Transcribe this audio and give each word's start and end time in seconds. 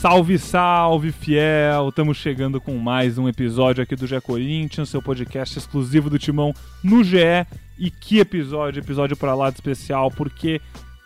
Salve, 0.00 0.38
salve, 0.38 1.12
fiel! 1.12 1.90
Estamos 1.90 2.16
chegando 2.16 2.58
com 2.58 2.78
mais 2.78 3.18
um 3.18 3.28
episódio 3.28 3.82
aqui 3.82 3.94
do 3.94 4.06
GE 4.06 4.18
Corinthians, 4.22 4.88
seu 4.88 5.02
podcast 5.02 5.58
exclusivo 5.58 6.08
do 6.08 6.18
Timão 6.18 6.54
no 6.82 7.04
GE. 7.04 7.46
E 7.78 7.90
que 7.90 8.18
episódio, 8.18 8.80
episódio 8.80 9.14
para 9.14 9.34
lá 9.34 9.50
de 9.50 9.56
especial, 9.56 10.10
porque 10.10 10.58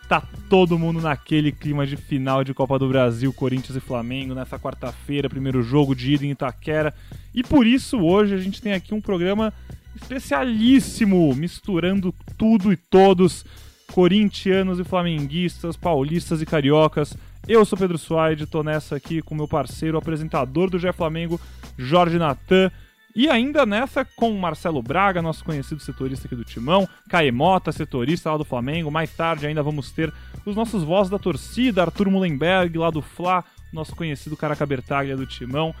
tá 0.07 0.23
todo 0.49 0.79
mundo 0.79 1.01
naquele 1.01 1.51
clima 1.51 1.85
de 1.85 1.97
final 1.97 2.41
de 2.41 2.53
Copa 2.53 2.79
do 2.79 2.87
Brasil, 2.87 3.33
Corinthians 3.33 3.75
e 3.75 3.81
Flamengo, 3.81 4.33
nessa 4.33 4.57
quarta-feira, 4.57 5.29
primeiro 5.29 5.61
jogo 5.61 5.93
de 5.93 6.13
ida 6.13 6.25
em 6.25 6.31
Itaquera. 6.31 6.93
E 7.33 7.43
por 7.43 7.67
isso 7.67 7.99
hoje 7.99 8.33
a 8.33 8.37
gente 8.37 8.61
tem 8.61 8.71
aqui 8.71 8.93
um 8.93 9.01
programa 9.01 9.51
especialíssimo, 9.93 11.35
misturando 11.35 12.15
tudo 12.37 12.71
e 12.71 12.77
todos, 12.77 13.43
corintianos 13.91 14.79
e 14.79 14.85
flamenguistas, 14.85 15.75
paulistas 15.75 16.41
e 16.41 16.45
cariocas. 16.45 17.13
Eu 17.47 17.63
sou 17.63 17.77
Pedro 17.77 17.97
Suaide, 17.97 18.47
tô 18.47 18.63
nessa 18.63 18.95
aqui 18.95 19.21
com 19.21 19.35
meu 19.35 19.47
parceiro, 19.47 19.99
apresentador 19.99 20.67
do 20.67 20.79
Gé 20.79 20.91
Flamengo, 20.91 21.39
Jorge 21.77 22.17
Natan. 22.17 22.71
E 23.15 23.29
ainda 23.29 23.67
nessa 23.67 24.03
com 24.03 24.31
Marcelo 24.33 24.81
Braga, 24.81 25.21
nosso 25.21 25.45
conhecido 25.45 25.79
setorista 25.79 26.25
aqui 26.25 26.35
do 26.35 26.43
Timão, 26.43 26.89
Caemota, 27.07 27.71
setorista 27.71 28.31
lá 28.31 28.37
do 28.37 28.43
Flamengo. 28.43 28.89
Mais 28.89 29.15
tarde 29.15 29.45
ainda 29.45 29.61
vamos 29.61 29.91
ter 29.91 30.11
os 30.43 30.55
nossos 30.55 30.83
vozes 30.83 31.11
da 31.11 31.19
torcida, 31.19 31.83
Arthur 31.83 32.09
Mullenberg 32.09 32.79
lá 32.79 32.89
do 32.89 33.01
Fla, 33.01 33.43
nosso 33.71 33.95
conhecido 33.95 34.35
Caraca 34.35 34.65
Bertaglia 34.65 35.15
do 35.15 35.27
Timão. 35.27 35.73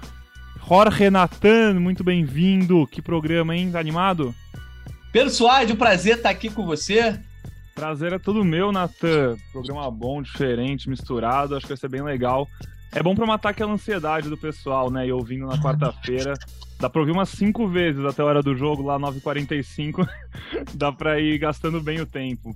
Jorge 0.67 1.09
Natan, 1.09 1.79
muito 1.79 2.03
bem-vindo. 2.03 2.85
Que 2.87 3.01
programa, 3.01 3.55
hein? 3.55 3.71
Tá 3.71 3.79
animado? 3.79 4.35
Pedro 5.11 5.31
Suárez, 5.31 5.71
um 5.71 5.75
prazer 5.75 6.17
estar 6.17 6.29
aqui 6.29 6.49
com 6.49 6.63
você. 6.63 7.19
Prazer 7.75 8.13
é 8.13 8.17
todo 8.17 8.45
meu, 8.45 8.71
Natan. 8.71 9.35
Programa 9.51 9.91
bom, 9.91 10.21
diferente, 10.21 10.89
misturado. 10.89 11.57
Acho 11.57 11.65
que 11.65 11.73
vai 11.73 11.77
ser 11.77 11.89
bem 11.89 12.01
legal. 12.01 12.47
É 12.93 13.03
bom 13.03 13.13
pra 13.13 13.25
matar 13.25 13.49
aquela 13.49 13.73
ansiedade 13.73 14.29
do 14.29 14.37
pessoal, 14.37 14.89
né? 14.89 15.05
E 15.05 15.11
ouvindo 15.11 15.45
na 15.45 15.61
quarta-feira. 15.61 16.33
Dá 16.79 16.89
pra 16.89 17.01
ouvir 17.01 17.11
umas 17.11 17.27
cinco 17.27 17.67
vezes 17.67 18.03
até 18.05 18.21
a 18.21 18.25
hora 18.25 18.41
do 18.41 18.55
jogo, 18.55 18.81
lá 18.81 18.97
9h45. 18.97 20.07
Dá 20.73 20.89
pra 20.89 21.19
ir 21.19 21.37
gastando 21.37 21.81
bem 21.81 21.99
o 21.99 22.05
tempo. 22.05 22.55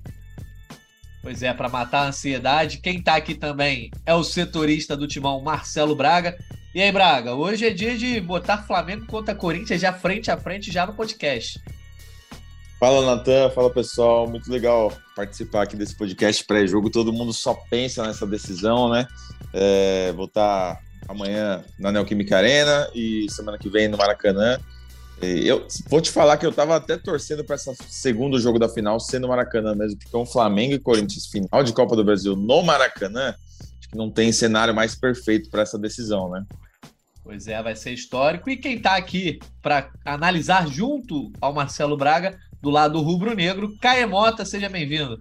Pois 1.22 1.42
é, 1.42 1.52
para 1.52 1.68
matar 1.68 2.04
a 2.04 2.08
ansiedade. 2.08 2.78
Quem 2.78 3.02
tá 3.02 3.16
aqui 3.16 3.34
também 3.34 3.90
é 4.06 4.14
o 4.14 4.24
setorista 4.24 4.96
do 4.96 5.06
timão, 5.06 5.42
Marcelo 5.42 5.94
Braga. 5.94 6.34
E 6.74 6.80
aí, 6.80 6.90
Braga, 6.90 7.34
hoje 7.34 7.66
é 7.66 7.70
dia 7.70 7.98
de 7.98 8.18
botar 8.22 8.62
Flamengo 8.62 9.04
contra 9.04 9.34
Corinthians 9.34 9.82
já 9.82 9.92
frente 9.92 10.30
a 10.30 10.38
frente, 10.38 10.72
já 10.72 10.86
no 10.86 10.94
podcast. 10.94 11.60
Fala, 12.80 13.04
Natan. 13.04 13.50
Fala, 13.50 13.68
pessoal. 13.68 14.26
Muito 14.26 14.50
legal 14.50 14.90
participar 15.14 15.64
aqui 15.64 15.76
desse 15.76 15.94
podcast 15.94 16.42
pré-jogo. 16.46 16.88
Todo 16.88 17.12
mundo 17.12 17.30
só 17.30 17.52
pensa 17.68 18.06
nessa 18.06 18.26
decisão, 18.26 18.88
né? 18.88 19.06
É, 19.52 20.10
vou 20.12 20.24
estar 20.24 20.80
amanhã 21.06 21.62
na 21.78 21.92
Neoquímica 21.92 22.38
Arena 22.38 22.88
e 22.94 23.26
semana 23.28 23.58
que 23.58 23.68
vem 23.68 23.86
no 23.86 23.98
Maracanã. 23.98 24.58
Eu 25.20 25.66
vou 25.90 26.00
te 26.00 26.10
falar 26.10 26.38
que 26.38 26.46
eu 26.46 26.52
tava 26.52 26.74
até 26.74 26.96
torcendo 26.96 27.44
para 27.44 27.56
esse 27.56 27.70
segundo 27.90 28.40
jogo 28.40 28.58
da 28.58 28.66
final 28.66 28.98
ser 28.98 29.18
no 29.18 29.28
Maracanã 29.28 29.74
mesmo, 29.74 29.98
porque 29.98 30.16
um 30.16 30.24
Flamengo 30.24 30.72
e 30.72 30.78
Corinthians 30.78 31.26
final 31.26 31.62
de 31.62 31.74
Copa 31.74 31.94
do 31.94 32.02
Brasil 32.02 32.34
no 32.34 32.62
Maracanã, 32.62 33.34
acho 33.78 33.90
que 33.90 33.98
não 33.98 34.10
tem 34.10 34.32
cenário 34.32 34.74
mais 34.74 34.94
perfeito 34.94 35.50
para 35.50 35.60
essa 35.60 35.78
decisão, 35.78 36.30
né? 36.30 36.46
Pois 37.22 37.46
é, 37.46 37.62
vai 37.62 37.76
ser 37.76 37.92
histórico. 37.92 38.48
E 38.48 38.56
quem 38.56 38.76
está 38.76 38.96
aqui 38.96 39.38
para 39.62 39.90
analisar 40.04 40.66
junto 40.66 41.32
ao 41.40 41.52
Marcelo 41.52 41.96
Braga 41.96 42.38
do 42.60 42.70
lado 42.70 43.00
rubro-negro. 43.00 43.76
Caemota, 43.78 44.44
seja 44.44 44.68
bem-vindo. 44.68 45.18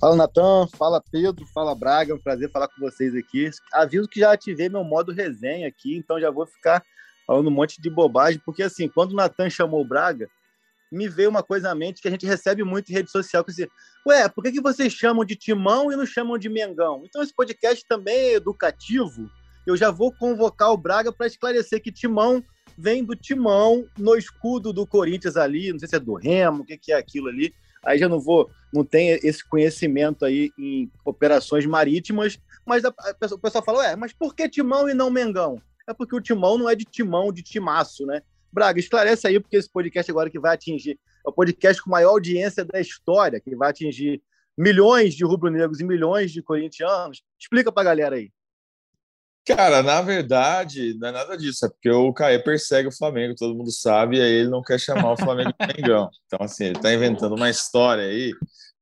Fala, 0.00 0.16
Natan. 0.16 0.66
Fala, 0.76 1.02
Pedro. 1.10 1.44
Fala, 1.52 1.74
Braga. 1.74 2.12
É 2.12 2.14
um 2.14 2.20
prazer 2.20 2.50
falar 2.50 2.68
com 2.68 2.80
vocês 2.80 3.14
aqui. 3.14 3.50
Aviso 3.72 4.08
que 4.08 4.20
já 4.20 4.32
ativei 4.32 4.68
meu 4.68 4.84
modo 4.84 5.12
resenha 5.12 5.68
aqui, 5.68 5.96
então 5.96 6.20
já 6.20 6.30
vou 6.30 6.46
ficar 6.46 6.82
falando 7.26 7.48
um 7.48 7.52
monte 7.52 7.80
de 7.80 7.90
bobagem, 7.90 8.40
porque 8.42 8.62
assim, 8.62 8.88
quando 8.88 9.12
o 9.12 9.14
Natan 9.14 9.50
chamou 9.50 9.82
o 9.82 9.86
Braga, 9.86 10.30
me 10.90 11.08
veio 11.08 11.28
uma 11.28 11.42
coisa 11.42 11.70
à 11.70 11.74
mente 11.74 12.00
que 12.00 12.08
a 12.08 12.10
gente 12.10 12.24
recebe 12.24 12.64
muito 12.64 12.88
em 12.88 12.94
rede 12.94 13.10
social, 13.10 13.44
que 13.44 13.50
dizer, 13.50 13.70
ué, 14.06 14.26
por 14.30 14.42
que, 14.42 14.52
que 14.52 14.62
vocês 14.62 14.92
chamam 14.94 15.26
de 15.26 15.36
Timão 15.36 15.92
e 15.92 15.96
não 15.96 16.06
chamam 16.06 16.38
de 16.38 16.48
Mengão? 16.48 17.02
Então 17.04 17.22
esse 17.22 17.34
podcast 17.34 17.84
também 17.86 18.16
é 18.16 18.34
educativo. 18.34 19.30
Eu 19.68 19.76
já 19.76 19.90
vou 19.90 20.10
convocar 20.10 20.72
o 20.72 20.78
Braga 20.78 21.12
para 21.12 21.26
esclarecer 21.26 21.82
que 21.82 21.92
Timão 21.92 22.42
vem 22.76 23.04
do 23.04 23.14
timão 23.14 23.86
no 23.98 24.16
escudo 24.16 24.72
do 24.72 24.86
Corinthians 24.86 25.36
ali, 25.36 25.72
não 25.72 25.78
sei 25.78 25.88
se 25.88 25.96
é 25.96 26.00
do 26.00 26.14
Remo, 26.14 26.62
o 26.62 26.64
que, 26.64 26.78
que 26.78 26.90
é 26.90 26.96
aquilo 26.96 27.28
ali. 27.28 27.52
Aí 27.84 27.98
já 27.98 28.08
não 28.08 28.18
vou, 28.18 28.48
não 28.72 28.82
tem 28.82 29.10
esse 29.22 29.46
conhecimento 29.46 30.24
aí 30.24 30.50
em 30.58 30.90
operações 31.04 31.66
marítimas, 31.66 32.38
mas 32.64 32.82
a, 32.84 32.88
a, 32.88 33.34
o 33.34 33.38
pessoal 33.38 33.62
fala, 33.62 33.80
ué, 33.80 33.96
mas 33.96 34.14
por 34.14 34.34
que 34.34 34.48
timão 34.48 34.88
e 34.88 34.94
não 34.94 35.10
Mengão? 35.10 35.60
É 35.86 35.92
porque 35.92 36.16
o 36.16 36.20
timão 36.20 36.56
não 36.56 36.70
é 36.70 36.74
de 36.74 36.84
timão, 36.84 37.30
de 37.30 37.42
timaço, 37.42 38.06
né? 38.06 38.22
Braga, 38.50 38.80
esclarece 38.80 39.26
aí, 39.26 39.38
porque 39.38 39.56
esse 39.56 39.70
podcast 39.70 40.10
agora 40.10 40.30
que 40.30 40.38
vai 40.38 40.54
atingir, 40.54 40.98
é 41.26 41.28
o 41.28 41.32
podcast 41.32 41.82
com 41.82 41.90
maior 41.90 42.10
audiência 42.10 42.64
da 42.64 42.80
história, 42.80 43.38
que 43.38 43.54
vai 43.54 43.68
atingir 43.68 44.22
milhões 44.56 45.14
de 45.14 45.24
rubro-negros 45.24 45.80
e 45.80 45.84
milhões 45.84 46.30
de 46.30 46.42
corintianos. 46.42 47.22
Explica 47.38 47.70
pra 47.70 47.84
galera 47.84 48.16
aí. 48.16 48.30
Cara, 49.48 49.82
na 49.82 50.02
verdade, 50.02 50.92
não 50.98 51.08
é 51.08 51.12
nada 51.12 51.34
disso, 51.34 51.64
é 51.64 51.70
porque 51.70 51.90
o 51.90 52.12
Caê 52.12 52.38
persegue 52.38 52.88
o 52.88 52.94
Flamengo, 52.94 53.34
todo 53.34 53.56
mundo 53.56 53.72
sabe, 53.72 54.18
e 54.18 54.20
aí 54.20 54.30
ele 54.30 54.50
não 54.50 54.60
quer 54.60 54.78
chamar 54.78 55.10
o 55.12 55.16
Flamengo 55.16 55.54
de 55.58 55.66
Mengão. 55.74 56.10
Então, 56.26 56.38
assim, 56.42 56.66
ele 56.66 56.76
está 56.76 56.92
inventando 56.92 57.34
uma 57.34 57.48
história 57.48 58.04
aí 58.04 58.34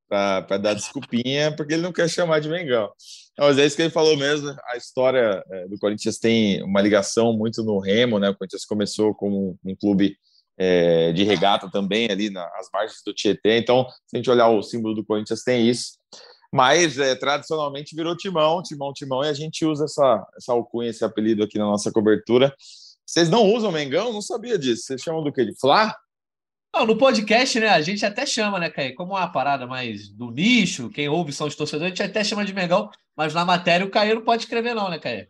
para 0.09 0.59
dar 0.59 0.75
desculpinha, 0.75 1.55
porque 1.55 1.75
ele 1.75 1.83
não 1.83 1.93
quer 1.93 2.11
chamar 2.11 2.41
de 2.41 2.49
Mengão. 2.49 2.91
Mas 3.39 3.59
é 3.59 3.65
isso 3.65 3.77
que 3.77 3.83
ele 3.83 3.93
falou 3.93 4.17
mesmo, 4.17 4.57
a 4.69 4.77
história 4.77 5.41
é, 5.53 5.69
do 5.69 5.79
Corinthians 5.79 6.19
tem 6.19 6.61
uma 6.65 6.83
ligação 6.83 7.33
muito 7.33 7.63
no 7.63 7.79
Remo, 7.79 8.19
né? 8.19 8.31
O 8.31 8.37
Corinthians 8.37 8.65
começou 8.65 9.15
como 9.15 9.57
um 9.65 9.77
clube 9.77 10.17
é, 10.59 11.13
de 11.13 11.23
regata 11.23 11.71
também, 11.71 12.11
ali 12.11 12.29
nas 12.29 12.69
margens 12.73 13.03
do 13.07 13.15
Tietê, 13.15 13.57
então, 13.57 13.87
se 14.09 14.17
a 14.17 14.19
gente 14.19 14.31
olhar 14.31 14.49
o 14.49 14.63
símbolo 14.65 14.97
do 14.97 15.05
Corinthians, 15.05 15.45
tem 15.45 15.69
isso. 15.69 15.93
Mas 16.57 16.99
é, 16.99 17.15
tradicionalmente 17.15 17.95
virou 17.95 18.17
Timão, 18.17 18.63
Timão, 18.63 18.91
Timão, 18.91 19.23
e 19.23 19.29
a 19.29 19.35
gente 19.35 19.63
usa 19.67 19.85
essa, 19.85 20.27
essa 20.35 20.53
alcunha, 20.53 20.89
esse 20.89 21.05
apelido 21.05 21.45
aqui 21.45 21.59
na 21.59 21.67
nossa 21.67 21.93
cobertura. 21.93 22.55
Vocês 23.05 23.29
não 23.29 23.45
usam 23.53 23.71
Mengão? 23.71 24.11
Não 24.11 24.23
sabia 24.23 24.59
disso. 24.59 24.85
Vocês 24.85 25.03
chamam 25.03 25.23
do 25.23 25.31
quê? 25.31 25.45
De 25.45 25.55
Flá? 25.55 25.95
Não, 26.75 26.87
no 26.87 26.97
podcast, 26.97 27.61
né? 27.61 27.69
A 27.69 27.83
gente 27.83 28.07
até 28.07 28.25
chama, 28.25 28.59
né, 28.59 28.71
Caio? 28.71 28.95
Como 28.95 29.13
uma 29.13 29.29
parada 29.29 29.67
mais 29.67 30.09
do 30.09 30.31
nicho, 30.31 30.89
quem 30.89 31.11
ouve 31.11 31.31
são 31.31 31.47
os 31.47 31.55
torcedores, 31.55 31.93
a 31.93 31.95
gente 31.95 32.11
até 32.11 32.25
chama 32.25 32.43
de 32.43 32.55
Mengão, 32.55 32.91
mas 33.15 33.35
na 33.35 33.45
matéria 33.45 33.85
o 33.85 33.91
Caio 33.91 34.15
não 34.15 34.23
pode 34.23 34.45
escrever, 34.45 34.75
não, 34.75 34.89
né, 34.89 34.99
Caio? 34.99 35.29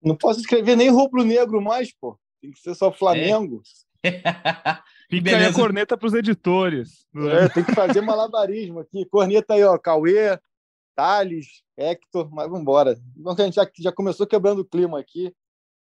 Não 0.00 0.14
posso 0.14 0.38
escrever 0.38 0.76
nem 0.76 0.90
rubro-negro 0.90 1.60
mais, 1.60 1.92
pô. 1.92 2.16
Tem 2.40 2.52
que 2.52 2.60
ser 2.60 2.76
só 2.76 2.92
Flamengo. 2.92 3.62
É. 4.04 4.10
Fica 5.10 5.36
aí 5.36 5.44
a 5.44 5.52
corneta 5.52 5.96
para 5.96 6.06
os 6.06 6.14
editores. 6.14 7.04
É, 7.16 7.48
tem 7.48 7.64
que 7.64 7.74
fazer 7.74 8.00
malabarismo 8.00 8.78
aqui. 8.78 9.04
Corneta 9.06 9.54
aí, 9.54 9.64
ó, 9.64 9.76
Cauê, 9.76 10.38
Thales, 10.98 11.62
Hector, 11.76 12.28
mas 12.32 12.46
vamos 12.46 12.62
embora. 12.62 12.98
Então, 13.16 13.32
a 13.38 13.42
gente 13.44 13.54
já, 13.54 13.70
já 13.78 13.92
começou 13.92 14.26
quebrando 14.26 14.62
o 14.62 14.64
clima 14.64 14.98
aqui. 14.98 15.32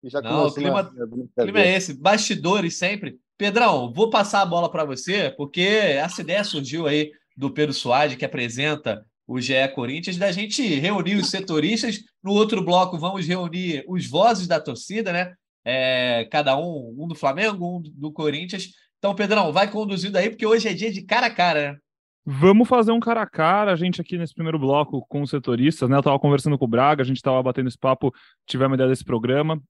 E 0.02 0.10
já 0.10 0.20
Não, 0.20 0.48
o 0.48 0.52
clima, 0.52 0.92
clima 1.38 1.60
é 1.60 1.76
esse, 1.76 1.94
bastidores 1.94 2.76
sempre. 2.76 3.16
Pedrão, 3.38 3.92
vou 3.92 4.10
passar 4.10 4.42
a 4.42 4.46
bola 4.46 4.68
para 4.68 4.84
você, 4.84 5.32
porque 5.36 5.60
essa 5.60 6.20
ideia 6.20 6.42
surgiu 6.42 6.88
aí 6.88 7.12
do 7.36 7.48
Pedro 7.48 7.72
Suárez, 7.72 8.16
que 8.16 8.24
apresenta 8.24 9.06
o 9.24 9.40
GE 9.40 9.68
Corinthians, 9.72 10.16
da 10.16 10.32
gente 10.32 10.62
reunir 10.80 11.14
os 11.14 11.30
setoristas. 11.30 12.00
No 12.20 12.32
outro 12.32 12.62
bloco, 12.62 12.98
vamos 12.98 13.24
reunir 13.24 13.84
os 13.86 14.06
vozes 14.06 14.48
da 14.48 14.60
torcida, 14.60 15.12
né? 15.12 15.32
É, 15.64 16.28
cada 16.30 16.58
um, 16.58 16.92
um 16.98 17.06
do 17.06 17.14
Flamengo, 17.14 17.78
um 17.78 17.80
do 17.80 18.12
Corinthians. 18.12 18.70
Então, 18.98 19.14
Pedrão, 19.14 19.52
vai 19.52 19.70
conduzindo 19.70 20.16
aí, 20.16 20.28
porque 20.28 20.44
hoje 20.44 20.68
é 20.68 20.74
dia 20.74 20.92
de 20.92 21.02
cara 21.02 21.28
a 21.28 21.34
cara, 21.34 21.72
né? 21.72 21.78
Vamos 22.26 22.68
fazer 22.68 22.90
um 22.90 23.00
cara 23.00 23.22
a 23.22 23.26
cara, 23.26 23.72
a 23.72 23.76
gente 23.76 24.00
aqui 24.00 24.16
nesse 24.16 24.34
primeiro 24.34 24.58
bloco 24.58 25.04
com 25.08 25.20
os 25.20 25.30
setoristas, 25.30 25.88
né? 25.90 25.96
Eu 25.96 26.02
tava 26.02 26.18
conversando 26.18 26.56
com 26.56 26.64
o 26.64 26.68
Braga, 26.68 27.02
a 27.02 27.06
gente 27.06 27.20
tava 27.20 27.42
batendo 27.42 27.68
esse 27.68 27.78
papo, 27.78 28.14
tivemos 28.46 28.74
ideia 28.76 28.88
desse 28.88 29.04
programa 29.04 29.62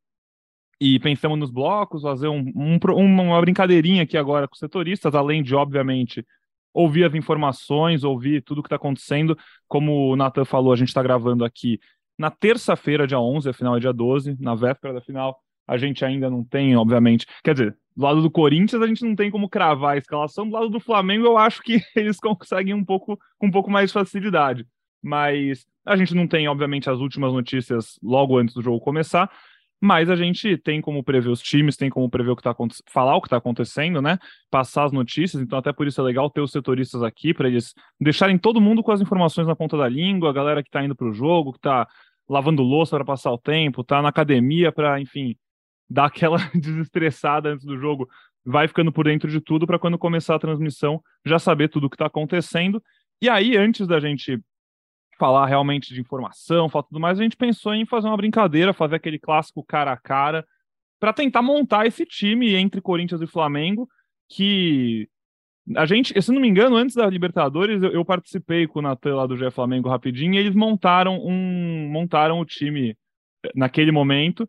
e 0.81 1.01
pensamos 1.01 1.39
nos 1.39 1.51
blocos, 1.51 2.03
fazer 2.03 2.29
um, 2.29 2.53
um, 2.55 2.79
uma 2.97 3.41
brincadeirinha 3.41 4.03
aqui 4.05 4.17
agora 4.17 4.47
com 4.47 4.55
os 4.55 4.59
setoristas, 4.61 5.15
além 5.15 5.43
de, 5.43 5.55
obviamente, 5.55 6.25
ouvir 6.73 7.05
as 7.05 7.15
informações, 7.15 8.05
ouvir 8.05 8.43
tudo 8.43 8.63
que 8.63 8.67
está 8.67 8.77
acontecendo. 8.77 9.37
Como 9.67 10.13
o 10.13 10.17
Nathan 10.17 10.45
falou, 10.45 10.73
a 10.73 10.77
gente 10.77 10.89
está 10.89 11.03
gravando 11.03 11.45
aqui 11.45 11.81
na 12.19 12.31
terça-feira, 12.31 13.07
dia 13.07 13.19
11, 13.19 13.49
a 13.49 13.53
final 13.53 13.77
é 13.77 13.81
dia 13.81 13.93
12, 13.93 14.37
na 14.41 14.55
véspera 14.55 14.95
da 14.95 15.01
final. 15.01 15.41
A 15.67 15.77
gente 15.77 16.05
ainda 16.05 16.31
não 16.31 16.45
tem, 16.45 16.77
obviamente. 16.77 17.27
Quer 17.43 17.55
dizer, 17.55 17.79
do 17.97 18.03
lado 18.03 18.23
do 18.23 18.31
Corinthians 18.31 18.83
a 18.83 18.87
gente 18.87 19.05
não 19.05 19.15
tem 19.15 19.31
como 19.31 19.49
cravar 19.49 19.95
a 19.95 19.99
escalação, 19.99 20.49
do 20.49 20.55
lado 20.55 20.69
do 20.69 20.81
Flamengo 20.81 21.27
eu 21.27 21.39
acho 21.39 21.63
que 21.63 21.81
eles 21.95 22.19
conseguem 22.19 22.75
um 22.75 22.85
pouco 22.85 23.19
com 23.39 23.47
um 23.47 23.51
pouco 23.51 23.71
mais 23.71 23.91
de 23.91 23.95
facilidade. 23.95 24.67
Mas 25.03 25.67
a 25.85 25.97
gente 25.97 26.15
não 26.15 26.27
tem, 26.27 26.49
obviamente, 26.49 26.89
as 26.89 26.99
últimas 26.99 27.33
notícias 27.33 27.99
logo 28.03 28.39
antes 28.39 28.55
do 28.55 28.63
jogo 28.63 28.81
começar, 28.81 29.31
mas 29.81 30.09
a 30.09 30.17
gente 30.17 30.57
tem 30.57 30.81
como 30.81 31.05
prever 31.05 31.29
os 31.29 31.43
times, 31.43 31.77
tem 31.77 31.91
como 31.91 32.09
prever 32.09 32.31
o 32.31 32.37
que 32.37 32.43
tá 32.43 32.57
falar 32.91 33.17
o 33.17 33.21
que 33.21 33.27
está 33.27 33.37
acontecendo, 33.37 34.01
né? 34.01 34.19
Passar 34.51 34.85
as 34.85 34.93
notícias, 34.93 35.43
então 35.43 35.59
até 35.59 35.75
por 35.75 35.87
isso 35.87 36.01
é 36.01 36.05
legal 36.05 36.31
ter 36.31 36.41
os 36.41 36.53
setoristas 36.53 37.03
aqui 37.03 37.35
para 37.35 37.49
eles 37.49 37.75
deixarem 38.01 38.39
todo 38.39 38.63
mundo 38.63 38.83
com 38.83 38.93
as 38.93 39.03
informações 39.03 39.47
na 39.47 39.55
ponta 39.55 39.77
da 39.77 39.87
língua, 39.87 40.31
a 40.31 40.33
galera 40.33 40.63
que 40.63 40.71
está 40.71 40.83
indo 40.83 40.97
para 40.97 41.07
o 41.07 41.13
jogo, 41.13 41.53
que 41.53 41.59
está 41.59 41.87
lavando 42.27 42.63
louça 42.63 42.97
para 42.97 43.05
passar 43.05 43.31
o 43.31 43.39
tempo, 43.39 43.85
tá 43.85 44.01
na 44.01 44.09
academia 44.09 44.73
para, 44.73 44.99
enfim, 44.99 45.37
dar 45.89 46.07
aquela 46.07 46.39
desestressada 46.55 47.51
antes 47.51 47.65
do 47.65 47.79
jogo, 47.79 48.09
vai 48.45 48.69
ficando 48.69 48.93
por 48.93 49.05
dentro 49.05 49.31
de 49.31 49.41
tudo 49.41 49.67
para 49.67 49.79
quando 49.79 49.99
começar 49.99 50.35
a 50.35 50.39
transmissão 50.39 51.03
já 51.25 51.39
saber 51.39 51.69
tudo 51.69 51.87
o 51.87 51.91
que 51.91 51.97
está 51.97 52.07
acontecendo. 52.07 52.83
E 53.21 53.29
aí, 53.29 53.57
antes 53.57 53.87
da 53.87 53.99
gente 54.01 54.39
falar 55.19 55.47
realmente 55.47 55.95
de 55.95 56.01
informação, 56.01 56.69
falar 56.69 56.85
tudo 56.85 57.01
mais, 57.01 57.19
a 57.19 57.23
gente 57.23 57.37
pensou 57.37 57.75
em 57.75 57.87
fazer 57.87 58.09
uma 58.09 58.17
brincadeira, 58.17 58.73
fazer 58.73 58.97
aquele 58.97 59.19
clássico 59.19 59.65
cara 59.65 59.93
a 59.93 59.97
cara, 59.97 60.45
para 61.01 61.13
tentar 61.13 61.43
montar 61.43 61.87
esse 61.87 62.05
time 62.05 62.55
entre 62.55 62.81
Corinthians 62.81 63.21
e 63.21 63.27
Flamengo, 63.27 63.89
que 64.29 65.09
a 65.77 65.87
gente, 65.87 66.21
se 66.21 66.33
não 66.33 66.41
me 66.41 66.49
engano, 66.49 66.77
antes 66.77 66.95
da 66.95 67.07
Libertadores, 67.07 67.83
eu, 67.83 67.93
eu 67.93 68.05
participei 68.05 68.67
com 68.67 68.81
o 68.81 68.83
Natan 68.83 69.17
lá 69.17 69.27
do 69.27 69.37
GE 69.37 69.51
Flamengo 69.51 69.89
rapidinho, 69.89 70.35
e 70.35 70.39
eles 70.39 70.55
montaram 70.55 71.19
um 71.25 71.89
montaram 71.91 72.41
o 72.41 72.45
time 72.45 72.97
naquele 73.55 73.91
momento. 73.91 74.49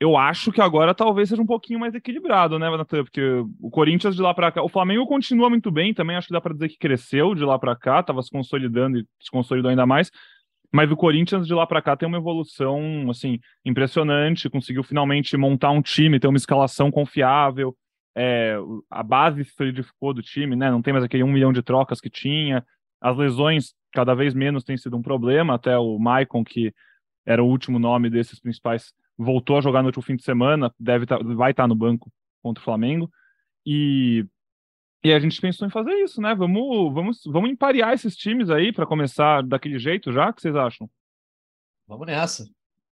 Eu 0.00 0.16
acho 0.16 0.50
que 0.50 0.60
agora 0.60 0.94
talvez 0.94 1.28
seja 1.28 1.40
um 1.40 1.46
pouquinho 1.46 1.78
mais 1.78 1.94
equilibrado, 1.94 2.58
né, 2.58 2.68
Natan? 2.68 3.04
Porque 3.04 3.22
o 3.60 3.70
Corinthians 3.70 4.16
de 4.16 4.22
lá 4.22 4.34
para 4.34 4.50
cá, 4.50 4.62
o 4.62 4.68
Flamengo 4.68 5.06
continua 5.06 5.48
muito 5.48 5.70
bem, 5.70 5.94
também 5.94 6.16
acho 6.16 6.26
que 6.26 6.32
dá 6.32 6.40
para 6.40 6.52
dizer 6.52 6.68
que 6.68 6.78
cresceu 6.78 7.34
de 7.34 7.44
lá 7.44 7.58
para 7.58 7.76
cá, 7.76 8.00
estava 8.00 8.20
se 8.22 8.30
consolidando 8.30 8.98
e 8.98 9.06
se 9.20 9.30
consolidou 9.30 9.70
ainda 9.70 9.86
mais. 9.86 10.10
Mas 10.72 10.90
o 10.90 10.96
Corinthians 10.96 11.46
de 11.46 11.54
lá 11.54 11.66
para 11.66 11.80
cá 11.80 11.96
tem 11.96 12.08
uma 12.08 12.18
evolução 12.18 13.08
assim 13.08 13.38
impressionante, 13.64 14.50
conseguiu 14.50 14.82
finalmente 14.82 15.36
montar 15.36 15.70
um 15.70 15.80
time, 15.80 16.18
ter 16.18 16.26
uma 16.26 16.36
escalação 16.36 16.90
confiável, 16.90 17.76
é, 18.16 18.56
a 18.88 19.02
base 19.02 19.44
se 19.44 19.52
solidificou 19.52 20.14
do 20.14 20.22
time, 20.22 20.54
né? 20.54 20.70
Não 20.70 20.80
tem 20.80 20.92
mais 20.92 21.04
aquele 21.04 21.24
um 21.24 21.32
milhão 21.32 21.52
de 21.52 21.62
trocas 21.62 22.00
que 22.00 22.08
tinha. 22.08 22.64
As 23.00 23.16
lesões 23.16 23.74
cada 23.92 24.14
vez 24.14 24.34
menos 24.34 24.62
têm 24.64 24.76
sido 24.76 24.96
um 24.96 25.02
problema. 25.02 25.54
Até 25.54 25.76
o 25.76 25.98
Maicon, 25.98 26.44
que 26.44 26.72
era 27.26 27.42
o 27.42 27.46
último 27.46 27.78
nome 27.78 28.08
desses 28.08 28.38
principais, 28.38 28.92
voltou 29.16 29.58
a 29.58 29.60
jogar 29.60 29.82
no 29.82 29.86
último 29.86 30.02
fim 30.02 30.16
de 30.16 30.22
semana, 30.22 30.74
deve 30.78 31.06
tá, 31.06 31.18
vai 31.18 31.50
estar 31.50 31.64
tá 31.64 31.68
no 31.68 31.74
banco 31.74 32.10
contra 32.42 32.60
o 32.60 32.64
Flamengo. 32.64 33.10
E, 33.66 34.26
e 35.02 35.12
a 35.12 35.18
gente 35.18 35.40
pensou 35.40 35.66
em 35.66 35.70
fazer 35.70 35.92
isso, 36.02 36.20
né? 36.20 36.34
Vamos, 36.34 36.92
vamos, 36.92 37.20
vamos 37.26 37.50
emparear 37.50 37.92
esses 37.92 38.16
times 38.16 38.50
aí 38.50 38.72
para 38.72 38.86
começar 38.86 39.42
daquele 39.42 39.78
jeito 39.78 40.12
já? 40.12 40.28
O 40.28 40.34
que 40.34 40.42
vocês 40.42 40.56
acham? 40.56 40.88
Vamos 41.86 42.06
nessa. 42.06 42.44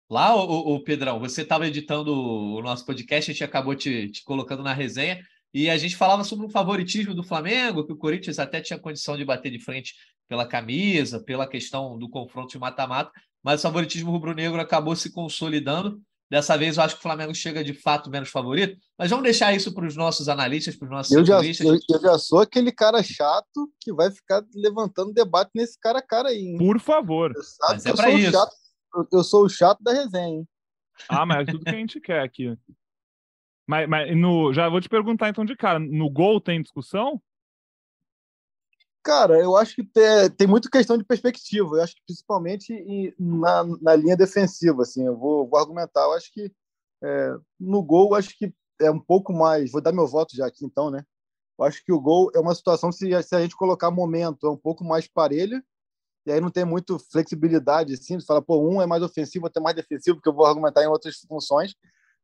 Lá, 0.08 0.34
o, 0.34 0.78
Pedrão, 0.80 1.18
você 1.18 1.40
estava 1.40 1.66
editando 1.66 2.12
o 2.12 2.60
nosso 2.60 2.84
podcast, 2.84 3.30
a 3.30 3.32
gente 3.32 3.42
acabou 3.42 3.74
te, 3.74 4.10
te 4.10 4.22
colocando 4.22 4.62
na 4.62 4.74
resenha, 4.74 5.18
e 5.54 5.70
a 5.70 5.78
gente 5.78 5.96
falava 5.96 6.22
sobre 6.22 6.44
o 6.44 6.50
favoritismo 6.50 7.14
do 7.14 7.22
Flamengo, 7.22 7.86
que 7.86 7.94
o 7.94 7.96
Corinthians 7.96 8.38
até 8.38 8.60
tinha 8.60 8.78
condição 8.78 9.16
de 9.16 9.24
bater 9.24 9.50
de 9.50 9.58
frente 9.58 9.94
pela 10.28 10.46
camisa, 10.46 11.22
pela 11.22 11.46
questão 11.46 11.98
do 11.98 12.10
confronto 12.10 12.52
de 12.52 12.58
mata-mata, 12.58 13.10
mas 13.42 13.60
o 13.60 13.62
favoritismo 13.62 14.10
rubro-negro 14.10 14.60
acabou 14.60 14.94
se 14.94 15.10
consolidando. 15.10 15.98
Dessa 16.32 16.56
vez 16.56 16.78
eu 16.78 16.82
acho 16.82 16.94
que 16.94 17.00
o 17.00 17.02
Flamengo 17.02 17.34
chega 17.34 17.62
de 17.62 17.74
fato 17.74 18.08
menos 18.08 18.30
favorito, 18.30 18.80
mas 18.98 19.10
vamos 19.10 19.22
deixar 19.22 19.52
isso 19.52 19.74
para 19.74 19.86
os 19.86 19.94
nossos 19.94 20.30
analistas, 20.30 20.74
para 20.74 20.86
os 20.86 20.90
nossos 20.90 21.12
eu 21.12 21.22
já, 21.26 21.42
eu, 21.42 21.78
eu, 21.90 22.00
já 22.00 22.16
sou 22.16 22.40
aquele 22.40 22.72
cara 22.72 23.02
chato 23.02 23.70
que 23.78 23.92
vai 23.92 24.10
ficar 24.10 24.42
levantando 24.54 25.12
debate 25.12 25.50
nesse 25.54 25.78
cara 25.78 25.98
a 25.98 26.02
cara 26.02 26.30
aí. 26.30 26.38
Hein? 26.38 26.56
Por 26.56 26.80
favor. 26.80 27.34
Mas 27.68 27.84
é 27.84 27.92
para 27.94 28.10
isso. 28.12 28.32
Chato 28.32 28.50
eu 29.12 29.22
sou 29.22 29.44
o 29.44 29.48
chato 29.50 29.82
da 29.82 29.92
resenha, 29.92 30.38
hein? 30.38 30.48
Ah, 31.06 31.26
mas 31.26 31.46
é 31.46 31.52
tudo 31.52 31.64
que 31.64 31.68
a 31.68 31.74
gente 31.74 32.00
quer 32.00 32.22
aqui. 32.22 32.56
Mas, 33.68 33.86
mas 33.86 34.16
no, 34.16 34.54
já 34.54 34.70
vou 34.70 34.80
te 34.80 34.88
perguntar 34.88 35.28
então 35.28 35.44
de 35.44 35.54
cara, 35.54 35.78
no 35.78 36.08
gol 36.08 36.40
tem 36.40 36.62
discussão? 36.62 37.20
Cara, 39.02 39.38
eu 39.38 39.56
acho 39.56 39.74
que 39.74 39.84
tem, 39.84 40.30
tem 40.30 40.46
muita 40.46 40.70
questão 40.70 40.96
de 40.96 41.04
perspectiva. 41.04 41.76
Eu 41.76 41.82
acho 41.82 41.94
que 41.96 42.02
principalmente 42.06 43.14
na, 43.18 43.64
na 43.80 43.96
linha 43.96 44.16
defensiva, 44.16 44.82
assim, 44.82 45.04
eu 45.06 45.16
vou, 45.16 45.48
vou 45.48 45.58
argumentar. 45.58 46.02
Eu 46.02 46.12
acho 46.12 46.32
que 46.32 46.52
é, 47.02 47.36
no 47.58 47.82
gol, 47.82 48.14
acho 48.14 48.36
que 48.38 48.54
é 48.80 48.90
um 48.90 49.00
pouco 49.00 49.32
mais. 49.32 49.72
Vou 49.72 49.80
dar 49.80 49.92
meu 49.92 50.06
voto 50.06 50.36
já 50.36 50.46
aqui, 50.46 50.64
então, 50.64 50.90
né? 50.90 51.04
Eu 51.58 51.64
acho 51.64 51.84
que 51.84 51.92
o 51.92 52.00
gol 52.00 52.30
é 52.34 52.40
uma 52.40 52.54
situação 52.54 52.92
se, 52.92 53.22
se 53.22 53.34
a 53.34 53.40
gente 53.40 53.56
colocar 53.56 53.90
momento, 53.90 54.46
é 54.46 54.50
um 54.50 54.56
pouco 54.56 54.84
mais 54.84 55.06
parelha 55.08 55.62
e 56.24 56.32
aí 56.32 56.40
não 56.40 56.50
tem 56.50 56.64
muito 56.64 56.98
flexibilidade, 56.98 57.94
assim, 57.94 58.16
de 58.16 58.24
falar, 58.24 58.42
pô, 58.42 58.58
um 58.60 58.80
é 58.80 58.86
mais 58.86 59.02
ofensivo, 59.02 59.46
outro 59.46 59.60
é 59.60 59.62
mais 59.62 59.76
defensivo, 59.76 60.16
porque 60.16 60.28
eu 60.28 60.34
vou 60.34 60.46
argumentar 60.46 60.82
em 60.82 60.86
outras 60.86 61.16
funções. 61.28 61.74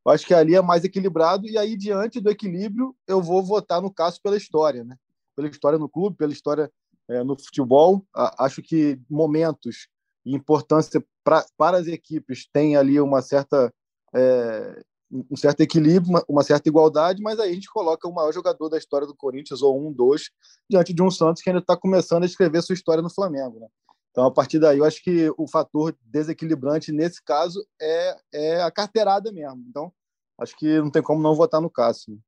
Eu 0.05 0.11
acho 0.13 0.25
que 0.25 0.33
ali 0.33 0.55
é 0.55 0.61
mais 0.61 0.83
equilibrado, 0.85 1.45
e 1.45 1.57
aí, 1.57 1.75
diante 1.75 2.21
do 2.21 2.29
equilíbrio, 2.29 2.95
eu 3.05 3.21
vou 3.21 3.43
votar 3.43 3.81
no 3.81 3.93
caso 3.93 4.21
pela 4.21 4.37
história, 4.37 4.83
né? 4.83 4.95
Pela 5.39 5.47
história 5.49 5.79
no 5.79 5.87
clube, 5.87 6.17
pela 6.17 6.33
história 6.33 6.69
é, 7.07 7.23
no 7.23 7.37
futebol. 7.39 8.05
Acho 8.37 8.61
que 8.61 8.99
momentos 9.09 9.87
e 10.25 10.35
importância 10.35 11.01
pra, 11.23 11.45
para 11.57 11.77
as 11.77 11.87
equipes 11.87 12.45
tem 12.51 12.75
ali 12.75 12.99
uma 12.99 13.21
certa 13.21 13.73
é, 14.13 14.83
um 15.11 15.35
certo 15.37 15.61
equilíbrio, 15.61 16.11
uma, 16.11 16.23
uma, 16.27 16.43
certa 16.43 16.67
igualdade, 16.69 17.21
mas 17.21 17.39
aí 17.39 17.51
a 17.51 17.53
gente 17.53 17.69
coloca 17.69 18.07
o 18.07 18.13
maior 18.13 18.31
jogador 18.31 18.69
da 18.69 18.77
história 18.77 19.07
do 19.07 19.15
Corinthians, 19.15 19.61
ou 19.61 19.79
um, 19.79 19.91
dois, 19.91 20.29
diante 20.69 20.93
de 20.93 21.01
um 21.01 21.09
Santos 21.09 21.41
que 21.41 21.49
ainda 21.49 21.61
está 21.61 21.75
começando 21.75 22.23
a 22.23 22.25
escrever 22.25 22.61
sua 22.61 22.73
história 22.73 23.01
no 23.01 23.09
Flamengo. 23.09 23.59
Né? 23.59 23.67
Então, 24.11 24.25
a 24.25 24.31
partir 24.31 24.59
daí, 24.59 24.77
eu 24.77 24.85
acho 24.85 25.01
que 25.01 25.31
o 25.37 25.47
fator 25.47 25.95
desequilibrante 26.01 26.91
nesse 26.91 27.23
caso 27.23 27.65
é, 27.81 28.17
é 28.33 28.61
a 28.61 28.69
carteirada 28.69 29.31
mesmo. 29.31 29.63
Então, 29.69 29.91
acho 30.39 30.55
que 30.57 30.79
não 30.79 30.91
tem 30.91 31.01
como 31.01 31.21
não 31.21 31.33
votar 31.33 31.61
no 31.61 31.69
Cássio. 31.69 32.19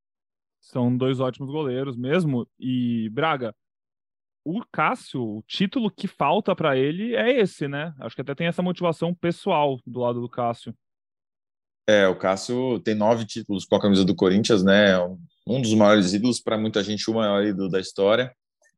São 0.62 0.96
dois 0.96 1.20
ótimos 1.20 1.52
goleiros 1.52 1.98
mesmo. 1.98 2.48
E, 2.60 3.10
Braga, 3.10 3.54
o 4.46 4.62
Cássio, 4.72 5.22
o 5.22 5.44
título 5.48 5.92
que 5.92 6.08
falta 6.08 6.56
para 6.56 6.78
ele 6.78 7.16
é 7.16 7.40
esse, 7.40 7.68
né? 7.68 7.94
Acho 8.00 8.16
que 8.16 8.22
até 8.22 8.34
tem 8.34 8.48
essa 8.48 8.62
motivação 8.62 9.14
pessoal 9.14 9.80
do 9.86 10.00
lado 10.00 10.22
do 10.22 10.30
Cássio. 10.30 10.74
É, 11.88 12.08
o 12.08 12.16
Cássio 12.16 12.80
tem 12.80 12.96
nove 12.96 13.26
títulos 13.26 13.66
com 13.66 13.76
a 13.76 13.82
camisa 13.82 14.06
do 14.06 14.16
Corinthians, 14.16 14.64
né? 14.64 14.98
Um 15.46 15.62
dos 15.62 15.74
maiores 15.74 16.14
ídolos, 16.14 16.40
para 16.40 16.58
muita 16.58 16.84
gente, 16.84 17.10
o 17.10 17.14
maior 17.16 17.44
ídolo 17.44 17.70
da 17.70 17.80
história. 17.80 18.34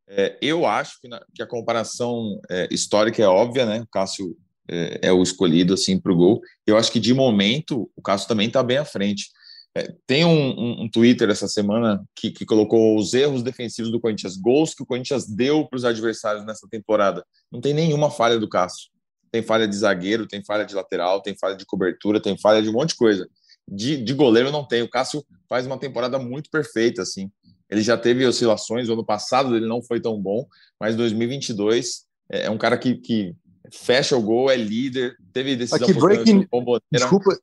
É, 0.08 0.38
eu 0.42 0.66
acho 0.66 1.00
que, 1.02 1.08
na, 1.08 1.24
que 1.34 1.44
a 1.44 1.48
comparação 1.48 2.40
é, 2.50 2.68
histórica 2.72 3.22
é 3.22 3.28
óbvia, 3.28 3.66
né? 3.66 3.82
O 3.82 3.88
Cássio 3.88 4.36
é, 4.70 5.08
é 5.08 5.12
o 5.12 5.22
escolhido 5.22 5.74
assim 5.74 6.00
para 6.00 6.12
o 6.12 6.16
gol. 6.16 6.42
Eu 6.66 6.78
acho 6.78 6.92
que 6.92 7.00
de 7.00 7.14
momento 7.14 7.90
o 7.96 8.02
Cássio 8.02 8.28
também 8.28 8.48
está 8.48 8.64
bem 8.64 8.78
à 8.78 8.86
frente. 8.86 9.30
É, 9.76 9.92
tem 10.06 10.24
um, 10.24 10.30
um, 10.30 10.84
um, 10.84 10.90
Twitter 10.90 11.30
essa 11.30 11.48
semana 11.48 12.04
que, 12.16 12.30
que, 12.30 12.46
colocou 12.46 12.96
os 12.96 13.14
erros 13.14 13.42
defensivos 13.42 13.92
do 13.92 14.00
Corinthians, 14.00 14.38
gols 14.38 14.76
que 14.76 14.84
o 14.84 14.86
Corinthians 14.86 15.28
deu 15.28 15.66
para 15.68 15.78
os 15.78 15.86
adversários 15.86 16.46
nessa 16.46 16.68
temporada. 16.70 17.26
Não 17.52 17.60
tem 17.60 17.74
nenhuma 17.74 18.12
falha 18.12 18.38
do 18.38 18.48
Cássio 18.48 18.94
tem 19.34 19.42
falha 19.42 19.68
de 19.68 19.76
zagueiro, 19.76 20.28
tem 20.28 20.46
falha 20.46 20.64
de 20.64 20.76
lateral, 20.76 21.20
tem 21.20 21.36
falha 21.36 21.56
de 21.56 21.66
cobertura, 21.66 22.22
tem 22.22 22.38
falha 22.38 22.62
de 22.62 22.70
um 22.70 22.74
monte 22.74 22.90
de 22.90 22.98
coisa. 22.98 23.28
De, 23.68 23.98
de 23.98 24.14
goleiro 24.14 24.52
não 24.52 24.64
tem. 24.64 24.84
O 24.84 24.90
Cássio 24.90 25.26
faz 25.50 25.66
uma 25.66 25.80
temporada 25.80 26.20
muito 26.20 26.52
perfeita, 26.52 27.02
assim. 27.02 27.32
Ele 27.68 27.82
já 27.82 27.98
teve 27.98 28.24
oscilações, 28.28 28.90
o 28.90 28.94
ano 28.94 29.04
passado 29.04 29.56
ele 29.56 29.66
não 29.66 29.82
foi 29.82 30.00
tão 30.00 30.22
bom, 30.22 30.46
mas 30.80 30.96
2022 30.96 32.04
é, 32.32 32.44
é 32.44 32.50
um 32.52 32.60
cara 32.60 32.78
que, 32.78 32.94
que 32.98 33.34
fecha 33.72 34.16
o 34.16 34.22
gol, 34.22 34.52
é 34.52 34.56
líder, 34.56 35.16
teve 35.34 35.56
decisão 35.56 35.90
aqui, 35.90 36.00
breaking, 36.00 36.48
desculpa, 36.92 37.36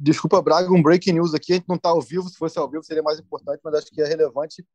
desculpa, 0.00 0.40
Braga, 0.40 0.72
um 0.72 0.82
breaking 0.82 1.12
news 1.12 1.34
aqui, 1.34 1.52
a 1.52 1.56
gente 1.56 1.68
não 1.68 1.76
está 1.76 1.90
ao 1.90 2.00
vivo, 2.00 2.28
se 2.28 2.36
fosse 2.36 2.58
ao 2.58 2.68
vivo 2.68 2.82
seria 2.82 3.02
mais 3.02 3.20
importante, 3.20 3.60
mas 3.62 3.74
acho 3.74 3.90
que 3.90 4.00
é 4.00 4.06
relevante. 4.06 4.66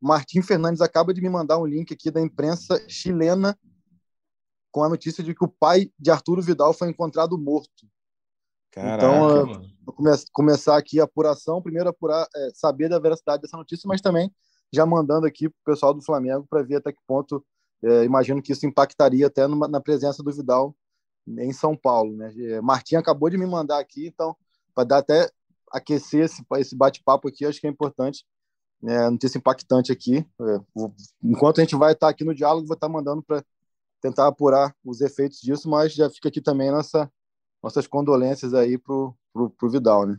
Martim 0.00 0.40
Fernandes 0.40 0.80
acaba 0.80 1.12
de 1.12 1.20
me 1.20 1.28
mandar 1.28 1.58
um 1.58 1.66
link 1.66 1.92
aqui 1.92 2.10
da 2.10 2.20
imprensa 2.20 2.82
chilena 2.88 3.58
com 4.70 4.82
a 4.82 4.88
notícia 4.88 5.22
de 5.22 5.34
que 5.34 5.44
o 5.44 5.48
pai 5.48 5.90
de 5.98 6.10
Arturo 6.10 6.40
Vidal 6.40 6.72
foi 6.72 6.88
encontrado 6.88 7.36
morto. 7.36 7.86
Caraca, 8.70 8.96
então, 8.96 9.62
vou 9.84 9.94
come 9.94 10.10
começar 10.32 10.78
aqui 10.78 10.98
a 10.98 11.04
apuração, 11.04 11.60
primeiro 11.60 11.90
apurar, 11.90 12.26
é, 12.34 12.48
saber 12.54 12.88
da 12.88 12.98
veracidade 12.98 13.42
dessa 13.42 13.56
notícia, 13.56 13.86
mas 13.86 14.00
também 14.00 14.32
já 14.72 14.86
mandando 14.86 15.26
aqui 15.26 15.48
para 15.50 15.60
o 15.60 15.74
pessoal 15.74 15.92
do 15.92 16.02
Flamengo 16.02 16.46
para 16.48 16.62
ver 16.62 16.76
até 16.76 16.90
que 16.90 17.00
ponto, 17.06 17.44
é, 17.82 18.04
imagino 18.04 18.40
que 18.40 18.52
isso 18.52 18.64
impactaria 18.64 19.26
até 19.26 19.46
numa, 19.46 19.68
na 19.68 19.80
presença 19.80 20.22
do 20.22 20.32
Vidal 20.32 20.74
em 21.26 21.52
São 21.52 21.76
Paulo. 21.76 22.16
Né? 22.16 22.32
É, 22.38 22.60
Martim 22.62 22.96
acabou 22.96 23.28
de 23.28 23.36
me 23.36 23.46
mandar 23.46 23.78
aqui, 23.78 24.06
então, 24.06 24.34
para 24.74 24.84
dar 24.84 24.98
até 24.98 25.30
aquecer 25.70 26.24
esse, 26.24 26.44
esse 26.58 26.76
bate-papo 26.76 27.28
aqui, 27.28 27.46
acho 27.46 27.60
que 27.60 27.66
é 27.66 27.70
importante 27.70 28.24
né, 28.82 29.08
notícia 29.08 29.38
impactante 29.38 29.92
aqui. 29.92 30.26
É, 30.40 30.84
enquanto 31.22 31.60
a 31.60 31.64
gente 31.64 31.76
vai 31.76 31.92
estar 31.92 32.08
aqui 32.08 32.24
no 32.24 32.34
diálogo, 32.34 32.66
vou 32.66 32.74
estar 32.74 32.88
mandando 32.88 33.22
para 33.22 33.44
tentar 34.00 34.26
apurar 34.26 34.74
os 34.84 35.00
efeitos 35.00 35.40
disso, 35.40 35.70
mas 35.70 35.94
já 35.94 36.10
fica 36.10 36.28
aqui 36.28 36.40
também 36.40 36.70
nossa, 36.72 37.10
nossas 37.62 37.86
condolências 37.86 38.52
aí 38.52 38.76
pro, 38.76 39.16
pro 39.32 39.70
Vidal, 39.70 40.06
né? 40.06 40.18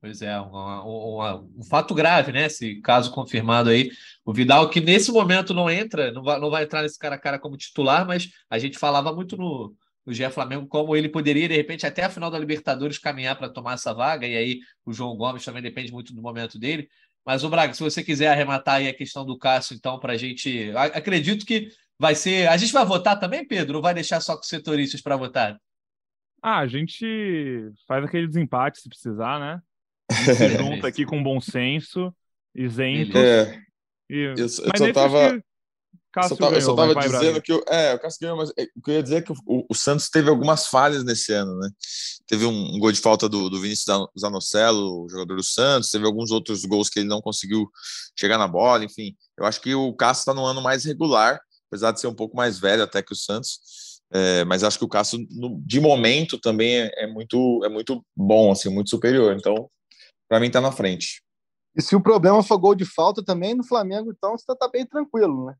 Pois 0.00 0.22
é, 0.22 0.40
um, 0.40 1.58
um, 1.58 1.62
fato 1.62 1.94
grave, 1.94 2.32
né? 2.32 2.46
Esse 2.46 2.80
caso 2.80 3.12
confirmado 3.12 3.68
aí. 3.68 3.90
O 4.24 4.32
Vidal, 4.32 4.70
que 4.70 4.80
nesse 4.80 5.12
momento 5.12 5.52
não 5.52 5.68
entra, 5.68 6.10
não 6.10 6.22
vai, 6.22 6.40
não 6.40 6.48
vai 6.48 6.64
entrar 6.64 6.80
nesse 6.80 6.98
cara 6.98 7.16
a 7.16 7.18
cara 7.18 7.38
como 7.38 7.58
titular, 7.58 8.06
mas 8.06 8.30
a 8.48 8.58
gente 8.58 8.78
falava 8.78 9.12
muito 9.12 9.36
no, 9.36 9.76
no 10.10 10.14
GE 10.14 10.28
Flamengo 10.30 10.66
como 10.66 10.96
ele 10.96 11.08
poderia, 11.08 11.48
de 11.48 11.54
repente, 11.54 11.86
até 11.86 12.02
a 12.02 12.10
final 12.10 12.30
da 12.30 12.38
Libertadores 12.38 12.98
caminhar 12.98 13.38
para 13.38 13.48
tomar 13.48 13.74
essa 13.74 13.94
vaga, 13.94 14.26
e 14.26 14.36
aí 14.36 14.60
o 14.84 14.92
João 14.92 15.16
Gomes 15.16 15.44
também 15.44 15.62
depende 15.62 15.92
muito 15.92 16.12
do 16.12 16.20
momento 16.20 16.58
dele. 16.58 16.88
Mas, 17.24 17.44
o 17.44 17.48
Braga, 17.48 17.72
se 17.72 17.82
você 17.82 18.02
quiser 18.02 18.28
arrematar 18.28 18.76
aí 18.76 18.88
a 18.88 18.94
questão 18.94 19.24
do 19.24 19.38
Cássio, 19.38 19.76
então, 19.76 20.00
para 20.00 20.14
a 20.14 20.16
gente. 20.16 20.72
Acredito 20.74 21.46
que 21.46 21.68
vai 21.96 22.14
ser. 22.14 22.48
A 22.48 22.56
gente 22.56 22.72
vai 22.72 22.84
votar 22.84 23.20
também, 23.20 23.46
Pedro? 23.46 23.76
Ou 23.76 23.82
vai 23.82 23.94
deixar 23.94 24.20
só 24.20 24.34
com 24.34 24.40
os 24.40 24.48
setoristas 24.48 25.00
para 25.00 25.16
votar? 25.16 25.56
Ah, 26.42 26.58
a 26.58 26.66
gente 26.66 27.70
faz 27.86 28.04
aquele 28.04 28.26
desempate 28.26 28.80
se 28.80 28.88
precisar, 28.88 29.38
né? 29.38 29.60
Se 30.10 30.48
junta 30.56 30.88
aqui 30.88 31.04
com 31.04 31.22
bom 31.22 31.40
senso, 31.40 32.12
isento. 32.52 33.16
É. 33.16 33.62
E... 34.08 34.16
Eu, 34.16 34.34
eu 34.34 34.48
só 34.48 34.92
tava. 34.92 35.40
Cássio 36.12 36.32
eu 36.32 36.36
só 36.36 36.44
tava, 36.44 36.56
eu 36.56 36.60
só 36.60 36.74
tava 36.74 36.94
vai, 36.94 37.08
dizendo 37.08 37.32
vai, 37.32 37.40
que 37.40 37.52
o, 37.52 37.62
é, 37.68 37.94
o 37.94 37.98
Cássio 38.00 38.20
ganhou, 38.20 38.36
mas 38.36 38.50
é, 38.58 38.64
o 38.76 38.82
que 38.82 38.90
eu 38.90 38.94
ia 38.94 39.02
dizer 39.02 39.16
é 39.16 39.22
que 39.22 39.32
o, 39.32 39.66
o, 39.68 39.74
Santos 39.74 40.10
teve 40.10 40.28
algumas 40.28 40.66
falhas 40.66 41.04
nesse 41.04 41.32
ano, 41.32 41.56
né? 41.58 41.70
Teve 42.26 42.46
um, 42.46 42.74
um 42.74 42.78
gol 42.78 42.90
de 42.90 43.00
falta 43.00 43.28
do, 43.28 43.48
do 43.48 43.60
Vinícius 43.60 44.08
Zanocelo, 44.18 45.08
jogador 45.08 45.36
do 45.36 45.44
Santos, 45.44 45.90
teve 45.90 46.04
alguns 46.04 46.30
outros 46.30 46.64
gols 46.64 46.88
que 46.88 46.98
ele 46.98 47.08
não 47.08 47.20
conseguiu 47.20 47.70
chegar 48.18 48.38
na 48.38 48.48
bola, 48.48 48.84
enfim. 48.84 49.14
Eu 49.38 49.44
acho 49.44 49.60
que 49.60 49.74
o 49.74 49.92
Cássio 49.94 50.22
está 50.22 50.34
no 50.34 50.44
ano 50.44 50.60
mais 50.60 50.84
regular, 50.84 51.40
apesar 51.68 51.92
de 51.92 52.00
ser 52.00 52.08
um 52.08 52.14
pouco 52.14 52.36
mais 52.36 52.58
velho 52.58 52.82
até 52.82 53.02
que 53.02 53.12
o 53.12 53.16
Santos. 53.16 53.60
É, 54.12 54.44
mas 54.44 54.64
acho 54.64 54.78
que 54.78 54.84
o 54.84 54.88
Cássio, 54.88 55.24
no, 55.30 55.60
de 55.64 55.78
momento, 55.78 56.38
também 56.38 56.80
é, 56.80 57.04
é, 57.04 57.06
muito, 57.06 57.60
é 57.64 57.68
muito 57.68 58.04
bom, 58.16 58.50
assim, 58.50 58.68
muito 58.68 58.90
superior. 58.90 59.36
Então, 59.38 59.70
para 60.28 60.40
mim, 60.40 60.48
está 60.48 60.60
na 60.60 60.72
frente. 60.72 61.22
E 61.76 61.80
se 61.80 61.94
o 61.94 62.02
problema 62.02 62.42
for 62.42 62.58
gol 62.58 62.74
de 62.74 62.84
falta 62.84 63.24
também 63.24 63.54
no 63.54 63.64
Flamengo, 63.64 64.10
então 64.10 64.36
você 64.36 64.50
está 64.50 64.68
bem 64.68 64.84
tranquilo, 64.84 65.46
né? 65.46 65.54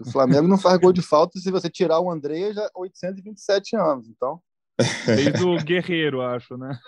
O 0.00 0.10
Flamengo 0.10 0.48
não 0.48 0.58
faz 0.58 0.78
gol 0.78 0.92
de 0.92 1.02
falta 1.02 1.38
se 1.38 1.50
você 1.50 1.70
tirar 1.70 2.00
o 2.00 2.10
André 2.10 2.52
já 2.52 2.68
827 2.74 3.76
anos, 3.76 4.08
então. 4.08 4.40
Desde 5.06 5.44
o 5.44 5.56
Guerreiro, 5.62 6.20
acho, 6.20 6.56
né? 6.56 6.78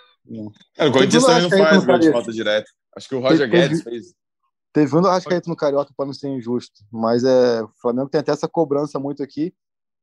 É, 0.76 0.86
o 0.86 0.92
Corinthians 0.92 1.24
também 1.24 1.42
não 1.42 1.50
faz 1.50 1.84
gol 1.84 1.98
de 1.98 2.10
falta 2.10 2.32
direto. 2.32 2.70
Acho 2.96 3.08
que 3.08 3.14
o 3.14 3.20
Roger 3.20 3.50
teve, 3.50 3.68
Guedes 3.68 3.82
fez. 3.82 4.06
Teve 4.72 4.96
um 4.96 5.00
do 5.00 5.08
Arrascaeta 5.08 5.48
no 5.48 5.56
Carioca 5.56 5.92
para 5.96 6.06
não 6.06 6.12
ser 6.12 6.28
injusto, 6.28 6.84
mas 6.90 7.24
é, 7.24 7.62
o 7.62 7.70
Flamengo 7.80 8.08
tem 8.08 8.20
até 8.20 8.32
essa 8.32 8.48
cobrança 8.48 8.98
muito 8.98 9.22
aqui, 9.22 9.54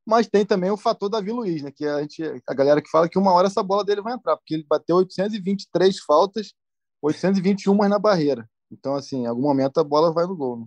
mas 0.06 0.26
tem 0.26 0.44
também 0.44 0.70
o 0.70 0.76
fator 0.76 1.08
Davi 1.08 1.30
Luiz, 1.30 1.62
né? 1.62 1.70
Que 1.70 1.86
a, 1.86 2.00
gente, 2.00 2.22
a 2.46 2.54
galera 2.54 2.82
que 2.82 2.90
fala 2.90 3.08
que 3.08 3.18
uma 3.18 3.32
hora 3.32 3.46
essa 3.46 3.62
bola 3.62 3.84
dele 3.84 4.02
vai 4.02 4.14
entrar, 4.14 4.36
porque 4.36 4.54
ele 4.54 4.66
bateu 4.68 4.96
823 4.96 5.98
faltas, 6.00 6.54
821 7.02 7.88
na 7.88 7.98
barreira. 7.98 8.48
Então, 8.70 8.94
assim, 8.94 9.22
em 9.22 9.26
algum 9.26 9.42
momento 9.42 9.78
a 9.78 9.84
bola 9.84 10.12
vai 10.12 10.26
no 10.26 10.36
gol. 10.36 10.60
Né? 10.60 10.66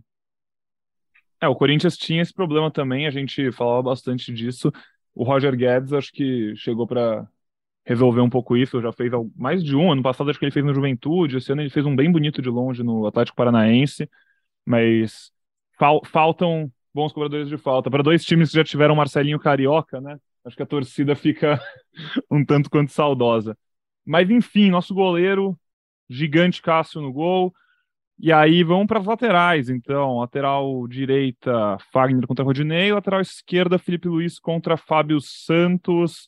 É, 1.42 1.48
o 1.48 1.56
Corinthians 1.56 1.98
tinha 1.98 2.22
esse 2.22 2.34
problema 2.34 2.72
também, 2.72 3.06
a 3.08 3.12
gente 3.12 3.52
falava 3.52 3.84
bastante 3.84 4.34
disso. 4.34 4.72
O 5.14 5.24
Roger 5.24 5.56
Guedes 5.56 5.94
acho 5.94 6.12
que 6.12 6.56
chegou 6.56 6.88
para 6.88 7.28
resolver 7.86 8.22
um 8.22 8.30
pouco 8.30 8.58
isso, 8.58 8.82
já 8.82 8.92
fez 8.92 9.12
mais 9.36 9.64
de 9.64 9.76
um. 9.76 9.92
Ano 9.92 10.04
passado 10.04 10.30
acho 10.30 10.38
que 10.38 10.46
ele 10.46 10.52
fez 10.52 10.66
no 10.66 10.74
Juventude, 10.74 11.38
esse 11.38 11.52
ano 11.52 11.62
ele 11.62 11.70
fez 11.70 11.86
um 11.86 11.96
bem 11.96 12.12
bonito 12.12 12.42
de 12.42 12.50
longe 12.50 12.84
no 12.84 13.08
Atlético 13.08 13.38
Paranaense, 13.38 14.10
mas 14.66 15.32
fal 15.80 16.02
faltam 16.06 16.72
bons 16.94 17.14
cobradores 17.14 17.48
de 17.48 17.58
falta. 17.58 17.90
Para 17.90 18.04
dois 18.04 18.26
times 18.26 18.50
que 18.50 18.58
já 18.58 18.64
tiveram 18.64 18.96
Marcelinho 18.96 19.40
Carioca, 19.40 20.02
né? 20.02 20.20
Acho 20.44 20.56
que 20.56 20.64
a 20.64 20.66
torcida 20.66 21.16
fica 21.16 21.62
um 22.32 22.44
tanto 22.44 22.70
quanto 22.70 22.92
saudosa. 22.92 23.58
Mas 24.06 24.30
enfim, 24.30 24.70
nosso 24.70 24.94
goleiro, 24.94 25.58
gigante 26.10 26.62
Cássio 26.62 27.02
no 27.02 27.12
gol. 27.14 27.54
E 28.20 28.32
aí 28.32 28.64
vamos 28.64 28.88
para 28.88 29.00
as 29.00 29.06
laterais, 29.06 29.70
então. 29.70 30.18
Lateral 30.18 30.88
direita, 30.88 31.78
Fagner 31.92 32.26
contra 32.26 32.44
Rodinei. 32.44 32.92
Lateral 32.92 33.22
esquerda, 33.22 33.78
Felipe 33.78 34.08
Luiz 34.08 34.40
contra 34.40 34.76
Fábio 34.76 35.22
Santos. 35.22 36.28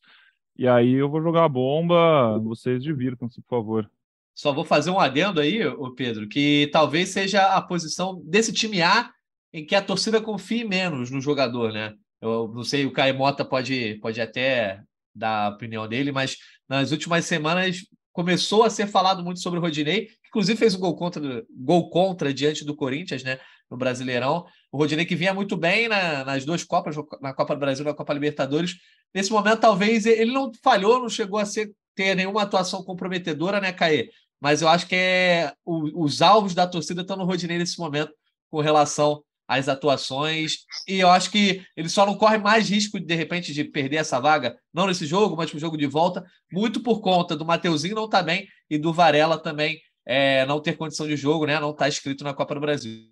E 0.55 0.67
aí 0.67 0.93
eu 0.93 1.09
vou 1.09 1.21
jogar 1.21 1.45
a 1.45 1.49
bomba. 1.49 2.37
Vocês 2.39 2.83
divirtam-se, 2.83 3.41
por 3.41 3.57
favor. 3.57 3.91
Só 4.35 4.53
vou 4.53 4.63
fazer 4.63 4.91
um 4.91 4.99
adendo 4.99 5.41
aí, 5.41 5.65
o 5.65 5.93
Pedro, 5.93 6.27
que 6.27 6.69
talvez 6.71 7.09
seja 7.09 7.55
a 7.55 7.61
posição 7.61 8.21
desse 8.23 8.53
time 8.53 8.81
A 8.81 9.11
em 9.51 9.65
que 9.65 9.75
a 9.75 9.81
torcida 9.81 10.21
confie 10.21 10.63
menos 10.63 11.09
no 11.09 11.19
jogador, 11.19 11.73
né? 11.73 11.93
Eu 12.21 12.51
não 12.53 12.63
sei, 12.63 12.85
o 12.85 12.91
Caio 12.91 13.17
Mota 13.17 13.43
pode, 13.43 13.95
pode 13.95 14.21
até 14.21 14.81
dar 15.13 15.45
a 15.45 15.49
opinião 15.49 15.87
dele, 15.87 16.11
mas 16.11 16.37
nas 16.67 16.91
últimas 16.91 17.25
semanas 17.25 17.79
começou 18.11 18.63
a 18.63 18.69
ser 18.69 18.87
falado 18.87 19.23
muito 19.23 19.39
sobre 19.39 19.59
o 19.59 19.61
Rodinei, 19.61 20.07
inclusive 20.29 20.57
fez 20.57 20.75
um 20.75 20.79
gol 20.79 20.95
contra, 20.95 21.43
gol 21.49 21.89
contra 21.89 22.33
diante 22.33 22.63
do 22.63 22.75
Corinthians, 22.75 23.23
né, 23.23 23.39
no 23.69 23.77
Brasileirão. 23.77 24.45
O 24.71 24.77
Rodinei 24.77 25.05
que 25.05 25.15
vinha 25.15 25.33
muito 25.33 25.57
bem 25.57 25.87
na, 25.87 26.23
nas 26.23 26.45
duas 26.45 26.63
Copas, 26.63 26.95
na 27.21 27.33
Copa 27.33 27.55
do 27.55 27.59
Brasil 27.59 27.83
e 27.83 27.87
na 27.87 27.93
Copa 27.93 28.13
Libertadores. 28.13 28.75
Nesse 29.13 29.31
momento, 29.31 29.59
talvez 29.59 30.05
ele 30.05 30.31
não 30.31 30.51
falhou, 30.63 30.99
não 30.99 31.09
chegou 31.09 31.39
a 31.39 31.45
ser, 31.45 31.71
ter 31.95 32.15
nenhuma 32.15 32.43
atuação 32.43 32.83
comprometedora, 32.83 33.59
né, 33.59 33.73
Caê? 33.73 34.09
Mas 34.39 34.61
eu 34.61 34.69
acho 34.69 34.87
que 34.87 34.95
é 34.95 35.53
o, 35.65 36.03
os 36.03 36.21
alvos 36.21 36.53
da 36.53 36.65
torcida 36.65 37.01
estão 37.01 37.17
no 37.17 37.25
Rodinei 37.25 37.57
nesse 37.57 37.77
momento 37.77 38.13
com 38.49 38.61
relação 38.61 39.23
as 39.49 39.67
atuações. 39.67 40.59
E 40.87 40.99
eu 40.99 41.09
acho 41.09 41.31
que 41.31 41.65
ele 41.75 41.89
só 41.89 42.05
não 42.05 42.15
corre 42.15 42.37
mais 42.37 42.69
risco, 42.69 42.99
de 42.99 43.15
repente, 43.15 43.51
de 43.51 43.63
perder 43.63 43.97
essa 43.97 44.19
vaga, 44.19 44.55
não 44.71 44.85
nesse 44.85 45.07
jogo, 45.07 45.35
mas 45.35 45.51
no 45.51 45.59
jogo 45.59 45.75
de 45.75 45.87
volta, 45.87 46.23
muito 46.51 46.83
por 46.83 47.01
conta 47.01 47.35
do 47.35 47.43
Mateuzinho 47.43 47.95
não 47.95 48.05
estar 48.05 48.19
tá 48.19 48.23
bem 48.23 48.47
e 48.69 48.77
do 48.77 48.93
Varela 48.93 49.39
também 49.39 49.81
é, 50.11 50.43
não 50.47 50.59
ter 50.59 50.75
condição 50.75 51.05
de 51.05 51.15
jogo, 51.15 51.45
né? 51.45 51.59
Não 51.59 51.69
estar 51.69 51.85
tá 51.85 51.87
escrito 51.87 52.23
na 52.23 52.33
Copa 52.33 52.55
do 52.55 52.61
Brasil. 52.61 53.11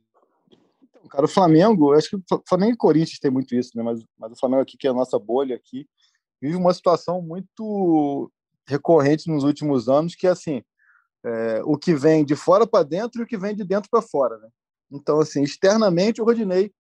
Então, 0.89 1.07
cara, 1.07 1.25
o 1.25 1.29
Flamengo, 1.29 1.93
acho 1.93 2.09
que 2.09 2.15
o 2.15 2.43
Flamengo 2.49 2.73
e 2.73 2.77
Corinthians 2.77 3.19
tem 3.19 3.29
muito 3.29 3.53
isso, 3.53 3.69
né? 3.75 3.83
Mas, 3.83 4.03
mas 4.17 4.31
o 4.31 4.35
Flamengo 4.35 4.63
aqui, 4.63 4.75
que 4.75 4.87
é 4.87 4.89
a 4.89 4.95
nossa 4.95 5.19
bolha 5.19 5.55
aqui, 5.55 5.87
vive 6.41 6.55
uma 6.55 6.73
situação 6.73 7.21
muito 7.21 8.31
recorrente 8.67 9.29
nos 9.29 9.43
últimos 9.43 9.87
anos, 9.87 10.15
que 10.15 10.25
é 10.25 10.31
assim, 10.31 10.63
é, 11.23 11.61
o 11.65 11.77
que 11.77 11.93
vem 11.93 12.25
de 12.25 12.35
fora 12.35 12.65
para 12.65 12.83
dentro 12.83 13.21
e 13.21 13.23
o 13.25 13.27
que 13.27 13.37
vem 13.37 13.55
de 13.55 13.63
dentro 13.63 13.91
para 13.91 14.01
fora, 14.01 14.39
né? 14.39 14.49
Então, 14.91 15.19
assim, 15.19 15.43
externamente 15.43 16.19
o 16.19 16.25
Rodinei 16.25 16.71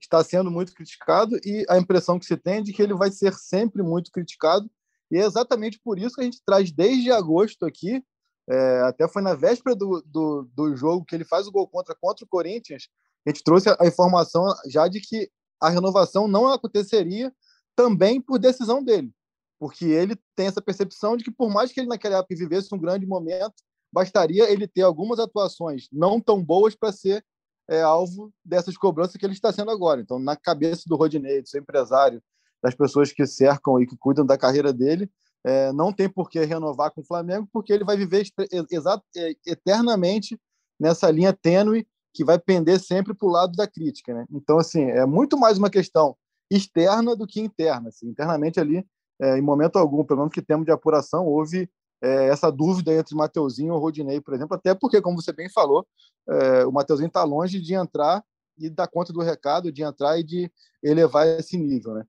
está 0.00 0.24
sendo 0.24 0.50
muito 0.50 0.74
criticado 0.74 1.38
e 1.44 1.64
a 1.68 1.78
impressão 1.78 2.18
que 2.18 2.26
se 2.26 2.36
tem 2.36 2.54
é 2.54 2.62
de 2.62 2.72
que 2.72 2.82
ele 2.82 2.94
vai 2.94 3.12
ser 3.12 3.34
sempre 3.34 3.84
muito 3.84 4.10
criticado. 4.10 4.68
E 5.12 5.16
é 5.16 5.24
exatamente 5.24 5.78
por 5.78 5.96
isso 5.96 6.16
que 6.16 6.22
a 6.22 6.24
gente 6.24 6.42
traz 6.44 6.72
desde 6.72 7.12
agosto 7.12 7.64
aqui, 7.64 8.02
é, 8.50 8.80
até 8.80 9.06
foi 9.06 9.22
na 9.22 9.34
véspera 9.34 9.76
do, 9.76 10.02
do, 10.04 10.50
do, 10.54 10.76
jogo 10.76 11.04
que 11.04 11.14
ele 11.14 11.24
faz 11.24 11.46
o 11.46 11.52
gol 11.52 11.68
contra 11.68 11.94
contra 11.94 12.24
o 12.24 12.28
Corinthians, 12.28 12.88
a 13.26 13.30
gente 13.30 13.44
trouxe 13.44 13.68
a 13.68 13.86
informação 13.86 14.44
já 14.68 14.88
de 14.88 15.00
que 15.00 15.30
a 15.60 15.68
renovação 15.68 16.26
não 16.26 16.48
aconteceria 16.48 17.32
também 17.76 18.20
por 18.20 18.38
decisão 18.38 18.82
dele, 18.82 19.12
porque 19.58 19.84
ele 19.84 20.16
tem 20.34 20.46
essa 20.46 20.60
percepção 20.60 21.16
de 21.16 21.22
que 21.22 21.30
por 21.30 21.50
mais 21.50 21.72
que 21.72 21.80
ele 21.80 21.88
naquela 21.88 22.18
época 22.18 22.34
vivesse 22.34 22.74
um 22.74 22.78
grande 22.78 23.06
momento, 23.06 23.54
bastaria 23.92 24.50
ele 24.50 24.66
ter 24.66 24.82
algumas 24.82 25.18
atuações 25.18 25.88
não 25.92 26.20
tão 26.20 26.42
boas 26.42 26.74
para 26.74 26.92
ser 26.92 27.24
é 27.68 27.80
alvo 27.82 28.32
dessas 28.44 28.76
cobranças 28.76 29.16
que 29.16 29.24
ele 29.24 29.32
está 29.32 29.52
sendo 29.52 29.70
agora. 29.70 30.00
Então, 30.00 30.18
na 30.18 30.34
cabeça 30.34 30.82
do 30.86 30.96
Rodinei, 30.96 31.40
do 31.40 31.48
seu 31.48 31.60
empresário, 31.60 32.20
das 32.60 32.74
pessoas 32.74 33.12
que 33.12 33.24
cercam 33.24 33.80
e 33.80 33.86
que 33.86 33.96
cuidam 33.96 34.26
da 34.26 34.36
carreira 34.36 34.72
dele, 34.72 35.08
é, 35.44 35.72
não 35.72 35.92
tem 35.92 36.08
por 36.08 36.28
que 36.28 36.44
renovar 36.44 36.90
com 36.90 37.00
o 37.00 37.06
Flamengo, 37.06 37.48
porque 37.52 37.72
ele 37.72 37.84
vai 37.84 37.96
viver 37.96 38.26
é, 38.40 39.34
eternamente 39.46 40.38
nessa 40.78 41.10
linha 41.10 41.32
tênue 41.32 41.86
que 42.12 42.24
vai 42.24 42.38
pender 42.38 42.80
sempre 42.80 43.14
para 43.14 43.28
o 43.28 43.30
lado 43.30 43.52
da 43.52 43.66
crítica. 43.66 44.12
Né? 44.12 44.26
Então, 44.30 44.58
assim, 44.58 44.82
é 44.82 45.06
muito 45.06 45.38
mais 45.38 45.58
uma 45.58 45.70
questão 45.70 46.16
externa 46.50 47.14
do 47.14 47.26
que 47.26 47.40
interna. 47.40 47.88
Assim. 47.88 48.08
Internamente 48.08 48.58
ali, 48.58 48.84
é, 49.20 49.38
em 49.38 49.42
momento 49.42 49.76
algum, 49.76 50.04
pelo 50.04 50.20
menos 50.20 50.34
que 50.34 50.42
temos 50.42 50.66
de 50.66 50.72
apuração, 50.72 51.26
houve 51.26 51.70
é, 52.02 52.28
essa 52.28 52.50
dúvida 52.50 52.92
entre 52.92 53.14
Mateuzinho 53.14 53.74
e 53.74 53.78
Rodinei, 53.78 54.20
por 54.20 54.34
exemplo, 54.34 54.56
até 54.56 54.74
porque, 54.74 55.00
como 55.00 55.20
você 55.20 55.32
bem 55.32 55.48
falou, 55.50 55.86
é, 56.28 56.66
o 56.66 56.72
Mateuzinho 56.72 57.08
está 57.08 57.22
longe 57.24 57.60
de 57.60 57.74
entrar 57.74 58.24
e 58.58 58.68
dar 58.68 58.88
conta 58.88 59.12
do 59.12 59.20
recado, 59.20 59.70
de 59.70 59.82
entrar 59.82 60.18
e 60.18 60.24
de 60.24 60.50
elevar 60.82 61.26
esse 61.26 61.56
nível, 61.56 61.94
né? 61.94 62.04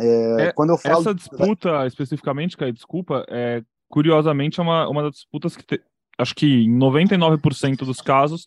É, 0.00 0.48
é 0.48 0.52
quando 0.52 0.70
eu 0.70 0.78
falo... 0.78 1.00
Essa 1.00 1.14
disputa, 1.14 1.86
especificamente, 1.86 2.56
Caio, 2.56 2.72
desculpa, 2.72 3.24
é, 3.28 3.62
curiosamente 3.88 4.60
é 4.60 4.62
uma, 4.62 4.88
uma 4.88 5.02
das 5.02 5.14
disputas 5.14 5.56
que 5.56 5.64
te... 5.64 5.80
acho 6.18 6.34
que 6.34 6.64
em 6.64 6.78
99% 6.78 7.78
dos 7.78 8.00
casos 8.00 8.44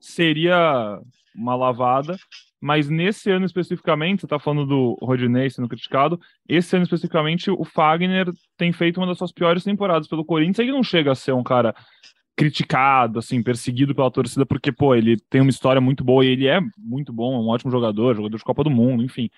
seria 0.00 1.00
uma 1.34 1.56
lavada, 1.56 2.16
mas 2.60 2.88
nesse 2.88 3.30
ano 3.30 3.44
especificamente, 3.44 4.20
você 4.20 4.26
está 4.26 4.38
falando 4.38 4.66
do 4.66 4.98
Rodinei 5.02 5.50
sendo 5.50 5.68
criticado, 5.68 6.20
esse 6.48 6.74
ano 6.76 6.84
especificamente 6.84 7.50
o 7.50 7.64
Fagner 7.64 8.32
tem 8.56 8.72
feito 8.72 8.98
uma 8.98 9.06
das 9.06 9.18
suas 9.18 9.32
piores 9.32 9.64
temporadas 9.64 10.08
pelo 10.08 10.24
Corinthians, 10.24 10.60
ele 10.60 10.72
não 10.72 10.82
chega 10.82 11.12
a 11.12 11.14
ser 11.14 11.32
um 11.32 11.42
cara 11.42 11.74
criticado, 12.36 13.18
assim, 13.18 13.42
perseguido 13.42 13.94
pela 13.94 14.10
torcida, 14.10 14.44
porque, 14.44 14.72
pô, 14.72 14.94
ele 14.94 15.16
tem 15.30 15.40
uma 15.40 15.50
história 15.50 15.80
muito 15.80 16.02
boa 16.02 16.24
e 16.24 16.28
ele 16.28 16.46
é 16.46 16.60
muito 16.76 17.12
bom, 17.12 17.34
é 17.34 17.38
um 17.38 17.48
ótimo 17.48 17.70
jogador, 17.70 18.16
jogador 18.16 18.36
de 18.36 18.44
Copa 18.44 18.64
do 18.64 18.70
Mundo, 18.70 19.04
enfim. 19.04 19.30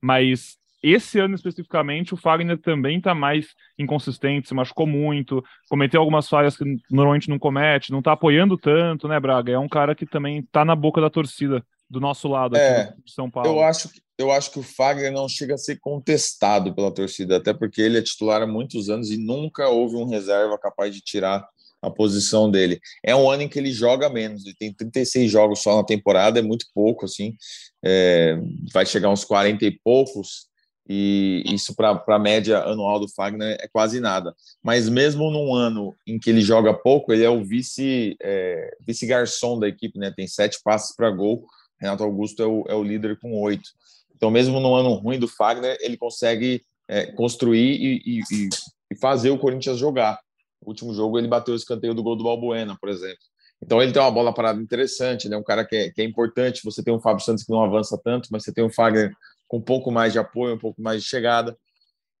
Mas 0.00 0.56
esse 0.92 1.18
ano 1.18 1.34
especificamente, 1.34 2.12
o 2.12 2.16
Fagner 2.16 2.58
também 2.58 3.00
tá 3.00 3.14
mais 3.14 3.48
inconsistente, 3.78 4.48
se 4.48 4.54
machucou 4.54 4.86
muito, 4.86 5.42
cometeu 5.68 6.00
algumas 6.00 6.28
falhas 6.28 6.56
que 6.56 6.64
normalmente 6.90 7.28
não 7.28 7.38
comete, 7.38 7.90
não 7.90 8.02
tá 8.02 8.12
apoiando 8.12 8.58
tanto, 8.58 9.08
né, 9.08 9.18
Braga? 9.18 9.52
É 9.52 9.58
um 9.58 9.68
cara 9.68 9.94
que 9.94 10.04
também 10.04 10.42
tá 10.52 10.64
na 10.64 10.76
boca 10.76 11.00
da 11.00 11.08
torcida 11.08 11.64
do 11.88 12.00
nosso 12.00 12.28
lado 12.28 12.56
aqui 12.56 12.64
é, 12.64 12.94
de 13.04 13.12
São 13.12 13.30
Paulo. 13.30 13.48
Eu 13.48 13.62
acho, 13.62 13.88
eu 14.18 14.30
acho 14.30 14.50
que 14.50 14.58
o 14.58 14.62
Fagner 14.62 15.12
não 15.12 15.28
chega 15.28 15.54
a 15.54 15.58
ser 15.58 15.78
contestado 15.80 16.74
pela 16.74 16.92
torcida, 16.92 17.36
até 17.36 17.54
porque 17.54 17.80
ele 17.80 17.98
é 17.98 18.02
titular 18.02 18.42
há 18.42 18.46
muitos 18.46 18.90
anos 18.90 19.10
e 19.10 19.16
nunca 19.16 19.68
houve 19.68 19.96
um 19.96 20.06
reserva 20.06 20.58
capaz 20.58 20.94
de 20.94 21.00
tirar 21.00 21.46
a 21.80 21.90
posição 21.90 22.50
dele. 22.50 22.80
É 23.02 23.14
um 23.14 23.30
ano 23.30 23.42
em 23.42 23.48
que 23.48 23.58
ele 23.58 23.70
joga 23.70 24.08
menos, 24.08 24.44
ele 24.44 24.54
tem 24.58 24.72
36 24.72 25.30
jogos 25.30 25.60
só 25.60 25.76
na 25.76 25.84
temporada, 25.84 26.38
é 26.38 26.42
muito 26.42 26.66
pouco, 26.74 27.04
assim, 27.04 27.36
é, 27.84 28.38
vai 28.72 28.86
chegar 28.86 29.10
uns 29.10 29.24
40 29.24 29.64
e 29.64 29.70
poucos, 29.70 30.48
e 30.86 31.42
isso 31.46 31.74
para 31.74 32.02
a 32.06 32.18
média 32.18 32.58
anual 32.62 33.00
do 33.00 33.08
Fagner 33.08 33.56
é 33.60 33.68
quase 33.68 34.00
nada. 34.00 34.34
Mas 34.62 34.88
mesmo 34.88 35.30
num 35.30 35.54
ano 35.54 35.94
em 36.06 36.18
que 36.18 36.28
ele 36.28 36.42
joga 36.42 36.74
pouco, 36.74 37.12
ele 37.12 37.24
é 37.24 37.30
o 37.30 37.42
vice 37.42 38.16
é, 38.20 38.76
vice 38.86 39.06
garçom 39.06 39.58
da 39.58 39.66
equipe, 39.66 39.98
né? 39.98 40.12
Tem 40.14 40.26
sete 40.26 40.58
passes 40.62 40.94
para 40.94 41.10
gol. 41.10 41.46
Renato 41.80 42.04
Augusto 42.04 42.42
é 42.42 42.46
o, 42.46 42.64
é 42.68 42.74
o 42.74 42.82
líder 42.82 43.18
com 43.18 43.40
oito. 43.40 43.70
Então, 44.14 44.30
mesmo 44.30 44.60
no 44.60 44.74
ano 44.74 44.92
ruim 44.94 45.18
do 45.18 45.28
Fagner, 45.28 45.76
ele 45.80 45.96
consegue 45.96 46.62
é, 46.88 47.06
construir 47.06 47.76
e, 47.76 48.20
e, 48.20 48.48
e, 48.90 48.96
fazer 48.96 49.30
o 49.30 49.38
Corinthians 49.38 49.78
jogar. 49.78 50.18
O 50.60 50.68
último 50.68 50.94
jogo 50.94 51.18
ele 51.18 51.28
bateu 51.28 51.54
o 51.54 51.56
escanteio 51.56 51.94
do 51.94 52.02
gol 52.02 52.16
do 52.16 52.24
Balbuena, 52.24 52.76
por 52.80 52.88
exemplo. 52.88 53.18
Então 53.62 53.82
ele 53.82 53.92
tem 53.92 54.02
uma 54.02 54.10
bola 54.10 54.32
parada 54.32 54.60
interessante, 54.60 55.26
ele 55.26 55.34
é 55.34 55.38
um 55.38 55.42
cara 55.42 55.64
que 55.64 55.74
é, 55.74 55.90
que 55.90 56.02
é 56.02 56.04
importante. 56.04 56.60
Você 56.64 56.82
tem 56.82 56.92
um 56.92 57.00
Fábio 57.00 57.24
Santos 57.24 57.44
que 57.44 57.50
não 57.50 57.62
avança 57.62 57.98
tanto, 58.02 58.28
mas 58.30 58.44
você 58.44 58.52
tem 58.52 58.62
um 58.62 58.70
Fagner 58.70 59.14
com 59.48 59.58
um 59.58 59.62
pouco 59.62 59.90
mais 59.90 60.12
de 60.12 60.18
apoio, 60.18 60.54
um 60.54 60.58
pouco 60.58 60.80
mais 60.80 61.02
de 61.02 61.08
chegada. 61.08 61.56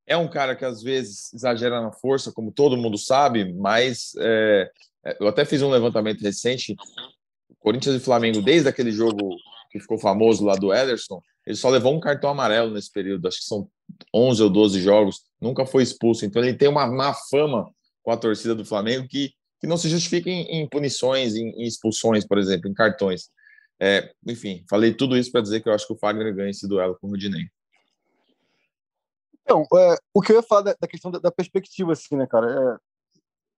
É 0.06 0.16
um 0.16 0.28
cara 0.28 0.54
que 0.54 0.64
às 0.64 0.82
vezes 0.82 1.32
exagera 1.32 1.80
na 1.80 1.92
força, 1.92 2.32
como 2.32 2.52
todo 2.52 2.76
mundo 2.76 2.98
sabe, 2.98 3.52
mas 3.54 4.12
é, 4.18 4.70
é 5.04 5.16
eu 5.20 5.28
até 5.28 5.44
fiz 5.44 5.62
um 5.62 5.70
levantamento 5.70 6.20
recente. 6.20 6.76
Corinthians 7.58 7.96
e 7.96 8.00
Flamengo, 8.00 8.42
desde 8.42 8.68
aquele 8.68 8.90
jogo 8.90 9.36
que 9.70 9.80
ficou 9.80 9.98
famoso 9.98 10.44
lá 10.44 10.54
do 10.54 10.72
Ederson, 10.72 11.20
ele 11.46 11.56
só 11.56 11.68
levou 11.68 11.94
um 11.94 12.00
cartão 12.00 12.30
amarelo 12.30 12.70
nesse 12.70 12.90
período, 12.90 13.28
acho 13.28 13.38
que 13.38 13.44
são 13.44 13.68
11 14.14 14.42
ou 14.42 14.50
12 14.50 14.80
jogos, 14.80 15.22
nunca 15.40 15.66
foi 15.66 15.82
expulso. 15.82 16.24
Então 16.24 16.42
ele 16.42 16.54
tem 16.54 16.68
uma 16.68 16.86
má 16.86 17.12
fama 17.30 17.70
com 18.02 18.10
a 18.10 18.16
torcida 18.16 18.54
do 18.54 18.64
Flamengo 18.64 19.06
que, 19.08 19.32
que 19.60 19.66
não 19.66 19.76
se 19.76 19.88
justifica 19.88 20.30
em, 20.30 20.42
em 20.42 20.68
punições, 20.68 21.34
em, 21.34 21.48
em, 21.50 21.64
expulsões, 21.64 22.26
por 22.26 22.38
exemplo, 22.38 22.70
em 22.70 22.74
cartões. 22.74 23.28
É, 23.80 24.12
enfim, 24.26 24.64
falei 24.68 24.94
tudo 24.94 25.16
isso 25.16 25.32
para 25.32 25.40
dizer 25.40 25.60
que 25.60 25.68
eu 25.68 25.72
acho 25.72 25.86
que 25.86 25.92
o 25.92 25.98
Fagner 25.98 26.34
ganha 26.34 26.50
esse 26.50 26.66
duelo 26.68 26.96
com 27.00 27.06
o 27.06 27.10
Rudinei. 27.10 27.48
Então, 29.42 29.66
é, 29.76 29.96
o 30.12 30.22
que 30.22 30.32
eu 30.32 30.36
ia 30.36 30.42
falar 30.42 30.62
da, 30.62 30.76
da 30.80 30.88
questão 30.88 31.10
da, 31.10 31.18
da, 31.18 31.30
perspectiva, 31.30 31.92
assim, 31.92 32.16
né, 32.16 32.26
cara? 32.26 32.50
É, 32.50 32.78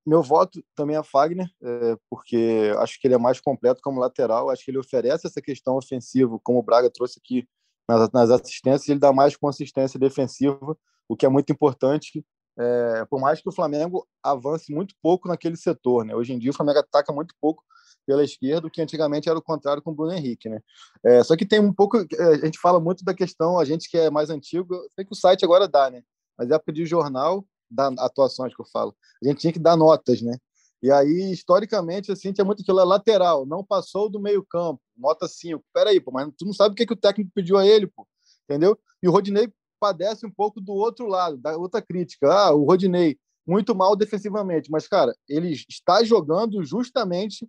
meu 0.05 0.23
voto 0.23 0.63
também 0.75 0.97
é 0.97 1.03
Fagner, 1.03 1.49
é, 1.63 1.97
porque 2.11 2.73
acho 2.79 3.01
que 3.01 3.07
ele 3.07 3.15
é 3.15 3.19
mais 3.19 3.41
completo 3.41 3.81
como 3.83 4.01
lateral, 4.01 4.51
acho 4.51 4.65
que 4.65 4.71
ele 4.71 4.79
oferece 4.79 5.27
essa 5.27 5.41
questão 5.41 5.77
ofensiva, 5.77 6.39
como 6.43 6.59
o 6.59 6.63
Braga 6.63 6.91
trouxe 6.91 7.21
aqui 7.23 7.47
nas, 7.89 8.11
nas 8.11 8.31
assistências, 8.31 8.89
ele 8.89 8.99
dá 8.99 9.13
mais 9.13 9.37
consistência 9.37 9.99
defensiva, 9.99 10.77
o 11.09 11.17
que 11.17 11.27
é 11.27 11.29
muito 11.29 11.53
importante, 11.53 12.25
é, 12.59 13.05
por 13.09 13.21
mais 13.21 13.41
que 13.41 13.49
o 13.49 13.53
Flamengo 13.53 14.07
avance 14.23 14.73
muito 14.73 14.95
pouco 15.03 15.29
naquele 15.29 15.57
setor. 15.57 16.05
Né? 16.05 16.15
Hoje 16.15 16.33
em 16.33 16.39
dia, 16.39 16.51
o 16.51 16.55
Flamengo 16.55 16.79
ataca 16.79 17.13
muito 17.13 17.35
pouco 17.41 17.63
pela 18.07 18.25
esquerda, 18.25 18.67
o 18.67 18.71
que 18.71 18.81
antigamente 18.81 19.29
era 19.29 19.39
o 19.39 19.43
contrário 19.43 19.83
com 19.83 19.91
o 19.91 19.95
Bruno 19.95 20.13
Henrique. 20.13 20.49
Né? 20.49 20.61
É, 21.05 21.23
só 21.25 21.37
que 21.37 21.45
tem 21.45 21.61
um 21.61 21.73
pouco, 21.73 21.99
é, 21.99 22.25
a 22.25 22.45
gente 22.45 22.59
fala 22.59 22.79
muito 22.79 23.05
da 23.05 23.13
questão, 23.13 23.59
a 23.59 23.65
gente 23.65 23.91
que 23.91 23.99
é 23.99 24.09
mais 24.09 24.31
antigo, 24.31 24.75
sei 24.95 25.05
que 25.05 25.13
o 25.13 25.17
site 25.17 25.45
agora 25.45 25.67
dá, 25.67 25.91
né? 25.91 26.03
mas 26.39 26.51
é 26.51 26.55
época 26.55 26.73
de 26.73 26.87
jornal, 26.87 27.45
da 27.71 27.89
atuações 27.99 28.55
que 28.55 28.61
eu 28.61 28.67
falo, 28.67 28.95
a 29.23 29.29
gente 29.29 29.41
tinha 29.41 29.53
que 29.53 29.59
dar 29.59 29.77
notas, 29.77 30.23
né? 30.23 30.37
E 30.83 30.91
aí, 30.91 31.33
historicamente, 31.33 32.13
assim, 32.13 32.33
tinha 32.33 32.45
muito 32.45 32.63
aquilo, 32.63 32.79
é 32.79 32.85
lateral, 32.85 33.47
não 33.47 33.65
passou 33.65 34.09
do 34.09 34.21
meio 34.21 34.45
campo, 34.45 34.81
nota 34.97 35.27
5. 35.27 35.65
Peraí, 35.73 36.01
pô, 36.01 36.13
mas 36.13 36.29
tu 36.39 36.45
não 36.45 36.53
sabe 36.53 36.75
o 36.75 36.77
que, 36.77 36.87
que 36.87 36.93
o 36.93 36.97
técnico 36.97 37.31
pediu 37.35 37.57
a 37.57 37.67
ele, 37.67 37.87
pô, 37.87 38.07
entendeu? 38.45 38.79
E 39.03 39.09
o 39.09 39.11
Rodinei 39.11 39.53
padece 39.81 40.27
um 40.27 40.31
pouco 40.31 40.61
do 40.61 40.73
outro 40.73 41.07
lado, 41.07 41.39
da 41.39 41.57
outra 41.57 41.83
crítica. 41.83 42.31
Ah, 42.31 42.53
o 42.53 42.65
Rodinei, 42.65 43.19
muito 43.47 43.75
mal 43.75 43.97
defensivamente, 43.97 44.71
mas, 44.71 44.87
cara, 44.87 45.15
ele 45.29 45.53
está 45.69 46.05
jogando 46.05 46.63
justamente 46.65 47.49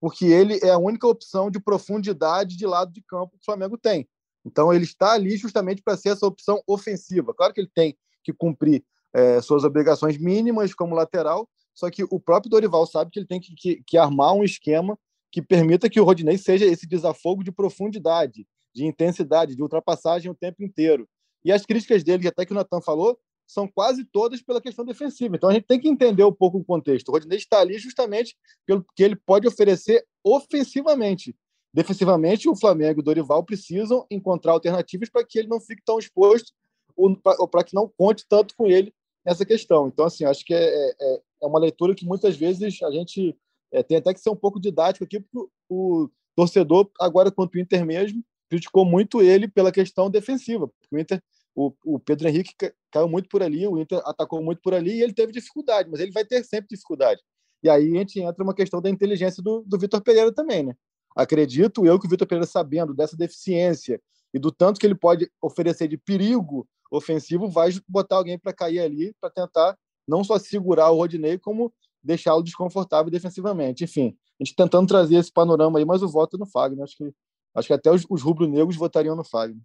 porque 0.00 0.26
ele 0.26 0.58
é 0.62 0.70
a 0.70 0.78
única 0.78 1.06
opção 1.06 1.50
de 1.50 1.60
profundidade 1.60 2.56
de 2.56 2.66
lado 2.66 2.92
de 2.92 3.02
campo 3.02 3.32
que 3.32 3.42
o 3.42 3.44
Flamengo 3.44 3.76
tem. 3.76 4.08
Então, 4.44 4.72
ele 4.72 4.84
está 4.84 5.12
ali 5.12 5.36
justamente 5.36 5.82
para 5.82 5.96
ser 5.96 6.10
essa 6.10 6.26
opção 6.26 6.62
ofensiva. 6.66 7.34
Claro 7.34 7.52
que 7.52 7.60
ele 7.60 7.70
tem 7.74 7.96
que 8.22 8.32
cumprir 8.32 8.84
é, 9.12 9.40
suas 9.40 9.64
obrigações 9.64 10.16
mínimas 10.18 10.74
como 10.74 10.94
lateral, 10.94 11.48
só 11.74 11.90
que 11.90 12.04
o 12.04 12.20
próprio 12.20 12.50
Dorival 12.50 12.86
sabe 12.86 13.10
que 13.10 13.18
ele 13.18 13.26
tem 13.26 13.40
que, 13.40 13.54
que, 13.54 13.82
que 13.86 13.96
armar 13.96 14.34
um 14.34 14.44
esquema 14.44 14.98
que 15.30 15.42
permita 15.42 15.90
que 15.90 16.00
o 16.00 16.04
Rodinei 16.04 16.38
seja 16.38 16.64
esse 16.64 16.86
desafogo 16.86 17.44
de 17.44 17.52
profundidade, 17.52 18.46
de 18.74 18.84
intensidade, 18.84 19.54
de 19.54 19.62
ultrapassagem 19.62 20.30
o 20.30 20.34
tempo 20.34 20.62
inteiro. 20.62 21.08
E 21.44 21.52
as 21.52 21.64
críticas 21.64 22.02
dele, 22.02 22.26
até 22.26 22.44
que 22.44 22.52
o 22.52 22.54
Natan 22.54 22.80
falou, 22.80 23.18
são 23.48 23.66
quase 23.66 24.04
todas 24.04 24.42
pela 24.42 24.60
questão 24.60 24.84
defensiva. 24.84 25.34
Então 25.34 25.48
a 25.48 25.54
gente 25.54 25.66
tem 25.66 25.80
que 25.80 25.88
entender 25.88 26.22
um 26.22 26.32
pouco 26.32 26.58
o 26.58 26.64
contexto. 26.64 27.08
O 27.08 27.12
Rodinei 27.12 27.38
está 27.38 27.60
ali 27.60 27.78
justamente 27.78 28.36
pelo 28.66 28.84
que 28.94 29.02
ele 29.02 29.16
pode 29.16 29.48
oferecer 29.48 30.04
ofensivamente. 30.22 31.34
Defensivamente, 31.72 32.48
o 32.48 32.56
Flamengo 32.56 33.00
e 33.00 33.02
o 33.02 33.04
Dorival 33.04 33.42
precisam 33.42 34.06
encontrar 34.10 34.52
alternativas 34.52 35.08
para 35.08 35.24
que 35.24 35.38
ele 35.38 35.48
não 35.48 35.60
fique 35.60 35.82
tão 35.84 35.98
exposto 35.98 36.52
ou 36.94 37.48
para 37.48 37.64
que 37.64 37.74
não 37.74 37.90
conte 37.96 38.26
tanto 38.28 38.54
com 38.54 38.66
ele 38.66 38.92
nessa 39.24 39.46
questão. 39.46 39.88
Então, 39.88 40.04
assim, 40.04 40.24
acho 40.24 40.44
que 40.44 40.52
é, 40.52 40.90
é, 41.00 41.20
é 41.42 41.46
uma 41.46 41.58
leitura 41.58 41.94
que 41.94 42.04
muitas 42.04 42.36
vezes 42.36 42.82
a 42.82 42.90
gente 42.90 43.36
é, 43.72 43.82
tem 43.82 43.98
até 43.98 44.12
que 44.12 44.20
ser 44.20 44.30
um 44.30 44.36
pouco 44.36 44.60
didático 44.60 45.04
aqui, 45.04 45.20
porque 45.20 45.48
o 45.68 46.08
torcedor, 46.34 46.90
agora 47.00 47.30
quanto 47.30 47.54
o 47.54 47.58
Inter 47.58 47.84
mesmo, 47.84 48.22
criticou 48.48 48.84
muito 48.84 49.22
ele 49.22 49.46
pela 49.46 49.72
questão 49.72 50.10
defensiva. 50.10 50.70
O 50.90 50.98
Inter, 50.98 51.22
o, 51.58 51.74
o 51.84 51.98
Pedro 51.98 52.28
Henrique 52.28 52.54
caiu 52.92 53.08
muito 53.08 53.28
por 53.28 53.42
ali, 53.42 53.66
o 53.66 53.76
Inter 53.78 54.00
atacou 54.04 54.40
muito 54.40 54.62
por 54.62 54.72
ali 54.72 54.92
e 54.92 55.02
ele 55.02 55.12
teve 55.12 55.32
dificuldade, 55.32 55.90
mas 55.90 55.98
ele 55.98 56.12
vai 56.12 56.24
ter 56.24 56.44
sempre 56.44 56.68
dificuldade. 56.70 57.20
E 57.64 57.68
aí 57.68 57.96
a 57.96 57.98
gente 57.98 58.20
entra 58.20 58.44
uma 58.44 58.54
questão 58.54 58.80
da 58.80 58.88
inteligência 58.88 59.42
do, 59.42 59.64
do 59.66 59.76
Vitor 59.76 60.00
Pereira 60.00 60.32
também, 60.32 60.62
né? 60.62 60.76
Acredito 61.16 61.84
eu 61.84 61.98
que 61.98 62.06
o 62.06 62.08
Vitor 62.08 62.28
Pereira, 62.28 62.46
sabendo 62.46 62.94
dessa 62.94 63.16
deficiência 63.16 64.00
e 64.32 64.38
do 64.38 64.52
tanto 64.52 64.78
que 64.78 64.86
ele 64.86 64.94
pode 64.94 65.28
oferecer 65.42 65.88
de 65.88 65.98
perigo 65.98 66.64
ofensivo, 66.92 67.48
vai 67.48 67.70
botar 67.88 68.16
alguém 68.16 68.38
para 68.38 68.52
cair 68.52 68.78
ali 68.78 69.12
para 69.20 69.28
tentar 69.28 69.76
não 70.06 70.22
só 70.22 70.38
segurar 70.38 70.92
o 70.92 70.96
Rodinei, 70.96 71.38
como 71.38 71.74
deixá-lo 72.00 72.44
desconfortável 72.44 73.10
defensivamente. 73.10 73.82
Enfim, 73.82 74.16
a 74.40 74.44
gente 74.44 74.54
tentando 74.54 74.86
trazer 74.86 75.16
esse 75.16 75.32
panorama 75.32 75.80
aí, 75.80 75.84
mas 75.84 76.02
o 76.02 76.08
voto 76.08 76.36
é 76.36 76.38
no 76.38 76.46
Fagner. 76.46 76.84
Acho 76.84 76.96
que, 76.96 77.12
acho 77.56 77.66
que 77.66 77.74
até 77.74 77.90
os, 77.90 78.06
os 78.08 78.22
rubro-negros 78.22 78.76
votariam 78.76 79.16
no 79.16 79.24
Fagner. 79.24 79.60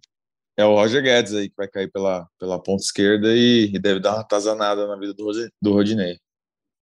É 0.56 0.64
o 0.64 0.74
Roger 0.74 1.02
Guedes 1.02 1.34
aí 1.34 1.48
que 1.48 1.56
vai 1.56 1.66
cair 1.66 1.90
pela, 1.90 2.28
pela 2.38 2.62
ponta 2.62 2.82
esquerda 2.82 3.34
e, 3.34 3.70
e 3.74 3.78
deve 3.78 3.98
dar 3.98 4.14
uma 4.14 4.24
tazanada 4.24 4.86
na 4.86 4.96
vida 4.96 5.12
do, 5.12 5.30
do 5.60 5.72
Rodinei. 5.72 6.18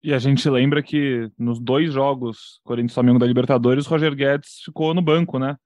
E 0.02 0.14
a 0.14 0.18
gente 0.18 0.50
lembra 0.50 0.82
que 0.82 1.30
nos 1.38 1.60
dois 1.60 1.94
jogos 1.94 2.60
Corinthians 2.64 2.94
Flamengo 2.94 3.20
da 3.20 3.28
Libertadores, 3.28 3.86
Roger 3.86 4.16
Guedes 4.16 4.62
ficou 4.64 4.94
no 4.94 5.02
banco, 5.02 5.38
né? 5.38 5.58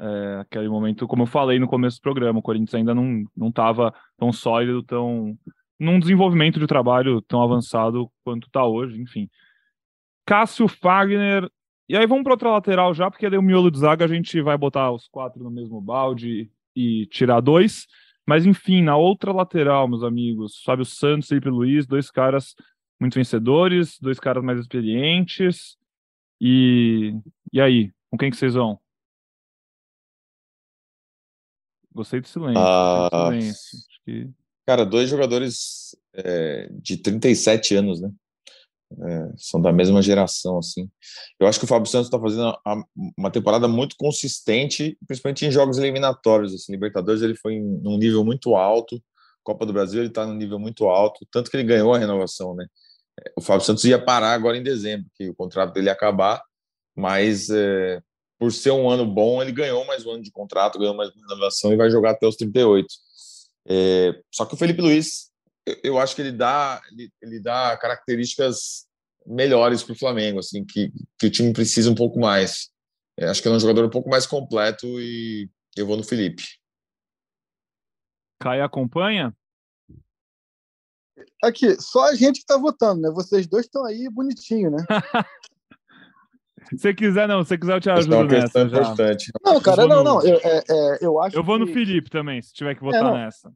É, 0.00 0.38
aquele 0.40 0.68
momento, 0.68 1.06
como 1.06 1.24
eu 1.24 1.26
falei 1.26 1.58
no 1.58 1.68
começo 1.68 1.98
do 1.98 2.02
programa, 2.02 2.38
o 2.38 2.42
Corinthians 2.42 2.74
ainda 2.74 2.94
não 2.94 3.48
estava 3.48 3.92
tão 4.16 4.32
sólido, 4.32 4.82
tão 4.82 5.36
num 5.78 5.98
desenvolvimento 5.98 6.60
de 6.60 6.66
trabalho 6.66 7.20
tão 7.22 7.42
avançado 7.42 8.08
quanto 8.24 8.46
está 8.46 8.64
hoje, 8.64 9.00
enfim. 9.00 9.28
Cássio 10.24 10.68
Fagner. 10.68 11.50
E 11.88 11.96
aí 11.96 12.06
vamos 12.06 12.22
para 12.22 12.32
outra 12.32 12.50
lateral 12.50 12.94
já, 12.94 13.10
porque 13.10 13.28
daí 13.28 13.38
o 13.38 13.42
miolo 13.42 13.70
de 13.70 13.78
zaga 13.80 14.04
a 14.04 14.08
gente 14.08 14.40
vai 14.40 14.56
botar 14.56 14.92
os 14.92 15.08
quatro 15.08 15.42
no 15.42 15.50
mesmo 15.50 15.80
balde 15.80 16.50
e 16.74 17.06
tirar 17.06 17.40
dois. 17.40 17.86
Mas 18.26 18.46
enfim, 18.46 18.82
na 18.82 18.96
outra 18.96 19.32
lateral, 19.32 19.88
meus 19.88 20.02
amigos, 20.02 20.62
Fábio 20.64 20.84
Santos 20.84 21.26
e 21.26 21.28
Felipe 21.30 21.48
Luiz, 21.48 21.86
dois 21.86 22.10
caras 22.10 22.54
muito 23.00 23.14
vencedores, 23.14 23.98
dois 24.00 24.20
caras 24.20 24.44
mais 24.44 24.60
experientes. 24.60 25.76
E, 26.40 27.14
e 27.52 27.60
aí, 27.60 27.92
com 28.10 28.16
quem 28.16 28.30
que 28.30 28.36
vocês 28.36 28.54
vão? 28.54 28.78
Gostei 31.92 32.20
do 32.20 32.28
silêncio. 32.28 32.58
Ah, 32.58 33.08
do 33.10 33.26
silêncio. 33.26 33.78
Acho 33.78 34.04
que... 34.04 34.30
Cara, 34.64 34.86
dois 34.86 35.10
jogadores 35.10 35.96
é, 36.14 36.68
de 36.72 36.96
37 36.96 37.74
anos, 37.74 38.00
né? 38.00 38.10
É, 39.04 39.32
são 39.36 39.60
da 39.60 39.72
mesma 39.72 40.02
geração, 40.02 40.58
assim. 40.58 40.88
Eu 41.38 41.46
acho 41.46 41.58
que 41.58 41.64
o 41.64 41.68
Fábio 41.68 41.90
Santos 41.90 42.08
está 42.08 42.18
fazendo 42.18 42.56
uma 43.16 43.30
temporada 43.30 43.66
muito 43.66 43.96
consistente, 43.96 44.96
principalmente 45.06 45.46
em 45.46 45.50
jogos 45.50 45.78
eliminatórios. 45.78 46.54
Assim, 46.54 46.72
Libertadores 46.72 47.22
ele 47.22 47.34
foi 47.34 47.54
em 47.54 47.98
nível 47.98 48.24
muito 48.24 48.54
alto, 48.54 49.02
Copa 49.42 49.66
do 49.66 49.72
Brasil 49.72 50.00
ele 50.00 50.08
está 50.08 50.24
num 50.26 50.34
nível 50.34 50.58
muito 50.58 50.86
alto, 50.86 51.26
tanto 51.30 51.50
que 51.50 51.56
ele 51.56 51.64
ganhou 51.64 51.92
a 51.92 51.98
renovação, 51.98 52.54
né? 52.54 52.66
É, 53.20 53.32
o 53.36 53.40
Fábio 53.40 53.64
Santos 53.64 53.84
ia 53.84 54.02
parar 54.02 54.32
agora 54.32 54.56
em 54.56 54.62
dezembro, 54.62 55.06
que 55.14 55.28
o 55.28 55.34
contrato 55.34 55.72
dele 55.72 55.86
ia 55.86 55.92
acabar, 55.92 56.42
mas 56.96 57.50
é, 57.50 58.00
por 58.38 58.52
ser 58.52 58.70
um 58.70 58.88
ano 58.88 59.04
bom, 59.04 59.42
ele 59.42 59.52
ganhou 59.52 59.84
mais 59.84 60.06
um 60.06 60.12
ano 60.12 60.22
de 60.22 60.30
contrato, 60.30 60.78
ganhou 60.78 60.94
mais 60.94 61.10
uma 61.10 61.28
renovação 61.28 61.72
e 61.72 61.76
vai 61.76 61.90
jogar 61.90 62.12
até 62.12 62.26
os 62.26 62.36
38. 62.36 62.86
É, 63.68 64.20
só 64.32 64.44
que 64.44 64.54
o 64.54 64.56
Felipe 64.56 64.80
Luiz, 64.80 65.30
eu, 65.82 65.98
acho 65.98 66.14
que 66.14 66.22
ele 66.22 66.32
dá, 66.32 66.80
ele, 66.90 67.10
ele 67.20 67.40
dá 67.40 67.76
características 67.76 68.86
melhores 69.26 69.82
para 69.82 69.92
o 69.92 69.98
Flamengo, 69.98 70.40
assim, 70.40 70.64
que, 70.64 70.92
que 71.18 71.26
o 71.26 71.30
time 71.30 71.52
precisa 71.52 71.90
um 71.90 71.94
pouco 71.94 72.18
mais. 72.18 72.70
É, 73.16 73.26
acho 73.26 73.40
que 73.40 73.48
ele 73.48 73.54
é 73.54 73.56
um 73.56 73.60
jogador 73.60 73.84
um 73.84 73.90
pouco 73.90 74.08
mais 74.08 74.26
completo 74.26 74.86
e 75.00 75.48
eu 75.76 75.86
vou 75.86 75.96
no 75.96 76.02
Felipe. 76.02 76.42
Caio 78.40 78.64
acompanha? 78.64 79.34
Aqui, 81.42 81.80
só 81.80 82.04
a 82.08 82.14
gente 82.14 82.36
que 82.36 82.52
está 82.52 82.56
votando, 82.56 83.02
né? 83.02 83.10
Vocês 83.10 83.46
dois 83.46 83.66
estão 83.66 83.84
aí 83.84 84.08
bonitinho, 84.10 84.70
né? 84.70 84.84
Se 86.76 86.94
quiser, 86.94 87.28
não, 87.28 87.44
se 87.44 87.58
quiser, 87.58 87.74
eu 87.74 87.80
te 87.80 87.90
é 87.90 87.92
ajudo 87.92 88.24
nessa. 88.24 88.62
Importante. 88.62 89.30
Não, 89.44 89.60
cara, 89.60 89.86
não, 89.86 90.02
no... 90.02 90.04
não. 90.04 90.22
Eu, 90.22 90.38
é, 90.42 90.58
é, 90.58 90.98
eu 91.02 91.20
acho. 91.20 91.36
Eu 91.36 91.42
vou 91.42 91.58
no 91.58 91.66
Felipe 91.66 92.08
também, 92.08 92.40
se 92.40 92.52
tiver 92.52 92.74
que 92.74 92.80
votar 92.80 93.14
é, 93.14 93.24
nessa. 93.24 93.52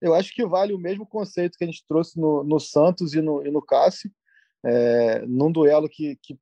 Eu 0.00 0.14
acho 0.14 0.34
que 0.34 0.46
vale 0.46 0.72
o 0.72 0.78
mesmo 0.78 1.06
conceito 1.06 1.58
que 1.58 1.64
a 1.64 1.66
gente 1.66 1.84
trouxe 1.86 2.18
no, 2.18 2.42
no 2.42 2.58
Santos 2.58 3.14
e 3.14 3.20
no, 3.20 3.46
e 3.46 3.50
no 3.50 3.60
Cássio, 3.60 4.10
é, 4.64 5.24
num 5.26 5.52
duelo 5.52 5.88
que, 5.88 6.18
que 6.22 6.38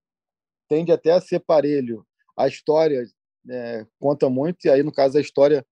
tende 0.69 0.93
até 0.93 1.13
a 1.13 1.21
ser 1.21 1.41
parelho. 1.41 2.07
A 2.37 2.47
história 2.47 3.05
é, 3.49 3.87
conta 3.99 4.29
muito, 4.29 4.65
e 4.65 4.71
aí, 4.71 4.83
no 4.83 4.93
caso, 4.93 5.19
a 5.19 5.21
história 5.21 5.67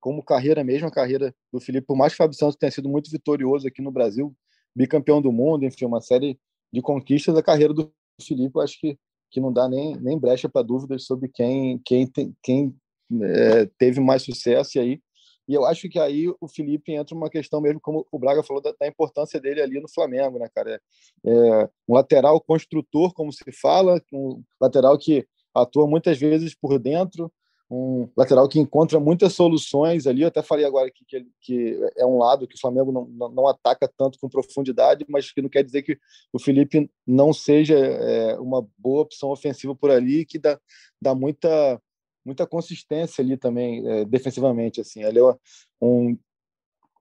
como 0.00 0.22
carreira 0.22 0.64
mesmo, 0.64 0.88
a 0.88 0.90
carreira 0.90 1.34
do 1.52 1.60
Felipe, 1.60 1.86
por 1.86 1.96
mais 1.96 2.12
que 2.12 2.16
o 2.16 2.24
Fábio 2.24 2.36
Santos 2.36 2.56
tenha 2.56 2.70
sido 2.70 2.88
muito 2.88 3.10
vitorioso 3.10 3.68
aqui 3.68 3.82
no 3.82 3.90
Brasil, 3.90 4.34
bicampeão 4.74 5.20
do 5.20 5.30
mundo, 5.30 5.64
enfim, 5.64 5.84
uma 5.84 6.00
série 6.00 6.38
de 6.72 6.80
conquistas, 6.80 7.36
a 7.36 7.42
carreira 7.42 7.74
do 7.74 7.92
Felipe, 8.20 8.56
eu 8.56 8.62
acho 8.62 8.78
que, 8.80 8.98
que 9.30 9.40
não 9.40 9.52
dá 9.52 9.68
nem, 9.68 9.96
nem 9.96 10.18
brecha 10.18 10.48
para 10.48 10.62
dúvidas 10.62 11.04
sobre 11.04 11.28
quem, 11.28 11.78
quem, 11.84 12.10
quem 12.42 12.74
é, 13.22 13.66
teve 13.78 14.00
mais 14.00 14.22
sucesso 14.22 14.78
e 14.78 14.80
aí 14.80 15.02
e 15.50 15.54
eu 15.54 15.64
acho 15.64 15.88
que 15.88 15.98
aí 15.98 16.32
o 16.40 16.46
Felipe 16.46 16.92
entra 16.92 17.12
uma 17.12 17.28
questão 17.28 17.60
mesmo, 17.60 17.80
como 17.80 18.06
o 18.12 18.18
Braga 18.20 18.40
falou, 18.40 18.62
da, 18.62 18.72
da 18.78 18.86
importância 18.86 19.40
dele 19.40 19.60
ali 19.60 19.80
no 19.80 19.90
Flamengo, 19.90 20.38
né, 20.38 20.48
cara? 20.54 20.80
É, 21.26 21.68
um 21.88 21.94
lateral 21.94 22.40
construtor, 22.40 23.12
como 23.12 23.32
se 23.32 23.42
fala, 23.50 24.00
um 24.12 24.44
lateral 24.60 24.96
que 24.96 25.26
atua 25.52 25.88
muitas 25.88 26.16
vezes 26.16 26.54
por 26.54 26.78
dentro, 26.78 27.32
um 27.68 28.08
lateral 28.16 28.48
que 28.48 28.60
encontra 28.60 29.00
muitas 29.00 29.32
soluções 29.32 30.06
ali. 30.06 30.22
Eu 30.22 30.28
até 30.28 30.40
falei 30.40 30.64
agora 30.64 30.88
que, 30.88 31.04
que, 31.04 31.26
que 31.40 31.90
é 31.96 32.06
um 32.06 32.18
lado 32.18 32.46
que 32.46 32.54
o 32.54 32.60
Flamengo 32.60 32.92
não, 32.92 33.06
não, 33.06 33.28
não, 33.30 33.48
ataca 33.48 33.90
tanto 33.98 34.20
com 34.20 34.28
profundidade, 34.28 35.04
mas 35.08 35.32
que 35.32 35.42
não 35.42 35.48
quer 35.48 35.64
dizer 35.64 35.82
que 35.82 35.98
o 36.32 36.38
Felipe 36.38 36.88
não 37.04 37.32
seja 37.32 37.76
é, 37.76 38.38
uma 38.38 38.64
boa 38.78 39.02
opção 39.02 39.30
ofensiva 39.30 39.74
por 39.74 39.90
ali, 39.90 40.24
que 40.24 40.38
dá, 40.38 40.60
dá 41.02 41.12
muita 41.12 41.82
muita 42.24 42.46
consistência 42.46 43.22
ali 43.22 43.36
também 43.36 43.86
é, 43.86 44.04
defensivamente 44.04 44.80
assim. 44.80 45.02
Ele 45.02 45.18
é 45.18 45.36
um 45.80 46.16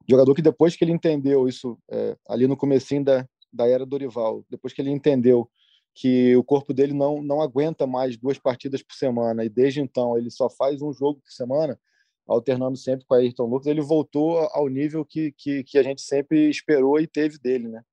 jogador 0.09 0.33
que 0.33 0.41
depois 0.41 0.75
que 0.75 0.83
ele 0.83 0.91
entendeu 0.91 1.47
isso 1.47 1.77
é, 1.89 2.17
ali 2.27 2.47
no 2.47 2.57
comecinho 2.57 3.03
da, 3.03 3.27
da 3.53 3.67
era 3.67 3.85
Dorival 3.85 4.43
depois 4.49 4.73
que 4.73 4.81
ele 4.81 4.89
entendeu 4.89 5.49
que 5.93 6.35
o 6.35 6.43
corpo 6.43 6.73
dele 6.73 6.93
não 6.93 7.21
não 7.21 7.41
aguenta 7.41 7.85
mais 7.85 8.17
duas 8.17 8.37
partidas 8.39 8.81
por 8.81 8.93
semana 8.93 9.43
e 9.45 9.49
desde 9.49 9.81
então 9.81 10.17
ele 10.17 10.31
só 10.31 10.49
faz 10.49 10.81
um 10.81 10.91
jogo 10.91 11.19
por 11.21 11.31
semana 11.31 11.79
alternando 12.27 12.77
sempre 12.77 13.05
com 13.05 13.13
a 13.13 13.17
Ayrton 13.17 13.45
Lucas 13.45 13.67
ele 13.67 13.81
voltou 13.81 14.39
ao 14.51 14.67
nível 14.67 15.05
que, 15.05 15.31
que, 15.37 15.63
que 15.63 15.77
a 15.77 15.83
gente 15.83 16.01
sempre 16.01 16.49
esperou 16.49 16.99
e 16.99 17.07
teve 17.07 17.37
dele 17.37 17.67
né? 17.67 17.83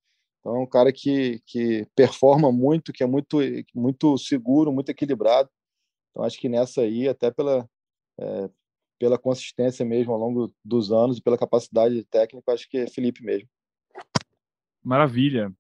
Então 0.40 0.56
é 0.56 0.60
um 0.60 0.66
cara 0.66 0.92
que 0.92 1.42
que 1.46 1.86
performa 1.94 2.50
muito 2.50 2.92
que 2.92 3.02
é 3.02 3.06
muito 3.06 3.38
muito 3.74 4.16
seguro 4.16 4.72
muito 4.72 4.90
equilibrado 4.90 5.50
então, 6.16 6.24
acho 6.24 6.38
que 6.40 6.48
nessa 6.48 6.80
aí, 6.80 7.06
até 7.06 7.30
pela, 7.30 7.68
é, 8.18 8.50
pela 8.98 9.18
consistência 9.18 9.84
mesmo 9.84 10.14
ao 10.14 10.18
longo 10.18 10.50
dos 10.64 10.90
anos 10.90 11.18
e 11.18 11.22
pela 11.22 11.36
capacidade 11.36 12.02
técnica, 12.06 12.52
acho 12.54 12.66
que 12.70 12.78
é 12.78 12.86
Felipe 12.86 13.22
mesmo. 13.22 13.46
Maravilha. 14.82 15.52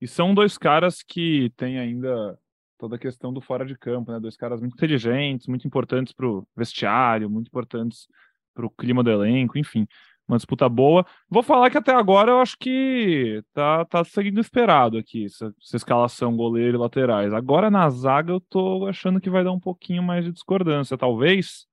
E 0.00 0.06
são 0.06 0.32
dois 0.32 0.56
caras 0.56 1.02
que 1.02 1.50
têm 1.56 1.80
ainda 1.80 2.38
toda 2.78 2.94
a 2.94 2.98
questão 2.98 3.32
do 3.32 3.40
fora 3.40 3.66
de 3.66 3.76
campo, 3.76 4.12
né? 4.12 4.20
Dois 4.20 4.36
caras 4.36 4.60
muito 4.60 4.74
inteligentes, 4.74 5.48
muito 5.48 5.66
importantes 5.66 6.12
para 6.12 6.28
o 6.28 6.46
vestiário, 6.56 7.28
muito 7.28 7.48
importantes 7.48 8.06
para 8.54 8.66
o 8.66 8.70
clima 8.70 9.02
do 9.02 9.10
elenco, 9.10 9.58
enfim 9.58 9.84
uma 10.26 10.36
disputa 10.36 10.68
boa. 10.68 11.06
Vou 11.28 11.42
falar 11.42 11.70
que 11.70 11.78
até 11.78 11.92
agora 11.92 12.32
eu 12.32 12.40
acho 12.40 12.56
que 12.58 13.42
tá, 13.52 13.84
tá 13.84 14.04
seguindo 14.04 14.40
esperado 14.40 14.96
aqui, 14.98 15.26
essa, 15.26 15.54
essa, 15.62 15.76
escalação 15.76 16.36
goleiro 16.36 16.78
e 16.78 16.80
laterais. 16.80 17.32
Agora 17.32 17.70
na 17.70 17.88
zaga 17.90 18.32
eu 18.32 18.40
tô 18.40 18.86
achando 18.86 19.20
que 19.20 19.30
vai 19.30 19.44
dar 19.44 19.52
um 19.52 19.60
pouquinho 19.60 20.02
mais 20.02 20.24
de 20.24 20.32
discordância, 20.32 20.96
talvez. 20.96 21.66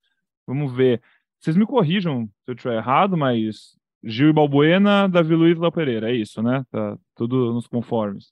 Vamos 0.45 0.73
ver. 0.73 1.01
Vocês 1.39 1.55
me 1.55 1.65
corrijam 1.65 2.25
se 2.25 2.51
eu 2.51 2.53
estiver 2.53 2.77
errado, 2.77 3.17
mas 3.17 3.75
Gil 4.03 4.29
e 4.29 4.33
Balbuena, 4.33 5.07
Davi 5.07 5.35
Luiz 5.35 5.57
e 5.57 5.61
Léo 5.61 5.71
Pereira, 5.71 6.11
é 6.11 6.15
isso, 6.15 6.41
né? 6.41 6.63
Tá 6.71 6.97
tudo 7.15 7.53
nos 7.53 7.67
conformes. 7.67 8.31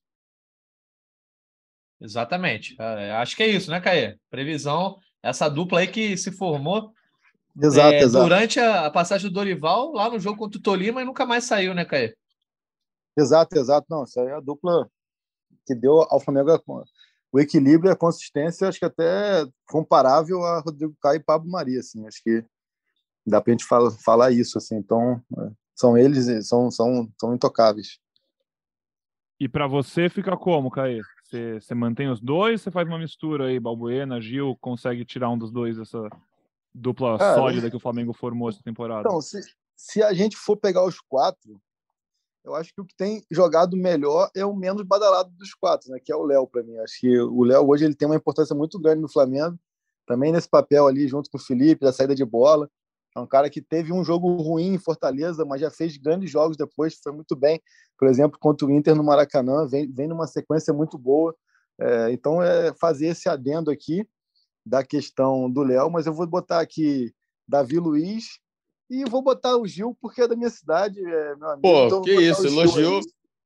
Exatamente. 2.01 2.75
É, 2.79 3.11
acho 3.13 3.35
que 3.35 3.43
é 3.43 3.47
isso, 3.47 3.69
né, 3.69 3.79
Caê? 3.79 4.17
Previsão, 4.29 4.97
essa 5.21 5.49
dupla 5.49 5.79
aí 5.79 5.87
que 5.87 6.15
se 6.17 6.31
formou 6.31 6.93
Exato, 7.61 7.93
é, 7.93 7.99
exato. 8.01 8.23
Durante 8.23 8.59
a, 8.59 8.85
a, 8.85 8.91
passagem 8.91 9.29
do 9.29 9.33
Dorival, 9.33 9.91
lá 9.91 10.09
no 10.09 10.19
jogo 10.19 10.37
contra 10.37 10.57
o 10.57 10.61
Tolima, 10.61 11.01
e 11.01 11.05
nunca 11.05 11.25
mais 11.25 11.43
saiu, 11.43 11.73
né, 11.73 11.83
Caê? 11.83 12.15
Exato, 13.17 13.57
exato. 13.57 13.87
Não, 13.89 14.03
isso 14.03 14.19
aí 14.19 14.27
é 14.27 14.33
a 14.33 14.39
dupla 14.39 14.89
que 15.65 15.75
deu 15.75 16.01
ao 16.09 16.19
Flamengo 16.19 16.51
o 17.31 17.39
equilíbrio 17.39 17.89
e 17.89 17.93
a 17.93 17.95
consistência, 17.95 18.67
acho 18.67 18.79
que 18.79 18.85
até 18.85 19.45
comparável 19.67 20.43
a 20.43 20.61
Rodrigo 20.61 20.95
Caio 21.01 21.17
e 21.17 21.23
Pablo 21.23 21.49
Maria, 21.49 21.79
assim. 21.79 22.05
Acho 22.07 22.23
que 22.23 22.43
dá 23.25 23.39
para 23.39 23.51
a 23.51 23.53
gente 23.53 23.65
falar, 23.65 23.91
falar 23.91 24.31
isso, 24.31 24.57
assim. 24.57 24.77
Então, 24.77 25.21
é, 25.37 25.51
são 25.75 25.97
eles, 25.97 26.47
são, 26.47 26.71
são, 26.71 27.11
são 27.19 27.35
intocáveis. 27.35 27.99
E 29.39 29.47
para 29.47 29.67
você 29.67 30.09
fica 30.09 30.35
como, 30.35 30.71
Caê? 30.71 31.01
Você, 31.23 31.61
você 31.61 31.75
mantém 31.75 32.09
os 32.09 32.19
dois? 32.19 32.61
Você 32.61 32.71
faz 32.71 32.87
uma 32.87 32.97
mistura 32.97 33.45
aí, 33.45 33.59
Balbuena, 33.59 34.19
Gil, 34.19 34.57
consegue 34.59 35.05
tirar 35.05 35.29
um 35.29 35.37
dos 35.37 35.51
dois 35.51 35.77
dessa, 35.77 36.09
dupla 36.73 37.17
Cara, 37.17 37.35
sólida 37.35 37.69
que 37.69 37.75
o 37.75 37.79
Flamengo 37.79 38.13
formou 38.13 38.49
essa 38.49 38.61
temporada? 38.63 39.01
Então, 39.07 39.21
se, 39.21 39.39
se 39.75 40.03
a 40.03 40.13
gente 40.13 40.37
for 40.37 40.57
pegar 40.57 40.85
os 40.85 40.99
quatro, 40.99 41.61
eu 42.43 42.55
acho 42.55 42.73
que 42.73 42.81
o 42.81 42.85
que 42.85 42.95
tem 42.95 43.23
jogado 43.29 43.75
melhor 43.75 44.29
é 44.35 44.45
o 44.45 44.55
menos 44.55 44.83
badalado 44.83 45.29
dos 45.31 45.53
quatro, 45.53 45.91
né? 45.91 45.99
Que 46.03 46.11
é 46.11 46.15
o 46.15 46.23
Léo 46.23 46.47
para 46.47 46.63
mim. 46.63 46.77
Acho 46.77 46.99
que 46.99 47.19
o 47.19 47.43
Léo 47.43 47.67
hoje 47.67 47.85
ele 47.85 47.95
tem 47.95 48.07
uma 48.07 48.15
importância 48.15 48.55
muito 48.55 48.79
grande 48.79 49.01
no 49.01 49.11
Flamengo, 49.11 49.57
também 50.05 50.31
nesse 50.31 50.49
papel 50.49 50.87
ali 50.87 51.07
junto 51.07 51.29
com 51.29 51.37
o 51.37 51.41
Felipe 51.41 51.85
da 51.85 51.93
saída 51.93 52.15
de 52.15 52.25
bola. 52.25 52.69
É 53.15 53.19
um 53.19 53.27
cara 53.27 53.49
que 53.49 53.61
teve 53.61 53.91
um 53.91 54.03
jogo 54.03 54.35
ruim 54.41 54.73
em 54.73 54.77
Fortaleza, 54.77 55.43
mas 55.43 55.61
já 55.61 55.69
fez 55.69 55.97
grandes 55.97 56.29
jogos 56.29 56.55
depois, 56.55 56.99
foi 57.01 57.11
muito 57.11 57.35
bem. 57.35 57.61
Por 57.97 58.07
exemplo, 58.07 58.39
contra 58.39 58.65
o 58.65 58.71
Inter 58.71 58.95
no 58.95 59.03
Maracanã, 59.03 59.67
vem, 59.67 59.91
vem 59.91 60.07
numa 60.07 60.27
sequência 60.27 60.73
muito 60.73 60.97
boa. 60.97 61.35
É, 61.79 62.11
então, 62.11 62.41
é 62.41 62.73
fazer 62.79 63.07
esse 63.07 63.27
adendo 63.27 63.71
aqui 63.71 64.07
da 64.65 64.83
questão 64.83 65.49
do 65.49 65.63
Léo, 65.63 65.89
mas 65.89 66.05
eu 66.05 66.13
vou 66.13 66.27
botar 66.27 66.59
aqui 66.59 67.13
Davi 67.47 67.79
Luiz 67.79 68.39
e 68.89 69.03
vou 69.05 69.21
botar 69.21 69.57
o 69.57 69.67
Gil 69.67 69.95
porque 70.01 70.21
é 70.21 70.27
da 70.27 70.35
minha 70.35 70.49
cidade, 70.49 70.99
é, 70.99 71.35
meu 71.35 71.49
amigo. 71.49 71.61
Pô, 71.61 71.85
então, 71.85 72.01
que 72.01 72.11
isso, 72.11 72.45
elogiou, 72.45 73.01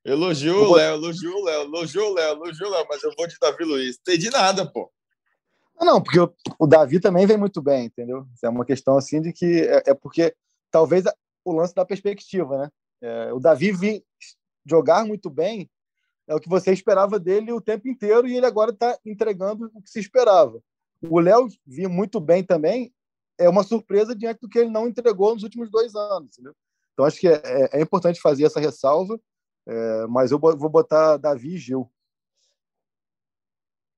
elogiou 0.06 0.70
o 0.70 0.76
Léo, 0.76 0.96
elogiou 0.96 1.42
o 1.42 1.44
Léo, 1.44 1.62
elogiou 1.64 2.12
o 2.12 2.14
Léo, 2.14 2.32
elogiou 2.36 2.70
o 2.70 2.74
Léo, 2.74 2.86
mas 2.90 3.04
eu 3.04 3.14
vou 3.18 3.28
de 3.28 3.38
Davi 3.40 3.64
Luiz. 3.64 3.98
Entendi 4.00 4.30
nada, 4.30 4.66
pô. 4.66 4.92
Não, 5.80 6.02
porque 6.02 6.20
o, 6.20 6.34
o 6.60 6.68
Davi 6.68 7.00
também 7.00 7.26
vem 7.26 7.38
muito 7.38 7.62
bem, 7.62 7.86
entendeu? 7.86 8.26
É 8.42 8.50
uma 8.50 8.66
questão 8.66 8.98
assim 8.98 9.22
de 9.22 9.34
que 9.34 9.62
é, 9.62 9.84
é 9.88 9.94
porque 9.94 10.34
talvez 10.72 11.04
o 11.44 11.52
lance 11.52 11.76
da 11.76 11.86
perspectiva, 11.86 12.58
né? 12.58 12.70
É, 13.02 13.34
o 13.34 13.40
Davi 13.40 13.72
vir 13.72 14.04
jogar 14.66 15.06
muito 15.06 15.30
bem 15.30 15.70
é 16.26 16.34
o 16.34 16.40
que 16.40 16.48
você 16.48 16.72
esperava 16.72 17.20
dele 17.20 17.52
o 17.52 17.60
tempo 17.60 17.88
inteiro 17.88 18.28
e 18.28 18.38
ele 18.38 18.46
agora 18.46 18.72
está 18.72 18.98
entregando 19.06 19.70
o 19.74 19.82
que 19.82 19.90
se 19.90 20.00
esperava. 20.00 20.62
O 21.10 21.20
Léo 21.20 21.48
vinha 21.66 21.90
muito 21.90 22.20
bem 22.20 22.44
também, 22.44 22.94
é 23.38 23.50
uma 23.50 23.64
surpresa 23.64 24.16
diante 24.16 24.40
do 24.42 24.50
que 24.50 24.60
ele 24.60 24.70
não 24.70 24.88
entregou 24.88 25.34
nos 25.34 25.44
últimos 25.44 25.70
dois 25.70 25.96
anos. 25.96 26.32
Entendeu? 26.34 26.56
Então, 26.94 27.06
acho 27.06 27.20
que 27.20 27.28
é, 27.28 27.42
é, 27.44 27.80
é 27.80 27.82
importante 27.82 28.22
fazer 28.22 28.46
essa 28.46 28.60
ressalva, 28.60 29.20
é, 29.68 30.08
mas 30.08 30.32
eu 30.32 30.40
vou 30.40 30.70
botar 30.70 31.18
Davi 31.18 31.56
e 31.56 31.58
Gil. 31.58 31.90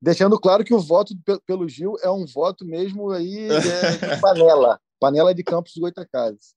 Deixando 0.01 0.39
claro 0.39 0.63
que 0.63 0.73
o 0.73 0.79
voto 0.79 1.13
pelo 1.45 1.67
Gil 1.67 1.95
é 2.03 2.09
um 2.09 2.25
voto 2.25 2.65
mesmo 2.65 3.11
aí 3.11 3.47
de 3.47 3.49
panela, 4.21 4.79
panela 4.99 5.33
de 5.33 5.43
Campos 5.43 5.73
de 5.73 5.79
Goitacazes. 5.79 6.55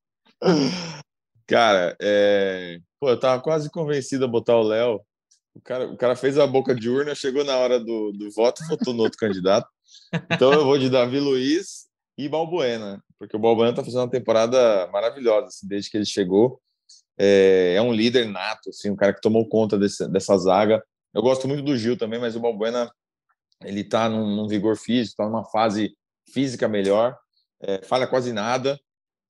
Cara, 1.47 1.97
é... 2.01 2.79
Pô, 3.01 3.09
eu 3.09 3.19
tava 3.19 3.41
quase 3.43 3.71
convencido 3.71 4.25
a 4.25 4.29
botar 4.29 4.57
o 4.57 4.63
Léo. 4.63 5.01
O 5.55 5.61
cara, 5.63 5.91
o 5.91 5.97
cara 5.97 6.15
fez 6.15 6.39
a 6.39 6.47
boca 6.47 6.75
de 6.75 6.91
urna, 6.91 7.15
chegou 7.15 7.45
na 7.45 7.57
hora 7.57 7.81
do, 7.81 8.13
do 8.13 8.31
voto, 8.31 8.63
votou 8.69 8.93
no 8.93 9.03
outro 9.03 9.19
candidato. 9.19 9.69
Então 10.31 10.53
eu 10.53 10.65
vou 10.65 10.79
de 10.79 10.89
Davi 10.89 11.21
Luiz 11.21 11.87
e 12.17 12.29
Balbuena, 12.29 13.03
porque 13.19 13.37
o 13.37 13.39
Balbuena 13.39 13.71
está 13.71 13.85
fazendo 13.85 14.03
uma 14.03 14.11
temporada 14.11 14.89
maravilhosa 14.89 15.47
assim, 15.47 15.69
desde 15.69 15.91
que 15.91 15.97
ele 15.97 16.07
chegou. 16.07 16.61
É, 17.19 17.75
é, 17.77 17.83
um 17.83 17.93
líder 17.93 18.27
nato, 18.27 18.71
assim, 18.71 18.91
um 18.91 18.97
cara 18.97 19.13
que 19.13 19.21
tomou 19.21 19.49
conta 19.49 19.79
desse, 19.79 20.09
dessa 20.09 20.37
zaga. 20.39 20.83
Eu 21.13 21.23
gosto 21.23 21.49
muito 21.49 21.63
do 21.63 21.77
Gil 21.77 21.97
também, 21.97 22.21
mas 22.21 22.37
o 22.37 22.41
Balbuena 22.41 22.91
ele 23.65 23.81
está 23.81 24.09
num, 24.09 24.37
num, 24.37 24.47
vigor 24.47 24.77
físico, 24.77 25.13
está 25.13 25.25
numa 25.25 25.45
fase 25.45 25.97
física 26.33 26.69
melhor, 26.69 27.17
é, 27.61 27.83
falha 27.85 28.07
quase 28.07 28.33
nada. 28.33 28.79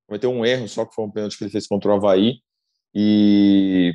Vai 0.09 0.19
ter 0.19 0.27
um 0.27 0.45
erro 0.45 0.69
só 0.69 0.85
que 0.85 0.95
foi 0.95 1.05
um 1.05 1.11
pênalti 1.11 1.37
que 1.37 1.45
ele 1.45 1.51
fez 1.51 1.67
contra 1.67 1.91
o 1.91 1.95
Havaí. 1.95 2.41
E 2.95 3.93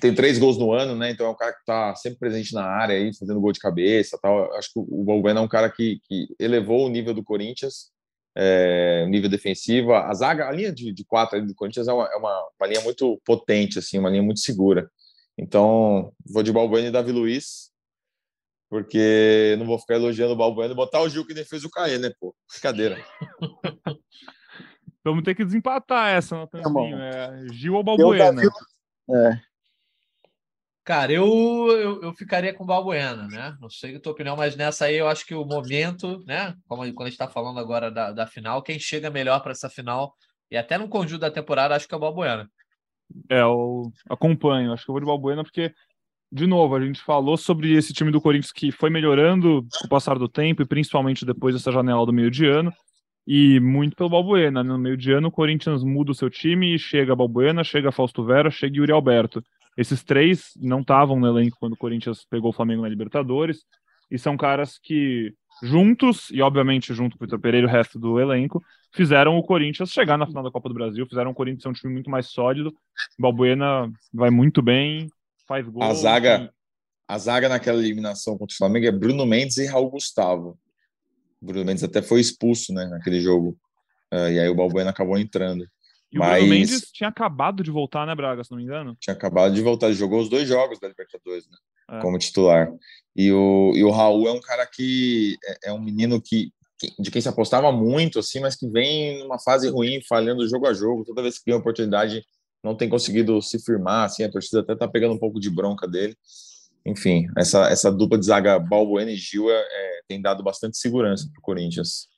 tem 0.00 0.14
três 0.14 0.38
gols 0.38 0.56
no 0.58 0.72
ano, 0.72 0.94
né? 0.94 1.10
Então 1.10 1.26
é 1.26 1.30
um 1.30 1.36
cara 1.36 1.52
que 1.52 1.60
está 1.60 1.94
sempre 1.96 2.18
presente 2.18 2.54
na 2.54 2.64
área 2.64 2.96
aí, 2.96 3.14
fazendo 3.16 3.40
gol 3.40 3.52
de 3.52 3.60
cabeça, 3.60 4.18
tal. 4.20 4.52
Acho 4.54 4.72
que 4.72 4.78
o 4.78 5.04
Balbuena 5.04 5.40
é 5.40 5.42
um 5.42 5.48
cara 5.48 5.70
que, 5.70 6.00
que 6.04 6.28
elevou 6.38 6.86
o 6.86 6.88
nível 6.88 7.12
do 7.12 7.24
Corinthians, 7.24 7.90
é, 8.36 9.04
nível 9.08 9.28
defensivo. 9.28 9.92
A 9.92 10.12
zaga, 10.14 10.48
a 10.48 10.52
linha 10.52 10.72
de, 10.72 10.92
de 10.92 11.04
quatro 11.04 11.44
do 11.44 11.54
Corinthians 11.54 11.88
é, 11.88 11.92
uma, 11.92 12.06
é 12.06 12.16
uma, 12.16 12.48
uma, 12.58 12.66
linha 12.66 12.80
muito 12.82 13.20
potente, 13.24 13.78
assim, 13.78 13.98
uma 13.98 14.10
linha 14.10 14.22
muito 14.22 14.40
segura. 14.40 14.88
Então 15.36 16.12
vou 16.24 16.42
de 16.42 16.52
Balbuena 16.52 16.88
e 16.88 16.92
Davi 16.92 17.10
Luiz, 17.10 17.70
porque 18.70 19.56
não 19.58 19.66
vou 19.66 19.78
ficar 19.78 19.96
elogiando 19.96 20.32
o 20.32 20.36
Balbuena 20.36 20.72
e 20.72 20.76
botar 20.76 21.02
o 21.02 21.08
Gil 21.08 21.26
que 21.26 21.34
nem 21.34 21.44
fez 21.44 21.64
o 21.64 21.70
Caê, 21.70 21.98
né? 21.98 22.12
Pô, 22.20 22.34
brincadeira. 22.50 23.04
Vamos 25.04 25.24
ter 25.24 25.34
que 25.34 25.44
desempatar 25.44 26.10
essa, 26.10 26.36
Natanzinho. 26.36 26.96
É, 26.96 27.46
Gil 27.52 27.74
ou 27.74 27.82
Balbuena? 27.82 28.40
É. 29.10 29.51
Cara, 30.84 31.12
eu, 31.12 31.24
eu, 31.70 32.02
eu, 32.02 32.12
ficaria 32.12 32.52
com 32.52 32.64
o 32.64 32.66
Balbuena, 32.66 33.28
né? 33.28 33.56
Não 33.60 33.70
sei 33.70 33.94
a 33.94 34.00
tua 34.00 34.12
opinião, 34.12 34.36
mas 34.36 34.56
nessa 34.56 34.86
aí 34.86 34.96
eu 34.96 35.06
acho 35.06 35.24
que 35.24 35.34
o 35.34 35.44
momento, 35.44 36.18
né? 36.26 36.54
Como 36.66 36.82
quando 36.92 37.02
a 37.02 37.04
gente 37.04 37.12
está 37.12 37.28
falando 37.28 37.60
agora 37.60 37.88
da, 37.88 38.10
da 38.10 38.26
final, 38.26 38.62
quem 38.62 38.80
chega 38.80 39.08
melhor 39.08 39.40
para 39.40 39.52
essa 39.52 39.70
final 39.70 40.12
e 40.50 40.56
até 40.56 40.76
no 40.76 40.88
conjunto 40.88 41.20
da 41.20 41.30
temporada, 41.30 41.76
acho 41.76 41.86
que 41.86 41.94
é 41.94 41.96
o 41.96 42.00
Balbuena. 42.00 42.50
É, 43.30 43.40
eu 43.40 43.92
acompanho. 44.10 44.72
Acho 44.72 44.84
que 44.84 44.90
eu 44.90 44.92
vou 44.92 45.00
de 45.00 45.06
Balbuena 45.06 45.44
porque, 45.44 45.72
de 46.32 46.48
novo, 46.48 46.74
a 46.74 46.84
gente 46.84 47.00
falou 47.00 47.36
sobre 47.36 47.72
esse 47.74 47.92
time 47.92 48.10
do 48.10 48.20
Corinthians 48.20 48.52
que 48.52 48.72
foi 48.72 48.90
melhorando 48.90 49.64
com 49.78 49.86
o 49.86 49.88
passar 49.88 50.18
do 50.18 50.28
tempo 50.28 50.62
e 50.62 50.66
principalmente 50.66 51.24
depois 51.24 51.54
dessa 51.54 51.70
janela 51.70 52.04
do 52.04 52.12
meio 52.12 52.30
de 52.30 52.44
ano. 52.44 52.72
E 53.24 53.60
muito 53.60 53.94
pelo 53.94 54.10
Balbuena. 54.10 54.64
Né? 54.64 54.68
No 54.68 54.78
meio 54.78 54.96
de 54.96 55.12
ano, 55.12 55.28
o 55.28 55.32
Corinthians 55.32 55.84
muda 55.84 56.10
o 56.10 56.14
seu 56.14 56.28
time 56.28 56.74
e 56.74 56.78
chega 56.78 57.14
Balbuena, 57.14 57.62
chega 57.62 57.92
Fausto 57.92 58.24
Vera, 58.24 58.50
chega 58.50 58.78
Yuri 58.78 58.90
Alberto. 58.90 59.42
Esses 59.76 60.02
três 60.02 60.52
não 60.56 60.80
estavam 60.80 61.18
no 61.18 61.26
elenco 61.26 61.56
quando 61.58 61.72
o 61.72 61.78
Corinthians 61.78 62.24
pegou 62.28 62.50
o 62.50 62.52
Flamengo 62.52 62.82
na 62.82 62.88
Libertadores. 62.88 63.64
E 64.10 64.18
são 64.18 64.36
caras 64.36 64.78
que, 64.78 65.34
juntos, 65.62 66.28
e 66.30 66.42
obviamente 66.42 66.92
junto 66.92 67.16
com 67.16 67.24
o 67.24 67.26
Vitor 67.26 67.40
Pereira 67.40 67.66
e 67.66 67.70
o 67.70 67.72
resto 67.72 67.98
do 67.98 68.20
elenco, 68.20 68.62
fizeram 68.92 69.38
o 69.38 69.42
Corinthians 69.42 69.90
chegar 69.90 70.18
na 70.18 70.26
final 70.26 70.42
da 70.42 70.50
Copa 70.50 70.68
do 70.68 70.74
Brasil, 70.74 71.06
fizeram 71.06 71.30
o 71.30 71.34
Corinthians 71.34 71.62
ser 71.62 71.68
um 71.70 71.72
time 71.72 71.92
muito 71.94 72.10
mais 72.10 72.26
sólido. 72.26 72.74
Balbuena 73.18 73.90
vai 74.12 74.30
muito 74.30 74.60
bem, 74.60 75.08
faz 75.48 75.66
gol. 75.66 75.82
A 75.82 75.94
zaga, 75.94 76.42
e... 76.42 76.50
a 77.08 77.18
zaga 77.18 77.48
naquela 77.48 77.78
eliminação 77.78 78.36
contra 78.36 78.52
o 78.52 78.56
Flamengo 78.56 78.86
é 78.86 78.92
Bruno 78.92 79.24
Mendes 79.24 79.56
e 79.56 79.66
Raul 79.66 79.90
Gustavo. 79.90 80.58
O 81.40 81.46
Bruno 81.46 81.64
Mendes 81.64 81.82
até 81.82 82.02
foi 82.02 82.20
expulso 82.20 82.74
né, 82.74 82.86
naquele 82.86 83.20
jogo. 83.20 83.56
Uh, 84.12 84.28
e 84.28 84.40
aí 84.40 84.48
o 84.50 84.54
Balbuena 84.54 84.90
acabou 84.90 85.18
entrando. 85.18 85.66
E 86.12 86.18
Mas... 86.18 86.28
o 86.28 86.46
Bruno 86.46 86.54
Mendes 86.54 86.90
tinha 86.92 87.08
acabado 87.08 87.62
de 87.62 87.70
voltar, 87.70 88.06
né, 88.06 88.14
Braga, 88.14 88.44
se 88.44 88.50
não 88.50 88.58
me 88.58 88.64
engano? 88.64 88.96
Tinha 89.00 89.14
acabado 89.14 89.54
de 89.54 89.62
voltar, 89.62 89.86
ele 89.86 89.96
jogou 89.96 90.20
os 90.20 90.28
dois 90.28 90.46
jogos 90.46 90.78
da 90.78 90.88
Libertadores, 90.88 91.48
né? 91.48 91.56
É. 91.90 92.00
Como 92.00 92.18
titular. 92.18 92.70
E 93.16 93.32
o, 93.32 93.72
e 93.74 93.82
o 93.82 93.90
Raul 93.90 94.28
é 94.28 94.32
um 94.32 94.40
cara 94.40 94.66
que 94.66 95.36
é, 95.44 95.70
é 95.70 95.72
um 95.72 95.80
menino 95.80 96.20
que, 96.20 96.52
de 96.98 97.10
quem 97.10 97.22
se 97.22 97.28
apostava 97.28 97.72
muito, 97.72 98.18
assim, 98.18 98.40
mas 98.40 98.54
que 98.56 98.68
vem 98.68 99.20
numa 99.20 99.38
fase 99.38 99.68
ruim, 99.68 100.00
falhando 100.06 100.48
jogo 100.48 100.66
a 100.66 100.74
jogo. 100.74 101.04
Toda 101.04 101.22
vez 101.22 101.38
que 101.38 101.44
tem 101.44 101.54
oportunidade, 101.54 102.22
não 102.62 102.76
tem 102.76 102.88
conseguido 102.88 103.40
se 103.40 103.58
firmar, 103.62 104.04
assim, 104.04 104.22
a 104.22 104.30
torcida 104.30 104.60
até 104.60 104.76
tá 104.76 104.86
pegando 104.86 105.14
um 105.14 105.18
pouco 105.18 105.40
de 105.40 105.50
bronca 105.50 105.88
dele. 105.88 106.14
Enfim, 106.84 107.26
essa, 107.38 107.68
essa 107.68 107.90
dupla 107.90 108.18
de 108.18 108.26
zaga 108.26 108.58
Balbuena 108.58 109.10
e 109.10 109.16
Gil 109.16 109.50
é, 109.50 109.54
é 109.54 110.00
tem 110.08 110.20
dado 110.20 110.42
bastante 110.42 110.76
segurança 110.76 111.28
para 111.32 111.38
o 111.38 111.42
Corinthians. 111.42 112.08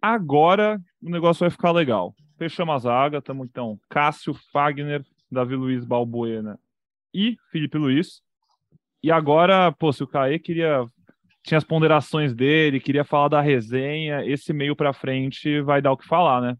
Agora 0.00 0.80
o 1.02 1.10
negócio 1.10 1.40
vai 1.40 1.50
ficar 1.50 1.70
legal. 1.70 2.14
Fechamos 2.36 2.74
a 2.74 2.78
zaga, 2.78 3.18
estamos 3.18 3.46
então 3.48 3.78
Cássio, 3.88 4.34
Fagner, 4.52 5.04
Davi 5.30 5.54
Luiz, 5.54 5.84
Balbuena 5.84 6.58
e 7.12 7.36
Felipe 7.50 7.78
Luiz. 7.78 8.22
E 9.02 9.10
agora, 9.10 9.70
pô, 9.72 9.92
se 9.92 10.02
o 10.02 10.08
Caê 10.08 10.38
queria 10.38 10.86
tinha 11.44 11.58
as 11.58 11.64
ponderações 11.64 12.34
dele, 12.34 12.80
queria 12.80 13.04
falar 13.04 13.28
da 13.28 13.40
resenha, 13.40 14.24
esse 14.24 14.52
meio 14.52 14.74
para 14.74 14.94
frente 14.94 15.60
vai 15.60 15.82
dar 15.82 15.92
o 15.92 15.96
que 15.96 16.08
falar, 16.08 16.40
né? 16.40 16.56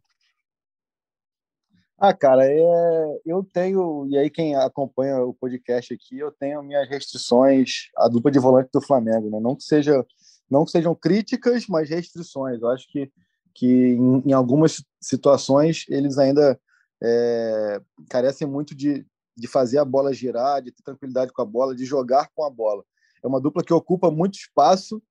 Ah, 1.96 2.12
cara, 2.12 2.44
é, 2.44 3.20
eu 3.24 3.42
tenho, 3.42 4.06
e 4.10 4.18
aí 4.18 4.28
quem 4.28 4.54
acompanha 4.54 5.24
o 5.24 5.32
podcast 5.32 5.94
aqui, 5.94 6.18
eu 6.18 6.30
tenho 6.30 6.62
minhas 6.62 6.86
restrições 6.86 7.88
à 7.96 8.08
dupla 8.08 8.30
de 8.30 8.38
volante 8.38 8.68
do 8.70 8.82
Flamengo, 8.82 9.30
né? 9.30 9.40
Não 9.40 9.56
que 9.56 9.62
seja, 9.62 10.04
não 10.50 10.66
que 10.66 10.70
sejam 10.70 10.94
críticas, 10.94 11.66
mas 11.66 11.88
restrições. 11.88 12.60
Eu 12.60 12.68
acho 12.68 12.86
que 12.88 13.10
que 13.54 13.66
em, 13.66 14.22
em 14.26 14.32
algumas 14.32 14.84
situações 15.00 15.84
eles 15.88 16.18
ainda 16.18 16.58
é, 17.02 17.80
carecem 18.08 18.46
muito 18.46 18.74
de, 18.74 19.06
de 19.36 19.46
fazer 19.46 19.78
a 19.78 19.84
bola 19.84 20.12
girar, 20.12 20.62
de 20.62 20.72
ter 20.72 20.82
tranquilidade 20.82 21.32
com 21.32 21.42
a 21.42 21.44
bola, 21.44 21.74
de 21.74 21.84
jogar 21.84 22.28
com 22.34 22.44
a 22.44 22.50
bola. 22.50 22.84
É 23.22 23.26
uma 23.26 23.40
dupla 23.40 23.62
que 23.62 23.72
ocupa 23.72 24.10
muito 24.10 24.34
espaço, 24.34 25.02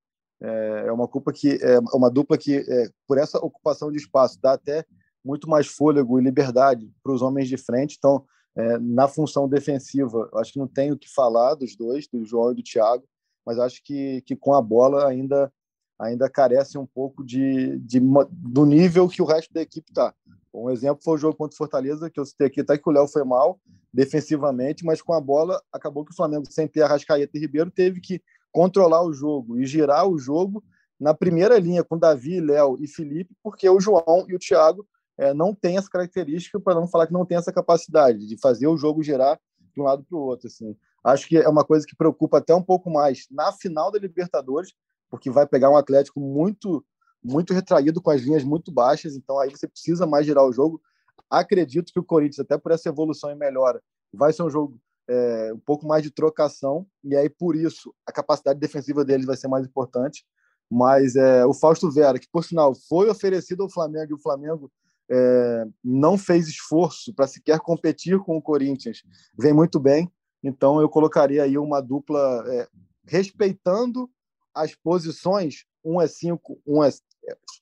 é, 0.42 0.86
é 0.88 0.92
uma 0.92 1.08
dupla 1.08 1.34
que, 1.34 1.58
é 1.62 1.80
uma 1.94 2.10
dupla 2.10 2.38
que 2.38 2.58
é, 2.58 2.90
por 3.08 3.18
essa 3.18 3.38
ocupação 3.38 3.92
de 3.92 3.98
espaço, 3.98 4.40
dá 4.42 4.54
até 4.54 4.86
muito 5.24 5.50
mais 5.50 5.68
fôlego 5.68 6.20
e 6.20 6.24
liberdade 6.24 6.92
para 7.02 7.14
os 7.14 7.22
homens 7.22 7.48
de 7.48 7.58
frente. 7.58 7.96
Então, 7.98 8.26
é, 8.56 8.78
na 8.78 9.08
função 9.08 9.48
defensiva, 9.48 10.30
acho 10.36 10.54
que 10.54 10.60
não 10.60 10.68
tenho 10.68 10.96
o 10.96 10.98
que 10.98 11.10
falar 11.10 11.56
dos 11.56 11.76
dois, 11.76 12.08
do 12.08 12.24
João 12.26 12.52
e 12.52 12.56
do 12.56 12.64
Thiago, 12.64 13.04
mas 13.46 13.58
acho 13.58 13.82
que, 13.84 14.22
que 14.22 14.36
com 14.36 14.54
a 14.54 14.62
bola 14.62 15.08
ainda 15.08 15.52
ainda 16.00 16.30
carece 16.30 16.78
um 16.78 16.86
pouco 16.86 17.24
de, 17.24 17.78
de, 17.80 18.00
do 18.30 18.66
nível 18.66 19.08
que 19.08 19.22
o 19.22 19.26
resto 19.26 19.54
da 19.54 19.62
equipe 19.62 19.90
está. 19.90 20.14
Um 20.54 20.70
exemplo 20.70 21.04
foi 21.04 21.16
o 21.16 21.18
jogo 21.18 21.36
contra 21.36 21.56
o 21.56 21.58
Fortaleza, 21.58 22.10
que 22.10 22.20
eu 22.20 22.26
citei 22.26 22.48
aqui, 22.48 22.62
até 22.62 22.78
que 22.78 22.88
o 22.88 22.92
Léo 22.92 23.08
foi 23.08 23.24
mal 23.24 23.60
defensivamente, 23.92 24.86
mas 24.86 25.02
com 25.02 25.14
a 25.14 25.22
bola 25.22 25.62
acabou 25.72 26.04
que 26.04 26.12
o 26.12 26.16
Flamengo, 26.16 26.46
sem 26.50 26.68
ter 26.68 26.82
Arrascaeta 26.82 27.38
e 27.38 27.40
Ribeiro, 27.40 27.72
teve 27.72 28.00
que 28.02 28.22
controlar 28.52 29.04
o 29.04 29.14
jogo 29.14 29.58
e 29.58 29.66
girar 29.66 30.08
o 30.08 30.18
jogo 30.18 30.64
na 31.00 31.14
primeira 31.14 31.58
linha 31.60 31.84
com 31.84 31.98
Davi, 31.98 32.40
Léo 32.40 32.78
e 32.80 32.88
Felipe, 32.88 33.36
porque 33.44 33.68
o 33.68 33.80
João 33.80 34.26
e 34.28 34.36
o 34.36 34.40
Thiago 34.40 34.88
é, 35.18 35.34
não 35.34 35.54
têm 35.54 35.78
essa 35.78 35.90
característica, 35.90 36.60
para 36.60 36.76
não 36.76 36.88
falar 36.88 37.08
que 37.08 37.14
não 37.14 37.26
tem 37.26 37.38
essa 37.38 37.52
capacidade 37.52 38.26
de 38.28 38.40
fazer 38.40 38.68
o 38.68 38.78
jogo 38.78 39.04
girar 39.04 39.40
de 39.74 39.82
um 39.82 39.84
lado 39.84 40.04
para 40.04 40.18
o 40.18 40.22
outro. 40.22 40.48
Assim. 40.48 40.76
Acho 41.04 41.28
que 41.28 41.38
é 41.38 41.48
uma 41.50 41.66
coisa 41.66 41.86
que 41.86 41.96
preocupa 41.96 42.38
até 42.38 42.54
um 42.56 42.62
pouco 42.62 42.90
mais 42.90 43.26
na 43.30 43.52
final 43.52 43.92
da 43.92 44.00
Libertadores, 44.00 44.74
porque 45.14 45.30
vai 45.30 45.46
pegar 45.46 45.70
um 45.70 45.78
Atlético 45.78 46.20
muito 46.20 46.84
muito 47.24 47.54
retraído 47.54 48.02
com 48.02 48.10
as 48.10 48.22
linhas 48.22 48.44
muito 48.44 48.72
baixas, 48.72 49.16
então 49.16 49.38
aí 49.38 49.52
você 49.52 49.68
precisa 49.68 50.08
mais 50.08 50.26
girar 50.26 50.44
o 50.44 50.52
jogo. 50.52 50.82
Acredito 51.30 51.94
que 51.94 52.00
o 52.00 52.04
Corinthians, 52.04 52.40
até 52.40 52.58
por 52.58 52.72
essa 52.72 52.90
evolução 52.90 53.30
e 53.30 53.36
melhora, 53.36 53.80
vai 54.12 54.34
ser 54.34 54.42
um 54.42 54.50
jogo 54.50 54.82
é, 55.08 55.54
um 55.54 55.60
pouco 55.60 55.86
mais 55.86 56.02
de 56.02 56.10
trocação, 56.10 56.88
e 57.04 57.16
aí 57.16 57.30
por 57.30 57.56
isso 57.56 57.94
a 58.08 58.12
capacidade 58.12 58.60
defensiva 58.60 59.06
deles 59.06 59.28
vai 59.28 59.38
ser 59.38 59.48
mais 59.48 59.64
importante. 59.68 60.26
Mas 60.68 61.16
é, 61.16 61.46
o 61.46 61.54
Fausto 61.54 61.92
Vera, 61.92 62.18
que 62.18 62.28
por 62.32 62.44
sinal 62.44 62.74
foi 62.74 63.08
oferecido 63.08 63.62
ao 63.62 63.70
Flamengo 63.70 64.14
e 64.14 64.16
o 64.16 64.22
Flamengo 64.22 64.72
é, 65.12 65.66
não 65.84 66.18
fez 66.18 66.48
esforço 66.48 67.14
para 67.14 67.28
sequer 67.28 67.60
competir 67.60 68.18
com 68.18 68.36
o 68.36 68.42
Corinthians, 68.42 69.04
vem 69.38 69.54
muito 69.54 69.80
bem. 69.80 70.12
Então 70.44 70.82
eu 70.82 70.90
colocaria 70.90 71.44
aí 71.44 71.56
uma 71.56 71.82
dupla 71.82 72.44
é, 72.48 72.68
respeitando 73.06 74.10
as 74.54 74.76
posições, 74.76 75.66
um 75.84 76.02
é 76.02 76.08
cinco, 76.08 76.60
um 76.66 76.84
é 76.84 76.90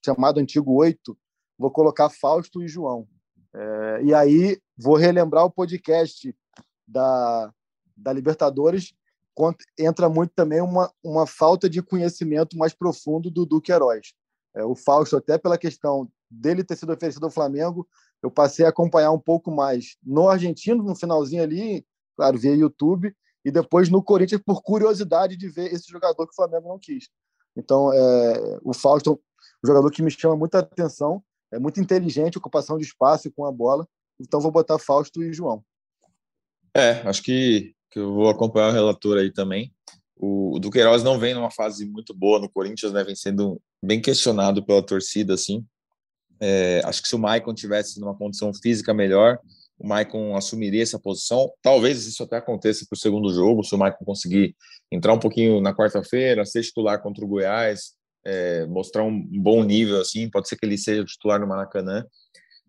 chamado 0.04 0.40
antigo 0.40 0.74
oito, 0.74 1.18
vou 1.58 1.72
colocar 1.72 2.10
Fausto 2.10 2.62
e 2.62 2.68
João. 2.68 3.08
É, 3.54 4.02
e 4.04 4.14
aí 4.14 4.60
vou 4.78 4.96
relembrar 4.96 5.46
o 5.46 5.52
podcast 5.52 6.36
da, 6.88 7.54
da 7.96 8.14
Libertadores, 8.14 8.94
entra 9.78 10.10
muito 10.10 10.34
também 10.36 10.62
uma, 10.62 10.92
uma 11.04 11.26
falta 11.26 11.70
de 11.70 11.82
conhecimento 11.82 12.58
mais 12.58 12.74
profundo 12.74 13.32
do 13.32 13.46
Duque 13.46 13.72
Heróis. 13.72 14.14
É, 14.54 14.64
o 14.64 14.76
Fausto, 14.76 15.18
até 15.18 15.38
pela 15.38 15.58
questão 15.58 16.12
dele 16.30 16.64
ter 16.64 16.76
sido 16.76 16.94
oferecido 16.94 17.26
ao 17.26 17.32
Flamengo, 17.32 17.88
eu 18.22 18.30
passei 18.30 18.66
a 18.66 18.70
acompanhar 18.70 19.12
um 19.12 19.20
pouco 19.20 19.50
mais 19.50 19.98
no 20.04 20.30
argentino, 20.30 20.84
no 20.84 20.96
finalzinho 20.96 21.42
ali, 21.44 21.86
claro, 22.16 22.38
via 22.38 22.54
YouTube, 22.54 23.16
e 23.44 23.52
depois 23.52 23.90
no 23.90 24.04
Corinthians 24.04 24.42
por 24.46 24.62
curiosidade 24.62 25.36
de 25.36 25.50
ver 25.50 25.74
esse 25.74 25.90
jogador 25.90 26.26
que 26.26 26.34
o 26.34 26.36
Flamengo 26.36 26.70
não 26.70 26.80
quis. 26.80 27.10
Então, 27.56 27.92
é, 27.94 28.60
o 28.64 28.74
Fausto, 28.74 29.20
um 29.64 29.68
jogador 29.68 29.90
que 29.92 30.02
me 30.02 30.12
chama 30.12 30.36
muita 30.36 30.60
atenção, 30.60 31.24
é 31.52 31.60
muito 31.60 31.80
inteligente, 31.80 32.38
ocupação 32.38 32.78
de 32.78 32.86
espaço 32.86 33.32
com 33.32 33.46
a 33.46 33.52
bola. 33.52 33.88
Então, 34.20 34.40
vou 34.40 34.52
botar 34.52 34.80
Fausto 34.80 35.22
e 35.22 35.34
João. 35.34 35.64
É, 36.74 37.02
acho 37.08 37.22
que, 37.22 37.74
que 37.90 38.00
eu 38.00 38.14
vou 38.14 38.30
acompanhar 38.30 38.70
o 38.70 38.74
relator 38.74 39.18
aí 39.18 39.32
também. 39.32 39.74
O, 40.16 40.56
o 40.56 40.60
Duqueiroz 40.60 41.04
não 41.04 41.20
vem 41.20 41.34
numa 41.34 41.52
fase 41.52 41.86
muito 41.86 42.14
boa 42.14 42.40
no 42.40 42.50
Corinthians, 42.50 42.94
né? 42.94 43.04
Vem 43.04 43.16
sendo 43.16 43.62
bem 43.84 44.00
questionado 44.00 44.64
pela 44.64 44.86
torcida, 44.86 45.34
assim. 45.34 45.66
É, 46.40 46.82
acho 46.86 47.02
que 47.02 47.08
se 47.08 47.16
o 47.16 47.20
Maicon 47.20 47.54
tivesse 47.54 48.00
numa 48.00 48.16
condição 48.16 48.54
física 48.54 48.94
melhor, 48.94 49.40
o 49.82 49.88
Maicon 49.88 50.36
assumiria 50.36 50.84
essa 50.84 51.00
posição. 51.00 51.52
Talvez 51.62 52.06
isso 52.06 52.24
até 52.24 52.38
aconteça 52.38 52.86
para 52.88 52.96
o 52.96 53.00
segundo 53.00 53.34
jogo, 53.34 53.64
se 53.64 53.74
o 53.74 53.78
Maicon 53.78 54.06
conseguir 54.06 54.56
entrar 54.92 55.14
um 55.14 55.20
pouquinho 55.20 55.60
na 55.60 55.74
quarta-feira, 55.74 56.46
ser 56.46 56.62
titular 56.62 57.02
contra 57.02 57.26
o 57.26 57.28
Goiás, 57.28 57.94
é, 58.24 58.66
mostrar 58.68 59.04
um 59.04 59.20
bom 59.42 59.64
nível 59.64 60.00
assim, 60.00 60.30
pode 60.30 60.48
ser 60.48 60.56
que 60.56 60.66
ele 60.66 60.78
seja 60.78 61.04
titular 61.04 61.40
no 61.40 61.48
Maracanã. 61.48 62.06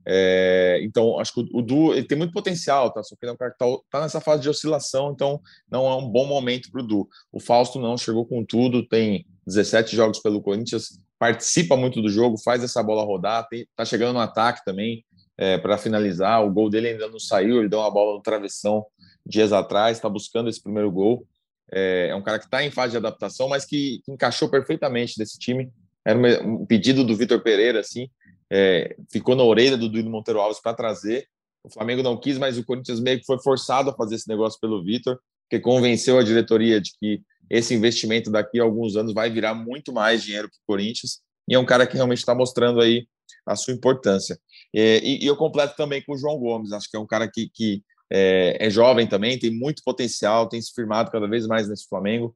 É, 0.05 0.81
então, 0.83 1.19
acho 1.21 1.35
que 1.35 1.49
o, 1.53 1.63
Du 1.63 1.93
ele 1.93 2.07
tem 2.07 2.19
muito 2.19 2.33
potencial, 2.33 2.91
tá? 2.91 3.03
Só 3.03 3.15
que 3.15 3.25
ele 3.25 3.31
é 3.31 3.35
um 3.35 3.37
cara 3.37 3.53
que 3.53 3.59
tá, 3.59 3.67
tá 3.91 4.01
nessa 4.01 4.21
fase 4.21 4.43
de 4.43 4.49
oscilação, 4.49 5.13
então 5.13 5.41
não 5.71 5.87
é 5.87 5.95
um 5.95 6.09
bom 6.09 6.27
momento 6.27 6.71
para 6.73 6.83
o 6.83 6.87
Du. 6.87 7.09
O 7.31 7.39
Fausto 7.39 7.79
não 7.79 7.97
chegou 7.97 8.27
com 8.27 8.45
tudo, 8.45 8.87
tem 8.89 9.27
17 9.47 9.95
jogos 9.95 10.19
pelo 10.19 10.43
Corinthians, 10.43 10.99
participa 11.19 11.77
muito 11.77 12.03
do 12.03 12.09
jogo, 12.09 12.37
faz 12.43 12.65
essa 12.65 12.83
bola 12.83 13.05
rodar, 13.05 13.47
tem, 13.49 13.67
tá 13.77 13.85
chegando 13.85 14.15
no 14.15 14.21
ataque 14.21 14.63
também, 14.65 15.05
é, 15.43 15.59
para 15.59 15.77
finalizar. 15.77 16.45
O 16.45 16.53
gol 16.53 16.71
dele 16.71 16.91
ainda 16.91 17.09
não 17.09 17.19
saiu, 17.19 17.59
ele 17.59 17.69
deu 17.69 17.81
uma 17.81 17.91
bola 17.91 18.15
no 18.15 18.23
travessão 18.23 18.87
dias 19.27 19.53
atrás, 19.53 19.97
está 19.97 20.09
buscando 20.09 20.49
esse 20.49 20.63
primeiro 20.63 20.91
gol. 20.91 21.27
É, 21.73 22.09
é 22.11 22.15
um 22.15 22.23
cara 22.23 22.39
que 22.39 22.45
está 22.45 22.63
em 22.63 22.71
fase 22.71 22.93
de 22.93 22.99
adaptação, 22.99 23.49
mas 23.49 23.65
que, 23.65 24.01
que, 24.05 24.13
encaixou 24.13 24.49
perfeitamente 24.49 25.19
desse 25.19 25.37
time. 25.41 25.73
Era 26.05 26.17
um 26.47 26.65
pedido 26.65 27.03
do 27.03 27.17
Vitor 27.17 27.43
Pereira, 27.43 27.81
assim. 27.81 28.09
é, 28.51 28.95
ficou 29.11 29.35
na 29.35 29.43
orelha 29.43 29.77
do 29.77 29.89
Duílio 29.89 30.11
Monteiro 30.11 30.41
Alves 30.41 30.61
para 30.61 30.75
trazer. 30.75 31.27
O 31.65 31.71
Flamengo 31.71 32.05
não 32.05 32.17
quis, 32.17 32.39
mas 32.39 32.57
o 32.57 32.65
Corinthians 32.65 33.01
meio 33.01 33.19
que 33.19 33.27
foi 33.27 33.41
forçado 33.41 33.91
a 33.91 33.95
fazer 33.95 34.15
esse 34.15 34.29
negócio 34.29 34.61
pelo 34.61 34.83
Vitor, 34.85 35.19
que 35.51 35.59
convenceu 35.59 36.19
a 36.19 36.23
diretoria 36.23 36.81
de 36.81 36.93
que 37.01 37.21
esse 37.51 37.75
investimento 37.75 38.31
daqui 38.31 38.61
a 38.61 38.63
alguns 38.63 38.97
anos 38.97 39.13
vai 39.13 39.29
virar 39.29 39.55
muito 39.55 39.93
mais 39.93 40.23
dinheiro 40.23 40.49
para 40.49 40.57
o 40.57 40.67
Corinthians. 40.67 41.21
E 41.49 41.55
é 41.55 41.59
um 41.59 41.65
cara 41.65 41.87
que 41.87 41.95
realmente 41.95 42.19
está 42.19 42.35
mostrando 42.35 42.81
aí 42.81 43.07
a 43.47 43.57
sua 43.57 43.75
importância. 43.75 44.39
E, 44.73 45.19
e, 45.23 45.27
eu 45.27 45.37
completo 45.37 45.77
também 45.77 46.03
com 46.03 46.15
o 46.15 46.19
João 46.19 46.39
Gomes, 46.39 46.73
acho 46.73 46.91
que 46.91 46.97
é 46.97 47.01
um 47.01 47.07
cara 47.07 47.31
que, 47.31 47.51
que 47.53 47.83
é, 48.11 48.67
é, 48.67 48.71
jovem 48.71 49.07
também, 49.07 49.39
tem 49.39 49.51
muito 49.51 49.83
potencial, 49.85 50.49
tem 50.49 50.61
se 50.61 50.73
firmado 50.75 51.11
cada 51.11 51.29
vez 51.29 51.47
mais 51.47 51.69
nesse 51.69 51.89
Flamengo. 51.89 52.35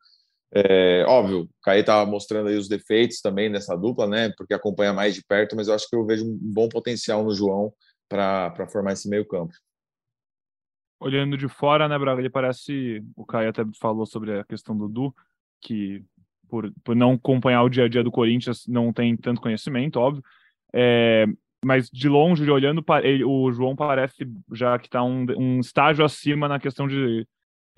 É, 0.54 1.04
óbvio, 1.06 1.42
o 1.42 1.48
Caí 1.62 1.80
estava 1.80 2.08
mostrando 2.08 2.48
aí 2.48 2.56
os 2.56 2.68
defeitos 2.68 3.20
também 3.20 3.50
dessa 3.50 3.76
dupla, 3.76 4.06
né? 4.06 4.32
Porque 4.36 4.54
acompanha 4.54 4.92
mais 4.92 5.14
de 5.14 5.22
perto, 5.24 5.56
mas 5.56 5.68
eu 5.68 5.74
acho 5.74 5.88
que 5.88 5.96
eu 5.96 6.06
vejo 6.06 6.24
um 6.24 6.38
bom 6.40 6.68
potencial 6.68 7.22
no 7.24 7.34
João 7.34 7.72
para 8.08 8.66
formar 8.70 8.92
esse 8.92 9.08
meio 9.08 9.26
campo. 9.26 9.52
Olhando 10.98 11.36
de 11.36 11.48
fora, 11.48 11.88
né, 11.88 11.98
Braga? 11.98 12.20
Ele 12.20 12.30
parece. 12.30 13.04
O 13.14 13.26
Caio 13.26 13.50
até 13.50 13.62
falou 13.78 14.06
sobre 14.06 14.38
a 14.38 14.44
questão 14.44 14.76
do 14.76 14.88
Du, 14.88 15.14
que 15.60 16.02
por, 16.48 16.72
por 16.82 16.96
não 16.96 17.12
acompanhar 17.12 17.62
o 17.62 17.68
dia 17.68 17.84
a 17.84 17.88
dia 17.88 18.02
do 18.02 18.10
Corinthians 18.10 18.66
não 18.66 18.92
tem 18.92 19.16
tanto 19.16 19.40
conhecimento, 19.40 20.00
óbvio. 20.00 20.22
É, 20.72 21.26
mas 21.64 21.88
de 21.90 22.08
longe, 22.08 22.48
olhando, 22.50 22.84
ele, 23.02 23.24
o 23.24 23.50
João 23.50 23.74
parece 23.74 24.26
já 24.52 24.78
que 24.78 24.86
está 24.86 25.02
um, 25.02 25.26
um 25.36 25.60
estágio 25.60 26.04
acima 26.04 26.48
na 26.48 26.60
questão 26.60 26.86
de 26.86 27.26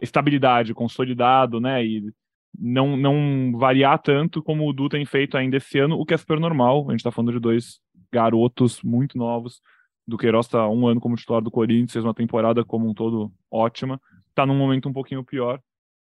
estabilidade, 0.01 0.75
consolidado, 0.75 1.61
né? 1.61 1.85
E 1.85 2.13
não, 2.59 2.97
não 2.97 3.53
variar 3.57 3.99
tanto 4.01 4.43
como 4.43 4.69
o 4.69 4.73
Du 4.73 4.89
tem 4.89 5.05
feito 5.05 5.37
ainda 5.37 5.57
esse 5.57 5.79
ano, 5.79 5.99
o 5.99 6.05
que 6.05 6.15
é 6.15 6.17
super 6.17 6.41
normal. 6.41 6.87
A 6.89 6.93
gente 6.93 7.01
está 7.01 7.11
falando 7.11 7.33
de 7.33 7.41
dois 7.41 7.81
garotos 8.13 8.83
muito 8.83 9.17
novos. 9.17 9.61
Do 10.07 10.17
Queiroz 10.17 10.47
está 10.47 10.69
um 10.69 10.87
ano 10.87 11.01
como 11.01 11.17
titular 11.17 11.43
do 11.43 11.51
Corinthians, 11.51 11.93
fez 11.93 12.05
uma 12.05 12.15
temporada 12.15 12.65
como 12.65 12.89
um 12.89 12.95
todo 12.95 13.33
ótima. 13.51 14.01
Está 14.31 14.47
num 14.47 14.57
momento 14.57 14.89
um 14.89 14.93
pouquinho 14.93 15.25
pior, 15.25 15.61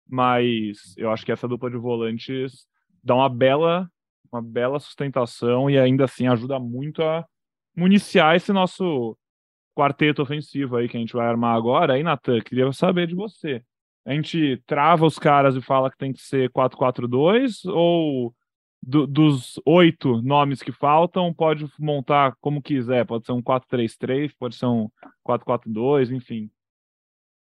mas 0.07 0.93
eu 0.97 1.12
acho 1.12 1.25
que 1.25 1.31
essa 1.31 1.47
dupla 1.47 1.69
de 1.69 1.77
volantes 1.77 2.67
dá 3.03 3.15
uma 3.15 3.29
bela, 3.29 3.89
uma 4.31 4.41
bela 4.41 4.79
sustentação 4.79 5.69
e 5.69 5.77
ainda 5.77 6.05
assim 6.05 6.27
ajuda 6.27 6.59
muito 6.59 7.01
a 7.01 7.25
municiar 7.75 8.36
esse 8.36 8.53
nosso 8.53 9.17
quarteto 9.75 10.21
ofensivo 10.21 10.75
aí 10.77 10.88
que 10.88 10.97
a 10.97 10.99
gente 10.99 11.13
vai 11.13 11.27
armar 11.27 11.55
agora. 11.55 11.93
Aí, 11.93 12.03
Natan, 12.03 12.41
queria 12.41 12.71
saber 12.71 13.07
de 13.07 13.15
você 13.15 13.63
a 14.05 14.13
gente 14.13 14.62
trava 14.65 15.05
os 15.05 15.17
caras 15.17 15.55
e 15.55 15.62
fala 15.62 15.89
que 15.89 15.97
tem 15.97 16.12
que 16.12 16.21
ser 16.21 16.49
4-4-2 16.49 17.65
ou 17.65 18.36
do, 18.81 19.07
dos 19.07 19.62
oito 19.65 20.21
nomes 20.21 20.62
que 20.62 20.73
faltam, 20.73 21.33
pode 21.33 21.65
montar 21.79 22.36
como 22.41 22.62
quiser, 22.62 23.05
pode 23.05 23.25
ser 23.25 23.31
um 23.31 23.41
4-3-3, 23.41 24.33
pode 24.38 24.55
ser 24.55 24.65
um 24.65 24.89
4-4-2, 25.25 26.12
enfim. 26.12 26.51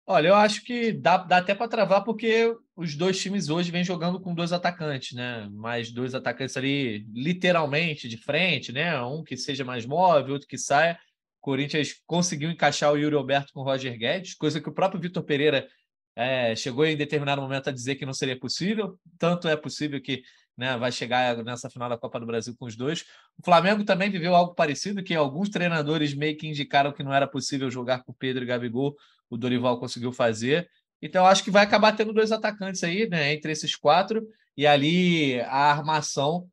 Olha, 0.06 0.28
eu 0.28 0.34
acho 0.34 0.62
que 0.64 0.92
dá, 0.92 1.16
dá 1.16 1.38
até 1.38 1.54
para 1.54 1.66
travar 1.66 2.04
porque 2.04 2.54
os 2.76 2.94
dois 2.94 3.18
times 3.18 3.48
hoje 3.48 3.70
vêm 3.70 3.82
jogando 3.82 4.20
com 4.20 4.34
dois 4.34 4.52
atacantes, 4.52 5.16
né? 5.16 5.48
Mais 5.50 5.90
dois 5.90 6.14
atacantes 6.14 6.56
ali, 6.58 7.06
literalmente, 7.14 8.06
de 8.06 8.18
frente, 8.18 8.70
né? 8.70 9.00
Um 9.02 9.24
que 9.24 9.34
seja 9.34 9.64
mais 9.64 9.86
móvel, 9.86 10.34
outro 10.34 10.46
que 10.46 10.58
saia. 10.58 10.98
O 11.40 11.44
Corinthians 11.44 11.94
conseguiu 12.06 12.50
encaixar 12.50 12.92
o 12.92 12.98
Yuri 12.98 13.16
Alberto 13.16 13.52
com 13.54 13.60
o 13.60 13.64
Roger 13.64 13.96
Guedes, 13.98 14.34
coisa 14.34 14.60
que 14.60 14.68
o 14.68 14.74
próprio 14.74 15.00
Vitor 15.00 15.22
Pereira 15.24 15.66
é, 16.14 16.54
chegou 16.54 16.84
em 16.84 16.96
determinado 16.96 17.40
momento 17.40 17.68
a 17.68 17.72
dizer 17.72 17.96
que 17.96 18.06
não 18.06 18.12
seria 18.12 18.38
possível, 18.38 18.98
tanto 19.18 19.48
é 19.48 19.56
possível 19.56 20.00
que 20.02 20.22
né, 20.56 20.76
vai 20.76 20.92
chegar 20.92 21.42
nessa 21.42 21.70
final 21.70 21.88
da 21.88 21.98
Copa 21.98 22.20
do 22.20 22.26
Brasil 22.26 22.54
com 22.58 22.66
os 22.66 22.76
dois. 22.76 23.04
O 23.38 23.44
Flamengo 23.44 23.84
também 23.84 24.10
viveu 24.10 24.34
algo 24.34 24.54
parecido, 24.54 25.02
que 25.02 25.14
alguns 25.14 25.48
treinadores 25.48 26.14
meio 26.14 26.36
que 26.36 26.46
indicaram 26.46 26.92
que 26.92 27.02
não 27.02 27.12
era 27.12 27.26
possível 27.26 27.70
jogar 27.70 28.04
com 28.04 28.12
Pedro 28.12 28.44
e 28.44 28.46
Gabigol, 28.46 28.94
o 29.30 29.36
Dorival 29.36 29.78
conseguiu 29.78 30.12
fazer. 30.12 30.68
Então, 31.00 31.26
acho 31.26 31.44
que 31.44 31.50
vai 31.50 31.62
acabar 31.62 31.92
tendo 31.92 32.12
dois 32.12 32.32
atacantes 32.32 32.82
aí, 32.82 33.08
né, 33.08 33.34
entre 33.34 33.52
esses 33.52 33.76
quatro, 33.76 34.26
e 34.56 34.66
ali 34.66 35.40
a 35.40 35.70
armação 35.72 36.48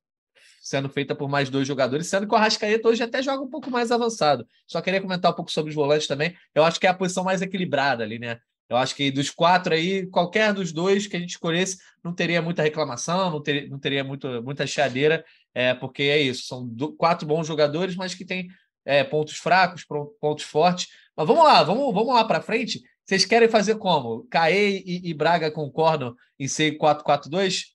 sendo 0.61 0.89
feita 0.89 1.15
por 1.15 1.27
mais 1.27 1.49
dois 1.49 1.67
jogadores, 1.67 2.07
sendo 2.07 2.27
que 2.27 2.33
o 2.33 2.37
Arrascaeta 2.37 2.87
hoje 2.87 3.01
até 3.01 3.21
joga 3.21 3.43
um 3.43 3.49
pouco 3.49 3.71
mais 3.71 3.91
avançado. 3.91 4.45
Só 4.67 4.79
queria 4.79 5.01
comentar 5.01 5.31
um 5.31 5.35
pouco 5.35 5.51
sobre 5.51 5.69
os 5.69 5.75
volantes 5.75 6.07
também. 6.07 6.35
Eu 6.53 6.63
acho 6.63 6.79
que 6.79 6.85
é 6.85 6.89
a 6.89 6.93
posição 6.93 7.23
mais 7.23 7.41
equilibrada 7.41 8.03
ali, 8.03 8.19
né? 8.19 8.39
Eu 8.69 8.77
acho 8.77 8.95
que 8.95 9.11
dos 9.11 9.29
quatro 9.29 9.73
aí, 9.73 10.05
qualquer 10.07 10.53
dos 10.53 10.71
dois 10.71 11.07
que 11.07 11.17
a 11.17 11.19
gente 11.19 11.31
escolhesse, 11.31 11.77
não 12.01 12.13
teria 12.13 12.41
muita 12.41 12.61
reclamação, 12.61 13.29
não, 13.29 13.41
ter, 13.41 13.69
não 13.69 13.77
teria 13.77 14.03
muito, 14.03 14.41
muita 14.43 14.65
chadeira, 14.65 15.25
é, 15.53 15.73
porque 15.73 16.03
é 16.03 16.21
isso, 16.21 16.45
são 16.45 16.65
do, 16.65 16.93
quatro 16.93 17.27
bons 17.27 17.45
jogadores, 17.45 17.97
mas 17.97 18.15
que 18.15 18.23
têm 18.23 18.47
é, 18.85 19.03
pontos 19.03 19.37
fracos, 19.37 19.85
pontos 20.19 20.43
fortes. 20.43 20.87
Mas 21.15 21.27
vamos 21.27 21.43
lá, 21.43 21.63
vamos, 21.63 21.93
vamos 21.93 22.13
lá 22.13 22.25
para 22.25 22.41
frente. 22.41 22.81
Vocês 23.05 23.25
querem 23.25 23.49
fazer 23.49 23.75
como? 23.75 24.25
Caê 24.29 24.83
e, 24.85 25.09
e 25.09 25.13
Braga 25.13 25.51
concordam 25.51 26.15
em 26.39 26.47
ser 26.47 26.77
4-4-2? 26.77 27.71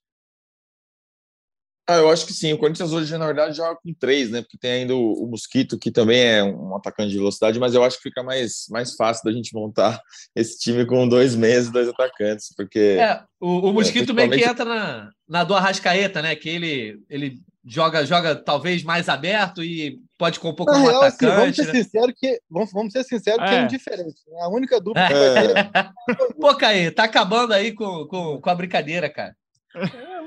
Ah, 1.89 1.99
eu 1.99 2.11
acho 2.11 2.27
que 2.27 2.33
sim. 2.33 2.53
O 2.53 2.59
Corinthians 2.59 2.93
hoje, 2.93 3.17
na 3.17 3.27
verdade, 3.27 3.57
joga 3.57 3.79
com 3.81 3.95
três, 3.95 4.29
né? 4.29 4.43
Porque 4.43 4.59
tem 4.59 4.73
ainda 4.73 4.97
o, 4.97 5.25
o, 5.25 5.27
Mosquito, 5.29 5.79
que 5.79 5.93
também 5.93 6.21
é 6.21 6.43
um 6.43 6.75
atacante 6.75 7.11
de 7.11 7.19
velocidade, 7.19 7.61
mas 7.61 7.75
eu 7.75 7.85
acho 7.85 7.99
que 7.99 8.05
fica 8.05 8.25
mais, 8.25 8.67
mais 8.71 8.97
fácil 8.97 9.23
da 9.25 9.31
gente 9.31 9.55
montar 9.55 10.01
esse 10.35 10.59
time 10.59 10.85
com 10.85 11.07
dois 11.07 11.37
meses, 11.37 11.71
dois 11.71 11.89
atacantes, 11.89 12.53
porque... 12.57 12.97
É, 12.99 13.23
o, 13.41 13.69
o 13.69 13.73
Mosquito 13.73 14.11
é, 14.11 14.15
meio 14.15 14.31
que 14.31 14.45
entra 14.45 14.65
na, 14.65 15.11
na 15.29 15.45
do 15.45 15.55
Arrascaeta, 15.55 16.21
né? 16.21 16.35
Que 16.35 16.49
ele, 16.49 17.01
ele 17.09 17.39
joga, 17.65 18.05
joga 18.05 18.35
talvez 18.35 18.83
mais 18.83 19.09
aberto 19.09 19.63
e 19.63 20.01
pode 20.19 20.41
compor 20.41 20.67
como 20.67 20.87
real, 20.87 21.03
atacante. 21.03 21.25
Assim, 21.25 21.41
vamos 21.41 21.57
ser 21.57 21.67
né? 21.67 21.73
sinceros 21.73 22.15
que 22.17 22.41
vamos, 22.51 22.73
vamos 22.73 22.93
ser 22.93 23.05
sinceros 23.05 23.45
é. 23.45 23.49
que 23.49 23.55
é 23.55 23.63
indiferente. 23.63 24.23
Né? 24.29 24.41
A 24.41 24.49
única 24.49 24.81
dúvida 24.81 25.07
que 25.07 25.15
vai 25.15 25.43
ter. 25.43 25.57
É... 25.59 26.33
Pô, 26.41 26.55
Caê, 26.57 26.91
tá 26.91 27.05
acabando 27.05 27.53
aí 27.53 27.73
com, 27.73 28.07
com, 28.07 28.41
com 28.41 28.51
a 28.51 28.55
brincadeira, 28.55 29.09
cara. 29.11 29.37
É, 29.75 30.21
não 30.21 30.27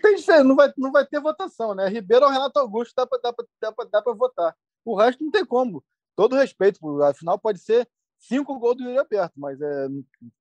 tem 0.00 0.16
diferença, 0.16 0.44
não 0.44 0.56
vai, 0.56 0.72
não 0.76 0.90
vai 0.90 1.06
ter 1.06 1.20
votação, 1.20 1.74
né? 1.74 1.88
Ribeiro 1.88 2.24
ou 2.24 2.32
Renato 2.32 2.58
Augusto 2.58 2.94
dá 2.96 3.06
para 3.06 3.20
dá 3.22 3.34
dá 3.60 4.00
dá 4.00 4.12
votar. 4.12 4.54
O 4.84 4.96
resto 4.96 5.22
não 5.22 5.30
tem 5.30 5.44
como. 5.44 5.84
Todo 6.16 6.34
respeito, 6.36 6.80
afinal 7.02 7.38
pode 7.38 7.60
ser 7.60 7.88
cinco 8.18 8.58
gols 8.58 8.76
do 8.76 8.82
Yuri 8.82 8.98
Aberto, 8.98 9.34
mas 9.36 9.60
é 9.60 9.88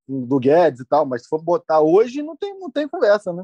do 0.07 0.39
Guedes 0.39 0.79
e 0.79 0.85
tal, 0.85 1.05
mas 1.05 1.23
se 1.23 1.29
for 1.29 1.41
botar 1.41 1.81
hoje, 1.81 2.23
não 2.23 2.35
tem, 2.35 2.57
não 2.59 2.71
tem 2.71 2.87
conversa, 2.87 3.31
né? 3.31 3.43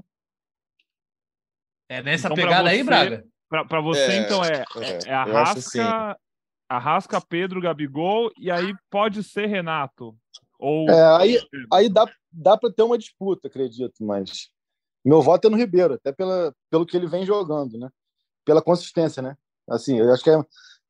É 1.87 2.01
nessa 2.01 2.27
então, 2.27 2.35
pegada 2.35 2.69
você, 2.69 2.75
aí, 2.75 2.83
Braga? 2.83 3.25
Para 3.49 3.81
você, 3.81 4.11
é, 4.11 4.17
então, 4.17 4.43
é, 4.43 4.63
é, 4.77 4.99
é 5.09 5.13
Arrasca, 5.13 6.17
Arrasca, 6.67 7.21
Pedro, 7.21 7.61
Gabigol, 7.61 8.31
e 8.37 8.49
aí 8.49 8.73
pode 8.89 9.23
ser 9.23 9.45
Renato. 9.45 10.15
Ou... 10.57 10.89
É, 10.89 11.17
aí, 11.17 11.39
aí 11.71 11.89
dá, 11.89 12.05
dá 12.31 12.57
para 12.57 12.71
ter 12.71 12.83
uma 12.83 12.97
disputa, 12.97 13.47
acredito, 13.47 14.03
mas 14.03 14.49
meu 15.05 15.21
voto 15.21 15.47
é 15.47 15.49
no 15.51 15.57
Ribeiro, 15.57 15.95
até 15.95 16.11
pela, 16.11 16.53
pelo 16.69 16.85
que 16.85 16.95
ele 16.95 17.07
vem 17.07 17.25
jogando, 17.25 17.77
né? 17.77 17.89
Pela 18.45 18.61
consistência, 18.61 19.21
né? 19.21 19.35
Assim, 19.69 19.99
eu 19.99 20.11
acho 20.13 20.23
que 20.23 20.29
é, 20.29 20.39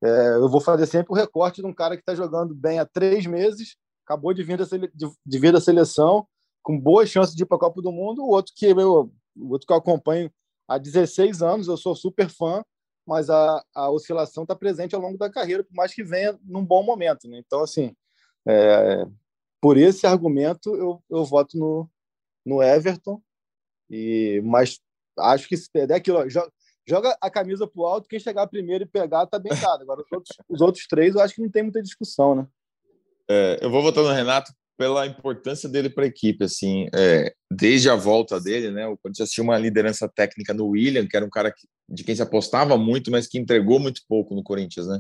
é, 0.04 0.36
eu 0.36 0.48
vou 0.50 0.62
fazer 0.62 0.86
sempre 0.86 1.12
o 1.12 1.16
recorte 1.16 1.62
de 1.62 1.68
um 1.68 1.74
cara 1.74 1.96
que 1.96 2.02
está 2.02 2.14
jogando 2.14 2.54
bem 2.54 2.80
há 2.80 2.86
três 2.86 3.26
meses, 3.26 3.76
acabou 4.06 4.34
de 4.34 4.44
vir 4.44 4.58
da, 4.58 4.66
sele, 4.66 4.90
de, 4.94 5.10
de 5.26 5.40
vir 5.40 5.52
da 5.52 5.60
seleção, 5.60 6.28
com 6.62 6.80
boas 6.80 7.10
chances 7.10 7.36
de 7.36 7.44
ir 7.44 7.46
para 7.46 7.58
a 7.58 7.60
Copa 7.60 7.82
do 7.82 7.92
Mundo. 7.92 8.24
O 8.24 8.30
outro 8.30 8.54
que 8.56 8.68
eu, 8.68 9.12
o 9.36 9.52
outro 9.52 9.68
que 9.68 9.74
eu 9.74 9.78
acompanho 9.78 10.32
há 10.68 10.78
16 10.78 11.42
anos, 11.42 11.68
eu 11.68 11.78
sou 11.78 11.96
super 11.96 12.30
fã, 12.30 12.64
mas 13.06 13.30
a, 13.30 13.64
a 13.74 13.90
oscilação 13.90 14.44
está 14.44 14.56
presente 14.56 14.96
ao 14.96 15.02
longo 15.02 15.18
da 15.18 15.30
carreira, 15.30 15.64
por 15.64 15.74
mais 15.74 15.94
que 15.94 16.04
venha 16.04 16.38
num 16.44 16.66
bom 16.66 16.84
momento. 16.84 17.28
Né? 17.28 17.38
Então, 17.46 17.62
assim, 17.62 17.96
é, 18.48 19.06
por 19.62 19.78
esse 19.78 20.06
argumento, 20.06 20.76
eu, 20.76 21.04
eu 21.10 21.26
voto 21.26 21.58
no, 21.58 21.90
no 22.46 22.62
Everton 22.62 23.22
e, 23.90 24.42
mas 24.46 24.80
acho 25.20 25.48
que 25.48 25.58
se 25.58 25.70
perder 25.70 25.96
aquilo, 25.96 26.30
joga, 26.30 26.52
joga 26.88 27.18
a 27.22 27.30
camisa 27.30 27.68
pro 27.68 27.86
alto, 27.86 28.08
quem 28.08 28.20
chegar 28.20 28.48
primeiro 28.48 28.84
e 28.84 28.88
pegar 28.88 29.28
tá 29.28 29.38
bem 29.38 29.54
dado. 29.60 29.84
Agora, 29.84 30.02
os 30.02 30.12
outros, 30.12 30.38
os 30.50 30.62
outros 30.62 30.88
três, 30.88 31.16
eu 31.16 31.22
acho 31.22 31.36
que 31.36 31.42
não 31.42 31.50
tem 31.50 31.64
muita 31.64 31.82
discussão, 31.82 32.36
né? 32.36 32.48
É, 33.30 33.60
eu 33.62 33.70
vou 33.70 33.82
votar 33.82 34.04
no 34.04 34.12
Renato 34.12 34.54
pela 34.78 35.06
importância 35.06 35.70
dele 35.70 35.90
para 35.90 36.04
a 36.04 36.08
equipe, 36.08 36.44
assim, 36.44 36.88
é, 36.94 37.34
desde 37.52 37.90
a 37.90 37.96
volta 37.96 38.40
dele, 38.40 38.72
né, 38.72 38.88
o 38.88 38.98
Corinthians 38.98 39.30
tinha 39.30 39.44
uma 39.44 39.58
liderança 39.58 40.10
técnica 40.10 40.54
no 40.54 40.68
William, 40.68 41.08
que 41.08 41.16
era 41.16 41.26
um 41.26 41.30
cara 41.30 41.52
que, 41.52 41.68
de 41.88 42.04
quem 42.04 42.16
se 42.16 42.22
apostava 42.22 42.78
muito, 42.78 43.12
mas 43.12 43.28
que 43.28 43.38
entregou 43.38 43.80
muito 43.80 44.02
pouco 44.08 44.34
no 44.34 44.44
Corinthians, 44.44 44.88
né, 44.88 45.00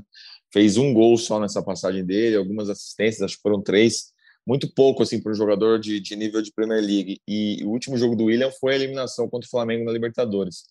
fez 0.54 0.78
um 0.78 0.94
gol 0.94 1.18
só 1.18 1.40
nessa 1.40 1.64
passagem 1.64 2.06
dele, 2.06 2.36
algumas 2.36 2.70
assistências, 2.70 3.24
acho 3.24 3.36
que 3.36 3.42
foram 3.42 3.62
três, 3.62 4.14
muito 4.46 4.72
pouco 4.74 5.04
assim 5.04 5.22
para 5.22 5.32
um 5.32 5.36
jogador 5.36 5.80
de, 5.80 6.00
de 6.00 6.16
nível 6.16 6.42
de 6.42 6.52
Premier 6.52 6.82
League. 6.82 7.20
E 7.28 7.64
o 7.64 7.70
último 7.70 7.98
jogo 7.98 8.16
do 8.16 8.26
William 8.26 8.52
foi 8.60 8.74
a 8.74 8.76
eliminação 8.76 9.30
contra 9.30 9.48
o 9.48 9.50
Flamengo 9.50 9.86
na 9.86 9.92
Libertadores. 9.92 10.64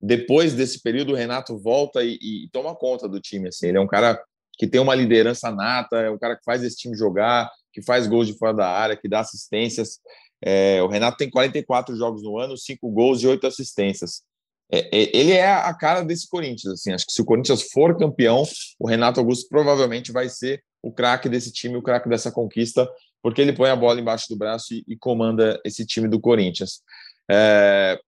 Depois 0.00 0.52
desse 0.52 0.82
período, 0.82 1.12
o 1.12 1.16
Renato 1.16 1.58
volta 1.58 2.04
e, 2.04 2.18
e 2.20 2.48
toma 2.52 2.76
conta 2.76 3.08
do 3.08 3.18
time. 3.20 3.48
Assim. 3.48 3.68
Ele 3.68 3.78
é 3.78 3.80
um 3.80 3.86
cara 3.86 4.22
que 4.58 4.66
tem 4.66 4.80
uma 4.80 4.94
liderança 4.94 5.50
nata, 5.50 5.96
é 5.96 6.10
um 6.10 6.18
cara 6.18 6.36
que 6.36 6.44
faz 6.44 6.62
esse 6.62 6.76
time 6.76 6.96
jogar, 6.96 7.50
que 7.74 7.82
faz 7.82 8.06
gols 8.06 8.28
de 8.28 8.38
fora 8.38 8.54
da 8.54 8.68
área, 8.68 8.96
que 8.96 9.08
dá 9.08 9.20
assistências. 9.20 9.98
É, 10.42 10.80
o 10.82 10.86
Renato 10.86 11.16
tem 11.16 11.28
44 11.28 11.96
jogos 11.96 12.22
no 12.22 12.38
ano, 12.38 12.56
5 12.56 12.88
gols 12.90 13.22
e 13.22 13.26
8 13.26 13.46
assistências. 13.46 14.22
é, 14.72 14.78
é, 14.78 15.16
ele 15.16 15.32
é 15.32 15.52
a 15.52 15.74
cara 15.74 16.02
desse 16.02 16.28
Corinthians. 16.28 16.74
Assim, 16.74 16.92
acho 16.92 17.04
que 17.04 17.12
se 17.12 17.20
o 17.20 17.24
Corinthians 17.24 17.62
for 17.70 17.96
campeão, 17.98 18.44
o 18.78 18.88
Renato 18.88 19.20
Augusto 19.20 19.48
provavelmente 19.48 20.12
vai 20.12 20.28
ser 20.28 20.62
o 20.82 20.92
craque 20.92 21.28
desse 21.28 21.52
time, 21.52 21.76
o 21.76 21.82
craque 21.82 22.08
dessa 22.08 22.30
conquista, 22.30 22.88
porque 23.22 23.40
ele 23.40 23.52
põe 23.52 23.70
a 23.70 23.76
bola 23.76 24.00
embaixo 24.00 24.26
do 24.28 24.36
braço 24.36 24.72
e, 24.72 24.84
e 24.86 24.96
comanda 24.96 25.60
esse 25.64 25.84
time 25.84 26.08
do 26.08 26.20
Corinthians. 26.20 26.82
É, 27.30 27.98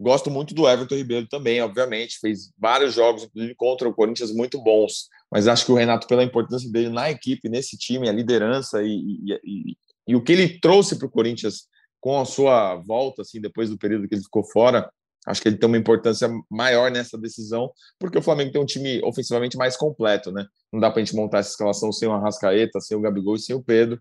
gosto 0.00 0.30
muito 0.30 0.54
do 0.54 0.68
Everton 0.68 0.96
Ribeiro 0.96 1.26
também, 1.26 1.62
obviamente, 1.62 2.18
fez 2.20 2.50
vários 2.58 2.94
jogos, 2.94 3.24
inclusive 3.24 3.54
contra 3.54 3.88
o 3.88 3.94
Corinthians, 3.94 4.32
muito 4.32 4.62
bons, 4.62 5.08
mas 5.34 5.48
acho 5.48 5.66
que 5.66 5.72
o 5.72 5.74
Renato, 5.74 6.06
pela 6.06 6.22
importância 6.22 6.70
dele 6.70 6.90
na 6.90 7.10
equipe, 7.10 7.48
nesse 7.48 7.76
time, 7.76 8.08
a 8.08 8.12
liderança 8.12 8.84
e, 8.84 8.86
e, 8.88 9.32
e, 9.42 9.76
e 10.06 10.14
o 10.14 10.22
que 10.22 10.30
ele 10.30 10.60
trouxe 10.60 10.96
para 10.96 11.08
o 11.08 11.10
Corinthians 11.10 11.66
com 12.00 12.20
a 12.20 12.24
sua 12.24 12.76
volta, 12.76 13.22
assim, 13.22 13.40
depois 13.40 13.68
do 13.68 13.76
período 13.76 14.06
que 14.06 14.14
ele 14.14 14.22
ficou 14.22 14.44
fora, 14.44 14.88
acho 15.26 15.42
que 15.42 15.48
ele 15.48 15.56
tem 15.56 15.66
uma 15.66 15.76
importância 15.76 16.30
maior 16.48 16.88
nessa 16.88 17.18
decisão, 17.18 17.68
porque 17.98 18.16
o 18.16 18.22
Flamengo 18.22 18.52
tem 18.52 18.62
um 18.62 18.64
time 18.64 19.02
ofensivamente 19.02 19.56
mais 19.56 19.76
completo, 19.76 20.30
né? 20.30 20.46
Não 20.72 20.78
dá 20.78 20.88
para 20.88 21.02
a 21.02 21.04
gente 21.04 21.16
montar 21.16 21.38
essa 21.38 21.50
escalação 21.50 21.90
sem 21.90 22.06
o 22.06 22.12
Arrascaeta, 22.12 22.80
sem 22.80 22.96
o 22.96 23.00
Gabigol 23.00 23.34
e 23.34 23.40
sem 23.40 23.56
o 23.56 23.62
Pedro. 23.62 24.00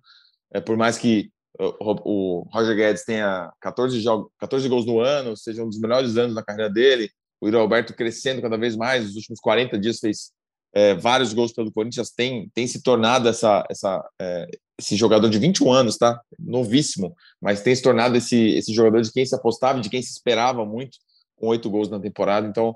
É, 0.53 0.61
por 0.61 0.77
mais 0.77 0.99
que 0.99 1.31
o 1.59 2.47
Roger 2.53 2.75
Guedes 2.75 3.05
tenha 3.05 3.51
14, 3.59 3.99
jogos, 4.01 4.29
14 4.37 4.69
gols 4.69 4.85
no 4.85 4.99
ano, 4.99 5.35
seja 5.35 5.63
um 5.63 5.69
dos 5.69 5.79
melhores 5.79 6.15
anos 6.15 6.35
da 6.35 6.43
carreira 6.43 6.69
dele, 6.69 7.09
o 7.41 7.47
Yuri 7.47 7.57
Alberto 7.57 7.95
crescendo 7.95 8.39
cada 8.39 8.55
vez 8.55 8.75
mais, 8.75 9.03
nos 9.03 9.15
últimos 9.15 9.39
40 9.39 9.79
dias 9.79 9.97
fez 9.97 10.31
é, 10.73 10.95
vários 10.95 11.33
gols 11.33 11.53
pelo 11.53 11.71
Corinthians, 11.71 12.09
tem, 12.09 12.49
tem 12.53 12.65
se 12.65 12.81
tornado 12.81 13.29
essa, 13.29 13.63
essa, 13.69 14.03
é, 14.19 14.47
esse 14.79 14.95
jogador 14.95 15.29
de 15.29 15.37
21 15.37 15.71
anos, 15.71 15.97
tá? 15.97 16.19
Novíssimo, 16.39 17.15
mas 17.39 17.61
tem 17.61 17.75
se 17.75 17.81
tornado 17.81 18.17
esse, 18.17 18.55
esse 18.55 18.73
jogador 18.73 19.01
de 19.01 19.11
quem 19.11 19.25
se 19.25 19.35
apostava, 19.35 19.79
de 19.79 19.89
quem 19.89 20.01
se 20.01 20.11
esperava 20.11 20.65
muito 20.65 20.97
com 21.35 21.47
oito 21.47 21.69
gols 21.69 21.89
na 21.89 21.99
temporada. 21.99 22.47
Então, 22.47 22.75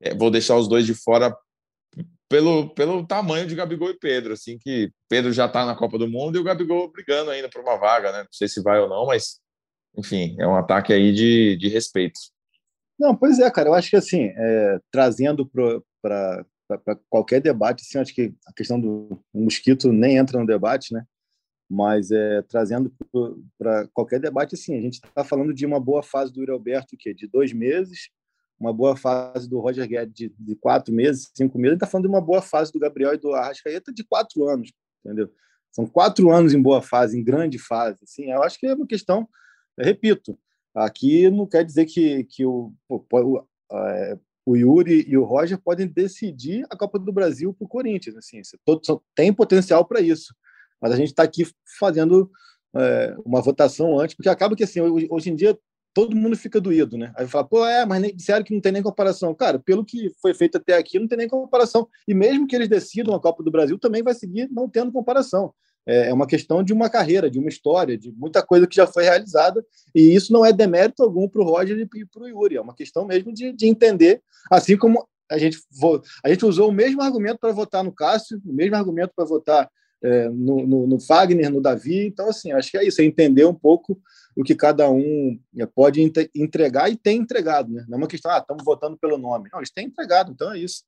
é, 0.00 0.14
vou 0.14 0.30
deixar 0.30 0.56
os 0.56 0.68
dois 0.68 0.84
de 0.84 0.94
fora 0.94 1.36
pelo, 2.28 2.68
pelo 2.74 3.06
tamanho 3.06 3.46
de 3.46 3.54
Gabigol 3.54 3.90
e 3.90 3.98
Pedro, 3.98 4.32
assim 4.32 4.58
que 4.58 4.90
Pedro 5.08 5.32
já 5.32 5.46
está 5.46 5.64
na 5.64 5.76
Copa 5.76 5.96
do 5.96 6.08
Mundo 6.08 6.36
e 6.36 6.40
o 6.40 6.44
Gabigol 6.44 6.90
brigando 6.90 7.30
ainda 7.30 7.48
por 7.48 7.62
uma 7.62 7.76
vaga, 7.76 8.12
né? 8.12 8.18
Não 8.18 8.32
sei 8.32 8.48
se 8.48 8.62
vai 8.62 8.80
ou 8.80 8.88
não, 8.88 9.06
mas 9.06 9.40
enfim, 9.96 10.36
é 10.38 10.46
um 10.46 10.56
ataque 10.56 10.92
aí 10.92 11.12
de, 11.12 11.56
de 11.56 11.68
respeito. 11.68 12.18
Não, 12.98 13.16
pois 13.16 13.38
é, 13.38 13.50
cara. 13.50 13.68
Eu 13.68 13.74
acho 13.74 13.90
que 13.90 13.96
assim, 13.96 14.32
é, 14.36 14.78
trazendo 14.90 15.48
para 16.02 16.44
qualquer 17.08 17.40
debate, 17.40 17.82
assim, 17.82 17.98
acho 17.98 18.14
que 18.14 18.34
a 18.46 18.52
questão 18.52 18.78
do 18.80 19.18
mosquito 19.32 19.92
nem 19.92 20.16
entra 20.16 20.38
no 20.38 20.46
debate, 20.46 20.92
né? 20.92 21.04
Mas 21.70 22.10
é, 22.10 22.42
trazendo 22.42 22.92
para 23.58 23.86
qualquer 23.88 24.20
debate, 24.20 24.54
assim, 24.54 24.76
a 24.76 24.80
gente 24.80 24.94
está 24.94 25.22
falando 25.24 25.52
de 25.52 25.66
uma 25.66 25.78
boa 25.78 26.02
fase 26.02 26.32
do 26.32 26.40
Yuri 26.40 26.52
Alberto, 26.52 26.96
que 26.96 27.12
de 27.12 27.26
dois 27.26 27.52
meses, 27.52 28.10
uma 28.58 28.72
boa 28.72 28.96
fase 28.96 29.48
do 29.48 29.60
Roger 29.60 29.86
Guedes 29.86 30.14
de, 30.14 30.34
de 30.38 30.56
quatro 30.56 30.92
meses, 30.92 31.30
cinco 31.34 31.58
meses, 31.58 31.76
está 31.76 31.86
falando 31.86 32.06
de 32.06 32.10
uma 32.10 32.20
boa 32.20 32.42
fase 32.42 32.72
do 32.72 32.78
Gabriel 32.78 33.14
e 33.14 33.18
do 33.18 33.32
Arrascaeta 33.32 33.92
de 33.92 34.02
quatro 34.04 34.48
anos, 34.48 34.72
entendeu? 35.04 35.30
São 35.70 35.86
quatro 35.86 36.30
anos 36.30 36.54
em 36.54 36.60
boa 36.60 36.82
fase, 36.82 37.18
em 37.18 37.22
grande 37.22 37.58
fase. 37.58 37.98
Assim, 38.02 38.30
eu 38.30 38.42
acho 38.42 38.58
que 38.58 38.66
é 38.66 38.74
uma 38.74 38.86
questão, 38.86 39.28
repito, 39.78 40.38
aqui 40.74 41.30
não 41.30 41.46
quer 41.46 41.64
dizer 41.64 41.86
que, 41.86 42.24
que 42.24 42.44
o, 42.44 42.72
o, 42.88 43.44
é, 43.70 44.18
o 44.48 44.56
Yuri 44.56 45.04
e 45.06 45.14
o 45.18 45.24
Roger 45.24 45.58
podem 45.58 45.86
decidir 45.86 46.64
a 46.70 46.76
Copa 46.76 46.98
do 46.98 47.12
Brasil 47.12 47.52
para 47.52 47.66
o 47.66 47.68
Corinthians. 47.68 48.16
Assim, 48.16 48.40
todo, 48.64 49.02
tem 49.14 49.30
potencial 49.30 49.84
para 49.84 50.00
isso. 50.00 50.34
Mas 50.80 50.92
a 50.92 50.96
gente 50.96 51.08
está 51.08 51.22
aqui 51.22 51.46
fazendo 51.78 52.30
é, 52.74 53.14
uma 53.26 53.42
votação 53.42 53.98
antes, 54.00 54.16
porque 54.16 54.28
acaba 54.30 54.56
que 54.56 54.64
assim, 54.64 54.80
hoje 54.80 55.30
em 55.30 55.36
dia 55.36 55.58
todo 55.92 56.16
mundo 56.16 56.34
fica 56.34 56.58
doído, 56.60 56.96
né? 56.96 57.12
Aí 57.16 57.26
fala, 57.26 57.44
pô, 57.44 57.66
é, 57.66 57.84
mas 57.84 58.00
nem, 58.00 58.16
disseram 58.16 58.42
que 58.42 58.54
não 58.54 58.60
tem 58.60 58.72
nem 58.72 58.82
comparação. 58.82 59.34
Cara, 59.34 59.58
pelo 59.58 59.84
que 59.84 60.10
foi 60.22 60.32
feito 60.32 60.56
até 60.56 60.78
aqui, 60.78 60.98
não 60.98 61.08
tem 61.08 61.18
nem 61.18 61.28
comparação. 61.28 61.86
E 62.06 62.14
mesmo 62.14 62.46
que 62.46 62.56
eles 62.56 62.68
decidam 62.68 63.14
a 63.14 63.20
Copa 63.20 63.42
do 63.42 63.50
Brasil, 63.50 63.78
também 63.78 64.02
vai 64.02 64.14
seguir 64.14 64.48
não 64.50 64.66
tendo 64.66 64.92
comparação. 64.92 65.52
É, 65.88 66.10
é 66.10 66.14
uma 66.14 66.26
questão 66.26 66.62
de 66.62 66.74
uma 66.74 66.90
carreira, 66.90 67.30
de 67.30 67.38
uma 67.38 67.48
história, 67.48 67.96
de 67.96 68.12
muita 68.12 68.42
coisa 68.42 68.66
que 68.66 68.76
já 68.76 68.86
foi 68.86 69.04
realizada. 69.04 69.64
E 69.94 70.14
isso 70.14 70.32
não 70.32 70.44
é 70.44 70.52
demérito 70.52 71.02
algum 71.02 71.26
para 71.26 71.40
o 71.40 71.44
Roger 71.44 71.78
e 71.78 71.86
para 71.86 72.22
o 72.22 72.28
Yuri. 72.28 72.56
É 72.56 72.60
uma 72.60 72.74
questão 72.74 73.06
mesmo 73.06 73.32
de, 73.32 73.52
de 73.52 73.66
entender, 73.66 74.22
assim 74.50 74.76
como 74.76 75.08
a 75.30 75.38
gente, 75.38 75.58
a 76.24 76.28
gente 76.28 76.44
usou 76.44 76.68
o 76.68 76.72
mesmo 76.72 77.02
argumento 77.02 77.38
para 77.38 77.52
votar 77.52 77.82
no 77.82 77.92
Cássio, 77.92 78.40
o 78.44 78.52
mesmo 78.52 78.76
argumento 78.76 79.12
para 79.14 79.24
votar 79.24 79.68
é, 80.02 80.28
no, 80.28 80.66
no, 80.66 80.86
no, 80.86 81.00
Fagner, 81.00 81.50
no 81.50 81.60
Davi. 81.60 82.06
Então, 82.06 82.28
assim, 82.28 82.52
acho 82.52 82.70
que 82.70 82.78
é 82.78 82.86
isso, 82.86 83.00
é 83.00 83.04
entender 83.04 83.44
um 83.44 83.54
pouco 83.54 83.98
o 84.36 84.42
que 84.42 84.54
cada 84.54 84.90
um 84.90 85.38
é, 85.58 85.66
pode 85.66 86.00
entregar 86.34 86.90
e 86.90 86.96
tem 86.96 87.18
entregado. 87.18 87.72
Né? 87.72 87.84
Não 87.88 87.96
é 87.96 88.02
uma 88.02 88.08
questão, 88.08 88.30
ah, 88.30 88.38
estamos 88.38 88.64
votando 88.64 88.96
pelo 88.96 89.18
nome. 89.18 89.48
Não, 89.52 89.58
eles 89.58 89.70
têm 89.70 89.86
entregado, 89.86 90.32
então 90.32 90.52
é 90.52 90.58
isso. 90.58 90.84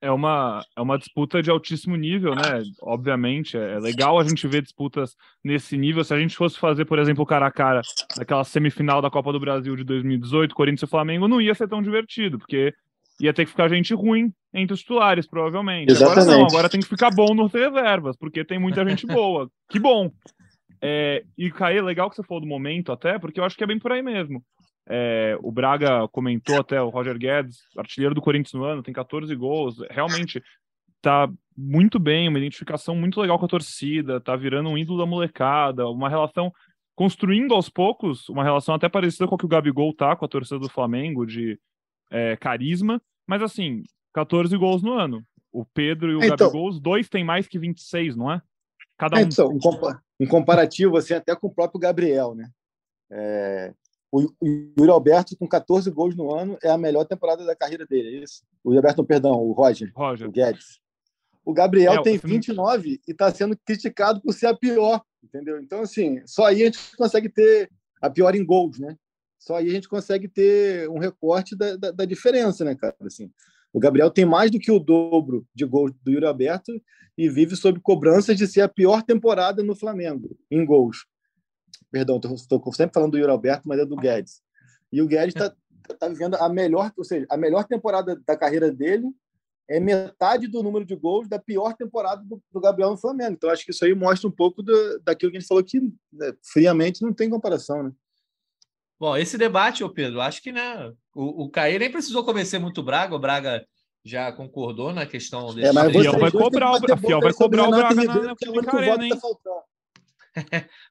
É 0.00 0.10
uma, 0.10 0.64
é 0.76 0.80
uma 0.80 0.96
disputa 0.96 1.42
de 1.42 1.50
altíssimo 1.50 1.96
nível, 1.96 2.34
né? 2.34 2.62
Obviamente, 2.80 3.56
é 3.56 3.78
legal 3.80 4.18
a 4.18 4.24
gente 4.24 4.46
ver 4.46 4.62
disputas 4.62 5.16
nesse 5.42 5.76
nível. 5.76 6.04
Se 6.04 6.14
a 6.14 6.18
gente 6.18 6.36
fosse 6.36 6.56
fazer, 6.58 6.84
por 6.84 6.98
exemplo, 7.00 7.26
cara 7.26 7.46
a 7.46 7.50
cara 7.50 7.82
daquela 8.16 8.44
semifinal 8.44 9.02
da 9.02 9.10
Copa 9.10 9.32
do 9.32 9.40
Brasil 9.40 9.74
de 9.74 9.82
2018, 9.82 10.54
Corinthians 10.54 10.88
e 10.88 10.90
Flamengo, 10.90 11.26
não 11.26 11.40
ia 11.40 11.54
ser 11.54 11.68
tão 11.68 11.82
divertido, 11.82 12.38
porque 12.38 12.72
ia 13.20 13.32
ter 13.32 13.44
que 13.44 13.50
ficar 13.50 13.68
gente 13.68 13.92
ruim 13.92 14.32
entre 14.54 14.74
os 14.74 14.80
titulares, 14.80 15.26
provavelmente. 15.26 15.90
Exatamente. 15.90 16.20
Agora 16.20 16.38
não, 16.38 16.46
agora 16.46 16.68
tem 16.68 16.80
que 16.80 16.86
ficar 16.86 17.10
bom 17.10 17.34
nos 17.34 17.52
reservas, 17.52 18.16
porque 18.16 18.44
tem 18.44 18.58
muita 18.58 18.88
gente 18.88 19.06
boa. 19.06 19.50
Que 19.68 19.78
bom! 19.78 20.10
É, 20.80 21.24
e, 21.36 21.50
Caê, 21.50 21.80
legal 21.82 22.08
que 22.08 22.16
você 22.16 22.22
falou 22.22 22.40
do 22.40 22.46
momento 22.46 22.92
até, 22.92 23.18
porque 23.18 23.40
eu 23.40 23.44
acho 23.44 23.56
que 23.56 23.64
é 23.64 23.66
bem 23.66 23.78
por 23.78 23.92
aí 23.92 24.02
mesmo. 24.02 24.42
É, 24.90 25.36
o 25.42 25.52
Braga 25.52 26.08
comentou 26.08 26.58
até, 26.58 26.80
o 26.80 26.88
Roger 26.88 27.18
Guedes, 27.18 27.58
artilheiro 27.76 28.14
do 28.14 28.22
Corinthians 28.22 28.54
no 28.54 28.64
ano, 28.64 28.82
tem 28.82 28.94
14 28.94 29.34
gols, 29.36 29.76
realmente 29.90 30.42
tá 31.02 31.30
muito 31.56 31.98
bem, 31.98 32.28
uma 32.28 32.38
identificação 32.38 32.94
muito 32.96 33.20
legal 33.20 33.38
com 33.38 33.44
a 33.44 33.48
torcida, 33.48 34.20
tá 34.20 34.34
virando 34.34 34.70
um 34.70 34.78
ídolo 34.78 34.98
da 34.98 35.06
molecada, 35.06 35.86
uma 35.88 36.08
relação 36.08 36.52
construindo 36.96 37.54
aos 37.54 37.68
poucos, 37.68 38.28
uma 38.28 38.42
relação 38.42 38.74
até 38.74 38.88
parecida 38.88 39.28
com 39.28 39.34
a 39.34 39.38
que 39.38 39.44
o 39.44 39.48
Gabigol 39.48 39.94
tá 39.94 40.16
com 40.16 40.24
a 40.24 40.28
torcida 40.28 40.58
do 40.58 40.70
Flamengo, 40.70 41.26
de 41.26 41.58
é, 42.10 42.36
carisma, 42.36 43.00
mas 43.26 43.42
assim, 43.42 43.82
14 44.14 44.56
gols 44.56 44.82
no 44.82 44.94
ano. 44.94 45.22
O 45.52 45.64
Pedro 45.64 46.10
e 46.10 46.14
o 46.16 46.24
então, 46.24 46.36
Gabigol, 46.36 46.68
os 46.68 46.80
dois 46.80 47.08
têm 47.08 47.22
mais 47.22 47.46
que 47.46 47.58
26, 47.58 48.16
não 48.16 48.32
é? 48.32 48.42
Cada 48.96 49.16
um. 49.16 49.20
Então, 49.20 49.48
um, 49.48 49.58
compa 49.58 50.02
um 50.18 50.26
comparativo 50.26 50.96
assim, 50.96 51.14
até 51.14 51.36
com 51.36 51.46
o 51.46 51.54
próprio 51.54 51.78
Gabriel, 51.78 52.34
né? 52.34 52.50
É, 53.10 53.72
o, 54.10 54.26
Yuri 54.78 54.90
Alberto, 54.90 55.36
com 55.36 55.46
14 55.46 55.90
gols 55.90 56.16
no 56.16 56.34
ano, 56.34 56.58
é 56.62 56.70
a 56.70 56.78
melhor 56.78 57.04
temporada 57.04 57.44
da 57.44 57.54
carreira 57.54 57.86
dele, 57.86 58.16
é 58.16 58.22
isso? 58.22 58.42
O 58.64 58.70
Yuri 58.70 58.78
Alberto, 58.78 59.04
perdão, 59.04 59.34
o 59.34 59.52
Roger, 59.52 59.92
Roger. 59.94 60.28
o 60.28 60.30
Guedes. 60.30 60.80
O 61.44 61.52
Gabriel 61.52 61.94
é, 61.94 62.02
tem 62.02 62.18
29 62.18 63.00
e 63.06 63.10
está 63.10 63.32
sendo 63.32 63.56
criticado 63.64 64.20
por 64.20 64.34
ser 64.34 64.46
a 64.46 64.54
pior, 64.54 65.02
entendeu? 65.22 65.58
Então, 65.60 65.80
assim, 65.80 66.20
só 66.26 66.46
aí 66.46 66.62
a 66.62 66.66
gente 66.66 66.96
consegue 66.96 67.28
ter 67.28 67.70
a 68.02 68.10
pior 68.10 68.34
em 68.34 68.44
gols, 68.44 68.78
né? 68.78 68.96
Só 69.38 69.56
aí 69.56 69.68
a 69.68 69.72
gente 69.72 69.88
consegue 69.88 70.28
ter 70.28 70.88
um 70.90 70.98
recorte 70.98 71.56
da, 71.56 71.76
da, 71.76 71.90
da, 71.90 72.04
diferença, 72.04 72.64
né, 72.64 72.74
cara? 72.74 72.94
Assim, 73.00 73.30
o 73.72 73.80
Gabriel 73.80 74.10
tem 74.10 74.24
mais 74.24 74.50
do 74.50 74.58
que 74.58 74.70
o 74.70 74.78
dobro 74.78 75.46
de 75.54 75.64
gols 75.64 75.92
do 76.02 76.10
Yuri 76.10 76.26
Alberto 76.26 76.72
e 77.16 77.28
vive 77.28 77.56
sob 77.56 77.80
cobranças 77.80 78.36
de 78.36 78.46
ser 78.46 78.60
a 78.60 78.68
pior 78.68 79.02
temporada 79.02 79.62
no 79.62 79.74
Flamengo, 79.74 80.36
em 80.50 80.64
gols. 80.64 81.06
Perdão, 81.90 82.20
estou 82.34 82.72
sempre 82.72 82.94
falando 82.94 83.12
do 83.12 83.18
Yuri 83.18 83.30
Alberto, 83.30 83.66
mas 83.66 83.78
é 83.78 83.86
do 83.86 83.96
Guedes. 83.96 84.42
E 84.92 85.00
o 85.00 85.06
Guedes 85.06 85.34
está 85.34 85.54
tá 85.98 86.08
vivendo 86.08 86.34
a 86.36 86.48
melhor, 86.48 86.92
ou 86.96 87.04
seja, 87.04 87.26
a 87.30 87.36
melhor 87.36 87.64
temporada 87.64 88.20
da 88.26 88.36
carreira 88.36 88.70
dele 88.70 89.06
é 89.68 89.78
metade 89.78 90.46
do 90.46 90.62
número 90.62 90.84
de 90.84 90.96
gols 90.96 91.28
da 91.28 91.38
pior 91.38 91.74
temporada 91.74 92.22
do, 92.24 92.42
do 92.50 92.60
Gabriel 92.60 92.90
no 92.90 92.96
Flamengo. 92.96 93.32
Então, 93.32 93.50
acho 93.50 93.64
que 93.64 93.70
isso 93.70 93.84
aí 93.84 93.94
mostra 93.94 94.26
um 94.26 94.32
pouco 94.32 94.62
do, 94.62 94.98
daquilo 95.00 95.30
que 95.30 95.36
a 95.36 95.40
gente 95.40 95.48
falou 95.48 95.62
que 95.62 95.80
né, 95.80 96.32
friamente 96.42 97.02
não 97.02 97.12
tem 97.12 97.28
comparação, 97.28 97.82
né? 97.82 97.92
Bom, 98.98 99.16
esse 99.16 99.38
debate, 99.38 99.84
ô 99.84 99.90
Pedro, 99.90 100.20
acho 100.20 100.42
que 100.42 100.50
né, 100.50 100.92
o, 101.14 101.44
o 101.44 101.50
Caí 101.50 101.78
nem 101.78 101.92
precisou 101.92 102.24
convencer 102.24 102.58
muito 102.58 102.80
o 102.80 102.84
Braga, 102.84 103.14
o 103.14 103.18
Braga 103.18 103.64
já 104.04 104.32
concordou 104.32 104.92
na 104.92 105.06
questão 105.06 105.54
desse. 105.54 105.68
É, 105.68 105.72
mas 105.72 105.92
Fiel 105.92 106.18
vai 106.18 106.30
cobrar 106.32 106.72
o, 106.72 106.98
Fiel 106.98 107.20
vai 107.20 107.32
cobrar 107.32 107.68
o 107.68 107.70
Braga 107.70 107.94
na, 107.94 108.04
na, 108.04 108.34
na 108.62 108.72
arena, 108.74 109.18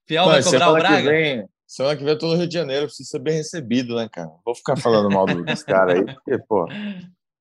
Fiel 0.05 0.25
vai 0.25 0.43
cobrar 0.43 0.71
o 0.71 0.73
Braga? 0.75 1.09
Vem, 1.09 1.47
semana 1.65 1.95
que 1.95 2.03
vem 2.03 2.13
eu 2.13 2.19
tô 2.19 2.27
no 2.27 2.35
Rio 2.35 2.47
de 2.47 2.53
Janeiro, 2.53 2.85
preciso 2.85 3.09
ser 3.09 3.19
bem 3.19 3.35
recebido, 3.35 3.95
né, 3.95 4.07
cara? 4.11 4.29
Vou 4.45 4.55
ficar 4.55 4.77
falando 4.77 5.09
mal 5.09 5.25
dos 5.25 5.63
caras 5.63 5.95
aí, 5.95 6.05
porque, 6.05 6.37
pô, 6.47 6.67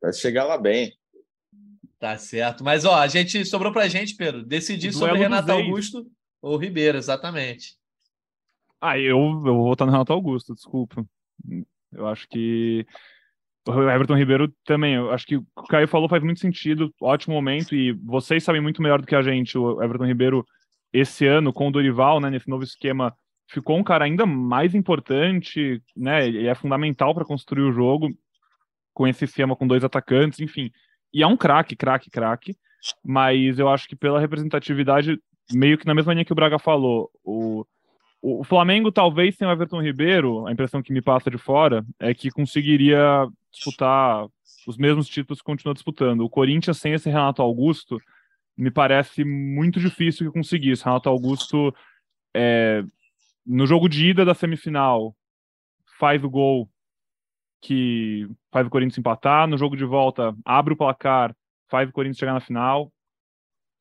vai 0.01 0.13
chegar 0.13 0.45
lá 0.45 0.59
bem. 0.59 0.93
Tá 1.99 2.17
certo. 2.19 2.63
Mas, 2.63 2.85
ó, 2.85 2.95
a 2.95 3.07
gente 3.07 3.45
sobrou 3.45 3.73
pra 3.73 3.89
gente, 3.89 4.15
Pedro, 4.17 4.45
decidir 4.45 4.93
sobre 4.93 5.19
Renato 5.19 5.51
Augusto 5.51 6.07
ou 6.43 6.57
Ribeiro, 6.57 6.99
exatamente. 6.99 7.75
Ah, 8.81 8.99
eu, 8.99 9.19
eu 9.19 9.55
vou 9.55 9.65
votar 9.65 9.87
no 9.87 9.93
Renato 9.93 10.13
Augusto, 10.13 10.55
desculpa. 10.55 11.05
Eu 11.93 12.07
acho 12.07 12.29
que 12.29 12.87
o 13.67 13.91
Everton 13.91 14.15
Ribeiro 14.15 14.53
também, 14.65 14.95
eu 14.95 15.11
acho 15.11 15.27
que 15.27 15.37
o 15.37 15.45
Caio 15.69 15.89
falou 15.89 16.09
faz 16.09 16.23
muito 16.23 16.41
sentido, 16.41 16.95
ótimo 17.01 17.35
momento, 17.35 17.75
e 17.75 17.93
vocês 17.93 18.45
sabem 18.45 18.61
muito 18.61 18.81
melhor 18.81 19.01
do 19.01 19.07
que 19.07 19.15
a 19.15 19.23
gente, 19.23 19.59
o 19.59 19.83
Everton 19.83 20.07
Ribeiro, 20.07 20.47
esse 20.99 21.26
ano, 21.26 21.53
com 21.53 21.68
o 21.68 21.70
Dorival, 21.70 22.20
né, 22.20 22.30
nesse 22.30 22.49
novo 22.49 22.64
esquema, 22.64 23.14
ficou 23.49 23.76
um 23.76 23.84
cara 23.84 24.05
ainda 24.05 24.24
mais 24.24 24.74
importante, 24.74 25.82
né, 25.97 26.26
ele 26.26 26.47
é 26.47 26.55
fundamental 26.55 27.14
para 27.14 27.24
construir 27.24 27.62
o 27.62 27.72
jogo, 27.72 28.11
com 28.94 29.07
esse 29.07 29.24
esquema 29.24 29.55
com 29.55 29.66
dois 29.66 29.84
atacantes, 29.84 30.40
enfim. 30.40 30.70
E 31.12 31.22
é 31.22 31.26
um 31.26 31.36
craque, 31.36 31.76
craque, 31.76 32.11
craque. 32.11 32.57
Mas 33.05 33.59
eu 33.59 33.68
acho 33.68 33.86
que 33.88 33.97
pela 33.97 34.20
representatividade, 34.20 35.20
meio 35.53 35.76
que 35.76 35.86
na 35.86 35.94
mesma 35.94 36.12
linha 36.12 36.24
que 36.24 36.32
o 36.32 36.36
Braga 36.36 36.59
falou, 36.59 37.11
o, 37.22 37.64
o 38.22 38.44
Flamengo 38.44 38.90
talvez 38.90 39.36
sem 39.36 39.47
o 39.47 39.51
Everton 39.51 39.82
Ribeiro, 39.82 40.47
a 40.47 40.53
impressão 40.53 40.82
que 40.82 40.92
me 40.92 41.03
passa 41.03 41.30
de 41.30 41.36
fora 41.36 41.84
é 42.01 42.14
que 42.14 42.30
conseguiria 42.30 43.26
disputar 43.53 44.26
os 44.66 44.76
mesmos 44.76 45.09
títulos 45.09 45.40
que 45.40 45.44
continua 45.44 45.74
disputando. 45.74 46.22
O 46.22 46.30
Corinthians 46.30 46.78
sem 46.78 46.92
esse 46.92 47.09
Renato 47.09 47.42
Augusto 47.42 48.01
me 48.57 48.71
parece 48.71 49.25
muito 49.25 49.79
difícil 49.79 50.27
que 50.27 50.39
conseguisse. 50.39 50.85
Renato 50.85 51.09
Augusto 51.09 51.75
é, 52.35 52.83
no 53.45 53.67
jogo 53.67 53.89
de 53.89 54.11
ida 54.11 54.25
da 54.25 54.35
semifinal 54.35 55.15
faz 55.99 56.23
o 56.25 56.31
gol 56.31 56.69
que 57.61 58.29
faz 58.53 58.67
o 58.67 58.71
Corinthians 58.71 58.99
empatar, 58.99 59.47
no 59.47 59.59
jogo 59.59 59.77
de 59.77 59.85
volta 59.85 60.35
abre 60.45 60.75
o 60.75 60.77
placar, 60.77 61.35
faz 61.69 61.89
o 61.89 61.93
Corinthians 61.93 62.19
chegar 62.19 62.33
na 62.33 62.41
final. 62.41 62.93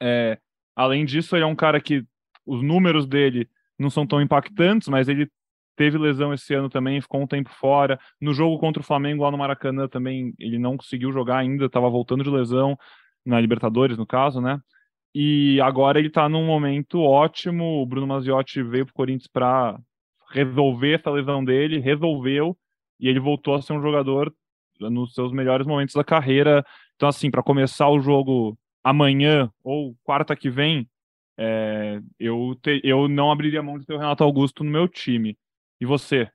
É, 0.02 0.40
além 0.76 1.06
disso, 1.06 1.36
ele 1.36 1.44
é 1.44 1.48
um 1.48 1.56
cara 1.56 1.80
que 1.80 2.06
os 2.46 2.64
números 2.64 3.06
dele 3.06 3.50
não 3.78 3.90
são 3.90 4.06
tão 4.06 4.22
impactantes, 4.22 4.88
mas 4.88 5.08
ele 5.08 5.30
teve 5.76 5.98
lesão 5.98 6.34
esse 6.34 6.54
ano 6.54 6.70
também, 6.70 7.02
ficou 7.02 7.22
um 7.22 7.28
tempo 7.28 7.50
fora. 7.50 8.00
No 8.20 8.34
jogo 8.34 8.58
contra 8.60 8.82
o 8.82 8.86
Flamengo 8.86 9.24
lá 9.24 9.32
no 9.32 9.38
Maracanã 9.38 9.88
também 9.88 10.34
ele 10.40 10.58
não 10.58 10.78
conseguiu 10.78 11.12
jogar 11.12 11.38
ainda, 11.38 11.66
estava 11.66 11.90
voltando 11.90 12.24
de 12.24 12.30
lesão 12.30 12.78
na 13.26 13.40
Libertadores, 13.40 13.98
no 13.98 14.06
caso, 14.06 14.40
né? 14.40 14.60
E 15.14 15.60
agora 15.62 15.98
ele 15.98 16.10
está 16.10 16.28
num 16.28 16.46
momento 16.46 17.00
ótimo. 17.02 17.82
O 17.82 17.86
Bruno 17.86 18.08
Maziotti 18.08 18.62
veio 18.62 18.86
para 18.86 18.92
o 18.92 18.96
Corinthians 18.96 19.30
para 19.32 19.80
resolver 20.32 21.00
essa 21.00 21.10
lesão 21.10 21.44
dele, 21.44 21.80
resolveu 21.80 22.58
e 23.00 23.08
ele 23.08 23.20
voltou 23.20 23.56
a 23.56 23.62
ser 23.62 23.74
um 23.74 23.82
jogador 23.82 24.34
nos 24.80 25.14
seus 25.14 25.32
melhores 25.32 25.66
momentos 25.66 25.96
da 25.96 26.04
carreira. 26.04 26.66
Então, 26.96 27.08
assim, 27.08 27.32
para 27.32 27.44
começar 27.44 27.90
o 27.90 28.02
jogo 28.02 28.58
amanhã 28.84 29.50
ou 29.64 29.96
quarta 30.04 30.36
que 30.36 30.50
vem, 30.50 30.88
é, 31.38 32.00
eu, 32.20 32.58
te, 32.62 32.82
eu 32.84 33.08
não 33.08 33.32
abriria 33.32 33.64
mão 33.64 33.80
de 33.80 33.86
ter 33.86 33.94
o 33.94 33.98
Renato 33.98 34.24
Augusto 34.24 34.64
no 34.64 34.72
meu 34.72 34.88
time. 34.88 35.38
E 35.80 35.86
você? 35.86 36.30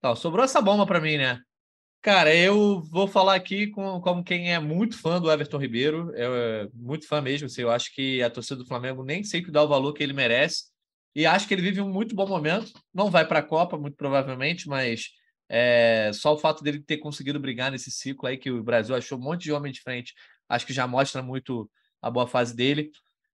Tá, 0.00 0.14
sobrou 0.14 0.44
essa 0.44 0.60
bomba 0.60 0.86
para 0.86 1.00
mim, 1.00 1.16
né? 1.16 1.40
Cara, 2.02 2.34
eu 2.34 2.82
vou 2.82 3.06
falar 3.06 3.36
aqui 3.36 3.68
com, 3.68 4.00
como 4.00 4.24
quem 4.24 4.52
é 4.52 4.58
muito 4.58 4.98
fã 4.98 5.20
do 5.20 5.30
Everton 5.30 5.56
Ribeiro, 5.56 6.10
é, 6.16 6.68
muito 6.74 7.06
fã 7.06 7.20
mesmo. 7.20 7.46
Assim, 7.46 7.62
eu 7.62 7.70
acho 7.70 7.94
que 7.94 8.20
a 8.20 8.28
torcida 8.28 8.56
do 8.56 8.66
Flamengo 8.66 9.04
nem 9.04 9.22
sei 9.22 9.40
que 9.40 9.52
dá 9.52 9.62
o 9.62 9.68
valor 9.68 9.92
que 9.92 10.02
ele 10.02 10.12
merece. 10.12 10.64
E 11.14 11.24
acho 11.24 11.46
que 11.46 11.54
ele 11.54 11.62
vive 11.62 11.80
um 11.80 11.88
muito 11.88 12.12
bom 12.12 12.26
momento. 12.26 12.72
Não 12.92 13.08
vai 13.08 13.24
para 13.24 13.38
a 13.38 13.42
Copa, 13.42 13.78
muito 13.78 13.96
provavelmente, 13.96 14.68
mas 14.68 15.10
é, 15.48 16.10
só 16.12 16.34
o 16.34 16.38
fato 16.38 16.64
dele 16.64 16.82
ter 16.82 16.96
conseguido 16.96 17.38
brigar 17.38 17.70
nesse 17.70 17.92
ciclo 17.92 18.28
aí, 18.28 18.36
que 18.36 18.50
o 18.50 18.64
Brasil 18.64 18.96
achou 18.96 19.16
um 19.16 19.22
monte 19.22 19.44
de 19.44 19.52
homem 19.52 19.70
de 19.70 19.80
frente, 19.80 20.12
acho 20.48 20.66
que 20.66 20.72
já 20.72 20.88
mostra 20.88 21.22
muito 21.22 21.70
a 22.00 22.10
boa 22.10 22.26
fase 22.26 22.56
dele. 22.56 22.90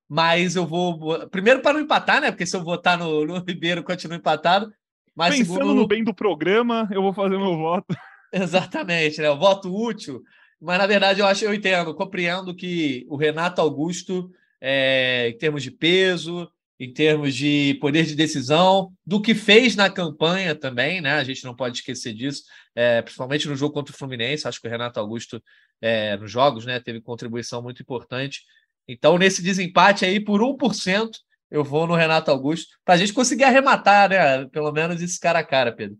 Mas 0.07 0.57
eu 0.57 0.67
vou. 0.67 1.27
Primeiro, 1.31 1.63
para 1.63 1.73
não 1.73 1.81
empatar, 1.81 2.21
né? 2.21 2.31
Porque 2.31 2.45
se 2.45 2.55
eu 2.55 2.63
votar 2.63 2.99
no, 2.99 3.25
no 3.25 3.39
Ribeiro, 3.39 3.83
continua 3.83 4.19
empatado. 4.19 4.71
Mas 5.15 5.39
Pensando 5.39 5.55
segundo... 5.55 5.75
no 5.75 5.87
bem 5.87 6.05
do 6.05 6.15
programa, 6.15 6.87
eu 6.91 7.01
vou 7.01 7.15
fazer 7.15 7.39
meu 7.39 7.57
voto. 7.57 7.97
Exatamente, 8.33 9.21
né? 9.21 9.31
O 9.31 9.39
voto 9.39 9.75
útil. 9.75 10.23
Mas, 10.61 10.79
na 10.79 10.87
verdade, 10.87 11.21
eu 11.21 11.27
acho, 11.27 11.45
eu 11.45 11.55
entendo, 11.55 11.95
compreendo 11.95 12.55
que 12.55 13.07
o 13.09 13.17
Renato 13.17 13.61
Augusto, 13.61 14.31
é, 14.61 15.29
em 15.29 15.39
termos 15.39 15.63
de 15.63 15.71
peso, 15.71 16.51
em 16.81 16.93
termos 16.93 17.35
de 17.35 17.77
poder 17.81 18.05
de 18.05 18.15
decisão, 18.15 18.93
do 19.05 19.21
que 19.21 19.35
fez 19.35 19.75
na 19.75 19.91
campanha 19.91 20.55
também, 20.55 21.01
né? 21.01 21.15
A 21.15 21.25
gente 21.25 21.45
não 21.45 21.55
pode 21.55 21.79
esquecer 21.79 22.13
disso, 22.15 22.45
é, 22.75 23.03
principalmente 23.03 23.49
no 23.49 23.57
jogo 23.57 23.75
contra 23.75 23.95
o 23.95 23.97
Fluminense. 23.99 24.47
Acho 24.47 24.61
que 24.61 24.69
o 24.69 24.71
Renato 24.71 25.01
Augusto, 25.01 25.43
é, 25.81 26.17
nos 26.17 26.31
jogos, 26.31 26.65
né, 26.65 26.79
teve 26.81 27.01
contribuição 27.01 27.63
muito 27.63 27.83
importante. 27.83 28.43
Então, 28.87 29.19
nesse 29.19 29.43
desempate 29.43 30.05
aí, 30.05 30.21
por 30.21 30.41
1%, 30.41 31.11
eu 31.51 31.65
vou 31.65 31.87
no 31.87 31.95
Renato 31.95 32.31
Augusto, 32.31 32.69
para 32.85 32.95
a 32.95 32.97
gente 32.97 33.13
conseguir 33.13 33.45
arrematar, 33.45 34.09
né? 34.11 34.47
Pelo 34.49 34.73
menos 34.73 35.01
esse 35.03 35.19
cara 35.19 35.41
a 35.41 35.45
cara, 35.45 35.73
Pedro. 35.73 35.99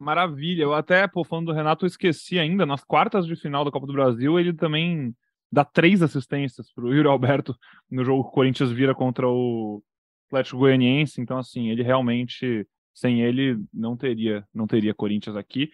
Maravilha. 0.00 0.62
Eu 0.62 0.72
até, 0.72 1.06
pô, 1.06 1.22
falando 1.22 1.46
do 1.46 1.52
Renato, 1.52 1.84
eu 1.84 1.86
esqueci 1.86 2.38
ainda, 2.38 2.64
nas 2.64 2.82
quartas 2.82 3.26
de 3.26 3.36
final 3.36 3.64
da 3.64 3.70
Copa 3.70 3.86
do 3.86 3.92
Brasil, 3.92 4.40
ele 4.40 4.52
também 4.54 5.14
dá 5.52 5.62
três 5.62 6.00
assistências 6.00 6.72
para 6.72 6.84
o 6.84 6.94
Yuri 6.94 7.06
Alberto 7.06 7.54
no 7.90 8.02
jogo 8.02 8.24
que 8.24 8.30
o 8.30 8.32
Corinthians 8.32 8.70
vira 8.72 8.94
contra 8.94 9.28
o 9.28 9.82
Atlético 10.28 10.58
Goianiense. 10.58 11.20
Então, 11.20 11.36
assim, 11.36 11.68
ele 11.68 11.82
realmente, 11.82 12.66
sem 12.94 13.20
ele, 13.20 13.62
não 13.72 13.94
teria, 13.94 14.42
não 14.54 14.66
teria 14.66 14.94
Corinthians 14.94 15.36
aqui. 15.36 15.70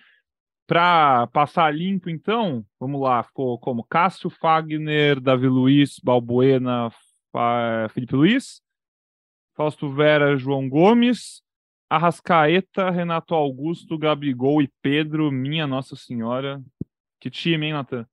Para 0.66 1.28
passar 1.28 1.72
limpo, 1.72 2.10
então, 2.10 2.66
vamos 2.80 3.00
lá, 3.00 3.22
ficou 3.22 3.56
como 3.60 3.84
Cássio 3.84 4.28
Fagner, 4.28 5.20
Davi 5.20 5.46
Luiz, 5.46 6.00
Balbuena, 6.02 6.90
Felipe 7.90 8.16
Luiz, 8.16 8.60
Fausto 9.54 9.88
Vera, 9.92 10.36
João 10.36 10.68
Gomes, 10.68 11.45
Arrascaeta, 11.88 12.90
Renato 12.90 13.34
Augusto, 13.34 13.98
Gabigol 13.98 14.60
e 14.60 14.70
Pedro, 14.82 15.30
minha 15.30 15.66
Nossa 15.66 15.94
Senhora. 15.96 16.62
Que 17.20 17.30
time, 17.30 17.66
hein, 17.66 17.72
Natan? 17.72 18.06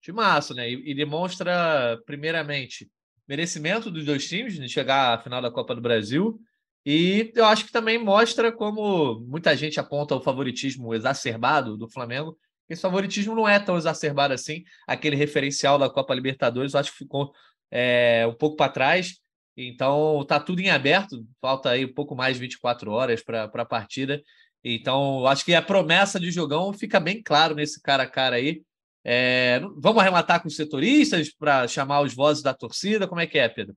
Timaço, 0.00 0.54
né? 0.54 0.70
E, 0.70 0.90
e 0.90 0.94
demonstra, 0.94 2.00
primeiramente, 2.06 2.90
merecimento 3.26 3.90
dos 3.90 4.04
dois 4.04 4.26
times 4.28 4.54
de 4.54 4.68
chegar 4.68 5.14
à 5.14 5.18
final 5.18 5.42
da 5.42 5.50
Copa 5.50 5.74
do 5.74 5.80
Brasil. 5.80 6.40
E 6.84 7.32
eu 7.34 7.44
acho 7.44 7.66
que 7.66 7.72
também 7.72 7.98
mostra 7.98 8.50
como 8.50 9.20
muita 9.20 9.56
gente 9.56 9.78
aponta 9.78 10.14
o 10.14 10.22
favoritismo 10.22 10.94
exacerbado 10.94 11.76
do 11.76 11.88
Flamengo. 11.88 12.38
Esse 12.68 12.82
favoritismo 12.82 13.34
não 13.34 13.48
é 13.48 13.58
tão 13.58 13.76
exacerbado 13.76 14.32
assim. 14.32 14.64
Aquele 14.86 15.16
referencial 15.16 15.78
da 15.78 15.90
Copa 15.90 16.14
Libertadores, 16.14 16.74
eu 16.74 16.80
acho 16.80 16.92
que 16.92 16.98
ficou 16.98 17.32
é, 17.70 18.26
um 18.26 18.34
pouco 18.34 18.56
para 18.56 18.72
trás. 18.72 19.18
Então, 19.60 20.24
tá 20.24 20.38
tudo 20.38 20.60
em 20.60 20.70
aberto, 20.70 21.26
falta 21.40 21.70
aí 21.70 21.84
um 21.84 21.92
pouco 21.92 22.14
mais 22.14 22.34
de 22.34 22.40
24 22.42 22.92
horas 22.92 23.24
para 23.24 23.50
a 23.52 23.64
partida. 23.64 24.22
Então, 24.62 25.26
acho 25.26 25.44
que 25.44 25.52
a 25.52 25.60
promessa 25.60 26.20
de 26.20 26.30
jogão 26.30 26.72
fica 26.72 27.00
bem 27.00 27.20
claro 27.20 27.56
nesse 27.56 27.82
cara 27.82 28.04
a 28.04 28.06
cara 28.08 28.36
aí. 28.36 28.62
É, 29.04 29.60
vamos 29.76 30.00
arrematar 30.00 30.40
com 30.40 30.46
os 30.46 30.54
setoristas 30.54 31.34
para 31.34 31.66
chamar 31.66 32.02
os 32.02 32.14
vozes 32.14 32.40
da 32.40 32.54
torcida? 32.54 33.08
Como 33.08 33.20
é 33.20 33.26
que 33.26 33.36
é, 33.36 33.48
Pedro? 33.48 33.74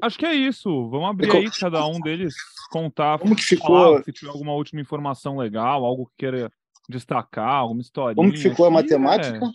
Acho 0.00 0.16
que 0.16 0.26
é 0.26 0.32
isso. 0.32 0.88
Vamos 0.88 1.10
abrir 1.10 1.34
aí 1.34 1.50
cada 1.50 1.84
um 1.88 1.98
deles 1.98 2.32
contar. 2.70 3.18
Como 3.18 3.34
que 3.34 3.42
ficou? 3.42 4.00
se 4.04 4.12
tiver 4.12 4.30
alguma 4.30 4.52
última 4.52 4.80
informação 4.80 5.36
legal, 5.36 5.84
algo 5.84 6.06
que 6.06 6.18
queira 6.18 6.52
destacar, 6.88 7.56
alguma 7.56 7.80
história. 7.80 8.14
Como 8.14 8.30
que 8.30 8.38
ficou 8.38 8.66
a 8.66 8.70
matemática? 8.70 9.38
É... 9.44 9.50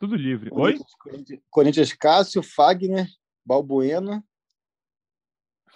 Tudo 0.00 0.16
livre. 0.16 0.50
Oi? 0.52 0.76
Corinthians 1.50 1.92
Cássio, 1.92 2.42
Fagner, 2.42 3.06
Balbuena, 3.44 4.24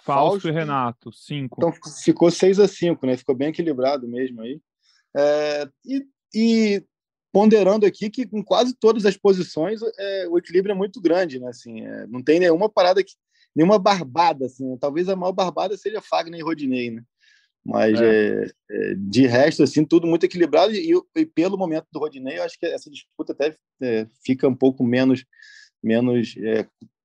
Fausto, 0.03 0.31
Fausto 0.31 0.49
e 0.49 0.51
Renato, 0.51 1.11
cinco. 1.11 1.55
Então 1.57 1.73
ficou 2.03 2.31
6 2.31 2.59
a 2.59 2.67
5 2.67 3.05
né? 3.05 3.17
Ficou 3.17 3.35
bem 3.35 3.49
equilibrado 3.49 4.07
mesmo 4.07 4.41
aí. 4.41 4.59
É, 5.15 5.69
e, 5.85 6.05
e, 6.33 6.83
ponderando 7.31 7.85
aqui 7.85 8.09
que 8.09 8.27
em 8.31 8.43
quase 8.43 8.73
todas 8.73 9.05
as 9.05 9.15
posições 9.15 9.81
é, 9.97 10.27
o 10.27 10.37
equilíbrio 10.37 10.73
é 10.73 10.75
muito 10.75 10.99
grande, 11.01 11.39
né? 11.39 11.49
Assim, 11.49 11.85
é, 11.85 12.07
não 12.07 12.23
tem 12.23 12.39
nenhuma 12.39 12.69
parada 12.69 13.03
que 13.03 13.13
nenhuma 13.55 13.77
barbada, 13.77 14.45
assim. 14.45 14.69
Né? 14.69 14.77
Talvez 14.79 15.07
a 15.07 15.15
maior 15.15 15.33
barbada 15.33 15.77
seja 15.77 16.01
Fagner 16.01 16.39
e 16.39 16.43
Rodinei, 16.43 16.91
né? 16.91 17.03
Mas 17.63 18.01
é. 18.01 18.43
É, 18.43 18.51
é. 18.71 18.95
de 18.97 19.27
resto, 19.27 19.61
assim, 19.61 19.85
tudo 19.85 20.07
muito 20.07 20.25
equilibrado 20.25 20.73
e, 20.73 20.93
e, 21.15 21.25
pelo 21.27 21.57
momento 21.57 21.85
do 21.91 21.99
Rodinei, 21.99 22.39
eu 22.39 22.43
acho 22.43 22.57
que 22.57 22.65
essa 22.65 22.89
disputa 22.89 23.33
até 23.33 23.55
fica 24.25 24.47
um 24.47 24.55
pouco 24.55 24.83
menos 24.83 25.23
menos 25.83 26.35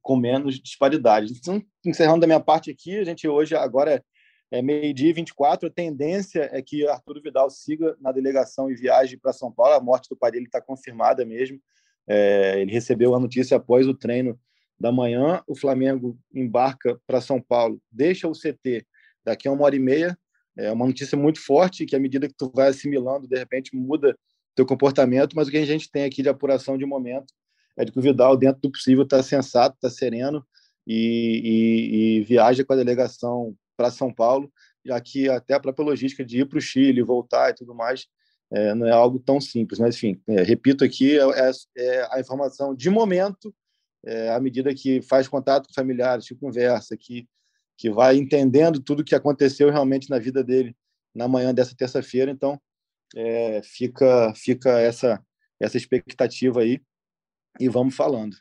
com 0.07 0.15
menos 0.15 0.61
disparidade. 0.61 1.33
Então, 1.33 1.61
encerrando 1.85 2.21
da 2.21 2.29
minha 2.29 2.39
parte 2.39 2.71
aqui, 2.71 2.97
a 2.97 3.03
gente 3.03 3.27
hoje, 3.27 3.57
agora 3.57 4.01
é 4.53 4.63
meio-dia 4.63 5.11
e 5.11 5.13
24, 5.13 5.67
a 5.67 5.73
tendência 5.73 6.49
é 6.53 6.63
que 6.63 6.87
Arthur 6.87 7.21
Vidal 7.21 7.51
siga 7.51 7.97
na 8.01 8.13
delegação 8.13 8.71
e 8.71 8.77
viaje 8.77 9.17
para 9.17 9.33
São 9.33 9.51
Paulo. 9.51 9.75
A 9.75 9.81
morte 9.81 10.09
do 10.09 10.17
pai 10.17 10.31
dele 10.31 10.45
está 10.47 10.61
confirmada 10.63 11.25
mesmo. 11.25 11.59
É, 12.09 12.61
ele 12.61 12.71
recebeu 12.71 13.17
a 13.17 13.19
notícia 13.19 13.57
após 13.57 13.89
o 13.89 13.95
treino 13.95 14.39
da 14.79 14.93
manhã. 14.93 15.43
O 15.45 15.57
Flamengo 15.57 16.17
embarca 16.33 16.97
para 17.05 17.21
São 17.21 17.43
Paulo, 17.43 17.83
deixa 17.91 18.29
o 18.29 18.33
CT 18.33 18.87
daqui 19.25 19.49
a 19.49 19.51
uma 19.51 19.65
hora 19.65 19.75
e 19.75 19.81
meia. 19.81 20.17
É 20.57 20.71
uma 20.71 20.87
notícia 20.87 21.19
muito 21.19 21.45
forte 21.45 21.85
que, 21.85 21.97
à 21.97 21.99
medida 21.99 22.29
que 22.29 22.35
tu 22.39 22.49
vai 22.55 22.69
assimilando, 22.69 23.27
de 23.27 23.37
repente 23.37 23.75
muda 23.75 24.17
teu 24.55 24.65
comportamento. 24.65 25.35
Mas 25.35 25.49
o 25.49 25.51
que 25.51 25.59
a 25.59 25.67
gente 25.67 25.91
tem 25.91 26.05
aqui 26.05 26.23
de 26.23 26.29
apuração 26.29 26.79
de 26.79 26.87
momento 26.87 27.35
é 27.77 27.85
de 27.85 27.93
que 27.93 27.99
o 27.99 28.03
Vidal, 28.03 28.37
dentro 28.37 28.63
do 28.63 28.71
possível, 28.71 29.05
está 29.05 29.23
sensato, 29.23 29.77
está 29.77 29.91
sereno 29.91 30.45
e, 30.87 31.41
e, 31.45 32.21
e, 32.21 32.21
viaja 32.23 32.65
com 32.65 32.73
a 32.73 32.77
delegação 32.77 33.55
para 33.77 33.91
São 33.91 34.13
Paulo, 34.13 34.51
já 34.85 35.01
que 35.01 35.29
até 35.29 35.55
a 35.55 35.61
própria 35.61 35.85
logística 35.85 36.25
de 36.25 36.41
ir 36.41 36.49
para 36.49 36.59
o 36.59 36.61
Chile, 36.61 37.03
voltar 37.03 37.51
e 37.51 37.55
tudo 37.55 37.75
mais, 37.75 38.07
é, 38.51 38.75
não 38.75 38.87
é 38.87 38.93
algo 38.93 39.19
tão 39.19 39.41
simples. 39.41 39.79
Mas, 39.79 39.97
enfim, 39.97 40.21
é, 40.29 40.43
repito 40.43 40.85
aqui, 40.85 41.19
é, 41.19 41.23
é, 41.23 41.51
é, 41.77 42.09
a 42.13 42.21
informação 42.21 42.75
de 42.75 42.89
momento, 42.89 43.55
é, 44.05 44.31
à 44.31 44.41
medida 44.41 44.75
que 44.75 45.03
faz 45.03 45.27
contato 45.29 45.67
com 45.67 45.75
familiares, 45.75 46.29
que 46.29 46.35
conversa, 46.35 46.97
que, 46.97 47.29
que 47.77 47.91
vai 47.91 48.17
entendendo 48.17 48.81
tudo 48.81 49.01
o 49.01 49.05
que 49.05 49.15
aconteceu 49.15 49.71
realmente 49.71 50.09
na 50.09 50.19
vida 50.19 50.43
dele 50.43 50.75
na 51.15 51.27
manhã 51.27 51.53
dessa 51.53 51.75
terça-feira. 51.75 52.31
Então, 52.31 52.61
é, 53.15 53.61
fica, 53.63 54.33
fica 54.35 54.79
essa, 54.79 55.21
essa 55.61 55.77
expectativa 55.77 56.61
aí 56.61 56.81
e 57.59 57.69
vamos 57.69 57.95
falando. 57.95 58.37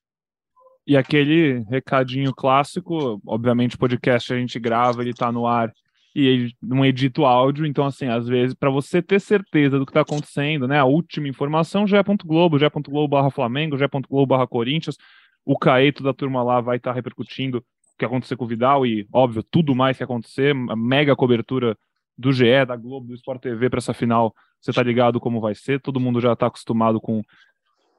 E 0.88 0.96
aquele 0.96 1.66
recadinho 1.68 2.34
clássico, 2.34 3.20
obviamente, 3.26 3.78
podcast 3.78 4.32
a 4.32 4.38
gente 4.38 4.60
grava, 4.60 5.02
ele 5.02 5.12
está 5.12 5.32
no 5.32 5.48
ar 5.48 5.74
e 6.16 6.26
ele 6.26 6.54
não 6.62 6.86
edita 6.86 7.22
o 7.22 7.26
áudio, 7.26 7.66
então, 7.66 7.86
assim, 7.86 8.08
às 8.08 8.28
vezes, 8.28 8.54
para 8.54 8.70
você 8.70 9.02
ter 9.02 9.20
certeza 9.20 9.78
do 9.78 9.86
que 9.86 9.90
está 9.90 10.02
acontecendo, 10.02 10.68
né, 10.68 10.80
a 10.80 10.86
última 10.86 11.28
informação 11.28 11.86
já 11.86 11.98
é 11.98 12.04
ponto 12.04 12.26
Globo, 12.26 12.58
já 12.58 12.68
é 12.68 12.70
ponto 12.70 12.90
Globo 12.90 13.10
barra 13.10 13.30
Flamengo, 13.30 13.78
já 13.78 13.86
é 13.86 13.88
ponto 13.88 14.08
Globo 14.08 14.28
barra 14.28 14.48
Corinthians, 14.48 14.96
o 15.44 15.58
Caeto 15.58 16.02
da 16.02 16.14
turma 16.14 16.42
lá 16.42 16.62
vai 16.62 16.78
estar 16.78 16.92
tá 16.92 16.96
repercutindo 16.96 17.58
o 17.58 17.64
que 17.98 18.06
aconteceu 18.06 18.38
com 18.38 18.46
o 18.46 18.48
Vidal 18.48 18.86
e, 18.86 19.08
óbvio, 19.12 19.44
tudo 19.44 19.76
mais 19.76 19.98
que 19.98 20.04
acontecer, 20.04 20.54
mega 20.54 21.16
cobertura 21.16 21.78
do 22.18 22.32
GE, 22.32 22.66
da 22.66 22.78
Globo, 22.78 23.08
do 23.08 23.16
Sport 23.16 23.42
TV 23.42 23.70
para 23.70 23.80
essa 23.80 23.94
final, 23.94 24.34
você 24.62 24.72
tá 24.72 24.82
ligado 24.82 25.20
como 25.20 25.42
vai 25.42 25.54
ser, 25.54 25.82
todo 25.82 26.00
mundo 26.00 26.22
já 26.22 26.32
está 26.32 26.48
acostumado 26.48 27.02
com 27.02 27.22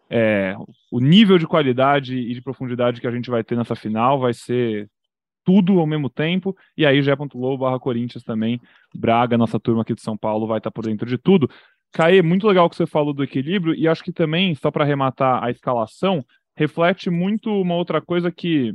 é, 0.09 0.55
o 0.91 1.01
nível 1.01 1.39
de 1.39 1.47
qualidade 1.47 2.17
e 2.17 2.35
de 2.35 2.43
profundidade 2.43 3.01
que 3.01 3.07
a 3.07 3.11
gente 3.11 3.31
vai 3.31 3.43
ter 3.43 3.57
nessa 3.57 3.75
final, 3.75 4.21
vai 4.21 4.33
ser 4.33 4.89
tudo 5.45 5.79
ao 5.79 5.87
mesmo 5.87 6.11
tempo, 6.11 6.57
e 6.77 6.85
aí 6.85 7.01
Gé.globo 7.01 7.59
barra 7.59 7.79
Corinthians 7.79 8.25
também, 8.25 8.61
Braga, 8.95 9.39
nossa 9.39 9.61
turma 9.61 9.83
aqui 9.83 9.95
de 9.95 10.03
São 10.03 10.17
Paulo, 10.17 10.47
vai 10.47 10.59
estar 10.59 10.73
por 10.73 10.85
dentro 10.85 11.09
de 11.09 11.17
tudo. 11.17 11.49
Caê, 11.93 12.21
muito 12.21 12.49
legal 12.49 12.69
que 12.69 12.75
você 12.75 12.87
falou 12.87 13.15
do 13.15 13.23
equilíbrio, 13.23 13.75
e 13.75 13.87
acho 13.87 14.03
que 14.03 14.13
também, 14.13 14.55
só 14.57 14.71
para 14.71 14.85
arrematar 14.85 15.43
a 15.43 15.51
escalação, 15.51 16.25
reflete 16.57 17.11
muito 17.11 17.51
uma 17.51 17.75
outra 17.75 18.01
coisa 18.01 18.31
que 18.33 18.75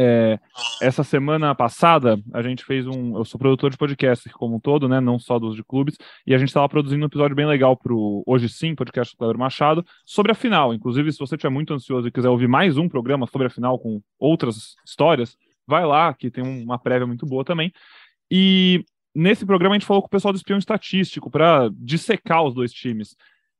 é, 0.00 0.38
essa 0.80 1.02
semana 1.02 1.52
passada, 1.56 2.22
a 2.32 2.40
gente 2.40 2.64
fez 2.64 2.86
um. 2.86 3.16
Eu 3.16 3.24
sou 3.24 3.36
produtor 3.36 3.68
de 3.68 3.76
podcast 3.76 4.28
como 4.30 4.54
um 4.54 4.60
todo, 4.60 4.88
né? 4.88 5.00
Não 5.00 5.18
só 5.18 5.40
dos 5.40 5.56
de 5.56 5.64
clubes, 5.64 5.96
e 6.24 6.32
a 6.32 6.38
gente 6.38 6.50
estava 6.50 6.68
produzindo 6.68 7.02
um 7.02 7.08
episódio 7.08 7.34
bem 7.34 7.46
legal 7.46 7.76
para 7.76 7.92
o 7.92 8.22
Hoje 8.24 8.48
Sim, 8.48 8.76
podcast 8.76 9.12
do 9.12 9.18
Cleber 9.18 9.36
Machado, 9.36 9.84
sobre 10.06 10.30
a 10.30 10.36
final. 10.36 10.72
Inclusive, 10.72 11.10
se 11.10 11.18
você 11.18 11.34
estiver 11.34 11.50
muito 11.50 11.74
ansioso 11.74 12.06
e 12.06 12.12
quiser 12.12 12.28
ouvir 12.28 12.46
mais 12.46 12.78
um 12.78 12.88
programa 12.88 13.26
sobre 13.26 13.48
a 13.48 13.50
final 13.50 13.76
com 13.76 14.00
outras 14.20 14.76
histórias, 14.86 15.36
vai 15.66 15.84
lá, 15.84 16.14
que 16.14 16.30
tem 16.30 16.44
uma 16.44 16.78
prévia 16.78 17.06
muito 17.06 17.26
boa 17.26 17.44
também. 17.44 17.72
E 18.30 18.84
nesse 19.12 19.44
programa 19.44 19.74
a 19.74 19.78
gente 19.80 19.86
falou 19.86 20.00
com 20.00 20.06
o 20.06 20.10
pessoal 20.10 20.32
do 20.32 20.36
espião 20.36 20.60
estatístico 20.60 21.28
para 21.28 21.68
dissecar 21.72 22.44
os 22.44 22.54
dois 22.54 22.72
times. 22.72 23.16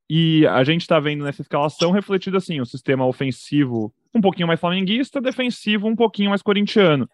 E 0.09 0.47
a 0.47 0.63
gente 0.63 0.83
está 0.83 1.01
vendo 1.01 1.25
nessa 1.25 1.43
escalação 1.43 1.91
refletido 1.91 2.37
assim: 2.37 2.61
o 2.61 2.67
sistema 2.67 3.05
ofensivo 3.05 3.93
um 4.19 4.21
pouquinho 4.21 4.49
mais 4.49 4.61
flamenguista, 4.61 5.21
defensivo 5.21 5.87
um 5.89 5.97
pouquinho 5.97 6.31
mais 6.31 6.43
corintiano. 6.43 7.09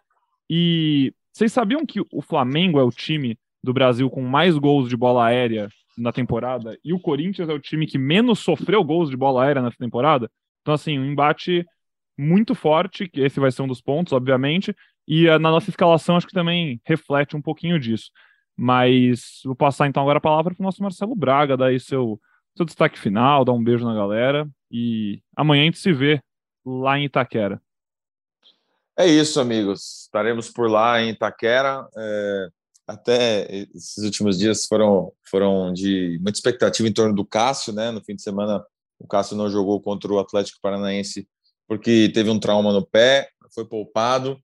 E 0.49 1.13
vocês 1.31 1.51
sabiam 1.51 1.85
que 1.85 2.01
o 2.11 2.21
Flamengo 2.21 2.79
é 2.79 2.83
o 2.83 2.91
time 2.91 3.37
do 3.63 3.73
Brasil 3.73 4.09
com 4.09 4.21
mais 4.21 4.57
gols 4.57 4.89
de 4.89 4.97
bola 4.97 5.25
aérea 5.25 5.69
na 5.97 6.11
temporada 6.11 6.77
e 6.83 6.93
o 6.93 6.99
Corinthians 6.99 7.49
é 7.49 7.53
o 7.53 7.59
time 7.59 7.87
que 7.87 7.97
menos 7.97 8.39
sofreu 8.39 8.83
gols 8.83 9.09
de 9.09 9.17
bola 9.17 9.43
aérea 9.43 9.61
nessa 9.61 9.77
temporada? 9.77 10.29
Então, 10.61 10.73
assim, 10.73 10.99
um 10.99 11.05
embate 11.05 11.65
muito 12.17 12.55
forte, 12.55 13.07
que 13.07 13.21
esse 13.21 13.39
vai 13.39 13.51
ser 13.51 13.61
um 13.61 13.67
dos 13.67 13.81
pontos, 13.81 14.13
obviamente, 14.13 14.75
e 15.07 15.25
na 15.25 15.51
nossa 15.51 15.69
escalação 15.69 16.15
acho 16.15 16.27
que 16.27 16.33
também 16.33 16.81
reflete 16.85 17.35
um 17.35 17.41
pouquinho 17.41 17.79
disso. 17.79 18.09
Mas 18.57 19.41
vou 19.43 19.55
passar 19.55 19.87
então 19.87 20.01
agora 20.01 20.17
a 20.17 20.21
palavra 20.21 20.53
para 20.53 20.61
o 20.61 20.65
nosso 20.65 20.81
Marcelo 20.81 21.15
Braga, 21.15 21.57
daí 21.57 21.79
seu 21.79 22.19
seu 22.55 22.65
destaque 22.65 22.97
final, 22.97 23.43
dá 23.43 23.51
um 23.51 23.61
beijo 23.61 23.85
na 23.85 23.93
galera 23.93 24.47
e 24.71 25.21
amanhã 25.35 25.63
a 25.63 25.65
gente 25.65 25.77
se 25.77 25.91
vê 25.91 26.21
lá 26.65 26.97
em 26.97 27.05
Itaquera. 27.05 27.61
É 28.97 29.05
isso, 29.05 29.39
amigos. 29.39 30.03
Estaremos 30.03 30.49
por 30.49 30.69
lá 30.69 31.01
em 31.01 31.09
Itaquera. 31.09 31.87
É, 31.97 32.47
até 32.87 33.67
esses 33.73 34.03
últimos 34.03 34.37
dias 34.37 34.65
foram, 34.65 35.11
foram 35.29 35.73
de 35.73 36.17
muita 36.21 36.37
expectativa 36.37 36.87
em 36.87 36.93
torno 36.93 37.13
do 37.13 37.25
Cássio, 37.25 37.73
né? 37.73 37.91
No 37.91 38.03
fim 38.03 38.15
de 38.15 38.21
semana, 38.21 38.63
o 38.99 39.07
Cássio 39.07 39.35
não 39.35 39.49
jogou 39.49 39.81
contra 39.81 40.11
o 40.11 40.19
Atlético 40.19 40.59
Paranaense 40.61 41.27
porque 41.67 42.11
teve 42.13 42.29
um 42.29 42.39
trauma 42.39 42.71
no 42.71 42.85
pé, 42.85 43.29
foi 43.53 43.65
poupado. 43.65 44.39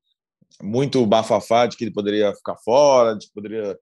Muito 0.62 1.06
bafafá 1.06 1.66
de 1.66 1.78
que 1.78 1.84
ele 1.84 1.94
poderia 1.94 2.34
ficar 2.36 2.56
fora, 2.58 3.16
de 3.16 3.28
que 3.28 3.34
poderia 3.34 3.78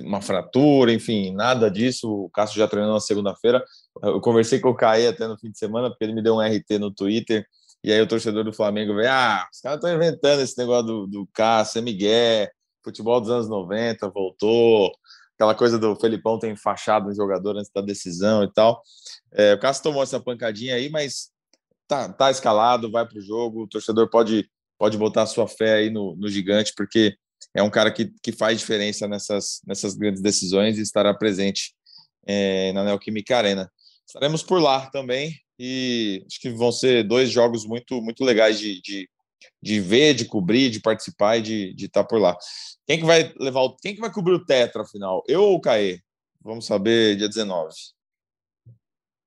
uma 0.00 0.22
fratura, 0.22 0.92
enfim, 0.92 1.32
nada 1.34 1.70
disso. 1.70 2.10
O 2.10 2.30
Cássio 2.30 2.58
já 2.58 2.68
treinou 2.68 2.94
na 2.94 3.00
segunda-feira. 3.00 3.62
Eu 4.02 4.20
conversei 4.20 4.58
com 4.60 4.70
o 4.70 4.74
Caê 4.74 5.08
até 5.08 5.26
no 5.26 5.38
fim 5.38 5.50
de 5.50 5.58
semana, 5.58 5.90
porque 5.90 6.04
ele 6.04 6.14
me 6.14 6.22
deu 6.22 6.36
um 6.36 6.40
RT 6.40 6.78
no 6.78 6.90
Twitter. 6.90 7.46
E 7.84 7.92
aí 7.92 8.00
o 8.00 8.06
torcedor 8.06 8.42
do 8.44 8.52
Flamengo 8.52 8.94
veio, 8.94 9.10
ah, 9.10 9.46
os 9.52 9.60
caras 9.60 9.76
estão 9.76 9.94
inventando 9.94 10.40
esse 10.40 10.56
negócio 10.56 10.86
do, 10.86 11.06
do 11.06 11.28
Cássio, 11.34 11.82
Miguel, 11.82 12.48
futebol 12.82 13.20
dos 13.20 13.28
anos 13.28 13.46
90, 13.46 14.08
voltou, 14.08 14.90
aquela 15.34 15.54
coisa 15.54 15.78
do 15.78 15.94
Felipão 15.94 16.38
ter 16.38 16.50
enfaixado 16.50 17.10
um 17.10 17.14
jogador 17.14 17.58
antes 17.58 17.70
da 17.70 17.82
decisão 17.82 18.42
e 18.42 18.50
tal. 18.50 18.82
É, 19.34 19.52
o 19.52 19.60
Cássio 19.60 19.82
tomou 19.82 20.02
essa 20.02 20.18
pancadinha 20.18 20.76
aí, 20.76 20.88
mas 20.88 21.28
tá, 21.86 22.10
tá 22.10 22.30
escalado, 22.30 22.90
vai 22.90 23.06
para 23.06 23.18
o 23.18 23.20
jogo, 23.20 23.64
o 23.64 23.68
torcedor 23.68 24.08
pode, 24.08 24.50
pode 24.78 24.96
botar 24.96 25.26
sua 25.26 25.46
fé 25.46 25.74
aí 25.74 25.90
no, 25.90 26.16
no 26.16 26.26
gigante, 26.26 26.72
porque 26.74 27.14
é 27.54 27.62
um 27.62 27.68
cara 27.68 27.92
que, 27.92 28.10
que 28.22 28.32
faz 28.32 28.60
diferença 28.60 29.06
nessas, 29.06 29.60
nessas 29.66 29.94
grandes 29.94 30.22
decisões 30.22 30.78
e 30.78 30.80
estará 30.80 31.12
presente 31.12 31.74
é, 32.26 32.72
na 32.72 32.82
Neoquímica 32.82 33.36
Arena. 33.36 33.70
Estaremos 34.06 34.42
por 34.42 34.58
lá 34.58 34.88
também 34.88 35.43
e 35.58 36.24
acho 36.26 36.40
que 36.40 36.50
vão 36.50 36.72
ser 36.72 37.04
dois 37.04 37.30
jogos 37.30 37.66
muito, 37.66 38.00
muito 38.00 38.24
legais 38.24 38.58
de, 38.58 38.80
de, 38.80 39.08
de 39.62 39.80
ver, 39.80 40.14
de 40.14 40.24
cobrir, 40.24 40.70
de 40.70 40.80
participar 40.80 41.38
e 41.38 41.42
de, 41.42 41.74
de 41.74 41.86
estar 41.86 42.04
por 42.04 42.20
lá. 42.20 42.36
Quem 42.86 42.98
que 42.98 43.04
vai 43.04 43.32
levar 43.38 43.62
o, 43.62 43.76
quem 43.76 43.94
que 43.94 44.00
vai 44.00 44.12
cobrir 44.12 44.34
o 44.34 44.44
Tetra 44.44 44.82
afinal? 44.82 45.22
Eu 45.28 45.42
ou 45.42 45.56
o 45.56 45.60
Caê? 45.60 46.00
Vamos 46.42 46.66
saber 46.66 47.16
dia 47.16 47.28
19. 47.28 47.72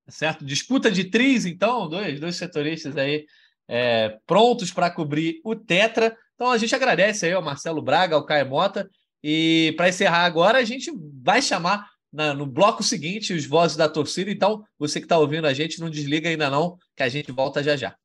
Certo, 0.09 0.45
disputa 0.45 0.89
de 0.89 1.05
três, 1.05 1.45
então, 1.45 1.89
dois, 1.89 2.19
dois 2.19 2.35
setoristas 2.35 2.95
aí 2.95 3.25
é, 3.67 4.17
prontos 4.25 4.71
para 4.71 4.89
cobrir 4.89 5.41
o 5.43 5.55
Tetra. 5.55 6.15
Então 6.35 6.51
a 6.51 6.57
gente 6.57 6.73
agradece 6.73 7.25
aí 7.25 7.33
ao 7.33 7.41
Marcelo 7.41 7.81
Braga, 7.81 8.15
ao 8.15 8.25
Caio 8.25 8.47
Mota. 8.47 8.89
E 9.23 9.73
para 9.75 9.89
encerrar 9.89 10.23
agora, 10.23 10.59
a 10.59 10.63
gente 10.63 10.91
vai 11.21 11.41
chamar 11.41 11.89
na, 12.11 12.33
no 12.33 12.45
bloco 12.45 12.83
seguinte 12.83 13.33
os 13.33 13.45
vozes 13.45 13.77
da 13.77 13.89
torcida. 13.89 14.31
Então, 14.31 14.63
você 14.77 14.99
que 14.99 15.05
está 15.05 15.17
ouvindo 15.17 15.45
a 15.45 15.53
gente, 15.53 15.79
não 15.79 15.89
desliga 15.89 16.29
ainda 16.29 16.49
não, 16.49 16.77
que 16.95 17.03
a 17.03 17.09
gente 17.09 17.31
volta 17.31 17.63
já 17.63 17.75
já. 17.75 17.95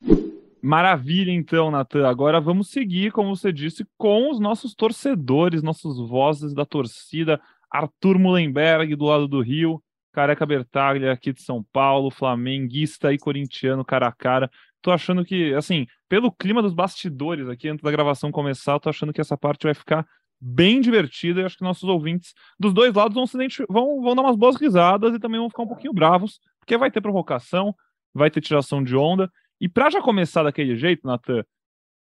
Maravilha, 0.60 1.32
então, 1.32 1.70
Natan. 1.70 2.08
Agora 2.08 2.40
vamos 2.40 2.70
seguir, 2.70 3.10
como 3.10 3.34
você 3.34 3.52
disse, 3.52 3.84
com 3.98 4.30
os 4.30 4.38
nossos 4.38 4.74
torcedores, 4.74 5.62
nossos 5.62 5.98
vozes 6.08 6.54
da 6.54 6.64
torcida. 6.64 7.40
Arthur 7.70 8.18
Mullenberg, 8.18 8.94
do 8.94 9.06
lado 9.06 9.26
do 9.26 9.40
Rio, 9.40 9.82
Careca 10.12 10.44
Bertaglia, 10.44 11.10
aqui 11.10 11.32
de 11.32 11.42
São 11.42 11.64
Paulo, 11.72 12.10
flamenguista 12.10 13.12
e 13.12 13.18
corintiano, 13.18 13.84
cara 13.84 14.08
a 14.08 14.12
cara 14.12 14.50
tô 14.82 14.90
achando 14.90 15.24
que, 15.24 15.54
assim, 15.54 15.86
pelo 16.08 16.32
clima 16.32 16.60
dos 16.60 16.74
bastidores 16.74 17.48
aqui, 17.48 17.68
antes 17.68 17.82
da 17.82 17.90
gravação 17.90 18.32
começar, 18.32 18.78
tô 18.80 18.90
achando 18.90 19.12
que 19.12 19.20
essa 19.20 19.38
parte 19.38 19.62
vai 19.62 19.74
ficar 19.74 20.04
bem 20.44 20.80
divertida 20.80 21.40
e 21.40 21.44
acho 21.44 21.56
que 21.56 21.64
nossos 21.64 21.88
ouvintes 21.88 22.34
dos 22.58 22.74
dois 22.74 22.92
lados 22.94 23.14
vão, 23.14 23.26
se 23.26 23.36
vão, 23.68 24.02
vão 24.02 24.14
dar 24.14 24.22
umas 24.22 24.36
boas 24.36 24.56
risadas 24.56 25.14
e 25.14 25.18
também 25.18 25.38
vão 25.38 25.48
ficar 25.48 25.62
um 25.62 25.68
pouquinho 25.68 25.92
bravos, 25.92 26.40
porque 26.58 26.76
vai 26.76 26.90
ter 26.90 27.00
provocação, 27.00 27.74
vai 28.12 28.30
ter 28.30 28.40
tiração 28.40 28.82
de 28.82 28.96
onda. 28.96 29.30
E 29.60 29.68
para 29.68 29.90
já 29.90 30.02
começar 30.02 30.42
daquele 30.42 30.76
jeito, 30.76 31.06
Natan, 31.06 31.44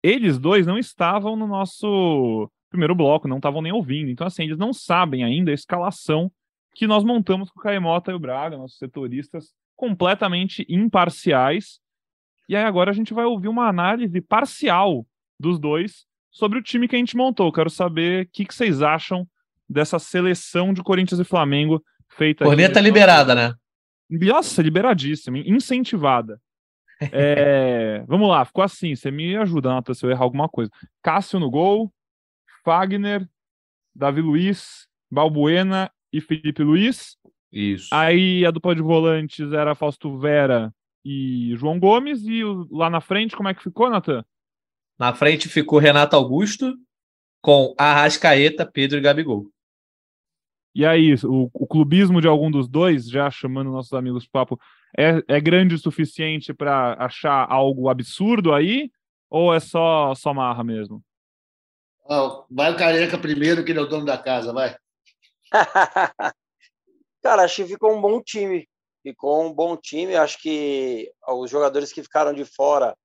eles 0.02 0.40
dois 0.40 0.66
não 0.66 0.78
estavam 0.78 1.36
no 1.36 1.48
nosso 1.48 2.50
primeiro 2.70 2.96
bloco, 2.96 3.28
não 3.28 3.38
estavam 3.38 3.62
nem 3.62 3.74
ouvindo. 3.74 4.10
Então, 4.10 4.26
assim, 4.26 4.44
eles 4.44 4.58
não 4.58 4.72
sabem 4.72 5.24
ainda 5.24 5.52
a 5.52 5.54
escalação 5.54 6.32
que 6.74 6.88
nós 6.88 7.04
montamos 7.04 7.50
com 7.50 7.60
o 7.60 7.64
Caemota 7.64 8.12
e 8.12 8.16
o 8.16 8.20
Braga, 8.20 8.58
nossos 8.58 8.78
setoristas 8.78 9.54
completamente 9.76 10.66
imparciais 10.70 11.80
e 12.50 12.56
aí 12.56 12.64
agora 12.64 12.90
a 12.90 12.94
gente 12.94 13.14
vai 13.14 13.26
ouvir 13.26 13.48
uma 13.48 13.68
análise 13.68 14.20
parcial 14.20 15.06
dos 15.40 15.60
dois 15.60 16.08
sobre 16.32 16.60
o 16.60 16.64
time 16.64 16.88
que 16.88 16.96
a 16.96 17.00
gente 17.00 17.18
montou. 17.18 17.52
Quero 17.52 17.70
saber 17.70 18.26
o 18.26 18.30
que, 18.32 18.46
que 18.46 18.54
vocês 18.54 18.82
acham 18.82 19.28
dessa 19.68 20.00
seleção 20.00 20.74
de 20.74 20.84
Corinthians 20.84 21.20
e 21.20 21.24
Flamengo 21.24 21.84
feita. 22.10 22.46
Corneta 22.46 22.80
liberada, 22.80 23.36
né? 23.36 23.54
Nossa, 24.10 24.62
liberadíssima, 24.62 25.38
incentivada. 25.40 26.40
É, 27.14 28.04
vamos 28.10 28.28
lá, 28.28 28.44
ficou 28.44 28.62
assim. 28.62 28.94
Você 28.94 29.10
me 29.10 29.34
ajuda, 29.38 29.70
Nata, 29.70 29.94
se 29.94 30.06
eu 30.06 30.12
errar 30.12 30.26
alguma 30.26 30.50
coisa. 30.50 30.70
Cássio 31.02 31.40
no 31.40 31.50
gol, 31.50 31.90
Fagner, 32.62 33.26
Davi 33.96 34.20
Luiz, 34.20 34.86
Balbuena 35.10 35.90
e 36.12 36.20
Felipe 36.20 36.62
Luiz. 36.62 37.16
Isso. 37.54 37.88
Aí 37.94 38.46
a 38.46 38.52
dupla 38.52 38.76
de 38.76 38.82
volantes 38.82 39.54
era 39.54 39.76
Fausto 39.76 40.20
Vera 40.20 40.74
e 41.06 41.54
João 41.56 41.80
Gomes. 41.80 42.24
E 42.26 42.42
lá 42.70 42.90
na 42.90 43.00
frente, 43.00 43.34
como 43.34 43.48
é 43.48 43.54
que 43.54 43.64
ficou, 43.64 43.90
Natan? 43.90 44.24
Na 45.00 45.14
frente 45.16 45.48
ficou 45.48 45.80
Renato 45.80 46.16
Augusto 46.16 46.76
com 47.42 47.74
Arrascaeta, 47.78 48.70
Pedro 48.70 48.98
e 48.98 49.02
Gabigol. 49.02 49.50
E 50.76 50.86
aí, 50.86 51.16
o, 51.24 51.50
o 51.54 51.66
clubismo 51.66 52.22
de 52.22 52.28
algum 52.28 52.52
dos 52.52 52.68
dois, 52.68 53.10
já 53.10 53.32
chamando 53.32 53.72
nossos 53.72 53.94
amigos 53.94 54.28
papo, 54.28 54.60
é, 54.98 55.24
é 55.28 55.40
grande 55.40 55.76
o 55.76 55.80
suficiente 55.80 56.54
para 56.54 56.94
achar 57.04 57.50
algo 57.50 57.90
absurdo 57.90 58.54
aí? 58.54 58.92
Ou 59.30 59.54
é 59.54 59.60
só, 59.60 60.14
só 60.16 60.34
marra 60.34 60.64
mesmo? 60.64 61.04
Oh, 62.04 62.44
vai 62.50 62.72
o 62.72 62.78
careca 62.78 63.18
primeiro, 63.18 63.64
que 63.64 63.72
ele 63.72 63.80
é 63.80 63.82
o 63.84 63.88
dono 63.88 64.06
da 64.06 64.18
casa, 64.18 64.52
vai. 64.52 64.76
Cara, 67.22 67.44
acho 67.44 67.58
que 67.58 67.68
ficou 67.68 67.96
um 67.96 68.02
bom 68.02 68.22
time. 68.22 68.68
Ficou 69.04 69.46
um 69.46 69.54
bom 69.54 69.78
time. 69.78 70.16
Acho 70.16 70.42
que 70.42 71.12
os 71.28 71.50
jogadores 71.50 71.94
que 71.94 72.04
ficaram 72.04 72.34
de 72.34 72.46
fora, 72.46 72.96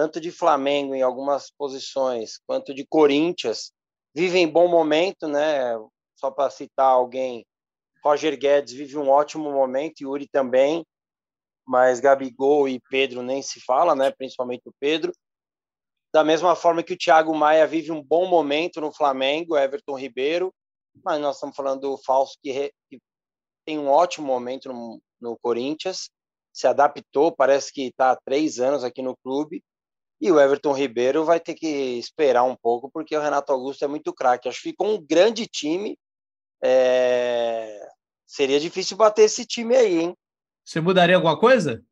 tanto 0.00 0.18
de 0.18 0.30
Flamengo 0.30 0.94
em 0.94 1.02
algumas 1.02 1.50
posições, 1.50 2.40
quanto 2.46 2.72
de 2.72 2.86
Corinthians, 2.86 3.70
vivem 4.14 4.48
bom 4.48 4.66
momento, 4.66 5.28
né? 5.28 5.74
Só 6.16 6.30
para 6.30 6.48
citar 6.48 6.86
alguém, 6.86 7.44
Roger 8.02 8.34
Guedes 8.38 8.72
vive 8.72 8.96
um 8.96 9.10
ótimo 9.10 9.52
momento, 9.52 10.00
Yuri 10.00 10.26
também, 10.26 10.86
mas 11.66 12.00
Gabigol 12.00 12.66
e 12.66 12.80
Pedro 12.88 13.20
nem 13.20 13.42
se 13.42 13.60
fala, 13.60 13.94
né? 13.94 14.10
Principalmente 14.10 14.62
o 14.70 14.72
Pedro. 14.80 15.12
Da 16.10 16.24
mesma 16.24 16.56
forma 16.56 16.82
que 16.82 16.94
o 16.94 16.98
Thiago 16.98 17.34
Maia 17.34 17.66
vive 17.66 17.92
um 17.92 18.02
bom 18.02 18.26
momento 18.26 18.80
no 18.80 18.90
Flamengo, 18.90 19.54
Everton 19.54 19.98
Ribeiro, 19.98 20.50
mas 21.04 21.20
nós 21.20 21.36
estamos 21.36 21.54
falando 21.54 21.82
do 21.82 21.98
Falso 21.98 22.38
que, 22.42 22.72
que 22.88 22.98
tem 23.66 23.78
um 23.78 23.88
ótimo 23.88 24.26
momento 24.26 24.72
no, 24.72 24.98
no 25.20 25.38
Corinthians, 25.38 26.08
se 26.54 26.66
adaptou, 26.66 27.30
parece 27.30 27.70
que 27.70 27.88
está 27.88 28.12
há 28.12 28.16
três 28.16 28.60
anos 28.60 28.82
aqui 28.82 29.02
no 29.02 29.14
clube, 29.18 29.62
e 30.20 30.30
o 30.30 30.38
Everton 30.38 30.72
Ribeiro 30.72 31.24
vai 31.24 31.40
ter 31.40 31.54
que 31.54 31.66
esperar 31.66 32.42
um 32.42 32.54
pouco, 32.54 32.90
porque 32.90 33.16
o 33.16 33.20
Renato 33.20 33.52
Augusto 33.52 33.84
é 33.84 33.88
muito 33.88 34.12
craque. 34.12 34.48
Acho 34.48 34.58
que 34.58 34.70
ficou 34.70 34.88
um 34.88 35.00
grande 35.00 35.46
time. 35.46 35.98
É... 36.62 37.88
Seria 38.26 38.60
difícil 38.60 38.96
bater 38.96 39.22
esse 39.22 39.46
time 39.46 39.74
aí, 39.74 39.98
hein? 39.98 40.16
Você 40.64 40.80
mudaria 40.80 41.16
alguma 41.16 41.38
coisa? 41.38 41.82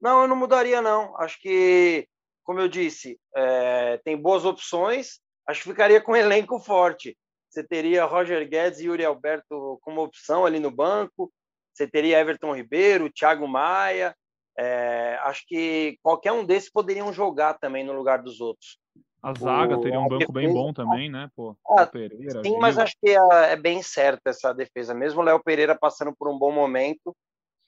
Não, 0.00 0.22
eu 0.22 0.28
não 0.28 0.36
mudaria, 0.36 0.80
não. 0.80 1.16
Acho 1.16 1.40
que, 1.40 2.06
como 2.44 2.60
eu 2.60 2.68
disse, 2.68 3.18
é... 3.34 3.98
tem 4.04 4.16
boas 4.16 4.44
opções. 4.44 5.18
Acho 5.44 5.62
que 5.62 5.70
ficaria 5.70 6.00
com 6.00 6.12
um 6.12 6.16
elenco 6.16 6.60
forte. 6.60 7.18
Você 7.50 7.64
teria 7.64 8.04
Roger 8.04 8.48
Guedes 8.48 8.78
e 8.78 8.86
Yuri 8.86 9.04
Alberto 9.04 9.78
como 9.82 10.02
opção 10.02 10.46
ali 10.46 10.60
no 10.60 10.70
banco. 10.70 11.32
Você 11.72 11.88
teria 11.88 12.20
Everton 12.20 12.54
Ribeiro, 12.54 13.10
Thiago 13.10 13.48
Maia. 13.48 14.14
É, 14.58 15.16
acho 15.22 15.46
que 15.46 15.96
qualquer 16.02 16.32
um 16.32 16.44
desses 16.44 16.68
poderiam 16.70 17.12
jogar 17.12 17.54
também 17.54 17.84
no 17.84 17.92
lugar 17.92 18.20
dos 18.22 18.40
outros. 18.40 18.76
A 19.22 19.32
zaga 19.32 19.76
o, 19.76 19.80
teria 19.80 20.00
um 20.00 20.08
banco 20.08 20.32
defesa, 20.32 20.32
bem 20.32 20.52
bom 20.52 20.72
também, 20.72 21.08
né? 21.08 21.30
Pô, 21.36 21.56
ah, 21.70 21.86
Pereira, 21.86 22.42
sim, 22.42 22.50
Gil. 22.50 22.60
mas 22.60 22.76
acho 22.76 22.94
que 23.00 23.10
é, 23.10 23.52
é 23.52 23.56
bem 23.56 23.82
certa 23.82 24.30
essa 24.30 24.52
defesa. 24.52 24.94
Mesmo 24.94 25.20
o 25.20 25.24
Léo 25.24 25.42
Pereira 25.42 25.78
passando 25.78 26.12
por 26.16 26.28
um 26.28 26.36
bom 26.36 26.50
momento, 26.50 27.16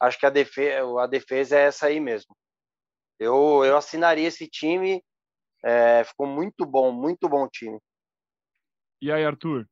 acho 0.01 0.19
que 0.19 0.27
a 0.27 0.31
defesa, 0.31 1.01
a 1.01 1.07
defesa 1.07 1.57
é 1.57 1.63
essa 1.63 1.87
aí 1.87 2.01
mesmo. 2.01 2.35
Eu, 3.21 3.65
eu 3.65 3.77
assinaria 3.77 4.27
esse 4.27 4.49
time. 4.49 5.03
É, 5.63 6.03
ficou 6.05 6.27
muito 6.27 6.65
bom, 6.65 6.91
muito 6.91 7.29
bom 7.29 7.47
time. 7.47 7.79
E 9.01 9.13
aí, 9.13 9.25
Arthur? 9.25 9.67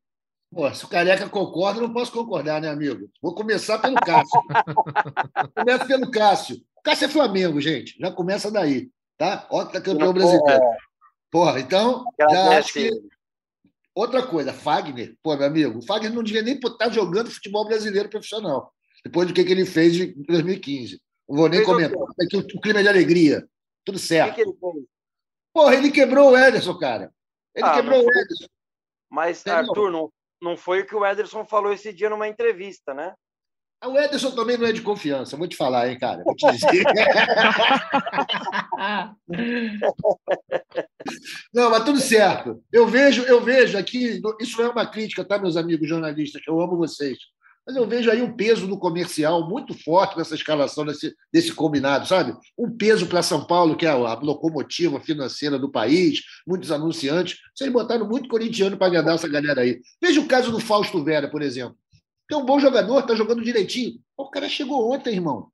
Pô, 0.51 0.73
se 0.73 0.85
o 0.85 0.87
Careca 0.89 1.29
concorda, 1.29 1.81
não 1.81 1.93
posso 1.93 2.11
concordar, 2.11 2.61
né, 2.61 2.69
amigo? 2.69 3.09
Vou 3.21 3.35
começar 3.35 3.77
pelo 3.79 3.95
Cássio. 3.95 4.41
Começa 5.55 5.85
pelo 5.85 6.09
Cássio. 6.09 6.57
O 6.79 6.81
Cássio 6.81 7.05
é 7.05 7.09
Flamengo, 7.09 7.59
gente. 7.59 7.97
Já 7.99 8.11
começa 8.11 8.49
daí, 8.49 8.89
tá? 9.17 9.47
Ótimo 9.51 9.83
campeão 9.83 10.13
brasileiro. 10.13 10.63
Porra, 11.29 11.59
então, 11.59 12.03
já 12.19 12.57
acho 12.57 12.73
que... 12.73 12.89
Outra 13.93 14.25
coisa, 14.25 14.53
Fagner, 14.53 15.15
pô, 15.21 15.35
meu 15.35 15.47
amigo, 15.47 15.79
o 15.79 15.85
Fagner 15.85 16.13
não 16.13 16.23
devia 16.23 16.41
nem 16.41 16.55
estar 16.55 16.89
jogando 16.89 17.29
futebol 17.29 17.65
brasileiro 17.65 18.07
profissional, 18.07 18.73
depois 19.03 19.27
do 19.27 19.33
que, 19.33 19.43
que 19.43 19.51
ele 19.51 19.65
fez 19.65 19.97
em 19.97 20.23
2015. 20.23 21.01
Não 21.27 21.35
vou 21.35 21.49
nem 21.49 21.63
comentar. 21.63 21.99
Aqui, 22.21 22.37
o, 22.37 22.39
o 22.39 22.61
clima 22.61 22.79
é 22.79 22.83
de 22.83 22.89
alegria. 22.89 23.47
Tudo 23.83 23.99
certo. 23.99 24.31
O 24.31 24.35
que, 24.35 24.43
que 24.43 24.49
ele 24.49 24.57
fez? 24.57 24.85
Porra, 25.53 25.75
ele 25.75 25.91
quebrou 25.91 26.31
o 26.31 26.37
Ederson, 26.37 26.77
cara. 26.77 27.11
Ele 27.53 27.65
ah, 27.65 27.75
quebrou 27.75 27.99
o 27.99 28.09
Ederson. 28.09 28.47
Mas, 29.09 29.45
Arthur, 29.45 29.91
não, 29.91 30.11
não 30.41 30.55
foi 30.55 30.81
o 30.81 30.85
que 30.85 30.95
o 30.95 31.05
Ederson 31.05 31.45
falou 31.45 31.73
esse 31.73 31.91
dia 31.91 32.09
numa 32.09 32.27
entrevista, 32.27 32.93
né? 32.93 33.13
Ah, 33.81 33.87
o 33.87 33.97
Ederson 33.97 34.31
também 34.31 34.57
não 34.57 34.67
é 34.67 34.73
de 34.73 34.81
confiança, 34.81 35.37
vou 35.37 35.47
te 35.47 35.55
falar, 35.55 35.89
hein, 35.89 35.97
cara? 35.97 36.21
Vou 36.25 36.35
te 36.35 36.45
dizer. 36.51 36.83
não, 41.53 41.69
mas 41.69 41.85
tudo 41.85 42.01
certo. 42.01 42.61
Eu 42.73 42.87
vejo, 42.87 43.21
eu 43.23 43.41
vejo 43.41 43.77
aqui, 43.77 44.19
isso 44.41 44.57
não 44.57 44.65
é 44.65 44.69
uma 44.69 44.85
crítica, 44.85 45.23
tá, 45.23 45.39
meus 45.39 45.55
amigos 45.55 45.87
jornalistas? 45.87 46.41
Eu 46.45 46.59
amo 46.59 46.75
vocês. 46.75 47.17
Mas 47.65 47.77
eu 47.77 47.87
vejo 47.87 48.11
aí 48.11 48.21
um 48.21 48.35
peso 48.35 48.67
no 48.67 48.77
comercial 48.77 49.47
muito 49.47 49.73
forte 49.73 50.17
nessa 50.17 50.35
escalação 50.35 50.85
desse, 50.85 51.15
desse 51.31 51.53
combinado, 51.53 52.05
sabe? 52.05 52.35
Um 52.57 52.75
peso 52.75 53.07
para 53.07 53.21
São 53.21 53.45
Paulo, 53.45 53.77
que 53.77 53.85
é 53.85 53.89
a 53.89 53.95
locomotiva 53.95 54.99
financeira 54.99 55.57
do 55.57 55.71
país, 55.71 56.19
muitos 56.45 56.69
anunciantes. 56.71 57.37
Vocês 57.55 57.71
botaram 57.71 58.05
muito 58.09 58.27
corintiano 58.27 58.75
para 58.75 58.87
agradar 58.87 59.15
essa 59.15 59.29
galera 59.29 59.61
aí. 59.61 59.79
Veja 60.01 60.19
o 60.19 60.27
caso 60.27 60.51
do 60.51 60.59
Fausto 60.59 61.01
Vera, 61.01 61.29
por 61.29 61.41
exemplo 61.41 61.77
é 62.33 62.37
um 62.37 62.45
bom 62.45 62.59
jogador, 62.59 62.99
está 62.99 63.15
jogando 63.15 63.43
direitinho. 63.43 63.99
O 64.15 64.29
cara 64.29 64.47
chegou 64.47 64.91
ontem, 64.91 65.15
irmão. 65.15 65.49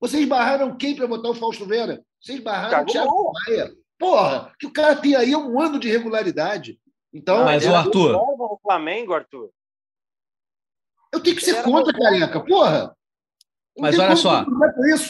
Vocês 0.00 0.26
barraram 0.26 0.76
quem 0.76 0.94
para 0.94 1.06
botar 1.06 1.30
o 1.30 1.34
Fausto 1.34 1.66
Vera? 1.66 2.02
Vocês 2.20 2.40
barraram 2.40 2.82
o 2.82 2.86
Thiago 2.86 3.32
Maia. 3.46 3.72
Porra, 3.98 4.52
que 4.58 4.66
o 4.66 4.72
cara 4.72 4.96
tem 4.96 5.14
aí 5.14 5.36
um 5.36 5.60
ano 5.60 5.78
de 5.78 5.88
regularidade. 5.88 6.78
Então, 7.12 7.44
mas 7.44 7.66
o 7.66 7.74
Arthur. 7.74 8.16
O 8.16 8.58
Flamengo, 8.62 9.12
Arthur. 9.12 9.50
Eu 11.12 11.20
tenho 11.20 11.36
que 11.36 11.44
ser 11.44 11.62
contra, 11.62 11.92
careca. 11.92 12.40
Porra. 12.40 12.96
Mas 13.78 13.98
olha 13.98 14.16
só, 14.16 14.44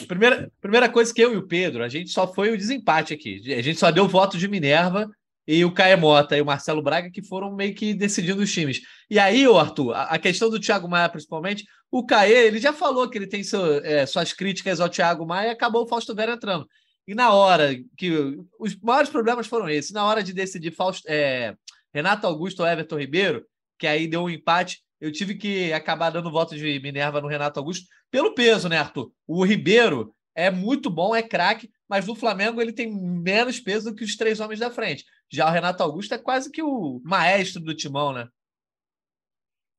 primeira, 0.07 0.51
primeira 0.61 0.89
coisa 0.89 1.13
que 1.13 1.21
eu 1.21 1.33
e 1.33 1.37
o 1.37 1.47
Pedro, 1.47 1.83
a 1.83 1.89
gente 1.89 2.09
só 2.09 2.31
foi 2.31 2.51
o 2.51 2.57
desempate 2.57 3.13
aqui. 3.13 3.53
A 3.53 3.61
gente 3.61 3.79
só 3.79 3.91
deu 3.91 4.07
voto 4.07 4.37
de 4.37 4.47
Minerva 4.47 5.09
e 5.47 5.65
o 5.65 5.73
Caemota 5.73 6.37
e 6.37 6.41
o 6.41 6.45
Marcelo 6.45 6.81
Braga 6.81 7.09
que 7.09 7.23
foram 7.23 7.55
meio 7.55 7.73
que 7.73 7.93
decidindo 7.93 8.41
os 8.41 8.51
times. 8.51 8.81
E 9.09 9.19
aí, 9.19 9.45
Arthur, 9.45 9.93
a 9.93 10.17
questão 10.19 10.49
do 10.49 10.59
Thiago 10.59 10.87
Maia, 10.87 11.09
principalmente, 11.09 11.65
o 11.91 12.05
Caê, 12.05 12.47
ele 12.47 12.59
já 12.59 12.71
falou 12.71 13.09
que 13.09 13.17
ele 13.17 13.27
tem 13.27 13.43
seu, 13.43 13.77
é, 13.83 14.05
suas 14.05 14.31
críticas 14.31 14.79
ao 14.79 14.89
Thiago 14.89 15.25
Maia 15.25 15.47
e 15.47 15.51
acabou 15.51 15.83
o 15.83 15.87
Fausto 15.87 16.15
Vera 16.15 16.33
entrando. 16.33 16.67
E 17.07 17.15
na 17.15 17.33
hora 17.33 17.75
que. 17.97 18.37
Os 18.59 18.79
maiores 18.79 19.09
problemas 19.09 19.47
foram 19.47 19.69
esses. 19.69 19.91
Na 19.91 20.05
hora 20.05 20.23
de 20.23 20.33
decidir 20.33 20.71
Fausto, 20.71 21.03
é, 21.09 21.55
Renato 21.93 22.25
Augusto 22.27 22.61
ou 22.61 22.67
Everton 22.67 22.97
Ribeiro, 22.97 23.45
que 23.77 23.87
aí 23.87 24.07
deu 24.07 24.23
um 24.23 24.29
empate, 24.29 24.81
eu 24.99 25.11
tive 25.11 25.35
que 25.35 25.73
acabar 25.73 26.11
dando 26.11 26.31
voto 26.31 26.55
de 26.55 26.79
Minerva 26.79 27.19
no 27.19 27.27
Renato 27.27 27.59
Augusto 27.59 27.87
pelo 28.09 28.33
peso, 28.33 28.69
né, 28.69 28.77
Arthur? 28.77 29.11
O 29.27 29.43
Ribeiro 29.43 30.13
é 30.35 30.49
muito 30.49 30.89
bom, 30.89 31.15
é 31.15 31.23
craque, 31.23 31.69
mas 31.89 32.05
no 32.05 32.15
Flamengo 32.15 32.61
ele 32.61 32.71
tem 32.71 32.93
menos 32.93 33.59
peso 33.59 33.89
do 33.89 33.95
que 33.95 34.03
os 34.03 34.15
três 34.15 34.39
homens 34.39 34.59
da 34.59 34.69
frente. 34.69 35.03
Já 35.31 35.47
o 35.47 35.51
Renato 35.51 35.81
Augusto 35.81 36.13
é 36.13 36.17
quase 36.17 36.51
que 36.51 36.61
o 36.61 36.99
maestro 37.03 37.61
do 37.61 37.73
timão, 37.73 38.11
né? 38.11 38.27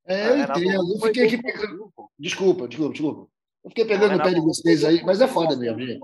É, 0.07 0.28
eu 0.30 0.38
entendo. 0.38 0.94
Eu 0.94 1.00
fiquei 1.00 1.26
aqui 1.26 1.40
pegando. 1.40 1.92
Desculpa, 2.18 2.66
desculpa, 2.66 2.92
desculpa. 2.92 3.30
Eu 3.62 3.70
fiquei 3.70 3.84
pegando 3.84 4.16
o 4.16 4.22
pé 4.22 4.30
de 4.30 4.40
vocês 4.40 4.82
aí, 4.82 5.05
mas 5.05 5.20
é 5.20 5.28
foda 5.28 5.57
mesmo, 5.57 5.78
gente. 5.78 6.00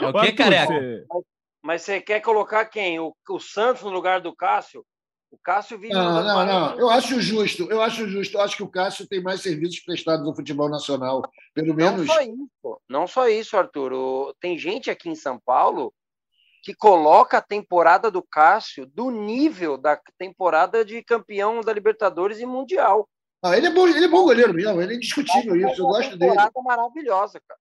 É 0.00 0.06
o 0.06 0.12
que, 0.20 0.32
careca? 0.32 0.72
Mas, 0.72 1.24
mas, 1.62 1.82
você 1.82 2.00
quer 2.00 2.20
colocar 2.20 2.64
quem? 2.66 3.00
O, 3.00 3.14
o 3.28 3.40
Santos 3.40 3.82
no 3.82 3.90
lugar 3.90 4.20
do 4.20 4.34
Cássio? 4.34 4.84
O 5.30 5.38
Cássio 5.38 5.78
vive. 5.78 5.92
Não, 5.92 6.22
não, 6.22 6.46
não. 6.46 6.78
Eu 6.78 6.90
acho 6.90 7.20
justo. 7.20 7.70
Eu 7.70 7.82
acho 7.82 8.08
justo. 8.08 8.36
Eu 8.36 8.42
acho 8.42 8.56
que 8.56 8.62
o 8.62 8.70
Cássio 8.70 9.06
tem 9.06 9.22
mais 9.22 9.40
serviços 9.40 9.80
prestados 9.80 10.24
no 10.26 10.34
futebol 10.34 10.68
nacional. 10.68 11.22
Pelo 11.54 11.74
menos. 11.74 12.06
Não 12.06 12.14
só 12.14 12.20
isso, 12.22 12.80
não 12.88 13.06
só 13.06 13.28
isso 13.28 13.56
Arthur. 13.56 13.92
O... 13.92 14.34
Tem 14.40 14.58
gente 14.58 14.90
aqui 14.90 15.08
em 15.08 15.14
São 15.14 15.38
Paulo 15.38 15.92
que 16.62 16.74
coloca 16.74 17.38
a 17.38 17.42
temporada 17.42 18.10
do 18.10 18.22
Cássio 18.22 18.86
do 18.86 19.10
nível 19.10 19.76
da 19.78 19.98
temporada 20.18 20.84
de 20.84 21.02
campeão 21.02 21.60
da 21.60 21.72
Libertadores 21.72 22.40
e 22.40 22.46
Mundial. 22.46 23.08
Ah, 23.42 23.56
ele 23.56 23.68
é 23.68 23.70
bom, 23.70 23.88
ele 23.88 24.04
é 24.04 24.08
bom 24.08 24.22
goleiro 24.22 24.52
mesmo, 24.52 24.80
ele 24.82 24.92
é 24.92 24.96
indiscutível 24.96 25.54
é 25.54 25.70
isso, 25.70 25.80
eu 25.80 25.86
gosto 25.86 26.16
dele. 26.16 26.32
Temporada 26.32 26.62
maravilhosa, 26.62 27.40
cara. 27.46 27.58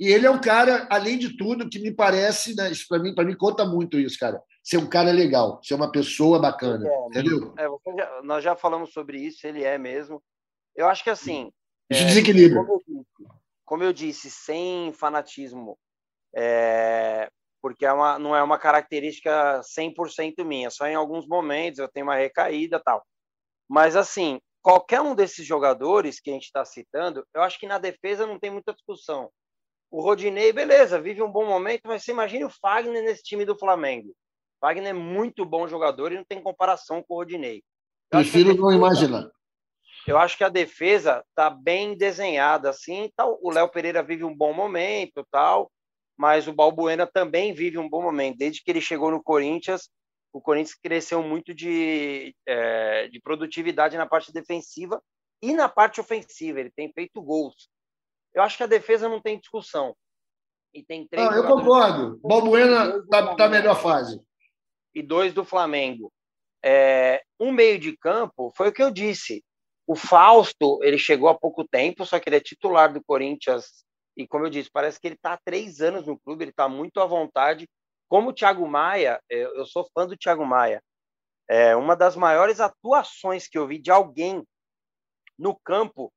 E 0.00 0.08
ele 0.08 0.26
é 0.26 0.30
um 0.30 0.40
cara, 0.40 0.88
além 0.90 1.18
de 1.18 1.36
tudo, 1.36 1.68
que 1.68 1.78
me 1.78 1.92
parece, 1.92 2.56
né, 2.56 2.70
para 2.88 2.98
mim, 2.98 3.14
para 3.14 3.24
mim 3.24 3.36
conta 3.36 3.66
muito 3.66 3.98
isso, 3.98 4.18
cara. 4.18 4.42
Ser 4.64 4.78
um 4.78 4.88
cara 4.88 5.12
legal, 5.12 5.60
ser 5.62 5.74
uma 5.74 5.92
pessoa 5.92 6.40
bacana, 6.40 6.88
é, 6.88 7.06
entendeu? 7.08 7.54
É, 7.58 7.66
já, 7.96 8.22
nós 8.22 8.42
já 8.42 8.56
falamos 8.56 8.92
sobre 8.92 9.18
isso, 9.18 9.46
ele 9.46 9.62
é 9.62 9.76
mesmo. 9.76 10.22
Eu 10.74 10.88
acho 10.88 11.04
que 11.04 11.10
assim. 11.10 11.52
Isso 11.90 12.02
é, 12.02 12.06
desequilibra. 12.06 12.64
Como 12.64 12.72
eu, 12.72 12.78
disse, 12.78 13.06
como 13.64 13.84
eu 13.84 13.92
disse, 13.92 14.30
sem 14.30 14.92
fanatismo, 14.94 15.78
é, 16.34 17.30
porque 17.60 17.84
é 17.84 17.92
uma, 17.92 18.18
não 18.18 18.34
é 18.34 18.42
uma 18.42 18.58
característica 18.58 19.60
100% 19.60 20.44
minha, 20.44 20.70
só 20.70 20.86
em 20.86 20.94
alguns 20.94 21.26
momentos 21.26 21.78
eu 21.78 21.88
tenho 21.88 22.06
uma 22.06 22.16
recaída 22.16 22.80
tal. 22.80 23.04
Mas 23.68 23.96
assim, 23.96 24.40
qualquer 24.62 25.00
um 25.00 25.14
desses 25.14 25.46
jogadores 25.46 26.20
que 26.20 26.30
a 26.30 26.32
gente 26.32 26.44
está 26.44 26.64
citando, 26.64 27.24
eu 27.34 27.42
acho 27.42 27.58
que 27.58 27.66
na 27.66 27.78
defesa 27.78 28.26
não 28.26 28.38
tem 28.38 28.50
muita 28.50 28.72
discussão. 28.72 29.30
O 29.90 30.00
Rodinei, 30.00 30.52
beleza, 30.52 31.00
vive 31.00 31.22
um 31.22 31.30
bom 31.30 31.44
momento, 31.44 31.82
mas 31.84 32.04
você 32.04 32.12
imagine 32.12 32.44
o 32.44 32.50
Fagner 32.50 33.02
nesse 33.02 33.22
time 33.22 33.44
do 33.44 33.58
Flamengo. 33.58 34.10
O 34.10 34.66
Fagner 34.66 34.90
é 34.90 34.92
muito 34.92 35.44
bom 35.44 35.66
jogador 35.66 36.12
e 36.12 36.16
não 36.16 36.24
tem 36.24 36.42
comparação 36.42 37.02
com 37.02 37.14
o 37.14 37.16
Rodinei. 37.18 37.62
Prefiro 38.08 38.54
não 38.54 38.72
imaginar. 38.72 39.30
Eu 40.06 40.18
acho 40.18 40.36
que 40.36 40.44
a 40.44 40.48
defesa 40.48 41.24
está 41.28 41.50
bem 41.50 41.96
desenhada 41.96 42.70
assim. 42.70 43.10
Tal. 43.16 43.38
O 43.42 43.50
Léo 43.50 43.68
Pereira 43.68 44.02
vive 44.02 44.24
um 44.24 44.34
bom 44.34 44.52
momento, 44.52 45.24
tal. 45.30 45.70
Mas 46.20 46.46
o 46.46 46.52
Balbuena 46.52 47.06
também 47.06 47.54
vive 47.54 47.78
um 47.78 47.88
bom 47.88 48.02
momento. 48.02 48.36
Desde 48.36 48.62
que 48.62 48.70
ele 48.70 48.82
chegou 48.82 49.10
no 49.10 49.22
Corinthians, 49.22 49.88
o 50.30 50.38
Corinthians 50.38 50.74
cresceu 50.74 51.22
muito 51.22 51.54
de, 51.54 52.36
é, 52.46 53.08
de 53.08 53.18
produtividade 53.18 53.96
na 53.96 54.04
parte 54.04 54.30
defensiva 54.30 55.02
e 55.40 55.54
na 55.54 55.66
parte 55.66 55.98
ofensiva. 55.98 56.60
Ele 56.60 56.70
tem 56.70 56.92
feito 56.92 57.22
gols. 57.22 57.70
Eu 58.34 58.42
acho 58.42 58.58
que 58.58 58.62
a 58.62 58.66
defesa 58.66 59.08
não 59.08 59.18
tem 59.18 59.38
discussão. 59.38 59.96
E 60.74 60.84
tem 60.84 61.08
três. 61.08 61.26
Ah, 61.26 61.36
eu 61.36 61.46
concordo. 61.46 62.20
Balbuena 62.22 62.98
está 62.98 63.34
tá 63.34 63.48
melhor 63.48 63.80
fase. 63.80 64.20
E 64.94 65.02
dois 65.02 65.32
do 65.32 65.42
Flamengo. 65.42 66.12
É, 66.62 67.22
um 67.40 67.50
meio 67.50 67.78
de 67.78 67.96
campo 67.96 68.52
foi 68.54 68.68
o 68.68 68.72
que 68.74 68.82
eu 68.82 68.90
disse. 68.90 69.42
O 69.86 69.96
Fausto, 69.96 70.80
ele 70.82 70.98
chegou 70.98 71.30
há 71.30 71.34
pouco 71.34 71.66
tempo, 71.66 72.04
só 72.04 72.20
que 72.20 72.28
ele 72.28 72.36
é 72.36 72.40
titular 72.40 72.92
do 72.92 73.02
Corinthians. 73.02 73.86
E 74.20 74.28
como 74.28 74.44
eu 74.44 74.50
disse, 74.50 74.70
parece 74.70 75.00
que 75.00 75.08
ele 75.08 75.14
está 75.14 75.32
há 75.32 75.38
três 75.42 75.80
anos 75.80 76.06
no 76.06 76.18
clube, 76.20 76.44
ele 76.44 76.50
está 76.50 76.68
muito 76.68 77.00
à 77.00 77.06
vontade. 77.06 77.66
Como 78.06 78.28
o 78.28 78.32
Thiago 78.34 78.68
Maia, 78.68 79.18
eu 79.30 79.64
sou 79.64 79.88
fã 79.94 80.06
do 80.06 80.14
Thiago 80.14 80.44
Maia. 80.44 80.82
É, 81.48 81.74
uma 81.74 81.96
das 81.96 82.16
maiores 82.16 82.60
atuações 82.60 83.48
que 83.48 83.56
eu 83.56 83.66
vi 83.66 83.78
de 83.78 83.90
alguém 83.90 84.46
no 85.38 85.58
campo 85.58 86.12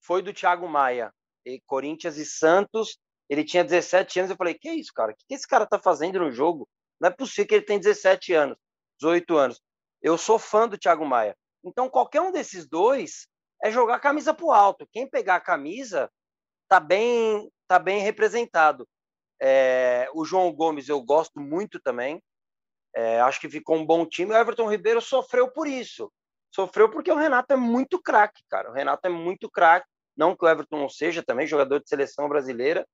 foi 0.00 0.22
do 0.22 0.32
Thiago 0.32 0.68
Maia. 0.68 1.12
E 1.44 1.60
Corinthians 1.66 2.16
e 2.16 2.24
Santos, 2.24 2.96
ele 3.28 3.42
tinha 3.42 3.64
17 3.64 4.20
anos. 4.20 4.30
Eu 4.30 4.36
falei: 4.36 4.54
que 4.54 4.68
é 4.68 4.74
isso, 4.76 4.92
cara? 4.94 5.10
O 5.10 5.16
que 5.16 5.34
esse 5.34 5.46
cara 5.46 5.66
tá 5.66 5.80
fazendo 5.80 6.20
no 6.20 6.30
jogo? 6.30 6.68
Não 7.00 7.08
é 7.08 7.12
possível 7.12 7.48
que 7.48 7.54
ele 7.56 7.64
tem 7.64 7.80
17 7.80 8.34
anos, 8.34 8.56
18 9.00 9.36
anos. 9.36 9.60
Eu 10.00 10.16
sou 10.16 10.38
fã 10.38 10.68
do 10.68 10.78
Thiago 10.78 11.04
Maia. 11.04 11.36
Então, 11.64 11.90
qualquer 11.90 12.20
um 12.20 12.30
desses 12.30 12.68
dois 12.68 13.26
é 13.64 13.72
jogar 13.72 13.96
a 13.96 14.00
camisa 14.00 14.36
o 14.40 14.52
alto. 14.52 14.86
Quem 14.92 15.10
pegar 15.10 15.36
a 15.36 15.40
camisa 15.40 16.08
tá 16.68 16.78
bem, 16.80 17.50
tá 17.66 17.78
bem 17.78 18.00
representado. 18.00 18.86
É, 19.40 20.08
o 20.14 20.24
João 20.24 20.52
Gomes 20.52 20.88
eu 20.88 21.00
gosto 21.02 21.40
muito 21.40 21.80
também. 21.80 22.22
É, 22.94 23.20
acho 23.20 23.40
que 23.40 23.48
ficou 23.48 23.76
um 23.76 23.86
bom 23.86 24.04
time. 24.04 24.32
O 24.32 24.36
Everton 24.36 24.70
Ribeiro 24.70 25.00
sofreu 25.00 25.50
por 25.50 25.66
isso. 25.66 26.12
Sofreu 26.54 26.90
porque 26.90 27.12
o 27.12 27.16
Renato 27.16 27.52
é 27.52 27.56
muito 27.56 28.00
craque, 28.00 28.42
cara. 28.48 28.70
O 28.70 28.74
Renato 28.74 29.06
é 29.06 29.10
muito 29.10 29.50
craque. 29.50 29.86
Não 30.16 30.34
que 30.34 30.44
o 30.44 30.48
Everton 30.48 30.78
não 30.78 30.88
seja 30.88 31.22
também 31.22 31.46
jogador 31.46 31.78
de 31.78 31.88
seleção 31.88 32.28
brasileira, 32.28 32.84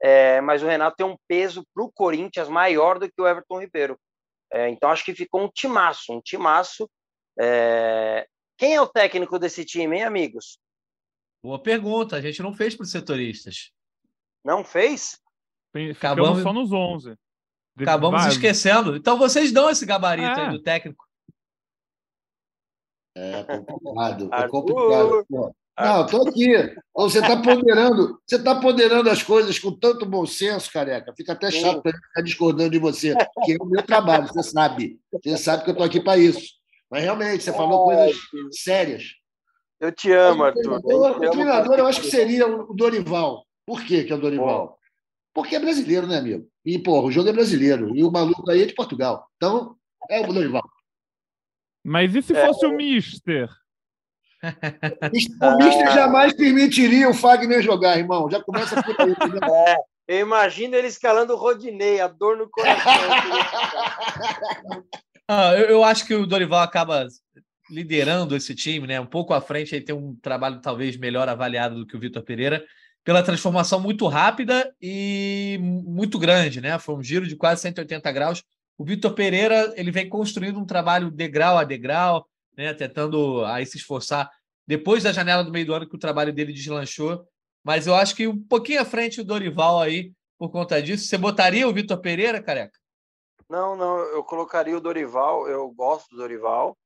é, 0.00 0.40
mas 0.40 0.62
o 0.62 0.66
Renato 0.66 0.96
tem 0.96 1.06
um 1.06 1.16
peso 1.26 1.66
para 1.74 1.82
o 1.82 1.90
Corinthians 1.90 2.48
maior 2.48 3.00
do 3.00 3.10
que 3.10 3.20
o 3.20 3.26
Everton 3.26 3.60
Ribeiro. 3.60 3.98
É, 4.52 4.68
então 4.68 4.90
acho 4.90 5.04
que 5.04 5.14
ficou 5.14 5.42
um 5.42 5.50
timaço, 5.52 6.12
um 6.12 6.20
timaço. 6.20 6.88
É... 7.38 8.26
Quem 8.56 8.74
é 8.74 8.80
o 8.80 8.86
técnico 8.86 9.38
desse 9.38 9.64
time, 9.64 9.96
hein, 9.96 10.04
amigos? 10.04 10.58
Boa 11.42 11.62
pergunta. 11.62 12.16
A 12.16 12.20
gente 12.20 12.42
não 12.42 12.52
fez 12.52 12.74
para 12.74 12.84
os 12.84 12.90
setoristas. 12.90 13.70
Não 14.44 14.64
fez? 14.64 15.20
Ficamos 15.72 15.96
Acabamos... 15.96 16.42
só 16.42 16.52
nos 16.52 16.72
11. 16.72 17.16
Acabamos 17.80 18.26
esquecendo. 18.26 18.96
Então 18.96 19.18
vocês 19.18 19.52
dão 19.52 19.70
esse 19.70 19.86
gabarito 19.86 20.40
é. 20.40 20.46
aí 20.46 20.50
do 20.50 20.62
técnico. 20.62 21.04
É 23.16 23.42
complicado. 23.44 24.30
É 24.32 24.48
complicado. 24.48 25.54
Não, 25.78 26.04
estou 26.04 26.28
aqui. 26.28 26.74
Você 26.92 27.20
está 27.20 27.40
ponderando, 27.40 28.20
você 28.26 28.36
está 28.36 28.60
ponderando 28.60 29.08
as 29.08 29.22
coisas 29.22 29.58
com 29.60 29.70
tanto 29.70 30.04
bom 30.04 30.26
senso, 30.26 30.72
careca. 30.72 31.14
Fica 31.16 31.32
até 31.34 31.50
chato 31.52 31.80
para 31.82 31.92
ficar 31.92 32.22
discordando 32.22 32.70
de 32.70 32.80
você, 32.80 33.14
que 33.44 33.52
é 33.52 33.56
o 33.60 33.66
meu 33.66 33.82
trabalho, 33.82 34.26
você 34.26 34.42
sabe. 34.42 34.98
Você 35.12 35.36
sabe 35.36 35.62
que 35.62 35.70
eu 35.70 35.72
estou 35.72 35.86
aqui 35.86 36.00
para 36.00 36.18
isso. 36.18 36.58
Mas 36.90 37.04
realmente, 37.04 37.44
você 37.44 37.52
falou 37.52 37.84
coisas 37.84 38.16
sérias. 38.50 39.04
Eu 39.80 39.92
te 39.92 40.12
amo, 40.12 40.44
Arthur. 40.44 40.80
O 40.84 41.30
treinador, 41.30 41.78
eu 41.78 41.86
acho 41.86 42.00
que 42.00 42.10
seria 42.10 42.46
o 42.46 42.74
Dorival. 42.74 43.44
Por 43.66 43.82
que, 43.82 44.04
que 44.04 44.12
é 44.12 44.16
o 44.16 44.20
Dorival? 44.20 44.78
Porque 45.32 45.54
é 45.54 45.60
brasileiro, 45.60 46.06
né, 46.06 46.18
amigo? 46.18 46.48
E, 46.64 46.78
porra, 46.78 47.06
o 47.06 47.12
jogo 47.12 47.28
é 47.28 47.32
brasileiro. 47.32 47.94
E 47.94 48.02
o 48.02 48.10
maluco 48.10 48.50
aí 48.50 48.62
é 48.62 48.66
de 48.66 48.74
Portugal. 48.74 49.28
Então, 49.36 49.76
é 50.10 50.20
o 50.20 50.32
Dorival. 50.32 50.68
Mas 51.84 52.14
e 52.14 52.22
se 52.22 52.36
é. 52.36 52.46
fosse 52.46 52.66
o 52.66 52.72
Mister? 52.76 53.48
O 54.42 55.56
Mister 55.56 55.92
jamais 55.92 56.34
permitiria 56.34 57.08
o 57.08 57.14
Fagner 57.14 57.62
jogar, 57.62 57.98
irmão. 57.98 58.30
Já 58.30 58.42
começa 58.42 58.82
por 58.82 59.00
aí. 59.00 59.10
Né? 59.10 59.16
É, 60.08 60.16
eu 60.16 60.20
imagino 60.20 60.74
ele 60.74 60.88
escalando 60.88 61.34
o 61.34 61.36
Rodinei, 61.36 62.00
a 62.00 62.08
dor 62.08 62.38
no 62.38 62.48
coração. 62.48 62.92
ah, 65.28 65.52
eu, 65.54 65.66
eu, 65.66 65.84
acho 65.84 66.06
que 66.06 66.14
o 66.14 66.26
Dorival 66.26 66.62
acaba 66.62 67.06
liderando 67.70 68.36
esse 68.36 68.54
time, 68.54 68.86
né? 68.86 69.00
Um 69.00 69.06
pouco 69.06 69.34
à 69.34 69.40
frente, 69.40 69.74
ele 69.74 69.84
tem 69.84 69.94
um 69.94 70.16
trabalho 70.16 70.60
talvez 70.60 70.96
melhor 70.96 71.28
avaliado 71.28 71.76
do 71.76 71.86
que 71.86 71.96
o 71.96 72.00
Vitor 72.00 72.22
Pereira, 72.22 72.64
pela 73.04 73.22
transformação 73.22 73.80
muito 73.80 74.06
rápida 74.06 74.74
e 74.80 75.58
muito 75.60 76.18
grande, 76.18 76.60
né? 76.60 76.78
Foi 76.78 76.94
um 76.94 77.02
giro 77.02 77.26
de 77.26 77.36
quase 77.36 77.62
180 77.62 78.10
graus. 78.12 78.44
O 78.76 78.84
Vitor 78.84 79.12
Pereira 79.14 79.72
ele 79.76 79.90
vem 79.90 80.08
construindo 80.08 80.58
um 80.58 80.66
trabalho 80.66 81.10
degrau 81.10 81.58
a 81.58 81.64
degrau, 81.64 82.28
né? 82.56 82.74
Tentando 82.74 83.44
aí 83.44 83.64
se 83.64 83.76
esforçar 83.76 84.30
depois 84.66 85.02
da 85.02 85.12
janela 85.12 85.42
do 85.42 85.50
meio 85.50 85.64
do 85.64 85.74
ano 85.74 85.88
que 85.88 85.96
o 85.96 85.98
trabalho 85.98 86.32
dele 86.32 86.52
deslanchou. 86.52 87.26
Mas 87.64 87.86
eu 87.86 87.94
acho 87.94 88.14
que 88.14 88.26
um 88.26 88.38
pouquinho 88.38 88.82
à 88.82 88.84
frente 88.84 89.20
o 89.20 89.24
Dorival 89.24 89.80
aí 89.80 90.12
por 90.38 90.50
conta 90.50 90.80
disso. 90.80 91.06
Você 91.06 91.18
botaria 91.18 91.68
o 91.68 91.72
Vitor 91.72 91.98
Pereira, 91.98 92.42
careca? 92.42 92.78
Não, 93.48 93.74
não, 93.74 93.98
eu 93.98 94.22
colocaria 94.22 94.76
o 94.76 94.80
Dorival. 94.80 95.48
Eu 95.48 95.70
gosto 95.70 96.10
do 96.10 96.18
Dorival. 96.18 96.76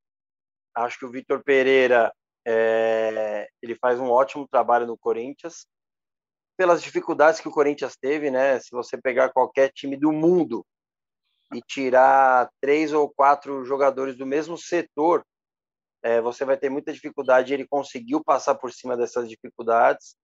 Acho 0.75 0.99
que 0.99 1.05
o 1.05 1.11
Vitor 1.11 1.43
Pereira 1.43 2.13
é, 2.47 3.49
ele 3.63 3.75
faz 3.77 3.99
um 3.99 4.11
ótimo 4.11 4.47
trabalho 4.49 4.87
no 4.87 4.99
Corinthians. 4.99 5.67
Pelas 6.57 6.83
dificuldades 6.83 7.41
que 7.41 7.49
o 7.49 7.53
Corinthians 7.53 7.97
teve, 7.97 8.31
né? 8.31 8.59
Se 8.61 8.71
você 8.71 9.01
pegar 9.01 9.31
qualquer 9.31 9.73
time 9.73 9.97
do 9.97 10.13
mundo 10.13 10.65
e 11.53 11.61
tirar 11.61 12.51
três 12.61 12.93
ou 12.93 13.09
quatro 13.09 13.65
jogadores 13.65 14.17
do 14.17 14.27
mesmo 14.27 14.57
setor, 14.57 15.25
é, 16.03 16.21
você 16.21 16.45
vai 16.45 16.57
ter 16.57 16.69
muita 16.69 16.93
dificuldade. 16.93 17.55
Ele 17.55 17.67
conseguiu 17.67 18.23
passar 18.23 18.55
por 18.55 18.73
cima 18.73 18.97
dessas 18.97 19.29
dificuldades, 19.29 20.17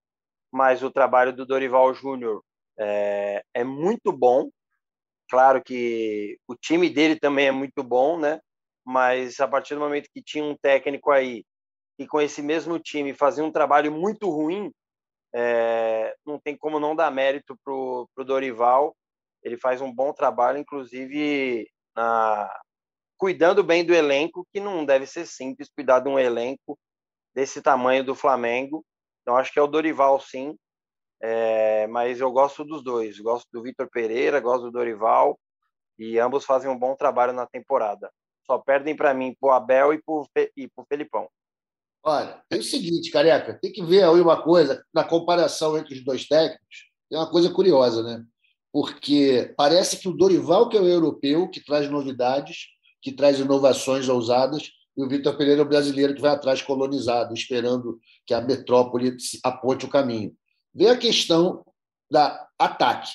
mas 0.53 0.83
o 0.83 0.91
trabalho 0.91 1.33
do 1.33 1.47
Dorival 1.47 1.93
Júnior 1.95 2.43
é, 2.79 3.43
é 3.55 3.65
muito 3.65 4.13
bom. 4.13 4.51
Claro 5.31 5.63
que 5.63 6.39
o 6.47 6.55
time 6.55 6.89
dele 6.89 7.19
também 7.19 7.49
é 7.49 7.53
muito 7.53 7.83
bom, 7.83 8.19
né? 8.19 8.41
Mas 8.89 9.39
a 9.39 9.47
partir 9.47 9.75
do 9.75 9.81
momento 9.81 10.09
que 10.11 10.23
tinha 10.23 10.43
um 10.43 10.57
técnico 10.57 11.11
aí 11.11 11.45
e 11.99 12.07
com 12.07 12.23
esse 12.23 12.41
mesmo 12.41 12.79
time 12.79 13.13
fazia 13.13 13.45
um 13.45 13.53
trabalho 13.53 13.93
muito 13.93 14.31
ruim, 14.31 14.73
é, 15.35 16.15
não 16.25 16.41
tem 16.41 16.57
como 16.57 16.81
não 16.81 16.97
dar 16.97 17.11
mérito 17.11 17.55
para 17.63 17.75
o 17.75 18.25
Dorival. 18.25 18.97
Ele 19.43 19.59
faz 19.59 19.83
um 19.83 19.93
bom 19.93 20.11
trabalho, 20.15 20.57
inclusive 20.57 21.69
na, 21.95 22.51
cuidando 23.19 23.63
bem 23.63 23.85
do 23.85 23.93
elenco, 23.93 24.47
que 24.51 24.59
não 24.59 24.87
deve 24.87 25.05
ser 25.05 25.27
simples 25.27 25.69
cuidar 25.69 26.01
de 26.01 26.09
um 26.09 26.19
elenco 26.19 26.79
desse 27.35 27.61
tamanho 27.61 28.03
do 28.03 28.15
Flamengo. 28.15 28.83
Então 29.21 29.37
acho 29.37 29.53
que 29.53 29.59
é 29.59 29.63
o 29.63 29.67
Dorival, 29.67 30.19
sim. 30.19 30.57
É, 31.21 31.87
mas 31.89 32.21
eu 32.21 32.33
gosto 32.33 32.65
dos 32.65 32.83
dois. 32.83 33.21
Gosto 33.21 33.47
do 33.53 33.63
Vitor 33.63 33.87
Pereira, 33.91 34.41
gosto 34.41 34.63
do 34.63 34.71
Dorival 34.71 35.39
e 35.99 36.19
ambos 36.19 36.47
fazem 36.47 36.71
um 36.71 36.79
bom 36.79 36.97
trabalho 36.97 37.35
na 37.35 37.47
temporada. 37.47 38.11
Só 38.49 38.59
perdem 38.59 38.97
para 38.97 39.13
mim 39.13 39.37
pro 39.39 39.51
Abel 39.51 39.93
e 39.93 40.01
e 40.57 40.69
pro 40.69 40.87
Felipão. 40.89 41.29
Olha, 42.03 42.43
tem 42.49 42.61
o 42.61 42.63
seguinte, 42.63 43.11
careca, 43.11 43.59
tem 43.61 43.71
que 43.71 43.85
ver 43.85 44.05
aí 44.05 44.21
uma 44.21 44.43
coisa, 44.43 44.83
na 44.95 45.05
comparação 45.05 45.77
entre 45.77 45.95
os 45.95 46.05
dois 46.05 46.27
técnicos, 46.27 46.89
tem 47.11 47.19
uma 47.19 47.31
coisa 47.31 47.51
curiosa, 47.53 48.03
né? 48.03 48.25
Porque 48.73 49.53
parece 49.57 49.99
que 49.99 50.09
o 50.09 50.13
Dorival, 50.13 50.69
que 50.69 50.77
é 50.77 50.81
o 50.81 50.87
europeu, 50.87 51.49
que 51.51 51.63
traz 51.63 51.91
novidades, 51.91 52.69
que 53.03 53.13
traz 53.13 53.39
inovações 53.39 54.09
ousadas, 54.09 54.71
e 54.97 55.03
o 55.03 55.09
Vitor 55.09 55.37
Pereira 55.37 55.61
é 55.61 55.65
o 55.65 55.69
brasileiro 55.69 56.15
que 56.15 56.21
vai 56.21 56.31
atrás 56.31 56.63
colonizado, 56.63 57.35
esperando 57.35 58.01
que 58.27 58.33
a 58.33 58.41
metrópole 58.41 59.17
aponte 59.45 59.85
o 59.85 59.91
caminho. 59.91 60.35
Vê 60.75 60.89
a 60.89 60.97
questão 60.97 61.65
da 62.11 62.49
ataque. 62.59 63.11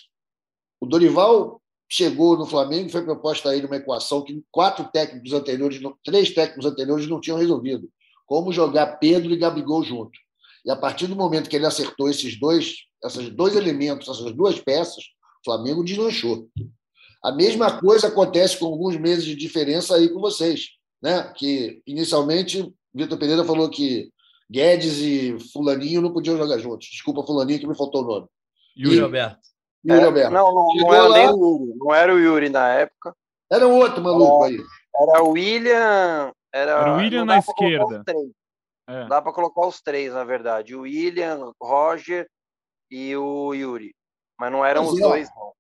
O 0.79 0.85
Dorival 0.85 1.61
chegou 1.93 2.35
no 2.35 2.47
Flamengo, 2.47 2.89
foi 2.89 3.03
proposta 3.03 3.49
a 3.49 3.55
ele 3.55 3.67
uma 3.67 3.75
equação 3.75 4.23
que 4.23 4.43
quatro 4.49 4.89
técnicos 4.91 5.31
anteriores, 5.31 5.79
três 6.03 6.31
técnicos 6.31 6.65
anteriores 6.65 7.07
não 7.07 7.21
tinham 7.21 7.37
resolvido. 7.37 7.87
Como 8.25 8.51
jogar 8.51 8.97
Pedro 8.97 9.31
e 9.31 9.37
Gabigol 9.37 9.83
junto. 9.83 10.17
E 10.65 10.71
a 10.71 10.75
partir 10.75 11.05
do 11.05 11.15
momento 11.15 11.47
que 11.47 11.55
ele 11.55 11.67
acertou 11.67 12.09
esses 12.09 12.39
dois, 12.39 12.77
esses 13.03 13.29
dois 13.29 13.55
elementos, 13.55 14.09
essas 14.09 14.33
duas 14.33 14.59
peças, 14.59 15.03
o 15.41 15.45
Flamengo 15.45 15.83
deslanchou. 15.83 16.49
A 17.23 17.31
mesma 17.31 17.79
coisa 17.79 18.07
acontece 18.07 18.57
com 18.57 18.65
alguns 18.65 18.97
meses 18.97 19.23
de 19.23 19.35
diferença 19.35 19.95
aí 19.95 20.09
com 20.09 20.19
vocês, 20.19 20.69
né? 20.99 21.31
Que 21.37 21.79
inicialmente 21.85 22.73
Vitor 22.91 23.19
Pereira 23.19 23.43
falou 23.43 23.69
que 23.69 24.09
Guedes 24.49 24.97
e 24.97 25.37
Fulaninho 25.51 26.01
não 26.01 26.11
podiam 26.11 26.37
jogar 26.37 26.57
juntos. 26.57 26.87
Desculpa, 26.91 27.23
Fulaninho, 27.23 27.59
que 27.59 27.67
me 27.67 27.77
faltou 27.77 28.01
o 28.01 28.07
nome. 28.07 28.27
Yuri 28.75 28.97
e, 28.97 28.99
Alberto. 28.99 29.52
Yuri 29.85 30.05
Alberto. 30.05 30.31
Não, 30.31 30.53
não, 30.53 30.67
não 30.75 30.93
era 30.93 31.07
lá, 31.07 31.17
nem 31.17 31.29
o 31.29 31.37
Yuri. 31.37 31.77
Não 31.77 31.93
era 31.93 32.13
o 32.13 32.19
Yuri 32.19 32.49
na 32.49 32.69
época. 32.69 33.15
Era 33.51 33.67
um 33.67 33.75
outro 33.77 34.01
maluco 34.01 34.45
era, 34.45 34.53
aí. 34.53 34.63
Era 34.95 35.23
o 35.23 35.29
William. 35.31 36.31
Era, 36.53 36.71
era 36.71 36.93
o 36.93 36.97
William 36.97 37.25
na 37.25 37.39
esquerda. 37.39 38.03
É. 38.87 39.07
Dá 39.07 39.21
para 39.21 39.33
colocar 39.33 39.65
os 39.67 39.81
três, 39.81 40.13
na 40.13 40.23
verdade. 40.23 40.75
O 40.75 40.81
William, 40.81 41.51
Roger 41.61 42.27
e 42.89 43.15
o 43.15 43.53
Yuri. 43.53 43.93
Mas 44.39 44.51
não 44.51 44.65
eram 44.65 44.83
mas 44.83 44.93
os 44.93 44.99
é. 44.99 45.01
dois, 45.01 45.29
não. 45.35 45.53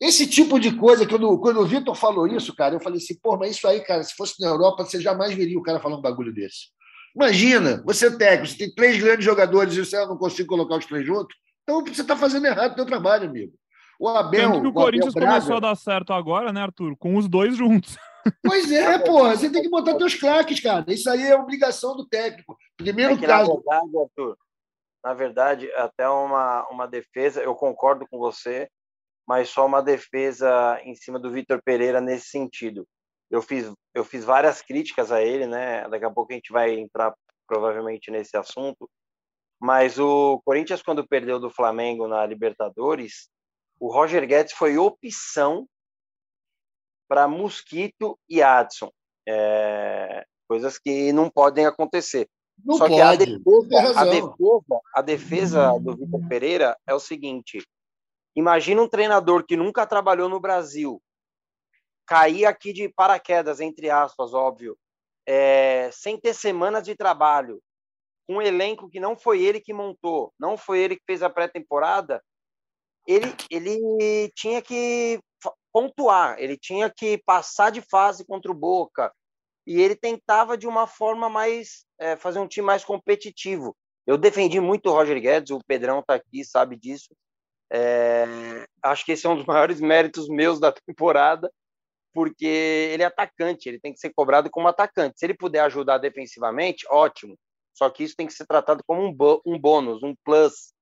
Esse 0.00 0.26
tipo 0.26 0.58
de 0.58 0.76
coisa, 0.76 1.06
quando, 1.08 1.38
quando 1.38 1.60
o 1.60 1.66
Vitor 1.66 1.94
falou 1.94 2.26
isso, 2.26 2.54
cara, 2.54 2.74
eu 2.74 2.80
falei 2.80 2.98
assim, 2.98 3.16
pô, 3.22 3.36
mas 3.36 3.56
isso 3.56 3.66
aí, 3.66 3.80
cara, 3.80 4.02
se 4.02 4.14
fosse 4.14 4.40
na 4.40 4.48
Europa, 4.48 4.84
você 4.84 5.00
jamais 5.00 5.32
veria 5.34 5.58
o 5.58 5.62
cara 5.62 5.80
falando 5.80 5.98
um 5.98 6.02
bagulho 6.02 6.34
desse. 6.34 6.66
Imagina, 7.14 7.82
você 7.86 8.08
é 8.08 8.10
técnico, 8.10 8.48
você 8.48 8.58
tem 8.58 8.74
três 8.74 9.00
grandes 9.00 9.24
jogadores 9.24 9.74
e 9.74 9.84
você 9.84 10.04
não 10.04 10.18
consegue 10.18 10.48
colocar 10.48 10.76
os 10.76 10.84
três 10.84 11.06
juntos. 11.06 11.34
Então 11.64 11.84
você 11.84 12.02
está 12.02 12.16
fazendo 12.16 12.46
errado 12.46 12.72
o 12.72 12.76
seu 12.76 12.86
trabalho, 12.86 13.28
amigo. 13.28 13.52
O 13.98 14.08
Abel. 14.08 14.52
Tanto 14.52 14.60
que 14.60 14.66
o, 14.66 14.70
o 14.70 14.74
Corinthians 14.74 15.14
Braga... 15.14 15.32
começou 15.32 15.56
a 15.56 15.60
dar 15.60 15.74
certo 15.74 16.12
agora, 16.12 16.52
né, 16.52 16.60
Arthur? 16.62 16.96
Com 16.96 17.16
os 17.16 17.28
dois 17.28 17.56
juntos. 17.56 17.96
Pois 18.42 18.70
é, 18.70 18.98
porra. 19.04 19.36
Você 19.36 19.50
tem 19.50 19.62
que 19.62 19.70
botar 19.70 19.96
teus 19.96 20.14
craques, 20.14 20.60
cara. 20.60 20.84
Isso 20.88 21.08
aí 21.08 21.22
é 21.22 21.36
obrigação 21.36 21.96
do 21.96 22.06
técnico. 22.06 22.56
Primeiro 22.76 23.14
é 23.14 23.16
que, 23.16 23.26
caso. 23.26 23.62
Na 23.66 23.80
verdade, 23.80 23.98
Arthur, 23.98 24.36
na 25.04 25.14
verdade, 25.14 25.72
até 25.72 26.08
uma, 26.08 26.66
uma 26.68 26.86
defesa, 26.86 27.42
eu 27.42 27.54
concordo 27.54 28.06
com 28.10 28.18
você, 28.18 28.68
mas 29.26 29.50
só 29.50 29.66
uma 29.66 29.82
defesa 29.82 30.80
em 30.82 30.94
cima 30.94 31.18
do 31.18 31.30
Vitor 31.30 31.60
Pereira 31.62 32.00
nesse 32.00 32.28
sentido. 32.28 32.86
Eu 33.30 33.42
fiz, 33.42 33.72
eu 33.94 34.04
fiz 34.04 34.24
várias 34.24 34.62
críticas 34.62 35.12
a 35.12 35.22
ele, 35.22 35.46
né? 35.46 35.88
Daqui 35.88 36.04
a 36.04 36.10
pouco 36.10 36.32
a 36.32 36.34
gente 36.34 36.52
vai 36.52 36.74
entrar 36.74 37.14
provavelmente 37.46 38.10
nesse 38.10 38.36
assunto. 38.36 38.88
Mas 39.64 39.98
o 39.98 40.42
Corinthians, 40.44 40.82
quando 40.82 41.08
perdeu 41.08 41.40
do 41.40 41.48
Flamengo 41.48 42.06
na 42.06 42.26
Libertadores, 42.26 43.30
o 43.80 43.90
Roger 43.90 44.26
Guedes 44.26 44.52
foi 44.52 44.76
opção 44.76 45.66
para 47.08 47.26
Mosquito 47.26 48.18
e 48.28 48.42
Adson. 48.42 48.92
É, 49.26 50.22
coisas 50.46 50.78
que 50.78 51.10
não 51.14 51.30
podem 51.30 51.64
acontecer. 51.64 52.28
Não 52.62 52.76
Só 52.76 52.86
pode. 52.86 52.94
que 52.94 53.00
a 53.00 53.16
defesa, 53.16 54.00
a 54.00 54.04
defesa, 54.04 54.80
a 54.96 55.00
defesa 55.00 55.78
do 55.80 55.96
Vitor 55.96 56.28
Pereira 56.28 56.76
é 56.86 56.92
o 56.92 57.00
seguinte: 57.00 57.66
imagina 58.36 58.82
um 58.82 58.88
treinador 58.88 59.46
que 59.46 59.56
nunca 59.56 59.86
trabalhou 59.86 60.28
no 60.28 60.38
Brasil, 60.38 61.00
cair 62.04 62.44
aqui 62.44 62.70
de 62.70 62.86
paraquedas, 62.90 63.60
entre 63.60 63.88
aspas, 63.88 64.34
óbvio, 64.34 64.76
é, 65.26 65.88
sem 65.90 66.20
ter 66.20 66.34
semanas 66.34 66.84
de 66.84 66.94
trabalho, 66.94 67.62
com 68.26 68.36
um 68.36 68.42
elenco 68.42 68.88
que 68.88 69.00
não 69.00 69.16
foi 69.16 69.42
ele 69.42 69.60
que 69.60 69.72
montou, 69.72 70.32
não 70.38 70.56
foi 70.56 70.80
ele 70.80 70.96
que 70.96 71.04
fez 71.06 71.22
a 71.22 71.30
pré-temporada, 71.30 72.22
ele, 73.06 73.34
ele 73.50 74.30
tinha 74.34 74.62
que 74.62 75.20
pontuar, 75.72 76.36
ele 76.38 76.56
tinha 76.56 76.88
que 76.88 77.18
passar 77.26 77.70
de 77.70 77.82
fase 77.82 78.24
contra 78.24 78.50
o 78.50 78.54
Boca, 78.54 79.12
e 79.66 79.80
ele 79.80 79.96
tentava 79.96 80.56
de 80.56 80.66
uma 80.66 80.86
forma 80.86 81.28
mais 81.28 81.84
é, 81.98 82.16
fazer 82.16 82.38
um 82.38 82.48
time 82.48 82.66
mais 82.66 82.84
competitivo. 82.84 83.76
Eu 84.06 84.18
defendi 84.18 84.60
muito 84.60 84.88
o 84.88 84.92
Roger 84.92 85.20
Guedes, 85.20 85.50
o 85.50 85.64
Pedrão 85.66 86.00
está 86.00 86.14
aqui, 86.14 86.44
sabe 86.44 86.76
disso. 86.76 87.14
É, 87.72 88.26
acho 88.82 89.04
que 89.04 89.12
esse 89.12 89.26
é 89.26 89.30
um 89.30 89.36
dos 89.36 89.46
maiores 89.46 89.80
méritos 89.80 90.28
meus 90.28 90.60
da 90.60 90.70
temporada, 90.70 91.50
porque 92.12 92.46
ele 92.46 93.02
é 93.02 93.06
atacante, 93.06 93.68
ele 93.68 93.80
tem 93.80 93.92
que 93.92 93.98
ser 93.98 94.12
cobrado 94.14 94.50
como 94.50 94.68
atacante. 94.68 95.18
Se 95.18 95.26
ele 95.26 95.34
puder 95.34 95.60
ajudar 95.60 95.98
defensivamente, 95.98 96.86
ótimo. 96.90 97.36
Só 97.74 97.90
que 97.90 98.04
isso 98.04 98.14
tem 98.16 98.26
que 98.26 98.32
ser 98.32 98.46
tratado 98.46 98.82
como 98.86 99.02
um, 99.02 99.14
um 99.44 99.58
bônus, 99.58 100.02
um 100.02 100.14
plus, 100.24 100.72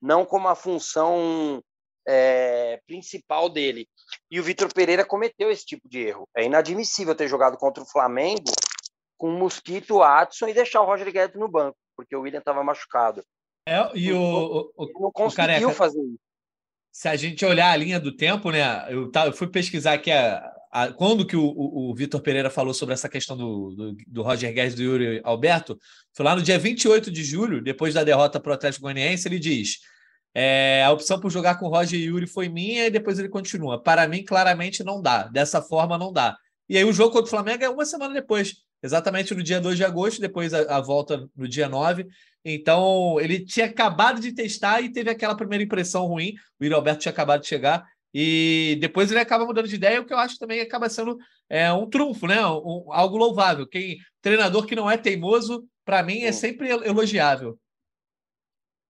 não 0.00 0.24
como 0.24 0.48
a 0.48 0.54
função 0.54 1.62
é, 2.06 2.80
principal 2.86 3.48
dele. 3.48 3.86
E 4.30 4.40
o 4.40 4.42
Vitor 4.42 4.72
Pereira 4.72 5.04
cometeu 5.04 5.50
esse 5.50 5.66
tipo 5.66 5.88
de 5.88 6.00
erro. 6.00 6.26
É 6.34 6.44
inadmissível 6.44 7.14
ter 7.14 7.28
jogado 7.28 7.58
contra 7.58 7.82
o 7.82 7.88
Flamengo 7.88 8.50
com 9.18 9.28
o 9.28 9.38
Mosquito, 9.38 10.02
Adson 10.02 10.48
e 10.48 10.54
deixar 10.54 10.80
o 10.80 10.86
Roger 10.86 11.12
Guedes 11.12 11.38
no 11.38 11.48
banco, 11.48 11.76
porque 11.96 12.14
o 12.14 12.20
William 12.20 12.38
estava 12.38 12.62
machucado. 12.62 13.22
É, 13.66 13.76
e 13.94 14.12
o, 14.12 14.72
o, 14.76 14.86
não 15.00 15.12
conseguiu 15.12 15.46
careca, 15.46 15.70
fazer 15.72 16.00
isso. 16.00 16.27
Se 16.98 17.06
a 17.06 17.14
gente 17.14 17.46
olhar 17.46 17.70
a 17.70 17.76
linha 17.76 18.00
do 18.00 18.10
tempo, 18.10 18.50
né? 18.50 18.92
Eu, 18.92 19.08
tá, 19.08 19.26
eu 19.26 19.32
fui 19.32 19.46
pesquisar 19.46 19.92
aqui 19.92 20.10
a, 20.10 20.42
a, 20.72 20.92
quando 20.92 21.24
que 21.24 21.36
o, 21.36 21.44
o, 21.44 21.92
o 21.92 21.94
Vitor 21.94 22.20
Pereira 22.20 22.50
falou 22.50 22.74
sobre 22.74 22.92
essa 22.92 23.08
questão 23.08 23.36
do, 23.36 23.70
do, 23.70 23.96
do 24.04 24.22
Roger 24.22 24.52
Guedes 24.52 24.74
do 24.74 24.82
Yuri 24.82 25.20
Alberto. 25.22 25.78
Foi 26.12 26.26
lá 26.26 26.34
no 26.34 26.42
dia 26.42 26.58
28 26.58 27.08
de 27.08 27.22
julho, 27.22 27.62
depois 27.62 27.94
da 27.94 28.02
derrota 28.02 28.40
para 28.40 28.50
o 28.50 28.54
Atlético 28.54 28.82
Goianiense, 28.82 29.28
ele 29.28 29.38
diz: 29.38 29.76
é, 30.34 30.82
a 30.82 30.90
opção 30.90 31.20
por 31.20 31.30
jogar 31.30 31.54
com 31.60 31.66
o 31.66 31.70
Roger 31.70 32.00
Yuri 32.00 32.26
foi 32.26 32.48
minha 32.48 32.88
e 32.88 32.90
depois 32.90 33.16
ele 33.16 33.28
continua. 33.28 33.80
Para 33.80 34.08
mim, 34.08 34.24
claramente 34.24 34.82
não 34.82 35.00
dá. 35.00 35.22
Dessa 35.28 35.62
forma, 35.62 35.96
não 35.96 36.12
dá. 36.12 36.36
E 36.68 36.76
aí 36.76 36.84
o 36.84 36.92
jogo 36.92 37.12
contra 37.12 37.28
o 37.28 37.30
Flamengo 37.30 37.62
é 37.62 37.68
uma 37.68 37.84
semana 37.84 38.12
depois, 38.12 38.56
exatamente 38.82 39.34
no 39.34 39.42
dia 39.42 39.60
2 39.60 39.76
de 39.76 39.84
agosto, 39.84 40.20
depois 40.20 40.54
a, 40.54 40.76
a, 40.76 40.80
volta 40.80 41.28
no 41.36 41.48
dia 41.48 41.68
9. 41.68 42.06
Então, 42.44 43.18
ele 43.20 43.44
tinha 43.44 43.66
acabado 43.66 44.20
de 44.20 44.32
testar 44.32 44.80
e 44.80 44.92
teve 44.92 45.10
aquela 45.10 45.36
primeira 45.36 45.64
impressão 45.64 46.06
ruim. 46.06 46.34
O 46.60 46.64
Yuri 46.64 46.74
Alberto 46.74 47.00
tinha 47.00 47.12
acabado 47.12 47.42
de 47.42 47.48
chegar. 47.48 47.84
E 48.14 48.78
depois 48.80 49.10
ele 49.10 49.20
acaba 49.20 49.44
mudando 49.44 49.68
de 49.68 49.74
ideia, 49.74 50.00
o 50.00 50.04
que 50.04 50.12
eu 50.12 50.18
acho 50.18 50.38
também 50.38 50.60
acaba 50.60 50.88
sendo 50.88 51.18
é, 51.48 51.70
um 51.72 51.88
trunfo, 51.88 52.26
né? 52.26 52.44
Um, 52.46 52.86
algo 52.90 53.16
louvável. 53.16 53.66
Quem 53.66 53.98
treinador 54.22 54.66
que 54.66 54.74
não 54.74 54.90
é 54.90 54.96
teimoso, 54.96 55.64
para 55.84 56.02
mim, 56.02 56.22
é 56.22 56.32
sempre 56.32 56.68
elogiável. 56.68 57.58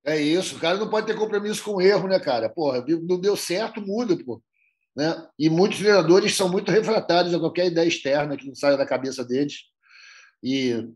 É 0.04 0.18
isso, 0.18 0.56
o 0.56 0.60
cara 0.60 0.78
não 0.78 0.88
pode 0.88 1.06
ter 1.06 1.16
compromisso 1.16 1.62
com 1.62 1.80
erro, 1.80 2.08
né, 2.08 2.18
cara? 2.18 2.48
Porra, 2.48 2.84
não 3.02 3.20
deu 3.20 3.36
certo, 3.36 3.80
muda, 3.80 4.16
pô. 4.24 4.40
Né? 4.96 5.14
E 5.38 5.50
muitos 5.50 5.78
treinadores 5.78 6.34
são 6.34 6.48
muito 6.48 6.70
refratários 6.70 7.34
a 7.34 7.38
qualquer 7.38 7.66
ideia 7.66 7.86
externa 7.86 8.36
que 8.36 8.46
não 8.46 8.54
saia 8.54 8.76
da 8.76 8.86
cabeça 8.86 9.24
deles. 9.24 9.64
E 10.42 10.88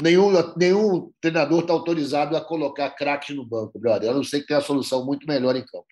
nenhum, 0.00 0.30
nenhum 0.56 1.10
treinador 1.20 1.60
está 1.60 1.72
autorizado 1.72 2.36
a 2.36 2.40
colocar 2.40 2.90
craques 2.90 3.34
no 3.34 3.44
banco, 3.44 3.78
brother. 3.78 4.10
Eu 4.10 4.16
não 4.16 4.24
sei 4.24 4.40
que 4.40 4.46
tem 4.46 4.56
a 4.56 4.60
solução 4.60 5.04
muito 5.04 5.26
melhor 5.26 5.56
em 5.56 5.64
campo. 5.64 5.86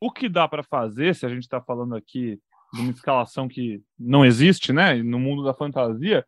O 0.00 0.10
que 0.10 0.28
dá 0.28 0.46
para 0.48 0.62
fazer, 0.62 1.14
se 1.14 1.24
a 1.24 1.28
gente 1.28 1.42
está 1.42 1.60
falando 1.60 1.94
aqui 1.94 2.38
de 2.72 2.80
uma 2.80 2.90
escalação 2.90 3.48
que 3.48 3.80
não 3.98 4.24
existe, 4.24 4.72
né, 4.72 4.94
no 5.02 5.18
mundo 5.18 5.44
da 5.44 5.54
fantasia, 5.54 6.26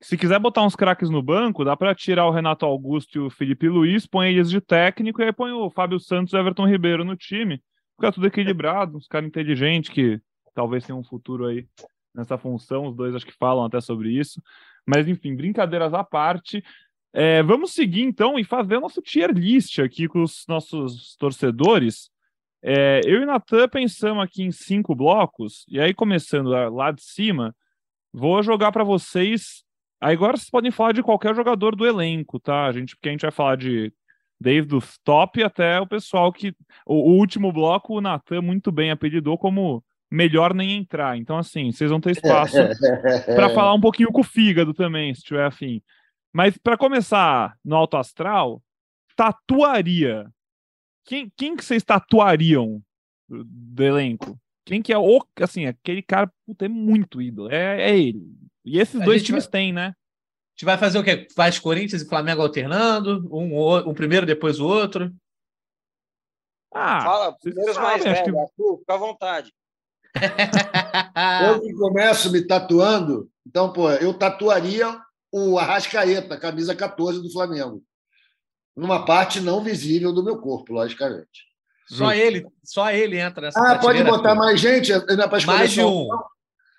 se 0.00 0.16
quiser 0.16 0.38
botar 0.38 0.62
uns 0.62 0.76
craques 0.76 1.08
no 1.08 1.22
banco, 1.22 1.64
dá 1.64 1.74
para 1.74 1.94
tirar 1.94 2.26
o 2.26 2.30
Renato 2.30 2.66
Augusto 2.66 3.16
e 3.16 3.20
o 3.20 3.30
Felipe 3.30 3.68
Luiz, 3.68 4.06
põe 4.06 4.28
eles 4.28 4.50
de 4.50 4.60
técnico 4.60 5.22
e 5.22 5.24
aí 5.24 5.32
põe 5.32 5.52
o 5.52 5.70
Fábio 5.70 5.98
Santos 5.98 6.32
e 6.32 6.36
o 6.36 6.38
Everton 6.38 6.66
Ribeiro 6.66 7.04
no 7.04 7.16
time. 7.16 7.62
Fica 7.96 8.12
tudo 8.12 8.26
equilibrado, 8.26 8.98
uns 8.98 9.08
caras 9.08 9.26
inteligentes 9.26 9.90
que 9.90 10.20
talvez 10.54 10.84
tenham 10.84 11.00
um 11.00 11.04
futuro 11.04 11.46
aí 11.46 11.66
nessa 12.16 12.38
função. 12.38 12.86
Os 12.86 12.96
dois 12.96 13.14
acho 13.14 13.26
que 13.26 13.32
falam 13.32 13.64
até 13.64 13.80
sobre 13.80 14.10
isso. 14.10 14.42
Mas 14.86 15.06
enfim, 15.08 15.34
brincadeiras 15.34 15.92
à 15.94 16.02
parte. 16.02 16.64
É, 17.12 17.42
vamos 17.42 17.72
seguir 17.72 18.02
então 18.02 18.38
e 18.38 18.44
fazer 18.44 18.76
o 18.76 18.80
nosso 18.80 19.00
tier 19.00 19.30
list 19.30 19.78
aqui 19.78 20.08
com 20.08 20.22
os 20.22 20.44
nossos 20.48 21.16
torcedores. 21.16 22.10
É, 22.62 23.00
eu 23.04 23.22
e 23.22 23.26
Natan 23.26 23.68
pensamos 23.68 24.24
aqui 24.24 24.42
em 24.42 24.50
cinco 24.50 24.94
blocos, 24.94 25.64
e 25.68 25.78
aí 25.78 25.94
começando 25.94 26.48
lá 26.48 26.90
de 26.90 27.02
cima, 27.02 27.54
vou 28.12 28.42
jogar 28.42 28.72
para 28.72 28.82
vocês 28.82 29.64
agora 30.00 30.36
vocês 30.36 30.50
podem 30.50 30.70
falar 30.70 30.92
de 30.92 31.02
qualquer 31.02 31.34
jogador 31.34 31.74
do 31.74 31.86
elenco, 31.86 32.38
tá? 32.38 32.66
A 32.66 32.72
gente, 32.72 32.96
porque 32.96 33.08
a 33.08 33.12
gente 33.12 33.22
vai 33.22 33.30
falar 33.30 33.56
de 33.56 33.92
desde 34.38 34.74
os 34.74 34.98
top 34.98 35.42
até 35.42 35.80
o 35.80 35.86
pessoal 35.86 36.32
que. 36.32 36.54
O, 36.84 37.12
o 37.12 37.18
último 37.18 37.52
bloco, 37.52 37.96
o 37.96 38.00
Natan 38.00 38.42
muito 38.42 38.70
bem 38.70 38.90
apelidou 38.90 39.38
como 39.38 39.84
melhor 40.10 40.54
nem 40.54 40.76
entrar. 40.76 41.16
Então, 41.16 41.38
assim, 41.38 41.70
vocês 41.72 41.90
vão 41.90 42.00
ter 42.00 42.12
espaço 42.12 42.56
para 43.34 43.50
falar 43.50 43.74
um 43.74 43.80
pouquinho 43.80 44.12
com 44.12 44.20
o 44.20 44.24
fígado 44.24 44.72
também, 44.72 45.14
se 45.14 45.22
tiver 45.22 45.44
afim. 45.44 45.82
Mas 46.32 46.56
para 46.58 46.76
começar 46.76 47.56
no 47.64 47.76
alto 47.76 47.96
astral, 47.96 48.62
tatuaria. 49.16 50.30
Quem, 51.04 51.32
quem 51.36 51.56
que 51.56 51.64
vocês 51.64 51.82
tatuariam 51.82 52.82
do, 53.28 53.44
do 53.44 53.82
elenco? 53.82 54.38
Quem 54.64 54.82
que 54.82 54.92
é 54.92 54.98
o. 54.98 55.24
Assim, 55.40 55.66
aquele 55.66 56.02
cara, 56.02 56.30
puta, 56.44 56.64
é 56.64 56.68
muito 56.68 57.22
ídolo. 57.22 57.50
É, 57.50 57.90
é 57.90 57.98
ele. 57.98 58.20
E 58.64 58.80
esses 58.80 59.00
a 59.00 59.04
dois 59.04 59.22
times 59.22 59.44
vai... 59.44 59.50
têm, 59.52 59.72
né? 59.72 59.86
A 59.86 60.50
gente 60.56 60.64
vai 60.64 60.76
fazer 60.76 60.98
o 60.98 61.04
quê? 61.04 61.26
Faz 61.34 61.58
Corinthians 61.58 62.02
e 62.02 62.08
Flamengo 62.08 62.42
alternando? 62.42 63.28
Um, 63.30 63.88
um 63.88 63.94
primeiro, 63.94 64.26
depois 64.26 64.58
o 64.58 64.66
outro? 64.66 65.14
Ah, 66.74 67.00
Fala, 67.00 67.38
primeiros 67.38 67.76
mais 67.76 68.02
velhos, 68.02 68.20
que... 68.20 68.78
fica 68.78 68.94
à 68.94 68.96
vontade. 68.96 69.52
Eu 71.48 71.60
que 71.60 71.72
começo 71.74 72.30
me 72.30 72.42
tatuando, 72.42 73.28
então, 73.46 73.72
pô, 73.72 73.90
eu 73.90 74.14
tatuaria 74.14 74.98
o 75.32 75.58
Arrascaeta, 75.58 76.38
camisa 76.38 76.74
14 76.74 77.22
do 77.22 77.30
Flamengo. 77.30 77.82
Numa 78.76 79.04
parte 79.04 79.40
não 79.40 79.62
visível 79.62 80.12
do 80.12 80.24
meu 80.24 80.38
corpo, 80.38 80.72
logicamente. 80.72 81.46
Só 81.88 82.12
ele, 82.12 82.44
só 82.64 82.90
ele 82.90 83.18
entra 83.18 83.42
nessa 83.42 83.60
Ah, 83.60 83.78
pode 83.78 84.02
botar 84.02 84.34
mais 84.34 84.60
gente? 84.60 84.92
Mais 85.46 85.70
de 85.70 85.82
um. 85.82 86.08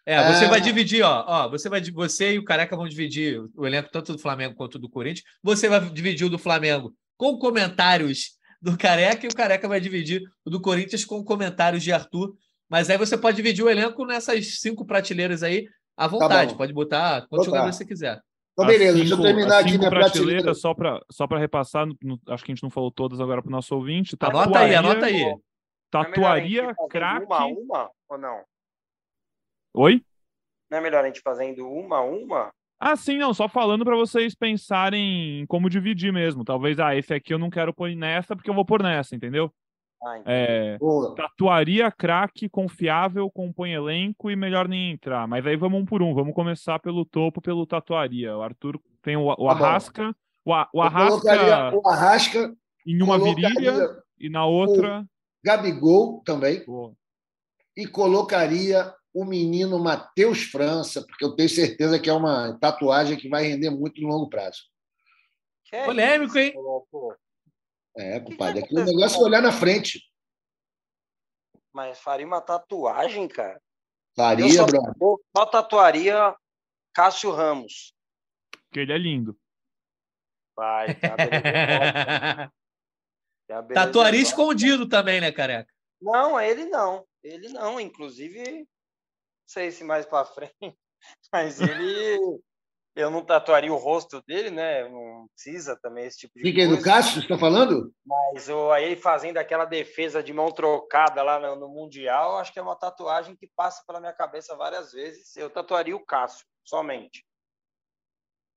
É, 0.05 0.33
você 0.33 0.45
é... 0.45 0.47
vai 0.47 0.61
dividir, 0.61 1.03
ó, 1.03 1.25
ó, 1.27 1.49
você 1.49 1.67
vai 1.69 1.81
você 1.81 2.33
e 2.33 2.39
o 2.39 2.43
Careca 2.43 2.75
vão 2.75 2.87
dividir 2.87 3.41
o 3.55 3.65
elenco 3.65 3.89
tanto 3.91 4.13
do 4.13 4.19
Flamengo 4.19 4.55
quanto 4.55 4.79
do 4.79 4.89
Corinthians. 4.89 5.25
Você 5.43 5.67
vai 5.67 5.81
dividir 5.89 6.25
o 6.25 6.29
do 6.29 6.39
Flamengo 6.39 6.93
com 7.17 7.37
comentários 7.37 8.37
do 8.61 8.77
Careca 8.77 9.25
e 9.25 9.29
o 9.29 9.35
Careca 9.35 9.67
vai 9.67 9.79
dividir 9.79 10.21
o 10.45 10.49
do 10.49 10.61
Corinthians 10.61 11.03
com 11.03 11.23
comentários 11.23 11.83
de 11.83 11.91
Arthur. 11.91 12.33
Mas 12.69 12.89
aí 12.89 12.97
você 12.97 13.17
pode 13.17 13.37
dividir 13.37 13.63
o 13.63 13.69
elenco 13.69 14.05
nessas 14.05 14.59
cinco 14.59 14.85
prateleiras 14.85 15.43
aí 15.43 15.67
à 15.95 16.03
tá 16.03 16.07
vontade. 16.07 16.51
Tá 16.51 16.57
pode 16.57 16.73
botar 16.73 17.27
quantos 17.27 17.45
jogadores 17.45 17.75
você 17.75 17.85
quiser. 17.85 18.21
Então, 18.53 18.65
beleza, 18.65 18.97
cinco, 18.97 19.07
deixa 19.07 19.13
eu 19.15 19.21
terminar 19.21 19.59
aqui 19.59 19.77
minha 19.77 19.89
prateleira. 19.89 20.53
Só 20.53 20.73
para 20.73 20.99
só 21.11 21.25
repassar, 21.25 21.85
no, 22.01 22.19
acho 22.27 22.43
que 22.43 22.51
a 22.51 22.55
gente 22.55 22.63
não 22.63 22.69
falou 22.69 22.91
todas 22.91 23.19
agora 23.21 23.41
para 23.41 23.49
o 23.49 23.51
nosso 23.51 23.75
ouvinte. 23.75 24.17
Tatuaria, 24.17 24.49
anota 24.49 24.59
aí, 24.59 24.75
anota 24.75 25.05
aí. 25.05 25.35
Tatuaria, 25.89 26.75
craque. 26.89 27.25
Uma 27.25 27.37
a 27.37 27.45
uma 27.45 27.91
ou 28.09 28.17
não? 28.17 28.43
Oi? 29.75 30.01
Não 30.69 30.79
é 30.79 30.81
melhor 30.81 31.03
a 31.03 31.07
gente 31.07 31.21
fazendo 31.21 31.69
uma 31.69 31.97
a 31.97 32.01
uma? 32.01 32.51
Ah, 32.79 32.95
sim, 32.95 33.17
não, 33.17 33.33
só 33.33 33.47
falando 33.47 33.83
para 33.83 33.95
vocês 33.95 34.35
pensarem 34.35 35.41
em 35.41 35.45
como 35.47 35.69
dividir 35.69 36.11
mesmo. 36.11 36.43
Talvez, 36.43 36.79
ah, 36.79 36.95
esse 36.95 37.13
aqui 37.13 37.33
eu 37.33 37.39
não 37.39 37.49
quero 37.49 37.73
pôr 37.73 37.89
nessa 37.95 38.35
porque 38.35 38.49
eu 38.49 38.53
vou 38.53 38.65
pôr 38.65 38.83
nessa, 38.83 39.15
entendeu? 39.15 39.51
Ah, 40.03 40.21
é, 40.25 40.77
tatuaria 41.15 41.91
craque, 41.91 42.47
confiável, 42.47 43.31
compõe 43.31 43.71
elenco 43.71 44.29
e 44.29 44.35
melhor 44.35 44.67
nem 44.67 44.91
entrar. 44.91 45.27
Mas 45.27 45.45
aí 45.45 45.55
vamos 45.55 45.81
um 45.81 45.85
por 45.85 46.03
um. 46.03 46.13
Vamos 46.13 46.35
começar 46.35 46.79
pelo 46.79 47.03
topo, 47.03 47.41
pelo 47.41 47.65
tatuaria. 47.65 48.37
O 48.37 48.41
Arthur 48.41 48.79
tem 49.01 49.17
o, 49.17 49.27
o 49.27 49.35
tá 49.35 49.51
Arrasca. 49.51 50.15
O, 50.45 50.51
o 50.51 50.81
Arrasca, 50.81 51.75
o 51.75 51.87
Arrasca 51.87 52.55
em 52.85 53.01
uma 53.01 53.17
virilha 53.17 54.03
e 54.19 54.29
na 54.29 54.45
outra. 54.45 55.05
Gabigol 55.43 56.21
também. 56.23 56.63
E 57.75 57.87
colocaria 57.87 58.93
o 59.13 59.25
menino 59.25 59.79
Matheus 59.79 60.43
França, 60.43 61.01
porque 61.01 61.25
eu 61.25 61.35
tenho 61.35 61.49
certeza 61.49 61.99
que 61.99 62.09
é 62.09 62.13
uma 62.13 62.57
tatuagem 62.59 63.17
que 63.17 63.27
vai 63.27 63.47
render 63.47 63.71
muito 63.71 63.99
no 64.01 64.09
longo 64.09 64.29
prazo. 64.29 64.59
Que 65.65 65.83
Polêmico, 65.83 66.37
hein? 66.37 66.53
É, 67.97 68.19
compadre. 68.19 68.63
Aqui 68.63 68.75
o 68.75 68.83
negócio 68.83 69.19
é 69.19 69.23
olhar 69.23 69.41
na 69.41 69.51
frente. 69.51 70.01
Mas 71.73 71.99
faria 71.99 72.25
uma 72.25 72.41
tatuagem, 72.41 73.27
cara? 73.27 73.61
Faria, 74.15 74.49
só, 74.51 74.65
brother. 74.65 74.93
Só 75.35 75.45
tatuaria 75.45 76.35
Cássio 76.93 77.31
Ramos. 77.31 77.93
Porque 78.51 78.79
ele 78.79 78.93
é 78.93 78.97
lindo. 78.97 79.37
Vai, 80.55 80.95
tá 80.95 81.15
Tatuaria 83.73 84.19
escondido 84.19 84.89
também, 84.89 85.21
né, 85.21 85.31
careca? 85.31 85.71
Não, 86.01 86.39
ele 86.39 86.65
não. 86.65 87.07
Ele 87.23 87.49
não. 87.49 87.79
Inclusive, 87.79 88.67
sei 89.45 89.71
se 89.71 89.83
mais 89.83 90.05
para 90.05 90.25
frente, 90.25 90.53
mas 91.31 91.61
ele 91.61 92.41
eu 92.97 93.11
não 93.11 93.23
tatuaria 93.23 93.71
o 93.71 93.77
rosto 93.77 94.21
dele, 94.27 94.49
né? 94.49 94.89
Não 94.89 95.27
precisa 95.31 95.77
também 95.79 96.05
esse 96.05 96.17
tipo 96.17 96.33
de 96.35 96.41
Fiquei 96.41 96.65
coisa. 96.65 96.81
do 96.81 96.83
Cássio, 96.83 97.13
você 97.13 97.19
está 97.19 97.37
falando? 97.37 97.93
Mas 98.03 98.49
o, 98.49 98.71
aí 98.71 98.95
fazendo 98.95 99.37
aquela 99.37 99.65
defesa 99.65 100.23
de 100.23 100.33
mão 100.33 100.51
trocada 100.51 101.21
lá 101.21 101.39
no, 101.39 101.55
no, 101.55 101.69
Mundial, 101.69 102.37
acho 102.37 102.51
que 102.51 102.57
é 102.57 102.61
uma 102.61 102.75
tatuagem 102.75 103.35
que 103.35 103.47
passa 103.55 103.83
pela 103.85 103.99
minha 103.99 104.13
cabeça 104.13 104.55
várias 104.55 104.91
vezes. 104.91 105.37
Eu 105.37 105.47
tatuaria 105.47 105.95
o 105.95 106.03
Cássio, 106.03 106.43
somente. 106.65 107.23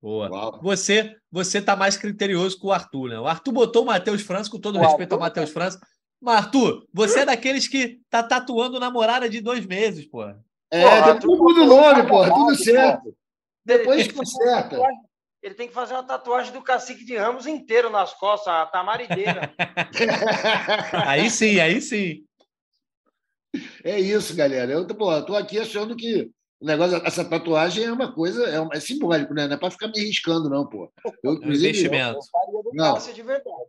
Boa. 0.01 0.27
Uau. 0.31 0.59
Você 0.63 1.15
você 1.31 1.61
tá 1.61 1.75
mais 1.75 1.95
criterioso 1.95 2.59
que 2.59 2.65
o 2.65 2.71
Arthur, 2.71 3.09
né? 3.09 3.19
O 3.19 3.27
Arthur 3.27 3.51
botou 3.51 3.83
o 3.83 3.85
Matheus 3.85 4.23
França, 4.23 4.49
com 4.49 4.59
todo 4.59 4.77
o 4.77 4.81
respeito 4.81 5.13
Arthur... 5.13 5.15
ao 5.15 5.21
Matheus 5.21 5.51
França. 5.51 5.79
Mas, 6.19 6.37
Arthur, 6.37 6.87
você 6.91 7.19
é 7.19 7.25
daqueles 7.25 7.67
que 7.67 7.99
tá 8.09 8.23
tatuando 8.23 8.79
namorada 8.79 9.29
de 9.29 9.39
dois 9.39 9.67
meses, 9.67 10.05
pô. 10.07 10.23
É, 10.71 10.83
porra, 10.83 11.13
depois 11.13 11.39
muda 11.39 11.61
o 11.61 11.65
nome, 11.65 12.07
pô, 12.07 12.23
tudo 12.23 12.55
certo. 12.55 13.15
Depois 13.65 14.11
conserta. 14.11 14.77
Ele 15.41 15.55
tem 15.55 15.67
que 15.67 15.73
fazer 15.73 15.93
uma 15.95 16.03
tatuagem 16.03 16.53
do 16.53 16.61
cacique 16.61 17.03
de 17.03 17.17
Ramos 17.17 17.47
inteiro 17.47 17.89
nas 17.89 18.13
costas, 18.13 18.53
a 18.53 18.65
tamarideira. 18.67 19.51
aí 21.07 21.31
sim, 21.31 21.59
aí 21.59 21.81
sim. 21.81 22.23
É 23.83 23.99
isso, 23.99 24.35
galera. 24.35 24.71
Eu 24.71 24.85
pô, 24.87 25.19
tô 25.23 25.35
aqui 25.35 25.57
achando 25.59 25.95
que 25.95 26.31
o 26.61 26.65
negócio, 26.65 27.01
essa 27.03 27.25
tatuagem 27.25 27.85
é 27.85 27.91
uma 27.91 28.13
coisa, 28.13 28.47
é, 28.47 28.77
é 28.77 28.79
simbólico, 28.79 29.33
né? 29.33 29.47
Não 29.47 29.55
é 29.55 29.57
para 29.57 29.71
ficar 29.71 29.87
me 29.87 29.99
riscando, 29.99 30.47
não, 30.47 30.67
pô. 30.67 30.91
Eu, 31.23 31.41
é 31.41 31.47
investimento. 31.47 32.19
Eu, 32.53 32.71
não. 32.73 32.97
de 32.99 33.23
verdade. 33.23 33.65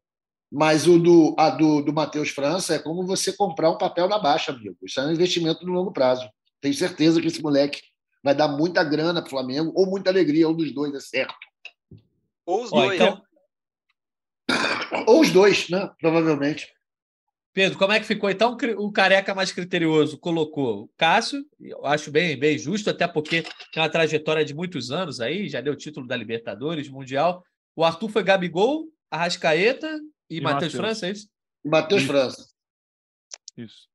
Mas 0.50 0.86
o 0.86 0.98
do, 0.98 1.34
a 1.38 1.48
do, 1.48 1.80
do 1.80 1.94
Matheus 1.94 2.28
França 2.28 2.74
é 2.74 2.78
como 2.78 3.06
você 3.06 3.32
comprar 3.32 3.70
um 3.70 3.78
papel 3.78 4.06
na 4.06 4.18
baixa, 4.18 4.52
amigo. 4.52 4.76
Isso 4.82 5.00
é 5.00 5.06
um 5.06 5.12
investimento 5.12 5.64
no 5.64 5.72
longo 5.72 5.90
prazo. 5.90 6.28
Tenho 6.60 6.74
certeza 6.74 7.18
que 7.18 7.28
esse 7.28 7.42
moleque 7.42 7.80
vai 8.22 8.34
dar 8.34 8.48
muita 8.48 8.84
grana 8.84 9.20
para 9.20 9.26
o 9.26 9.30
Flamengo 9.30 9.72
ou 9.74 9.86
muita 9.86 10.10
alegria, 10.10 10.48
um 10.48 10.54
dos 10.54 10.72
dois, 10.72 10.94
é 10.94 11.00
certo. 11.00 11.34
Ou 12.46 12.64
os 12.64 12.70
dois. 12.70 13.00
Então... 13.00 13.22
Ou 15.06 15.20
os 15.20 15.30
dois, 15.30 15.68
né? 15.68 15.90
Provavelmente. 15.98 16.72
Pedro, 17.52 17.78
como 17.78 17.92
é 17.92 18.00
que 18.00 18.06
ficou? 18.06 18.30
Então, 18.30 18.56
o 18.78 18.90
careca 18.90 19.34
mais 19.34 19.52
criterioso 19.52 20.18
colocou 20.18 20.84
o 20.84 20.88
Cássio, 20.96 21.44
eu 21.60 21.84
acho 21.84 22.10
bem, 22.10 22.38
bem 22.38 22.56
justo, 22.56 22.88
até 22.88 23.06
porque 23.06 23.42
tem 23.72 23.82
uma 23.82 23.90
trajetória 23.90 24.44
de 24.44 24.54
muitos 24.54 24.90
anos 24.90 25.20
aí, 25.20 25.48
já 25.48 25.60
deu 25.60 25.76
título 25.76 26.06
da 26.06 26.16
Libertadores, 26.16 26.88
Mundial. 26.88 27.44
O 27.76 27.84
Arthur 27.84 28.08
foi 28.08 28.22
Gabigol, 28.22 28.88
Arrascaeta 29.10 30.00
e, 30.30 30.38
e 30.38 30.40
Matheus 30.40 30.72
França, 30.72 31.06
é 31.06 31.10
isso? 31.10 31.28
Matheus 31.62 32.04
França. 32.04 32.48
Isso. 33.56 33.86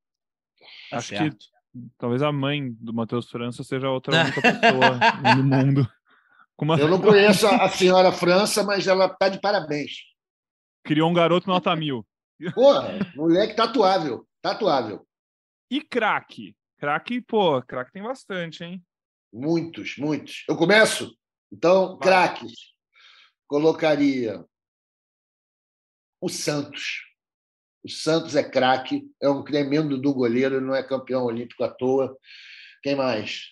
Tá 0.91 0.97
acho 0.97 1.09
certo. 1.09 1.37
que 1.37 1.56
Talvez 1.97 2.21
a 2.21 2.31
mãe 2.31 2.71
do 2.79 2.93
Matheus 2.93 3.29
França 3.29 3.63
seja 3.63 3.89
outra 3.89 4.21
única 4.21 4.41
pessoa 4.41 4.99
no 5.35 5.43
mundo. 5.43 5.87
Eu 6.79 6.87
não 6.87 6.99
conheço 6.99 7.45
a 7.47 7.69
senhora 7.69 8.11
França, 8.11 8.63
mas 8.63 8.87
ela 8.87 9.07
tá 9.07 9.29
de 9.29 9.39
parabéns. 9.39 9.91
Criou 10.83 11.09
um 11.09 11.13
garoto 11.13 11.47
nota 11.47 11.75
mil. 11.75 12.05
Porra, 12.53 12.97
moleque 13.15 13.55
tatuável. 13.55 14.27
Tatuável. 14.41 15.05
E 15.69 15.81
craque? 15.81 16.55
Craque, 16.77 17.21
pô, 17.21 17.61
craque 17.61 17.91
tem 17.91 18.01
bastante, 18.01 18.63
hein? 18.63 18.83
Muitos, 19.31 19.97
muitos. 19.97 20.45
Eu 20.47 20.55
começo? 20.55 21.15
Então, 21.51 21.97
craques. 21.97 22.53
Colocaria 23.47 24.43
o 26.21 26.29
Santos. 26.29 27.05
O 27.87 27.89
Santos 27.89 28.35
é 28.35 28.43
craque, 28.43 29.09
é 29.21 29.29
um 29.29 29.45
tremendo 29.45 29.97
do 29.97 30.13
goleiro, 30.13 30.59
não 30.59 30.75
é 30.75 30.83
campeão 30.83 31.23
olímpico 31.23 31.63
à 31.63 31.69
toa. 31.69 32.17
Quem 32.83 32.97
mais? 32.97 33.43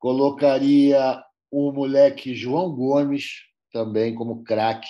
Colocaria 0.00 1.22
o 1.48 1.70
moleque 1.70 2.34
João 2.34 2.74
Gomes 2.74 3.44
também 3.72 4.16
como 4.16 4.42
craque. 4.42 4.88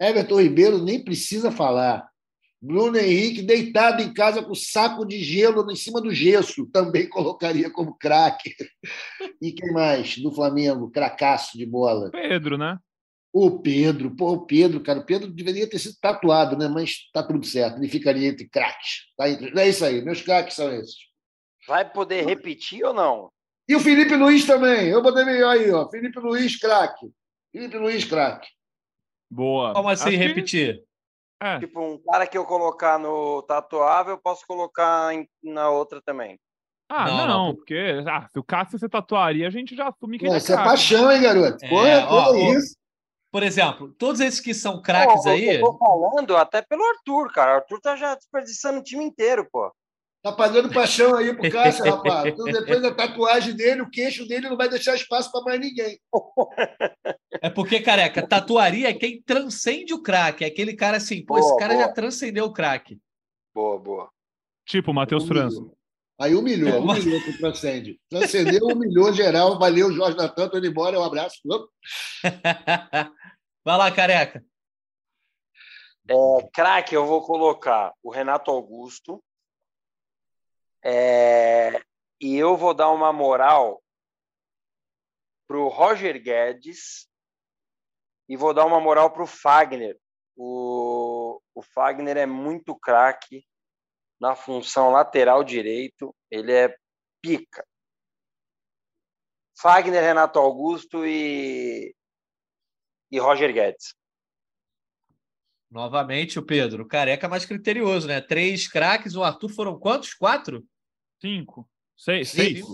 Everton 0.00 0.40
Ribeiro 0.40 0.82
nem 0.82 1.04
precisa 1.04 1.52
falar. 1.52 2.04
Bruno 2.60 2.98
Henrique 2.98 3.42
deitado 3.42 4.02
em 4.02 4.12
casa 4.12 4.42
com 4.42 4.56
saco 4.56 5.06
de 5.06 5.22
gelo 5.22 5.70
em 5.70 5.76
cima 5.76 6.00
do 6.00 6.12
gesso, 6.12 6.66
também 6.72 7.08
colocaria 7.08 7.70
como 7.70 7.96
craque. 7.96 8.56
E 9.40 9.52
quem 9.52 9.70
mais 9.70 10.16
do 10.18 10.32
Flamengo? 10.32 10.90
Cracaço 10.90 11.58
de 11.58 11.66
bola. 11.66 12.10
Pedro, 12.10 12.56
né? 12.56 12.78
O 13.38 13.60
Pedro, 13.60 14.16
pô, 14.16 14.32
o 14.32 14.46
Pedro, 14.46 14.82
cara, 14.82 15.00
o 15.00 15.04
Pedro 15.04 15.30
deveria 15.30 15.68
ter 15.68 15.78
sido 15.78 15.94
tatuado, 16.00 16.56
né? 16.56 16.68
Mas 16.68 17.10
tá 17.12 17.22
tudo 17.22 17.44
certo, 17.44 17.76
ele 17.76 17.86
ficaria 17.86 18.28
entre 18.28 18.48
craques. 18.48 19.12
Tá 19.14 19.28
entre... 19.28 19.52
É 19.60 19.68
isso 19.68 19.84
aí, 19.84 20.00
meus 20.00 20.22
craques 20.22 20.56
são 20.56 20.72
esses. 20.72 20.94
Vai 21.68 21.86
poder 21.86 22.24
repetir 22.24 22.82
ou 22.82 22.94
não? 22.94 23.30
E 23.68 23.76
o 23.76 23.80
Felipe 23.80 24.16
Luiz 24.16 24.46
também. 24.46 24.88
Eu 24.88 25.02
botei 25.02 25.22
meio 25.26 25.46
aí, 25.46 25.70
ó. 25.70 25.86
Felipe 25.90 26.18
Luiz, 26.18 26.58
craque. 26.58 27.10
Felipe 27.52 27.76
Luiz, 27.76 28.06
craque. 28.06 28.48
Boa. 29.30 29.74
Como 29.74 29.90
assim 29.90 30.08
Acho 30.08 30.18
repetir? 30.18 30.78
Que... 30.78 31.46
É. 31.46 31.58
Tipo, 31.58 31.82
um 31.82 31.98
cara 32.10 32.26
que 32.26 32.38
eu 32.38 32.46
colocar 32.46 32.98
no 32.98 33.42
tatuável, 33.42 34.14
eu 34.14 34.18
posso 34.18 34.46
colocar 34.46 35.12
em... 35.12 35.28
na 35.44 35.68
outra 35.68 36.00
também. 36.00 36.40
Ah, 36.88 37.04
não, 37.04 37.26
não, 37.26 37.54
porque 37.54 38.02
ah, 38.08 38.26
se 38.32 38.38
o 38.38 38.44
Cássio 38.44 38.78
você 38.78 38.88
tatuaria, 38.88 39.46
a 39.46 39.50
gente 39.50 39.76
já 39.76 39.88
assume 39.88 40.18
que 40.18 40.24
ele 40.24 40.36
é 40.36 40.38
Isso 40.38 40.54
é 40.54 40.56
paixão, 40.56 41.12
hein, 41.12 41.20
garoto? 41.20 41.62
É, 41.62 41.68
Porra, 41.68 42.06
ó, 42.08 42.30
ó, 42.30 42.34
isso. 42.54 42.76
Por 43.36 43.42
exemplo, 43.42 43.94
todos 43.98 44.22
esses 44.22 44.40
que 44.40 44.54
são 44.54 44.80
craques 44.80 45.26
aí. 45.26 45.56
Eu 45.56 45.60
tô 45.60 45.76
falando 45.76 46.34
até 46.38 46.62
pelo 46.62 46.82
Arthur, 46.82 47.30
cara. 47.30 47.52
O 47.52 47.54
Arthur 47.56 47.80
tá 47.82 47.94
já 47.94 48.14
desperdiçando 48.14 48.78
o 48.78 48.82
time 48.82 49.04
inteiro, 49.04 49.46
pô. 49.52 49.70
Tá 50.22 50.32
pagando 50.32 50.72
paixão 50.72 51.14
aí 51.14 51.36
pro 51.36 51.50
Cássio, 51.50 51.84
rapaz. 51.84 52.32
Então, 52.32 52.46
depois 52.46 52.80
da 52.80 52.94
tatuagem 52.94 53.54
dele, 53.54 53.82
o 53.82 53.90
queixo 53.90 54.26
dele 54.26 54.48
não 54.48 54.56
vai 54.56 54.70
deixar 54.70 54.94
espaço 54.94 55.30
para 55.30 55.42
mais 55.42 55.60
ninguém. 55.60 56.00
É 57.42 57.50
porque, 57.50 57.78
careca, 57.80 58.26
tatuaria 58.26 58.88
é 58.88 58.94
quem 58.94 59.20
transcende 59.20 59.92
o 59.92 60.02
craque. 60.02 60.42
É 60.42 60.46
aquele 60.46 60.74
cara 60.74 60.96
assim, 60.96 61.22
pô, 61.22 61.34
boa, 61.34 61.46
esse 61.46 61.58
cara 61.58 61.74
boa. 61.74 61.86
já 61.86 61.92
transcendeu 61.92 62.46
o 62.46 62.52
craque. 62.54 62.98
Boa, 63.54 63.78
boa. 63.78 64.08
Tipo 64.64 64.92
o 64.92 64.94
Matheus 64.94 65.28
França. 65.28 65.60
Aí 66.18 66.34
humilhou, 66.34 66.80
humilhou 66.80 67.20
que 67.22 67.36
transcende. 67.36 68.00
Transcendeu, 68.08 68.66
humilhou 68.66 69.12
geral. 69.12 69.58
Valeu, 69.58 69.92
Jorge 69.92 70.16
Natan, 70.16 70.48
tô 70.48 70.56
indo 70.56 70.66
embora. 70.66 70.98
Um 70.98 71.04
abraço. 71.04 71.36
Vai 73.66 73.76
lá, 73.76 73.92
careca. 73.92 74.46
É, 76.08 76.14
craque, 76.52 76.94
eu 76.94 77.04
vou 77.04 77.20
colocar 77.26 77.92
o 78.00 78.12
Renato 78.12 78.48
Augusto. 78.48 79.20
É, 80.84 81.82
e 82.20 82.36
eu 82.36 82.56
vou 82.56 82.72
dar 82.72 82.90
uma 82.90 83.12
moral 83.12 83.82
pro 85.48 85.66
Roger 85.66 86.22
Guedes 86.22 87.08
e 88.28 88.36
vou 88.36 88.54
dar 88.54 88.66
uma 88.66 88.78
moral 88.78 89.10
pro 89.10 89.26
Fagner. 89.26 89.98
O, 90.36 91.42
o 91.52 91.60
Fagner 91.60 92.16
é 92.16 92.24
muito 92.24 92.72
craque 92.72 93.44
na 94.20 94.36
função 94.36 94.92
lateral 94.92 95.42
direito, 95.42 96.14
ele 96.30 96.52
é 96.52 96.78
pica. 97.20 97.66
Fagner, 99.58 100.04
Renato 100.04 100.38
Augusto 100.38 101.04
e, 101.04 101.95
e 103.10 103.18
Roger 103.18 103.52
Guedes. 103.52 103.94
Novamente 105.70 106.38
o 106.38 106.42
Pedro, 106.42 106.84
o 106.84 106.88
careca 106.88 107.28
mais 107.28 107.44
criterioso, 107.44 108.06
né? 108.06 108.20
Três 108.20 108.68
craques, 108.68 109.14
o 109.14 109.22
Arthur 109.22 109.48
foram 109.48 109.78
quantos? 109.78 110.14
Quatro? 110.14 110.64
Cinco. 111.20 111.68
Seis. 111.96 112.30
Seis. 112.30 112.64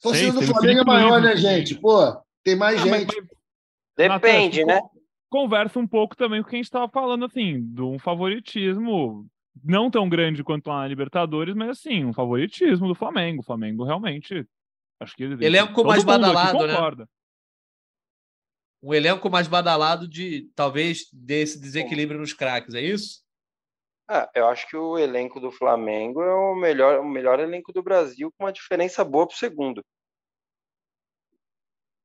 Torcida 0.00 0.32
do 0.32 0.42
Flamengo 0.42 0.80
é 0.80 0.84
maior, 0.84 1.20
né, 1.20 1.36
gente? 1.36 1.78
Pô, 1.78 2.20
Tem 2.42 2.56
mais 2.56 2.80
ah, 2.80 2.84
gente. 2.84 3.16
Mas, 3.16 3.30
Depende, 3.96 4.64
né? 4.64 4.80
Conversa 5.28 5.78
um 5.78 5.86
pouco 5.86 6.16
também 6.16 6.42
com 6.42 6.48
quem 6.48 6.60
estava 6.60 6.88
falando, 6.88 7.24
assim, 7.24 7.62
de 7.72 7.82
um 7.82 7.98
favoritismo 7.98 9.26
não 9.62 9.90
tão 9.90 10.08
grande 10.08 10.42
quanto 10.42 10.70
a 10.70 10.86
Libertadores, 10.86 11.54
mas 11.54 11.70
assim, 11.70 12.04
um 12.04 12.12
favoritismo 12.12 12.88
do 12.88 12.94
Flamengo. 12.94 13.40
O 13.40 13.44
Flamengo 13.44 13.84
realmente. 13.84 14.46
Acho 15.00 15.16
que 15.16 15.24
ele. 15.24 15.44
Elenco 15.44 15.84
mais 15.84 16.04
badalado, 16.04 16.66
né? 16.66 17.06
Um 18.82 18.92
elenco 18.92 19.30
mais 19.30 19.46
badalado 19.46 20.08
de 20.08 20.50
talvez 20.56 21.06
desse 21.12 21.60
desequilíbrio 21.60 22.18
nos 22.18 22.32
craques, 22.32 22.74
é 22.74 22.80
isso? 22.80 23.22
Ah, 24.08 24.28
eu 24.34 24.46
acho 24.48 24.68
que 24.68 24.76
o 24.76 24.98
elenco 24.98 25.38
do 25.38 25.52
Flamengo 25.52 26.20
é 26.22 26.34
o 26.34 26.54
melhor, 26.54 27.00
o 27.00 27.08
melhor 27.08 27.38
elenco 27.38 27.72
do 27.72 27.82
Brasil, 27.82 28.32
com 28.36 28.44
uma 28.44 28.52
diferença 28.52 29.04
boa 29.04 29.26
para 29.26 29.34
o 29.34 29.38
segundo. 29.38 29.82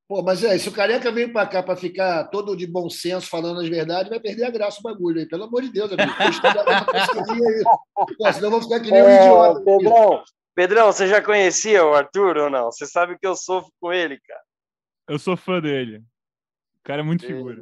Pô, 0.07 0.21
mas 0.21 0.41
é, 0.41 0.57
se 0.57 0.69
o 0.69 0.71
Careca 0.71 1.11
vem 1.11 1.29
para 1.31 1.45
cá 1.45 1.61
para 1.61 1.75
ficar 1.75 2.29
todo 2.29 2.55
de 2.55 2.65
bom 2.65 2.89
senso, 2.89 3.27
falando 3.27 3.59
as 3.59 3.67
verdades, 3.67 4.09
vai 4.09 4.21
perder 4.21 4.45
a 4.45 4.49
graça 4.49 4.79
o 4.79 4.83
bagulho 4.83 5.19
aí. 5.19 5.27
Pelo 5.27 5.43
amor 5.43 5.61
de 5.61 5.69
Deus, 5.69 5.91
amigo. 5.91 6.13
Pô, 8.17 8.31
senão 8.31 8.47
eu 8.47 8.51
vou 8.51 8.61
ficar 8.61 8.79
que 8.79 8.89
nem 8.89 9.03
um 9.03 9.05
é, 9.05 9.19
idiota. 9.19 9.61
Pedrão, 9.65 10.23
Pedrão, 10.55 10.85
você 10.93 11.07
já 11.07 11.21
conhecia 11.21 11.85
o 11.85 11.93
Arthur 11.93 12.37
ou 12.37 12.49
não? 12.49 12.71
Você 12.71 12.85
sabe 12.85 13.19
que 13.19 13.27
eu 13.27 13.35
sofro 13.35 13.69
com 13.81 13.91
ele, 13.91 14.17
cara. 14.21 14.41
Eu 15.09 15.19
sou 15.19 15.35
fã 15.35 15.59
dele. 15.59 16.01
O 16.87 16.89
cara 16.89 17.01
é 17.01 17.03
muito 17.03 17.25
figura. 17.25 17.61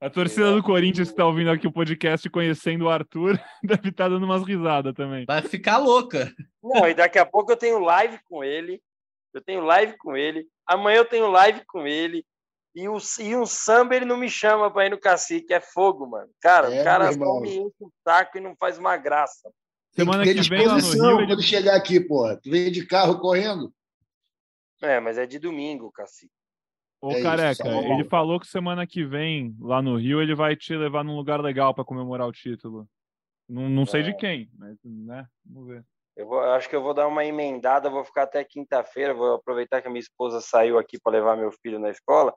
A 0.00 0.10
torcida 0.10 0.52
do 0.52 0.64
Corinthians 0.64 1.06
que 1.06 1.12
está 1.12 1.24
ouvindo 1.24 1.48
aqui 1.48 1.64
o 1.64 1.72
podcast 1.72 2.28
conhecendo 2.28 2.86
o 2.86 2.90
Arthur 2.90 3.38
deve 3.62 3.90
estar 3.90 4.06
tá 4.06 4.08
dando 4.08 4.24
umas 4.24 4.42
risadas 4.42 4.92
também. 4.94 5.24
Vai 5.26 5.42
ficar 5.42 5.78
louca. 5.78 6.28
Não, 6.60 6.88
e 6.88 6.92
daqui 6.92 7.20
a 7.20 7.24
pouco 7.24 7.52
eu 7.52 7.56
tenho 7.56 7.78
live 7.78 8.18
com 8.28 8.42
ele. 8.42 8.82
Eu 9.32 9.40
tenho 9.40 9.60
live 9.60 9.96
com 9.96 10.16
ele. 10.16 10.44
Amanhã 10.66 10.96
eu 10.96 11.04
tenho 11.04 11.30
live 11.30 11.62
com 11.68 11.86
ele. 11.86 12.26
E, 12.74 12.88
o, 12.88 12.98
e 13.20 13.36
um 13.36 13.46
samba 13.46 13.94
ele 13.94 14.06
não 14.06 14.16
me 14.16 14.28
chama 14.28 14.72
para 14.72 14.86
ir 14.86 14.90
no 14.90 14.98
cacique. 14.98 15.54
É 15.54 15.60
fogo, 15.60 16.04
mano. 16.08 16.28
Cara, 16.40 16.74
é, 16.74 16.80
o 16.80 16.84
cara 16.84 17.12
só 17.12 17.40
me 17.40 17.58
enche 17.58 17.74
o 17.78 17.92
saco 18.02 18.38
e 18.38 18.40
não 18.40 18.56
faz 18.56 18.76
uma 18.76 18.96
graça. 18.96 19.52
Semana 19.92 20.24
que 20.24 20.42
vem 20.48 20.66
lá 20.66 20.78
no 20.78 20.80
Rio. 20.80 21.20
Ele... 21.20 21.42
chegar 21.42 21.76
aqui, 21.76 22.00
pô. 22.00 22.36
Tu 22.38 22.50
vem 22.50 22.72
de 22.72 22.84
carro 22.84 23.20
correndo? 23.20 23.72
É, 24.82 24.98
mas 24.98 25.16
é 25.16 25.26
de 25.26 25.38
domingo, 25.38 25.92
cacique. 25.92 26.41
Ô, 27.02 27.10
é 27.10 27.20
careca, 27.20 27.68
isso, 27.68 27.92
ele 27.92 28.04
falou 28.04 28.38
que 28.38 28.46
semana 28.46 28.86
que 28.86 29.04
vem, 29.04 29.56
lá 29.60 29.82
no 29.82 29.96
Rio, 29.96 30.22
ele 30.22 30.36
vai 30.36 30.54
te 30.54 30.72
levar 30.76 31.02
num 31.02 31.16
lugar 31.16 31.40
legal 31.40 31.74
para 31.74 31.84
comemorar 31.84 32.28
o 32.28 32.32
título. 32.32 32.88
Não, 33.48 33.68
não 33.68 33.84
sei 33.84 34.02
é. 34.02 34.04
de 34.04 34.16
quem, 34.16 34.48
mas, 34.56 34.78
né? 34.84 35.26
Vamos 35.44 35.68
ver. 35.68 35.84
Eu, 36.16 36.28
vou, 36.28 36.40
eu 36.40 36.52
acho 36.52 36.68
que 36.68 36.76
eu 36.76 36.82
vou 36.82 36.94
dar 36.94 37.08
uma 37.08 37.24
emendada, 37.24 37.90
vou 37.90 38.04
ficar 38.04 38.22
até 38.22 38.44
quinta-feira, 38.44 39.12
vou 39.12 39.34
aproveitar 39.34 39.82
que 39.82 39.88
a 39.88 39.90
minha 39.90 40.00
esposa 40.00 40.40
saiu 40.40 40.78
aqui 40.78 40.96
para 41.02 41.12
levar 41.12 41.36
meu 41.36 41.50
filho 41.50 41.80
na 41.80 41.90
escola. 41.90 42.32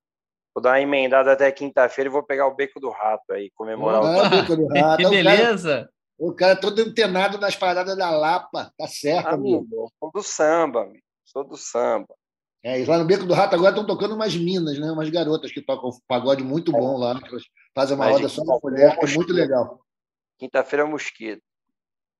Vou 0.55 0.63
dar 0.63 0.71
uma 0.71 0.81
emendada 0.81 1.31
até 1.31 1.51
quinta-feira 1.51 2.09
e 2.09 2.11
vou 2.11 2.23
pegar 2.23 2.47
o 2.47 2.55
beco 2.55 2.79
do 2.79 2.89
rato 2.89 3.33
aí, 3.33 3.51
comemorar 3.53 4.01
ah, 4.01 4.27
o 4.27 4.29
beco 4.31 4.55
do 4.55 4.67
rato. 4.67 4.97
que 5.03 5.09
beleza! 5.09 5.89
O 6.17 6.33
cara, 6.33 6.33
o 6.33 6.35
cara 6.35 6.51
é 6.53 6.55
todo 6.55 6.79
antenado 6.79 7.37
nas 7.37 7.55
paradas 7.55 7.95
da 7.95 8.09
Lapa, 8.09 8.71
tá 8.75 8.87
certo, 8.87 9.27
amigo? 9.27 9.57
amigo. 9.57 9.91
Sou 9.99 10.11
do 10.11 10.23
samba, 10.23 10.81
amigo. 10.83 11.03
Sou 11.23 11.43
do 11.43 11.55
samba. 11.55 12.15
É, 12.65 12.81
e 12.81 12.85
lá 12.85 12.97
no 12.97 13.05
Beco 13.05 13.27
do 13.27 13.33
Rato 13.35 13.53
agora 13.53 13.69
estão 13.69 13.85
tocando 13.85 14.15
umas 14.15 14.35
minas, 14.35 14.79
né? 14.79 14.91
Umas 14.91 15.07
garotas 15.11 15.51
que 15.51 15.61
tocam 15.61 15.91
pagode 16.07 16.43
muito 16.43 16.71
bom 16.71 16.97
lá, 16.97 17.21
que 17.21 17.37
fazem 17.75 17.95
uma 17.95 18.05
Mas 18.05 18.15
roda 18.15 18.27
só 18.27 18.43
da 18.43 18.57
mulher, 18.63 18.97
que 18.97 19.05
é 19.05 19.09
muito 19.09 19.31
legal. 19.31 19.85
Quinta-feira 20.39 20.83
é 20.83 20.87
mosquito. 20.87 21.43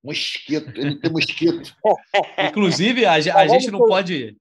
Mosquito, 0.03 0.69
ele 0.75 0.99
tem 0.99 1.11
mosquito. 1.11 1.75
Inclusive, 2.47 3.07
a, 3.07 3.13
a 3.13 3.47
gente 3.47 3.71
não 3.71 3.79
pode 3.79 4.37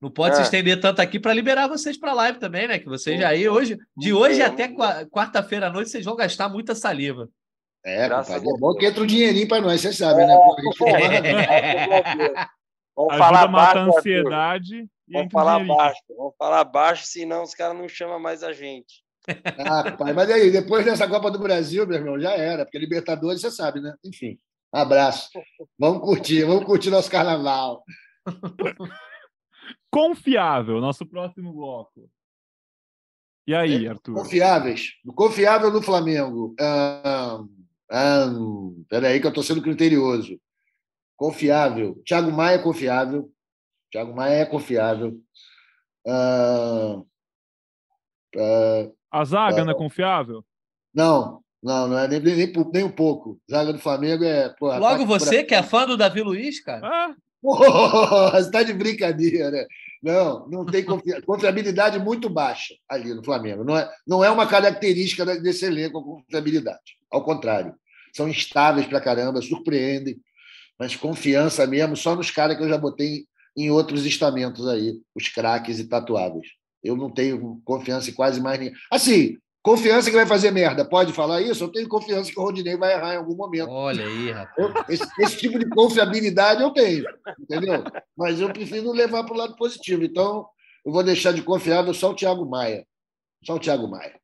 não 0.00 0.10
pode 0.10 0.32
é. 0.32 0.36
se 0.38 0.42
estender 0.44 0.80
tanto 0.80 1.02
aqui 1.02 1.20
para 1.20 1.34
liberar 1.34 1.68
vocês 1.68 1.98
para 1.98 2.14
live 2.14 2.38
também, 2.38 2.66
né? 2.66 2.78
Que 2.78 2.88
vocês 2.88 3.20
já 3.20 3.28
aí 3.28 3.46
hoje, 3.46 3.76
de 3.94 4.14
hoje 4.14 4.40
até 4.40 4.66
quarta-feira 5.10 5.66
à 5.66 5.70
noite, 5.70 5.90
vocês 5.90 6.06
vão 6.06 6.16
gastar 6.16 6.48
muita 6.48 6.74
saliva. 6.74 7.28
É, 7.84 8.08
compadre, 8.08 8.48
é 8.48 8.58
bom 8.58 8.74
que 8.74 8.86
entra 8.86 9.02
um 9.02 9.06
dinheirinho 9.06 9.46
para 9.46 9.60
nós, 9.60 9.82
vocês 9.82 9.98
sabem, 9.98 10.26
né? 10.26 10.34
É. 10.86 12.46
Vamos 12.96 13.18
falar 13.18 13.42
a 13.42 13.48
matar 13.48 13.76
a 13.76 13.84
ansiedade. 13.84 14.88
Vamos 15.08 15.32
falar 15.32 15.64
baixo, 15.64 16.00
vamos 16.08 16.34
falar 16.38 16.64
baixo, 16.64 17.06
senão 17.06 17.42
os 17.42 17.54
caras 17.54 17.76
não 17.76 17.88
chamam 17.88 18.18
mais 18.18 18.42
a 18.42 18.52
gente. 18.52 19.04
Ah, 19.58 19.92
pai, 19.92 20.12
mas 20.12 20.30
aí, 20.30 20.50
depois 20.50 20.84
dessa 20.84 21.08
Copa 21.08 21.30
do 21.30 21.38
Brasil, 21.38 21.86
meu 21.86 21.98
irmão, 21.98 22.20
já 22.20 22.32
era, 22.32 22.64
porque 22.64 22.78
Libertadores 22.78 23.40
você 23.40 23.50
sabe, 23.50 23.80
né? 23.80 23.94
Enfim, 24.04 24.38
abraço. 24.72 25.30
Vamos 25.78 26.02
curtir, 26.02 26.44
vamos 26.44 26.64
curtir 26.64 26.90
nosso 26.90 27.10
carnaval. 27.10 27.84
Confiável, 29.90 30.80
nosso 30.80 31.06
próximo 31.06 31.52
bloco. 31.52 32.10
E 33.46 33.54
aí, 33.54 33.86
é, 33.86 33.90
Arthur? 33.90 34.14
Confiáveis. 34.14 34.92
Confiável 35.14 35.70
no 35.70 35.82
Flamengo. 35.82 36.54
Ah, 36.58 37.44
ah, 37.90 38.26
peraí, 38.88 39.20
que 39.20 39.26
eu 39.26 39.28
estou 39.28 39.44
sendo 39.44 39.62
criterioso. 39.62 40.40
Confiável. 41.16 42.02
Thiago 42.04 42.32
Maia 42.32 42.56
é 42.56 42.62
confiável. 42.62 43.30
Thiago 43.94 44.12
Maia 44.12 44.38
é 44.38 44.44
confiável. 44.44 45.20
Uh, 46.04 47.06
uh, 48.34 48.96
a 49.08 49.24
zaga 49.24 49.62
uh, 49.62 49.64
não 49.64 49.72
é 49.72 49.76
confiável? 49.76 50.44
Não, 50.92 51.40
não, 51.62 51.86
não 51.86 51.98
é 52.00 52.08
nem, 52.08 52.18
nem, 52.18 52.52
nem 52.72 52.82
um 52.82 52.90
pouco. 52.90 53.40
Zaga 53.48 53.72
do 53.72 53.78
Flamengo 53.78 54.24
é. 54.24 54.48
Porra, 54.48 54.78
Logo 54.78 55.06
você, 55.06 55.44
que 55.44 55.54
é 55.54 55.62
fã 55.62 55.86
do 55.86 55.96
Davi 55.96 56.22
Luiz, 56.22 56.60
cara. 56.60 56.84
Ah. 56.84 57.14
Você 58.32 58.46
está 58.46 58.62
de 58.62 58.72
brincadeira. 58.72 59.68
Não, 60.02 60.48
não 60.48 60.64
tem 60.64 60.82
confi... 60.82 61.20
confiabilidade 61.22 61.98
muito 61.98 62.28
baixa 62.30 62.74
ali 62.88 63.12
no 63.12 63.22
Flamengo. 63.22 63.62
Não 63.62 63.76
é, 63.76 63.88
não 64.06 64.24
é 64.24 64.30
uma 64.30 64.46
característica 64.46 65.26
desse 65.38 65.66
elenco 65.66 65.98
a 65.98 66.02
confiabilidade. 66.02 66.98
Ao 67.10 67.22
contrário, 67.22 67.74
são 68.14 68.26
instáveis 68.26 68.86
para 68.86 69.00
caramba, 69.00 69.42
surpreendem, 69.42 70.16
mas 70.78 70.96
confiança 70.96 71.66
mesmo 71.66 71.96
só 71.96 72.16
nos 72.16 72.30
caras 72.30 72.56
que 72.56 72.62
eu 72.62 72.68
já 72.68 72.78
botei 72.78 73.26
em 73.56 73.70
outros 73.70 74.04
estamentos 74.04 74.66
aí, 74.66 74.94
os 75.14 75.28
craques 75.28 75.78
e 75.78 75.88
tatuáveis. 75.88 76.48
Eu 76.82 76.96
não 76.96 77.10
tenho 77.10 77.60
confiança 77.64 78.10
em 78.10 78.14
quase 78.14 78.40
mais 78.40 78.58
ninguém. 78.58 78.74
Assim, 78.90 79.38
confiança 79.62 80.10
que 80.10 80.16
vai 80.16 80.26
fazer 80.26 80.50
merda. 80.50 80.84
Pode 80.84 81.12
falar 81.12 81.40
isso? 81.40 81.64
Eu 81.64 81.72
tenho 81.72 81.88
confiança 81.88 82.30
que 82.30 82.38
o 82.38 82.42
Rodinei 82.42 82.76
vai 82.76 82.92
errar 82.92 83.14
em 83.14 83.16
algum 83.16 83.34
momento. 83.34 83.70
Olha 83.70 84.04
aí, 84.04 84.30
rapaz. 84.30 84.54
Eu, 84.58 84.84
esse, 84.88 85.22
esse, 85.22 85.36
tipo 85.38 85.58
de 85.58 85.68
confiabilidade 85.70 86.62
eu 86.62 86.70
tenho, 86.70 87.04
entendeu? 87.40 87.82
Mas 88.16 88.40
eu 88.40 88.52
prefiro 88.52 88.92
levar 88.92 89.24
para 89.24 89.34
o 89.34 89.38
lado 89.38 89.56
positivo. 89.56 90.04
Então, 90.04 90.46
eu 90.84 90.92
vou 90.92 91.02
deixar 91.02 91.32
de 91.32 91.42
confiável 91.42 91.94
só 91.94 92.10
o 92.10 92.14
Thiago 92.14 92.44
Maia. 92.44 92.86
Só 93.44 93.54
o 93.54 93.60
Thiago 93.60 93.88
Maia. 93.88 94.20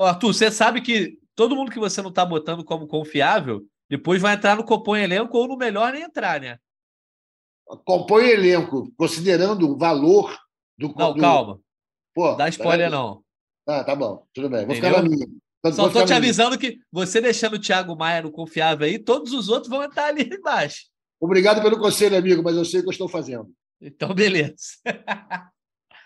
Arthur, 0.00 0.32
você 0.32 0.50
sabe 0.50 0.80
que 0.80 1.18
todo 1.34 1.54
mundo 1.54 1.70
que 1.70 1.78
você 1.78 2.00
não 2.00 2.08
está 2.08 2.24
botando 2.24 2.64
como 2.64 2.86
confiável, 2.86 3.62
depois 3.88 4.22
vai 4.22 4.34
entrar 4.34 4.56
no 4.56 4.64
Compõe 4.64 5.02
Elenco 5.02 5.36
ou 5.36 5.48
no 5.48 5.56
melhor 5.56 5.92
nem 5.92 6.02
entrar, 6.02 6.40
né? 6.40 6.58
Compõe 7.84 8.28
elenco, 8.28 8.92
considerando 8.96 9.70
o 9.70 9.76
valor 9.76 10.36
do. 10.78 10.92
Não, 10.94 11.14
do... 11.14 11.20
calma. 11.20 11.60
Pô, 12.14 12.34
Dá 12.34 12.48
spoiler, 12.48 12.90
não. 12.90 13.22
Ah, 13.66 13.84
tá 13.84 13.94
bom, 13.94 14.26
tudo 14.34 14.48
bem. 14.48 14.66
Vou 14.66 14.74
Entendeu? 14.74 14.90
ficar 14.98 15.02
na 15.02 15.08
minha. 15.08 15.26
Só 15.72 15.88
estou 15.88 16.06
te 16.06 16.12
avisando 16.12 16.58
que 16.58 16.78
você 16.90 17.20
deixando 17.20 17.54
o 17.54 17.60
Thiago 17.60 17.94
Maia 17.94 18.22
no 18.22 18.32
confiável 18.32 18.86
aí, 18.86 18.98
todos 18.98 19.32
os 19.32 19.48
outros 19.48 19.68
vão 19.68 19.84
entrar 19.84 20.06
ali 20.06 20.22
embaixo. 20.32 20.86
Obrigado 21.20 21.60
pelo 21.60 21.78
conselho, 21.78 22.16
amigo, 22.16 22.42
mas 22.42 22.56
eu 22.56 22.64
sei 22.64 22.80
o 22.80 22.82
que 22.82 22.88
eu 22.88 22.92
estou 22.92 23.08
fazendo. 23.08 23.52
Então, 23.80 24.14
beleza. 24.14 24.56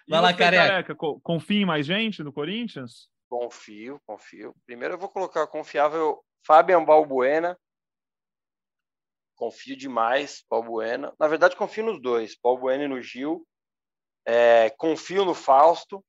Vai 0.08 0.20
lá, 0.20 0.34
careca. 0.34 0.94
careca. 0.94 0.96
Confia 1.22 1.62
em 1.62 1.64
mais 1.64 1.86
gente 1.86 2.22
no 2.22 2.32
Corinthians? 2.32 3.08
Confio, 3.28 4.00
confio. 4.04 4.54
Primeiro 4.66 4.94
eu 4.94 4.98
vou 4.98 5.08
colocar 5.08 5.46
confiável 5.46 6.20
Fabian 6.46 6.84
Balbuena, 6.84 7.56
confio 9.34 9.76
demais 9.76 10.44
Paulo 10.48 10.72
Bueno. 10.72 11.12
Na 11.18 11.28
verdade, 11.28 11.56
confio 11.56 11.84
nos 11.84 12.00
dois, 12.00 12.38
Paulo 12.38 12.60
Bueno 12.60 12.84
e 12.84 12.88
no 12.88 13.02
Gil. 13.02 13.46
É, 14.26 14.70
confio 14.70 15.24
no 15.24 15.34
Fausto 15.34 16.04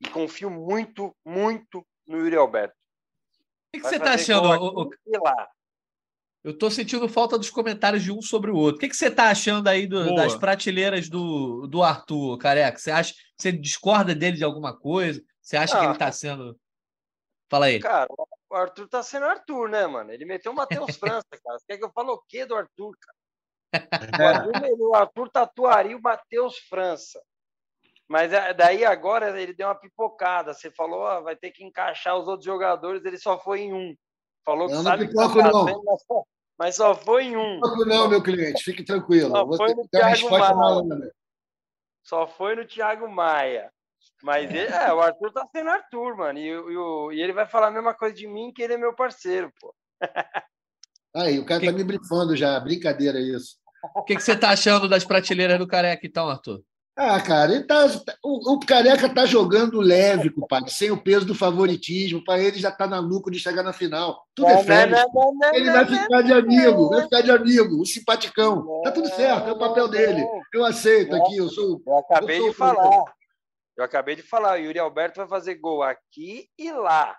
e 0.00 0.08
confio 0.08 0.50
muito, 0.50 1.16
muito 1.24 1.86
no 2.06 2.18
Yuri 2.18 2.36
Alberto. 2.36 2.74
O 2.74 3.72
que, 3.72 3.80
que 3.80 3.88
você 3.88 3.96
está 3.96 4.14
achando? 4.14 4.48
O, 4.48 4.82
o... 4.82 4.90
Eu 6.44 6.50
estou 6.50 6.70
sentindo 6.70 7.08
falta 7.08 7.38
dos 7.38 7.50
comentários 7.50 8.02
de 8.02 8.10
um 8.10 8.20
sobre 8.20 8.50
o 8.50 8.56
outro. 8.56 8.76
O 8.76 8.80
que, 8.80 8.88
que 8.88 8.96
você 8.96 9.06
está 9.06 9.30
achando 9.30 9.68
aí 9.68 9.86
do, 9.86 10.14
das 10.16 10.34
prateleiras 10.34 11.08
do, 11.08 11.68
do 11.68 11.82
Arthur, 11.82 12.36
careca? 12.36 12.78
Você 12.78 12.90
acha 12.90 13.14
você 13.36 13.52
discorda 13.52 14.14
dele 14.14 14.36
de 14.36 14.44
alguma 14.44 14.76
coisa? 14.76 15.22
Você 15.40 15.56
acha 15.56 15.76
ah, 15.76 15.78
que 15.78 15.84
ele 15.86 15.92
está 15.92 16.12
sendo. 16.12 16.58
Fala 17.48 17.66
aí. 17.66 17.80
Cara, 17.80 18.08
o 18.52 18.54
Arthur 18.54 18.86
tá 18.86 19.02
sendo 19.02 19.24
Arthur, 19.24 19.68
né, 19.70 19.86
mano? 19.86 20.12
Ele 20.12 20.26
meteu 20.26 20.52
o 20.52 20.54
Matheus 20.54 20.96
França, 20.98 21.26
cara. 21.42 21.58
Você 21.58 21.64
quer 21.66 21.78
que 21.78 21.84
eu 21.84 21.90
fale 21.90 22.10
o 22.10 22.22
quê 22.28 22.44
do 22.44 22.54
Arthur, 22.54 22.94
cara? 23.00 23.16
O 24.78 24.94
Arthur, 24.94 25.30
tatuaria 25.30 25.96
o 25.96 26.02
Matheus 26.02 26.58
França. 26.58 27.18
Mas 28.06 28.30
é, 28.30 28.52
daí 28.52 28.84
agora 28.84 29.40
ele 29.40 29.54
deu 29.54 29.68
uma 29.68 29.74
pipocada. 29.74 30.52
Você 30.52 30.70
falou, 30.70 31.22
vai 31.22 31.34
ter 31.34 31.50
que 31.50 31.64
encaixar 31.64 32.18
os 32.18 32.28
outros 32.28 32.44
jogadores, 32.44 33.02
ele 33.06 33.16
só 33.16 33.38
foi 33.38 33.62
em 33.62 33.72
um. 33.72 33.96
Falou 34.44 34.68
que 34.68 34.74
não, 34.74 34.82
sabe 34.82 35.04
não 35.04 35.10
pipoco, 35.10 35.32
que 35.32 35.42
tá 35.42 35.50
não. 35.50 35.82
Mas, 35.82 36.02
só, 36.04 36.24
mas 36.58 36.76
só 36.76 36.94
foi 36.94 37.24
em 37.24 37.36
um. 37.36 37.54
Pipoco 37.54 37.84
não, 37.86 38.10
meu 38.10 38.22
cliente, 38.22 38.62
fique 38.62 38.84
tranquilo. 38.84 39.30
Só 39.30 39.46
Você 39.46 39.74
tem 39.90 40.02
a 40.02 40.06
resposta 40.08 40.54
malandra. 40.54 41.10
só 42.02 42.26
foi 42.26 42.54
no 42.54 42.66
Thiago 42.66 43.08
Maia. 43.08 43.71
Mas 44.22 44.48
ele, 44.50 44.72
é, 44.72 44.92
o 44.92 45.00
Arthur 45.00 45.32
tá 45.32 45.46
sendo 45.50 45.70
Arthur, 45.70 46.16
mano. 46.16 46.38
E, 46.38 46.48
e, 46.48 47.16
e, 47.16 47.22
ele 47.22 47.32
vai 47.32 47.46
falar 47.46 47.68
a 47.68 47.72
mesma 47.72 47.92
coisa 47.92 48.14
de 48.14 48.26
mim, 48.26 48.52
que 48.54 48.62
ele 48.62 48.74
é 48.74 48.78
meu 48.78 48.94
parceiro, 48.94 49.52
pô. 49.60 49.74
Aí, 51.14 51.38
o 51.38 51.44
cara 51.44 51.60
que... 51.60 51.66
tá 51.66 51.72
me 51.72 51.84
brifando 51.84 52.36
já. 52.36 52.58
Brincadeira 52.60 53.18
isso. 53.18 53.56
O 53.96 54.02
que, 54.02 54.14
que 54.14 54.22
você 54.22 54.36
tá 54.36 54.50
achando 54.50 54.88
das 54.88 55.04
prateleiras 55.04 55.58
do 55.58 55.66
Careca, 55.66 56.06
então, 56.06 56.28
Arthur? 56.28 56.62
Ah, 56.94 57.18
cara, 57.20 57.54
ele 57.54 57.64
tá, 57.64 57.86
o, 58.22 58.52
o 58.52 58.60
Careca 58.60 59.08
tá 59.08 59.24
jogando 59.24 59.80
leve, 59.80 60.28
compadre, 60.28 60.70
sem 60.70 60.90
o 60.90 61.02
peso 61.02 61.24
do 61.24 61.34
favoritismo. 61.34 62.22
Para 62.22 62.38
ele 62.38 62.58
já 62.58 62.70
tá 62.70 62.86
na 62.86 63.00
lucro 63.00 63.32
de 63.32 63.40
chegar 63.40 63.62
na 63.62 63.72
final. 63.72 64.22
Tudo 64.34 64.50
é 64.50 64.62
férias. 64.62 65.02
Ele 65.54 65.72
vai 65.72 65.86
ficar 65.86 66.22
de 66.22 66.32
amigo, 66.34 66.90
vai 66.90 67.02
ficar 67.02 67.22
de 67.22 67.30
amigo, 67.30 67.80
o 67.80 67.86
simpaticão. 67.86 68.82
Tá 68.84 68.92
tudo 68.92 69.08
certo, 69.08 69.48
é 69.48 69.52
o 69.52 69.58
papel 69.58 69.88
dele. 69.88 70.22
Eu 70.52 70.66
aceito 70.66 71.16
aqui, 71.16 71.38
eu 71.38 71.48
sou. 71.48 71.82
Eu 71.84 71.98
acabei 71.98 72.36
eu 72.36 72.42
sou 72.42 72.50
de 72.50 72.56
falar. 72.56 73.04
Eu 73.76 73.84
acabei 73.84 74.16
de 74.16 74.22
falar, 74.22 74.58
o 74.58 74.62
Yuri 74.62 74.78
Alberto 74.78 75.16
vai 75.16 75.28
fazer 75.28 75.54
gol 75.56 75.82
aqui 75.82 76.48
e 76.58 76.70
lá. 76.72 77.16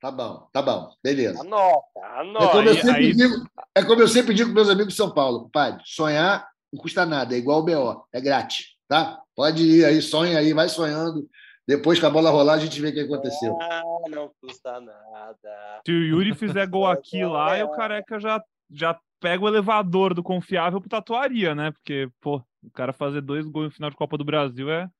Tá 0.00 0.10
bom, 0.10 0.48
tá 0.52 0.60
bom, 0.60 0.92
beleza. 1.02 1.40
Anota, 1.40 2.00
anota. 2.18 2.44
É 2.44 2.50
como 2.50 2.68
eu 2.68 2.74
sempre, 2.74 3.06
aí... 3.06 3.12
digo, 3.14 3.34
é 3.74 3.84
como 3.84 4.02
eu 4.02 4.08
sempre 4.08 4.34
digo 4.34 4.50
com 4.50 4.54
meus 4.54 4.68
amigos 4.68 4.92
de 4.92 4.98
São 4.98 5.10
Paulo, 5.10 5.44
compadre, 5.44 5.82
sonhar 5.86 6.46
não 6.74 6.80
custa 6.80 7.06
nada, 7.06 7.34
é 7.34 7.38
igual 7.38 7.60
o 7.60 7.64
BO, 7.64 8.06
é 8.12 8.20
grátis, 8.20 8.76
tá? 8.88 9.22
Pode 9.34 9.62
ir 9.62 9.84
aí, 9.84 10.02
sonha 10.02 10.38
aí, 10.38 10.52
vai 10.52 10.68
sonhando. 10.68 11.28
Depois 11.66 11.98
que 11.98 12.04
a 12.04 12.10
bola 12.10 12.30
rolar, 12.30 12.54
a 12.54 12.58
gente 12.58 12.80
vê 12.80 12.88
o 12.88 12.92
que 12.92 13.00
aconteceu. 13.00 13.56
Ah, 13.62 13.82
não 14.10 14.30
custa 14.40 14.80
nada. 14.80 15.80
Se 15.86 15.92
o 15.92 16.04
Yuri 16.04 16.34
fizer 16.34 16.66
gol 16.66 16.86
aqui 16.86 17.24
lá, 17.24 17.56
é 17.56 17.64
o 17.64 17.70
careca 17.70 18.20
já, 18.20 18.42
já 18.70 18.98
pega 19.20 19.42
o 19.42 19.48
elevador 19.48 20.12
do 20.12 20.22
confiável 20.22 20.80
pro 20.80 20.90
tatuaria, 20.90 21.54
né? 21.54 21.70
Porque, 21.70 22.10
pô, 22.20 22.42
o 22.62 22.70
cara 22.70 22.92
fazer 22.92 23.22
dois 23.22 23.46
gols 23.46 23.66
no 23.66 23.70
final 23.70 23.88
de 23.88 23.96
Copa 23.96 24.18
do 24.18 24.24
Brasil 24.24 24.70
é 24.70 24.90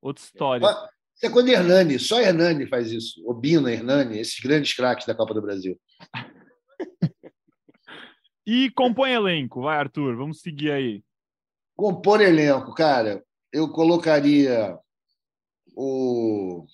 outra 0.00 0.22
história. 0.22 0.66
Isso 1.14 1.26
é 1.26 1.30
quando 1.30 1.48
Hernani, 1.48 1.98
só 1.98 2.20
Hernani 2.20 2.66
faz 2.66 2.90
isso. 2.90 3.22
Obina, 3.26 3.70
Hernani, 3.70 4.18
esses 4.18 4.40
grandes 4.40 4.74
craques 4.74 5.06
da 5.06 5.14
Copa 5.14 5.34
do 5.34 5.42
Brasil. 5.42 5.80
e 8.46 8.70
compõe 8.70 9.12
elenco, 9.12 9.62
vai, 9.62 9.78
Arthur, 9.78 10.16
vamos 10.16 10.40
seguir 10.40 10.72
aí. 10.72 11.04
Compor 11.76 12.20
elenco, 12.20 12.74
cara, 12.74 13.24
eu 13.52 13.68
colocaria 13.70 14.78
o 15.74 16.66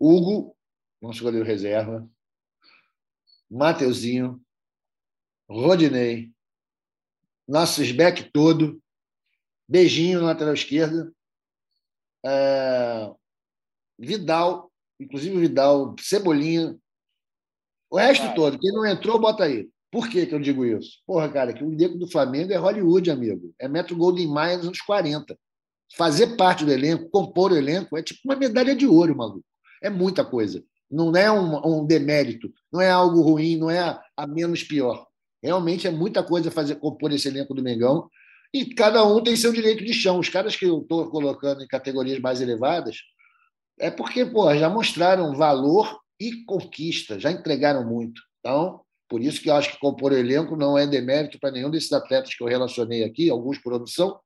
Hugo, 0.00 0.56
nosso 1.00 1.22
goleiro 1.22 1.46
reserva, 1.46 2.08
Mateuzinho, 3.50 4.40
Rodinei, 5.48 6.32
nosso 7.46 7.82
back 7.94 8.30
todo, 8.32 8.82
Beijinho 9.68 10.20
na 10.20 10.26
lateral 10.26 10.54
esquerda, 10.54 11.12
é... 12.24 13.10
Vidal, 13.98 14.70
inclusive 14.98 15.38
Vidal, 15.38 15.94
Cebolinha, 16.00 16.76
o 17.90 17.98
resto 17.98 18.34
todo, 18.34 18.58
quem 18.58 18.72
não 18.72 18.86
entrou, 18.86 19.20
bota 19.20 19.44
aí. 19.44 19.68
Por 19.90 20.08
que, 20.08 20.24
que 20.24 20.34
eu 20.34 20.40
digo 20.40 20.64
isso? 20.64 20.92
Porra, 21.06 21.28
cara, 21.28 21.52
que 21.52 21.62
o 21.62 21.70
elenco 21.70 21.98
do 21.98 22.10
Flamengo 22.10 22.50
é 22.50 22.56
Hollywood, 22.56 23.10
amigo. 23.10 23.54
É 23.58 23.68
Metro 23.68 23.94
Golden 23.94 24.26
Maia 24.26 24.56
nos 24.56 24.66
anos 24.66 24.80
40. 24.80 25.38
Fazer 25.94 26.34
parte 26.38 26.64
do 26.64 26.72
elenco, 26.72 27.10
compor 27.10 27.52
o 27.52 27.56
elenco, 27.56 27.94
é 27.98 28.02
tipo 28.02 28.20
uma 28.24 28.34
medalha 28.34 28.74
de 28.74 28.86
ouro, 28.86 29.14
maluco. 29.14 29.44
É 29.82 29.90
muita 29.90 30.24
coisa. 30.24 30.64
Não 30.90 31.14
é 31.14 31.30
um, 31.30 31.80
um 31.82 31.86
demérito, 31.86 32.50
não 32.72 32.80
é 32.80 32.90
algo 32.90 33.20
ruim, 33.20 33.58
não 33.58 33.68
é 33.68 33.80
a, 33.80 34.02
a, 34.16 34.26
menos 34.26 34.62
pior. 34.62 35.06
Realmente 35.42 35.86
é 35.86 35.90
muita 35.90 36.22
coisa 36.22 36.50
fazer 36.50 36.76
compor 36.76 37.12
esse 37.12 37.28
elenco 37.28 37.52
do 37.52 37.62
Mengão. 37.62 38.08
E 38.52 38.66
cada 38.74 39.04
um 39.04 39.22
tem 39.22 39.34
seu 39.34 39.52
direito 39.52 39.84
de 39.84 39.94
chão. 39.94 40.18
Os 40.18 40.28
caras 40.28 40.54
que 40.54 40.66
eu 40.66 40.80
estou 40.80 41.08
colocando 41.10 41.62
em 41.62 41.66
categorias 41.66 42.18
mais 42.20 42.40
elevadas 42.40 42.98
é 43.78 43.90
porque 43.90 44.26
pô, 44.26 44.54
já 44.54 44.68
mostraram 44.68 45.34
valor 45.34 46.00
e 46.20 46.44
conquista, 46.44 47.18
já 47.18 47.30
entregaram 47.30 47.84
muito. 47.84 48.20
Então, 48.40 48.80
por 49.08 49.22
isso 49.22 49.40
que 49.40 49.50
eu 49.50 49.54
acho 49.54 49.72
que 49.72 49.78
compor 49.78 50.12
o 50.12 50.16
elenco 50.16 50.56
não 50.56 50.76
é 50.76 50.86
demérito 50.86 51.38
para 51.40 51.50
nenhum 51.50 51.70
desses 51.70 51.92
atletas 51.92 52.34
que 52.34 52.42
eu 52.42 52.46
relacionei 52.46 53.04
aqui, 53.04 53.30
alguns 53.30 53.58
por 53.58 53.72
opção, 53.72 54.18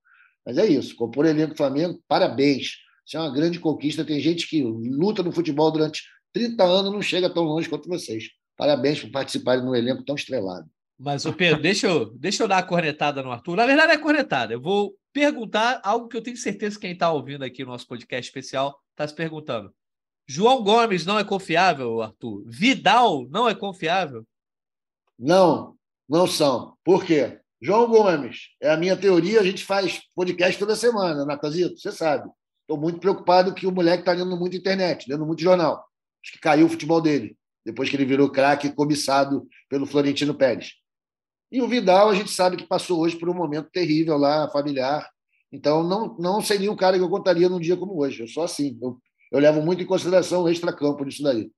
mas 0.44 0.58
é 0.58 0.66
isso. 0.66 0.94
Compor 0.96 1.24
o 1.24 1.28
elenco 1.28 1.54
do 1.54 1.56
Flamengo, 1.56 2.00
parabéns. 2.08 2.76
Isso 3.06 3.16
é 3.16 3.20
uma 3.20 3.32
grande 3.32 3.60
conquista. 3.60 4.04
Tem 4.04 4.20
gente 4.20 4.48
que 4.48 4.62
luta 4.62 5.22
no 5.22 5.32
futebol 5.32 5.70
durante 5.70 6.02
30 6.32 6.64
anos 6.64 6.92
não 6.92 7.02
chega 7.02 7.30
tão 7.30 7.44
longe 7.44 7.68
quanto 7.68 7.88
vocês. 7.88 8.24
Parabéns 8.56 9.00
por 9.00 9.10
participarem 9.10 9.64
no 9.64 9.74
elenco 9.74 10.04
tão 10.04 10.14
estrelado. 10.14 10.68
Mas, 10.98 11.26
o 11.26 11.32
Pedro, 11.32 11.60
deixa 11.60 11.86
eu, 11.86 12.06
deixa 12.16 12.42
eu 12.42 12.48
dar 12.48 12.58
a 12.58 12.62
cornetada 12.62 13.22
no 13.22 13.30
Arthur. 13.30 13.56
Na 13.56 13.66
verdade, 13.66 13.92
é 13.92 13.98
cornetada. 13.98 14.54
Eu 14.54 14.60
vou 14.60 14.94
perguntar 15.12 15.80
algo 15.84 16.08
que 16.08 16.16
eu 16.16 16.22
tenho 16.22 16.36
certeza 16.36 16.76
que 16.76 16.82
quem 16.82 16.92
está 16.92 17.12
ouvindo 17.12 17.44
aqui 17.44 17.64
no 17.64 17.70
nosso 17.70 17.86
podcast 17.86 18.28
especial 18.28 18.78
está 18.92 19.06
se 19.06 19.14
perguntando. 19.14 19.72
João 20.26 20.62
Gomes 20.62 21.06
não 21.06 21.18
é 21.18 21.24
confiável, 21.24 22.02
Arthur? 22.02 22.42
Vidal 22.46 23.28
não 23.28 23.48
é 23.48 23.54
confiável? 23.54 24.26
Não, 25.18 25.76
não 26.08 26.26
são. 26.26 26.76
Por 26.82 27.04
quê? 27.04 27.40
João 27.60 27.88
Gomes, 27.88 28.50
é 28.60 28.70
a 28.70 28.76
minha 28.76 28.96
teoria, 28.96 29.40
a 29.40 29.44
gente 29.44 29.64
faz 29.64 30.02
podcast 30.14 30.58
toda 30.58 30.76
semana, 30.76 31.24
Natazito, 31.24 31.78
você 31.78 31.92
sabe. 31.92 32.28
Estou 32.62 32.76
muito 32.78 32.98
preocupado 32.98 33.54
que 33.54 33.66
o 33.66 33.72
moleque 33.72 34.00
está 34.00 34.12
lendo 34.12 34.36
muito 34.36 34.56
internet, 34.56 35.08
lendo 35.08 35.24
muito 35.24 35.42
jornal. 35.42 35.84
Acho 36.22 36.32
que 36.32 36.40
caiu 36.40 36.66
o 36.66 36.68
futebol 36.68 37.00
dele, 37.00 37.36
depois 37.64 37.88
que 37.88 37.96
ele 37.96 38.04
virou 38.04 38.30
craque 38.30 38.72
cobiçado 38.72 39.46
pelo 39.68 39.86
Florentino 39.86 40.34
Pérez. 40.34 40.74
E 41.50 41.62
o 41.62 41.68
Vidal, 41.68 42.08
a 42.08 42.14
gente 42.14 42.30
sabe 42.30 42.56
que 42.56 42.66
passou 42.66 43.00
hoje 43.00 43.16
por 43.16 43.28
um 43.28 43.34
momento 43.34 43.70
terrível 43.70 44.16
lá, 44.16 44.50
familiar. 44.50 45.08
Então, 45.52 45.82
não, 45.82 46.16
não 46.18 46.42
seria 46.42 46.70
um 46.70 46.76
cara 46.76 46.98
que 46.98 47.04
eu 47.04 47.08
contaria 47.08 47.48
num 47.48 47.60
dia 47.60 47.76
como 47.76 47.98
hoje. 47.98 48.20
Eu 48.20 48.28
sou 48.28 48.42
assim. 48.42 48.76
Eu, 48.82 48.98
eu 49.32 49.38
levo 49.38 49.62
muito 49.62 49.82
em 49.82 49.86
consideração 49.86 50.42
o 50.42 50.48
extra-campo 50.48 51.04
nisso 51.04 51.22
daí. 51.22 51.50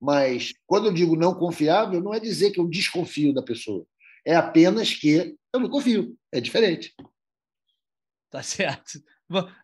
Mas 0.00 0.52
quando 0.66 0.86
eu 0.86 0.92
digo 0.92 1.16
não 1.16 1.34
confiável, 1.34 2.00
não 2.00 2.14
é 2.14 2.20
dizer 2.20 2.50
que 2.50 2.60
eu 2.60 2.68
desconfio 2.68 3.32
da 3.32 3.42
pessoa. 3.42 3.86
É 4.26 4.34
apenas 4.34 4.94
que 4.94 5.36
eu 5.52 5.60
não 5.60 5.68
confio. 5.68 6.16
É 6.32 6.40
diferente. 6.40 6.94
Tá 8.30 8.42
certo. 8.42 8.98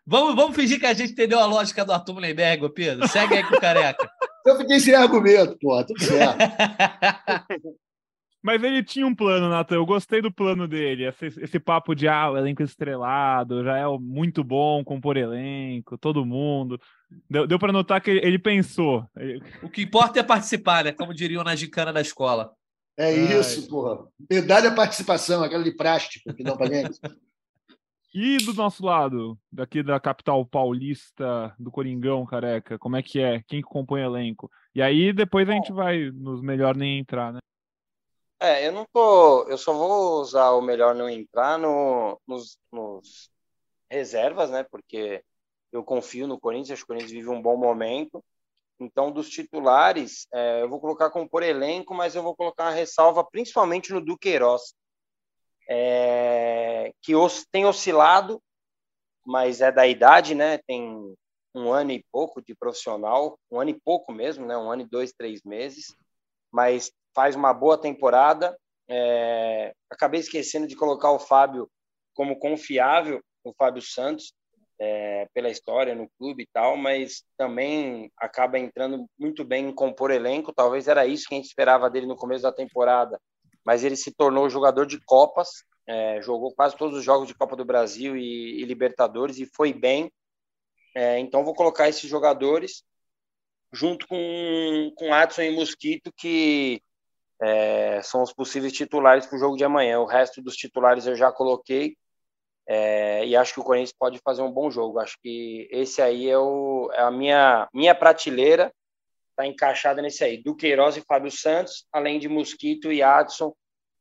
Vamos, 0.05 0.35
vamos 0.35 0.55
fingir 0.55 0.79
que 0.79 0.85
a 0.85 0.93
gente 0.93 1.11
entendeu 1.11 1.39
a 1.39 1.45
lógica 1.45 1.83
do 1.83 1.91
Arthur 1.91 2.13
Mullenberg, 2.13 2.73
Pedro. 2.73 3.07
Segue 3.07 3.35
aí 3.35 3.43
com 3.43 3.55
o 3.55 3.59
careca. 3.59 4.09
Eu 4.45 4.57
fiquei 4.57 4.79
sem 4.79 4.95
argumento, 4.95 5.55
pô, 5.59 5.83
tudo 5.85 6.03
certo. 6.03 6.39
Mas 8.43 8.63
ele 8.63 8.83
tinha 8.83 9.05
um 9.05 9.13
plano, 9.13 9.49
Natan. 9.49 9.75
Eu 9.75 9.85
gostei 9.85 10.21
do 10.21 10.31
plano 10.31 10.67
dele. 10.67 11.05
Esse, 11.05 11.27
esse 11.27 11.59
papo 11.59 11.93
de 11.93 12.07
ah, 12.07 12.31
o 12.31 12.37
elenco 12.37 12.63
estrelado, 12.63 13.63
já 13.63 13.77
é 13.77 13.85
muito 13.99 14.43
bom 14.43 14.83
compor 14.83 15.15
elenco, 15.15 15.97
todo 15.97 16.25
mundo. 16.25 16.79
Deu, 17.29 17.45
deu 17.45 17.59
para 17.59 17.71
notar 17.71 18.01
que 18.01 18.09
ele, 18.09 18.25
ele 18.25 18.39
pensou. 18.39 19.05
O 19.61 19.69
que 19.69 19.83
importa 19.83 20.19
é 20.19 20.23
participar, 20.23 20.85
né? 20.85 20.91
Como 20.91 21.13
diriam 21.13 21.43
na 21.43 21.55
gincana 21.55 21.93
da 21.93 22.01
escola. 22.01 22.51
É 22.97 23.13
isso, 23.13 23.61
Ai. 23.61 23.67
porra. 23.67 24.07
Medalha 24.29 24.73
participação, 24.73 25.43
aquela 25.43 25.63
de 25.63 25.71
plástico 25.71 26.33
que 26.33 26.43
dão 26.43 26.57
pra 26.57 26.67
gente. 26.67 26.99
E 28.13 28.37
do 28.39 28.53
nosso 28.53 28.85
lado, 28.85 29.39
daqui 29.49 29.81
da 29.81 29.97
capital 29.97 30.45
paulista, 30.45 31.55
do 31.57 31.71
Coringão, 31.71 32.25
careca, 32.25 32.77
como 32.77 32.97
é 32.97 33.01
que 33.01 33.21
é? 33.21 33.41
Quem 33.47 33.61
compõe 33.61 34.01
elenco? 34.01 34.51
E 34.75 34.81
aí 34.81 35.13
depois 35.13 35.47
a 35.47 35.53
gente 35.53 35.71
vai 35.71 36.11
nos 36.11 36.41
melhor 36.41 36.75
nem 36.75 36.99
entrar, 36.99 37.31
né? 37.31 37.39
É, 38.41 38.67
eu 38.67 38.71
não 38.71 38.85
tô. 38.91 39.43
Eu 39.47 39.57
só 39.57 39.71
vou 39.71 40.19
usar 40.19 40.49
o 40.51 40.61
melhor 40.61 40.95
não 40.95 41.07
entrar 41.07 41.59
no, 41.59 42.19
nos, 42.27 42.57
nos 42.71 43.29
reservas, 43.89 44.49
né? 44.49 44.63
Porque 44.63 45.23
eu 45.71 45.83
confio 45.83 46.27
no 46.27 46.39
Corinthians, 46.39 46.71
acho 46.71 46.81
que 46.81 46.85
o 46.85 46.87
Corinthians 46.87 47.11
vive 47.11 47.29
um 47.29 47.41
bom 47.41 47.55
momento. 47.55 48.23
Então, 48.79 49.11
dos 49.11 49.29
titulares, 49.29 50.27
é, 50.33 50.63
eu 50.63 50.69
vou 50.69 50.79
colocar 50.79 51.11
como 51.11 51.29
por 51.29 51.43
elenco, 51.43 51.93
mas 51.93 52.15
eu 52.15 52.23
vou 52.23 52.35
colocar 52.35 52.65
uma 52.65 52.71
ressalva 52.71 53.23
principalmente 53.23 53.93
no 53.93 54.01
Duqueiroz, 54.03 54.73
é, 55.69 56.91
que 56.99 57.15
os, 57.15 57.45
tem 57.51 57.65
oscilado, 57.67 58.41
mas 59.23 59.61
é 59.61 59.71
da 59.71 59.85
idade, 59.87 60.33
né? 60.33 60.57
Tem 60.65 61.15
um 61.53 61.71
ano 61.71 61.91
e 61.91 62.03
pouco 62.11 62.41
de 62.41 62.55
profissional, 62.55 63.37
um 63.51 63.59
ano 63.59 63.69
e 63.69 63.79
pouco 63.79 64.11
mesmo, 64.11 64.47
né? 64.47 64.57
Um 64.57 64.71
ano 64.71 64.81
e 64.81 64.89
dois, 64.89 65.13
três 65.13 65.43
meses, 65.43 65.95
mas 66.51 66.91
faz 67.13 67.35
uma 67.35 67.53
boa 67.53 67.77
temporada. 67.77 68.57
É, 68.89 69.73
acabei 69.89 70.19
esquecendo 70.19 70.67
de 70.67 70.75
colocar 70.75 71.11
o 71.11 71.19
Fábio 71.19 71.69
como 72.13 72.37
confiável, 72.37 73.21
o 73.43 73.53
Fábio 73.53 73.81
Santos, 73.81 74.33
é, 74.79 75.27
pela 75.33 75.49
história 75.49 75.93
no 75.93 76.09
clube 76.17 76.43
e 76.43 76.47
tal, 76.51 76.75
mas 76.75 77.23
também 77.37 78.11
acaba 78.17 78.57
entrando 78.57 79.05
muito 79.17 79.45
bem 79.45 79.69
em 79.69 79.75
compor 79.75 80.09
elenco. 80.09 80.51
Talvez 80.51 80.87
era 80.87 81.05
isso 81.05 81.27
que 81.27 81.35
a 81.35 81.37
gente 81.37 81.45
esperava 81.45 81.89
dele 81.89 82.07
no 82.07 82.15
começo 82.15 82.41
da 82.41 82.51
temporada, 82.51 83.19
mas 83.63 83.83
ele 83.83 83.95
se 83.95 84.11
tornou 84.11 84.49
jogador 84.49 84.87
de 84.87 84.99
Copas, 85.05 85.63
é, 85.87 86.19
jogou 86.21 86.53
quase 86.53 86.75
todos 86.75 86.97
os 86.97 87.03
jogos 87.03 87.27
de 87.27 87.35
Copa 87.35 87.55
do 87.55 87.63
Brasil 87.63 88.17
e, 88.17 88.61
e 88.61 88.65
Libertadores 88.65 89.37
e 89.37 89.45
foi 89.45 89.71
bem. 89.71 90.11
É, 90.95 91.19
então 91.19 91.45
vou 91.45 91.53
colocar 91.53 91.87
esses 91.87 92.09
jogadores 92.09 92.83
junto 93.71 94.07
com, 94.07 94.91
com 94.95 95.13
Adson 95.13 95.43
e 95.43 95.55
Mosquito, 95.55 96.11
que 96.17 96.81
é, 97.41 98.01
são 98.03 98.21
os 98.21 98.31
possíveis 98.31 98.73
titulares 98.73 99.25
para 99.25 99.35
o 99.35 99.39
jogo 99.39 99.57
de 99.57 99.63
amanhã. 99.63 99.99
O 99.99 100.05
resto 100.05 100.41
dos 100.41 100.55
titulares 100.55 101.07
eu 101.07 101.15
já 101.15 101.31
coloquei. 101.31 101.97
É, 102.67 103.25
e 103.25 103.35
acho 103.35 103.53
que 103.53 103.59
o 103.59 103.63
Corinthians 103.63 103.95
pode 103.97 104.19
fazer 104.19 104.43
um 104.43 104.51
bom 104.51 104.69
jogo. 104.69 104.99
Acho 104.99 105.17
que 105.21 105.67
esse 105.71 106.01
aí 106.01 106.29
é, 106.29 106.37
o, 106.37 106.89
é 106.93 107.01
a 107.01 107.11
minha, 107.11 107.67
minha 107.73 107.95
prateleira, 107.95 108.71
está 109.31 109.45
encaixada 109.45 110.01
nesse 110.01 110.23
aí. 110.23 110.41
Duqueiroz 110.41 110.97
e 110.97 111.01
Fábio 111.01 111.31
Santos, 111.31 111.85
além 111.91 112.19
de 112.19 112.29
Mosquito 112.29 112.91
e 112.91 113.01
Adson, 113.01 113.53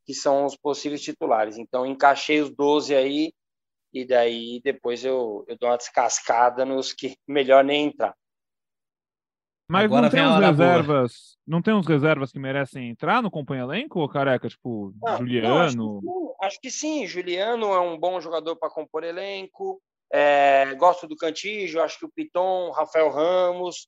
que 0.05 0.13
são 0.13 0.45
os 0.45 0.57
possíveis 0.57 1.03
titulares. 1.03 1.57
Então, 1.57 1.87
encaixei 1.87 2.41
os 2.41 2.51
12 2.51 2.95
aí, 2.95 3.33
e 3.93 4.05
daí 4.05 4.61
depois 4.63 5.05
eu, 5.05 5.45
eu 5.49 5.57
dou 5.57 5.69
uma 5.69 5.79
descascada 5.79 6.65
nos 6.65 6.93
que 6.93 7.17
melhor 7.27 7.65
nem 7.65 7.87
entrar. 7.87 8.15
Mas 9.71 9.85
Agora 9.85 10.03
não 10.03 10.11
tem 10.11 10.27
uns 10.27 10.41
reservas, 10.41 10.87
boa. 10.87 11.47
não 11.47 11.63
tem 11.63 11.75
uns 11.75 11.87
reservas 11.87 12.33
que 12.33 12.41
merecem 12.41 12.91
entrar 12.91 13.23
no 13.23 13.31
companhia 13.31 13.63
elenco, 13.63 14.09
careca, 14.09 14.49
tipo 14.49 14.93
não, 15.01 15.19
Juliano? 15.19 16.01
Não, 16.03 16.35
acho, 16.41 16.41
que 16.41 16.47
acho, 16.47 16.61
que 16.63 16.71
sim, 16.73 17.07
Juliano 17.07 17.73
é 17.73 17.81
um 17.81 17.97
bom 17.97 18.21
jogador 18.21 18.57
para 18.57 18.69
compor 18.69 19.05
elenco. 19.05 19.81
É, 20.13 20.75
gosto 20.75 21.07
do 21.07 21.15
Cantígio, 21.15 21.81
acho 21.81 22.01
que 22.01 22.05
o 22.05 22.11
Piton, 22.11 22.73
Rafael 22.73 23.11
Ramos, 23.11 23.87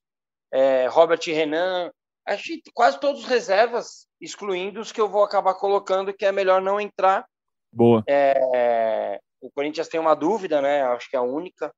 é, 0.53 0.87
Robert 0.87 1.19
Renan, 1.27 1.91
acho 2.29 2.45
que 2.45 2.63
quase 2.73 3.01
todos 3.01 3.23
os 3.23 3.27
reservas, 3.27 4.07
excluindo 4.21 4.81
os 4.81 4.93
que 4.93 5.01
eu 5.01 5.09
vou 5.09 5.25
acabar 5.25 5.55
colocando, 5.55 6.15
que 6.15 6.25
é 6.25 6.31
melhor 6.31 6.63
não 6.63 6.81
entrar. 6.81 7.27
Boa. 7.73 8.05
É, 8.09 9.19
o 9.41 9.51
Corinthians 9.51 9.89
tem 9.89 9.99
uma 9.99 10.15
dúvida, 10.15 10.63
né? 10.63 10.85
Acho 10.85 11.11
que 11.11 11.17
é 11.17 11.19
a 11.19 11.23
única 11.23 11.73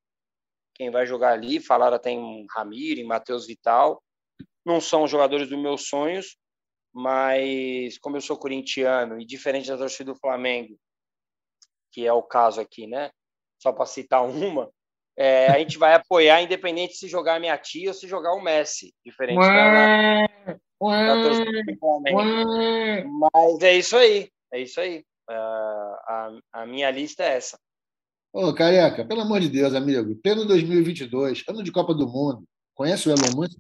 quem 0.75 0.91
vai 0.91 1.07
jogar 1.07 1.33
ali. 1.33 1.61
Falaram 1.61 1.97
até 1.97 2.11
em 2.11 2.47
Ramiro, 2.51 3.01
em 3.01 3.07
Matheus 3.07 3.47
Vital. 3.47 4.03
Não 4.65 4.81
são 4.81 5.07
jogadores 5.07 5.49
dos 5.49 5.59
meus 5.59 5.89
sonhos, 5.89 6.37
mas 6.93 7.99
como 7.99 8.17
eu 8.17 8.21
sou 8.21 8.37
corintiano 8.37 9.21
e 9.21 9.25
diferente 9.25 9.69
da 9.69 9.77
torcida 9.77 10.13
do 10.13 10.19
Flamengo, 10.19 10.77
que 11.93 12.07
é 12.07 12.13
o 12.13 12.23
caso 12.23 12.61
aqui, 12.61 12.87
né? 12.87 13.11
Só 13.63 13.73
para 13.73 13.87
citar 13.87 14.25
uma, 14.29 14.71
é, 15.17 15.47
a 15.47 15.59
gente 15.59 15.79
vai 15.79 15.95
apoiar 15.95 16.43
independente 16.43 16.97
se 16.97 17.09
jogar 17.09 17.37
a 17.37 17.41
minha 17.41 17.57
tia 17.57 17.89
ou 17.89 17.95
se 17.95 18.09
jogar 18.09 18.33
o 18.35 18.43
Messi, 18.43 18.93
diferente 19.05 19.39
da, 19.39 20.27
da, 20.47 21.23
torcida 21.23 21.63
do 21.63 21.79
Flamengo. 21.79 22.21
Mas 23.33 23.63
é 23.63 23.75
isso 23.75 23.97
aí, 23.97 24.29
é 24.53 24.61
isso 24.61 24.81
aí. 24.81 25.05
Uh, 25.31 25.33
a, 25.33 26.39
a 26.53 26.67
minha 26.67 26.91
lista 26.91 27.23
é 27.23 27.37
essa. 27.37 27.59
Ô, 28.35 28.53
Careca, 28.53 29.03
pelo 29.05 29.21
amor 29.21 29.39
de 29.39 29.49
Deus, 29.49 29.73
amigo, 29.75 30.17
pleno 30.17 30.45
2022, 30.45 31.45
ano 31.49 31.63
de 31.63 31.71
Copa 31.71 31.95
do 31.95 32.09
Mundo, 32.09 32.43
conhece 32.75 33.09
o 33.09 33.13
Elon 33.13 33.31
Musk? 33.37 33.57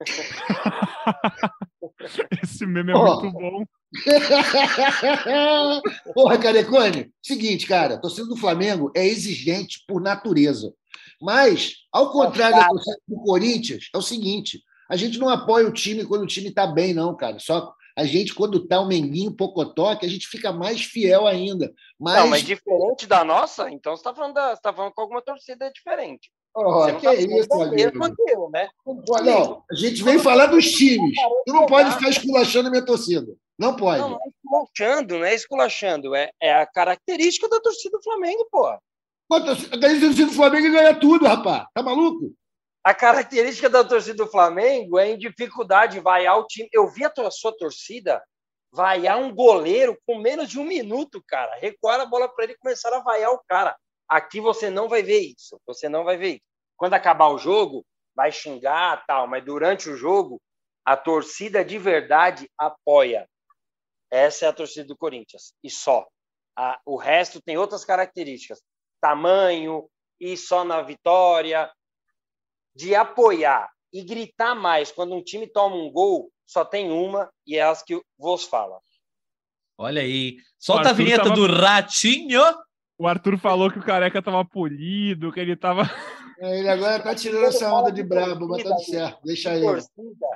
Esse 2.42 2.66
meme 2.66 2.90
é 2.90 2.96
oh. 2.96 3.20
muito 3.20 3.38
bom. 3.38 3.64
Porra, 6.12 6.38
Carecone, 6.38 7.12
seguinte, 7.22 7.68
cara, 7.68 8.00
torcida 8.00 8.26
do 8.26 8.36
Flamengo 8.36 8.90
é 8.96 9.06
exigente 9.06 9.84
por 9.86 10.02
natureza. 10.02 10.74
Mas, 11.22 11.74
ao 11.92 12.10
contrário 12.10 12.56
da 12.56 12.66
torcida 12.66 12.98
do 13.06 13.22
Corinthians, 13.22 13.90
é 13.94 13.98
o 13.98 14.02
seguinte: 14.02 14.60
a 14.90 14.96
gente 14.96 15.20
não 15.20 15.28
apoia 15.28 15.68
o 15.68 15.72
time 15.72 16.04
quando 16.04 16.22
o 16.22 16.26
time 16.26 16.48
está 16.48 16.66
bem, 16.66 16.92
não, 16.92 17.16
cara. 17.16 17.38
Só 17.38 17.72
a 17.98 18.04
gente, 18.04 18.32
quando 18.32 18.64
tá 18.64 18.78
o 18.78 18.86
Menguinho 18.86 19.34
Pocotó, 19.34 19.96
que 19.96 20.06
a 20.06 20.08
gente 20.08 20.28
fica 20.28 20.52
mais 20.52 20.82
fiel 20.82 21.26
ainda. 21.26 21.72
Mas... 21.98 22.14
Não, 22.14 22.28
mas 22.28 22.44
diferente 22.44 23.08
da 23.08 23.24
nossa, 23.24 23.68
então 23.72 23.96
você 23.96 24.00
está 24.00 24.14
falando, 24.14 24.34
da, 24.34 24.56
tá 24.56 24.72
falando 24.72 24.92
com 24.92 25.00
alguma 25.00 25.20
torcida 25.20 25.68
diferente. 25.72 26.30
Oh, 26.54 26.86
que 26.86 27.02
tá 27.02 27.12
é 27.12 27.22
isso, 27.22 27.52
amigo. 27.52 28.14
Eu, 28.28 28.50
né? 28.50 28.68
Não, 29.24 29.64
a 29.68 29.74
gente 29.74 30.04
vem 30.04 30.16
falar 30.16 30.46
dos 30.46 30.70
times. 30.70 31.12
Tu 31.44 31.52
não 31.52 31.66
pode 31.66 31.90
ficar 31.94 32.10
esculachando 32.10 32.68
a 32.68 32.70
minha 32.70 32.84
torcida. 32.84 33.34
Não 33.58 33.74
pode. 33.74 34.00
Não, 34.00 34.10
não 34.10 34.18
é 34.18 34.28
esculachando, 34.28 35.18
não 35.18 35.24
é 35.24 35.34
esculachando. 35.34 36.14
É, 36.14 36.30
é 36.40 36.54
a 36.54 36.66
característica 36.66 37.48
da 37.48 37.60
torcida 37.60 37.98
do 37.98 38.04
Flamengo, 38.04 38.46
pô. 38.48 38.64
A 38.64 39.40
torcida 39.40 40.26
do 40.26 40.32
Flamengo 40.32 40.70
ganha 40.70 40.94
tudo, 40.94 41.26
rapaz. 41.26 41.66
Tá 41.74 41.82
maluco? 41.82 42.32
A 42.88 42.94
característica 42.94 43.68
da 43.68 43.84
torcida 43.84 44.24
do 44.24 44.30
Flamengo 44.30 44.98
é 44.98 45.10
em 45.10 45.18
dificuldade 45.18 46.00
vaiar 46.00 46.38
o 46.38 46.46
time. 46.46 46.70
Eu 46.72 46.88
vi 46.88 47.04
a 47.04 47.30
sua 47.30 47.54
torcida 47.54 48.24
vaiar 48.72 49.18
um 49.18 49.30
goleiro 49.30 49.94
com 50.06 50.16
menos 50.16 50.48
de 50.48 50.58
um 50.58 50.64
minuto, 50.64 51.22
cara. 51.28 51.54
Recuar 51.56 52.00
a 52.00 52.06
bola 52.06 52.26
para 52.30 52.44
ele 52.44 52.54
e 52.54 52.56
começar 52.56 52.90
a 52.94 53.00
vaiar 53.00 53.30
o 53.30 53.42
cara. 53.46 53.76
Aqui 54.08 54.40
você 54.40 54.70
não 54.70 54.88
vai 54.88 55.02
ver 55.02 55.18
isso. 55.20 55.60
Você 55.66 55.86
não 55.86 56.02
vai 56.02 56.16
ver 56.16 56.36
isso. 56.36 56.44
Quando 56.78 56.94
acabar 56.94 57.28
o 57.28 57.36
jogo, 57.36 57.84
vai 58.16 58.32
xingar 58.32 59.04
tal, 59.06 59.26
mas 59.26 59.44
durante 59.44 59.90
o 59.90 59.94
jogo, 59.94 60.40
a 60.82 60.96
torcida 60.96 61.62
de 61.62 61.76
verdade 61.76 62.48
apoia. 62.56 63.28
Essa 64.10 64.46
é 64.46 64.48
a 64.48 64.52
torcida 64.54 64.86
do 64.86 64.96
Corinthians. 64.96 65.52
E 65.62 65.68
só. 65.68 66.06
O 66.86 66.96
resto 66.96 67.38
tem 67.38 67.58
outras 67.58 67.84
características. 67.84 68.62
Tamanho, 68.98 69.86
e 70.18 70.38
só 70.38 70.64
na 70.64 70.80
vitória, 70.80 71.70
de 72.74 72.94
apoiar 72.94 73.68
e 73.92 74.02
gritar 74.02 74.54
mais 74.54 74.92
quando 74.92 75.14
um 75.14 75.22
time 75.22 75.46
toma 75.46 75.76
um 75.76 75.90
gol, 75.90 76.30
só 76.46 76.64
tem 76.64 76.90
uma 76.90 77.30
e 77.46 77.56
é 77.56 77.62
as 77.62 77.82
que 77.82 78.00
vos 78.18 78.44
fala. 78.44 78.78
Olha 79.76 80.02
aí. 80.02 80.38
Solta 80.58 80.90
a 80.90 80.92
vinheta 80.92 81.24
tava... 81.24 81.34
do 81.34 81.46
Ratinho. 81.46 82.42
O 82.98 83.06
Arthur 83.06 83.38
falou 83.38 83.70
que 83.70 83.78
o 83.78 83.84
careca 83.84 84.20
tava 84.20 84.44
polido, 84.44 85.32
que 85.32 85.38
ele 85.38 85.56
tava. 85.56 85.82
É, 86.40 86.58
ele 86.58 86.68
agora 86.68 87.02
tá 87.02 87.14
tirando 87.14 87.44
essa 87.44 87.72
onda 87.72 87.92
de 87.92 88.02
brabo, 88.02 88.48
mas 88.48 88.64
tá 88.64 88.76
certo. 88.78 89.20
Deixa 89.24 89.50
aí. 89.50 89.60
Torcida, 89.60 90.26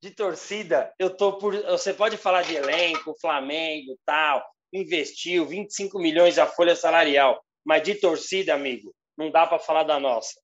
de 0.00 0.10
torcida, 0.10 0.94
eu 0.98 1.10
tô 1.10 1.38
por. 1.38 1.54
Você 1.62 1.94
pode 1.94 2.16
falar 2.16 2.42
de 2.42 2.54
elenco, 2.54 3.16
Flamengo, 3.20 3.98
tal, 4.04 4.44
investiu 4.72 5.46
25 5.46 5.98
milhões 5.98 6.38
a 6.38 6.46
folha 6.46 6.76
salarial, 6.76 7.42
mas 7.64 7.82
de 7.82 7.94
torcida, 7.94 8.52
amigo, 8.54 8.94
não 9.16 9.30
dá 9.30 9.46
para 9.46 9.58
falar 9.58 9.84
da 9.84 9.98
nossa. 9.98 10.38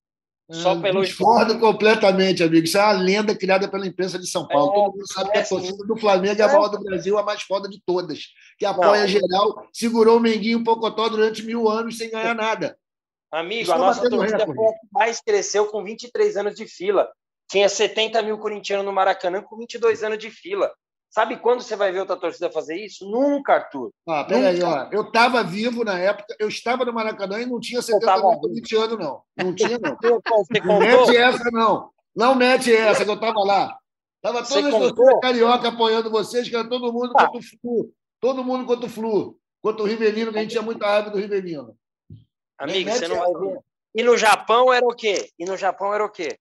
Só 0.50 0.72
hum, 0.72 0.82
pelo 0.82 1.04
Discordo 1.04 1.60
completamente, 1.60 2.42
amigo. 2.42 2.64
Isso 2.64 2.76
é 2.76 2.82
uma 2.82 2.92
lenda 2.92 3.36
criada 3.36 3.68
pela 3.68 3.86
imprensa 3.86 4.18
de 4.18 4.26
São 4.26 4.48
Paulo. 4.48 4.72
É, 4.72 4.74
Todo 4.74 4.92
mundo 4.92 5.12
sabe 5.12 5.28
é, 5.28 5.32
que 5.32 5.38
a 5.38 5.46
torcida 5.46 5.84
do 5.86 5.96
Flamengo 5.96 6.40
é 6.40 6.44
a 6.44 6.48
maior 6.48 6.68
do 6.68 6.80
Brasil, 6.80 7.16
a 7.18 7.22
mais 7.22 7.42
foda 7.42 7.68
de 7.68 7.80
todas. 7.86 8.18
Que 8.58 8.66
apoia 8.66 9.02
não. 9.02 9.08
geral, 9.08 9.68
segurou 9.72 10.16
o 10.16 10.20
Menguinho 10.20 10.64
Pocotó 10.64 11.08
durante 11.08 11.44
mil 11.44 11.68
anos 11.68 11.98
sem 11.98 12.10
ganhar 12.10 12.34
nada. 12.34 12.76
Amigo, 13.30 13.62
Estou 13.62 13.76
a 13.76 13.78
nossa 13.78 14.10
torcida 14.10 14.44
foi 14.44 14.66
a 14.66 14.72
que 14.72 14.88
mais 14.92 15.20
cresceu 15.20 15.66
com 15.66 15.84
23 15.84 16.36
anos 16.36 16.56
de 16.56 16.66
fila. 16.66 17.08
Tinha 17.48 17.68
70 17.68 18.20
mil 18.22 18.38
corintianos 18.38 18.84
no 18.84 18.92
Maracanã 18.92 19.40
com 19.40 19.56
22 19.56 20.02
anos 20.02 20.18
de 20.18 20.30
fila. 20.30 20.72
Sabe 21.10 21.38
quando 21.38 21.60
você 21.60 21.74
vai 21.74 21.90
ver 21.90 21.98
outra 22.00 22.16
torcida 22.16 22.52
fazer 22.52 22.76
isso? 22.76 23.04
Nunca, 23.04 23.54
Arthur. 23.54 23.90
Ah, 24.08 24.22
peraí, 24.22 24.62
ó. 24.62 24.88
Eu 24.92 25.02
estava 25.02 25.42
vivo 25.42 25.82
na 25.82 25.98
época, 25.98 26.36
eu 26.38 26.46
estava 26.46 26.84
no 26.84 26.92
Maracanã 26.92 27.40
e 27.40 27.46
não 27.46 27.58
tinha 27.58 27.82
70 27.82 28.16
mil 28.16 28.38
corintianos, 28.38 28.96
não. 28.96 29.22
Não 29.36 29.52
tinha, 29.52 29.76
não. 29.76 29.96
Você 30.46 30.60
não 30.64 30.78
mete 30.78 31.16
essa, 31.16 31.50
não. 31.50 31.90
Não 32.14 32.34
mete 32.36 32.72
essa, 32.72 33.04
que 33.04 33.10
eu 33.10 33.14
estava 33.14 33.40
lá. 33.40 33.76
Estava 34.24 34.46
todas 34.46 34.72
as 34.72 34.92
torcidas 34.92 35.20
carioca 35.20 35.68
apoiando 35.68 36.10
vocês, 36.10 36.48
que 36.48 36.54
era 36.54 36.68
todo 36.68 36.92
mundo 36.92 37.12
ah. 37.16 37.26
contra 37.26 37.40
o 37.40 37.42
Flu. 37.42 37.92
Todo 38.20 38.44
mundo 38.44 38.64
contra 38.64 38.86
o 38.86 38.90
Flu. 38.90 39.36
Contra 39.60 39.82
o 39.82 39.86
Rivelino, 39.86 40.32
que 40.32 40.38
a 40.38 40.42
gente 40.42 40.52
tinha 40.52 40.62
muita 40.62 40.86
raiva 40.86 41.10
do 41.10 41.18
Rivelino. 41.18 41.76
Amigo, 42.56 42.88
você 42.88 43.08
não 43.08 43.18
vai 43.18 43.32
ver. 43.32 43.60
E 43.96 44.04
no 44.04 44.16
Japão 44.16 44.72
era 44.72 44.86
o 44.86 44.94
quê? 44.94 45.28
E 45.36 45.44
no 45.44 45.56
Japão 45.56 45.92
era 45.92 46.04
o 46.04 46.08
quê? 46.08 46.38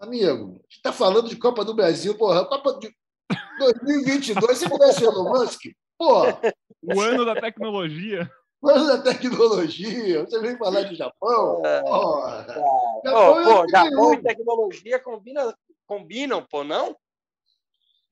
Amigo, 0.00 0.26
a 0.26 0.62
gente 0.62 0.76
está 0.76 0.92
falando 0.92 1.28
de 1.28 1.36
Copa 1.36 1.64
do 1.64 1.74
Brasil, 1.74 2.16
porra. 2.16 2.44
Copa 2.44 2.78
de 2.80 2.92
2022, 3.58 4.58
você 4.58 4.68
conhece 4.68 5.04
o 5.04 5.10
Elon 5.10 5.30
Musk? 5.30 5.62
Pô! 5.98 6.22
O 6.82 7.00
ano 7.00 7.24
da 7.24 7.34
tecnologia. 7.40 8.30
O 8.60 8.70
ano 8.70 8.86
da 8.86 9.02
tecnologia. 9.02 10.24
Você 10.24 10.40
vem 10.40 10.56
falar 10.56 10.82
de 10.82 10.94
Japão? 10.94 11.62
É, 11.64 11.82
Porra. 11.82 12.46
Japão, 13.04 13.44
pô, 13.44 13.68
Japão 13.68 14.14
e 14.14 14.22
tecnologia 14.22 14.98
combinam, 14.98 15.54
combinam, 15.86 16.42
pô, 16.42 16.64
não? 16.64 16.96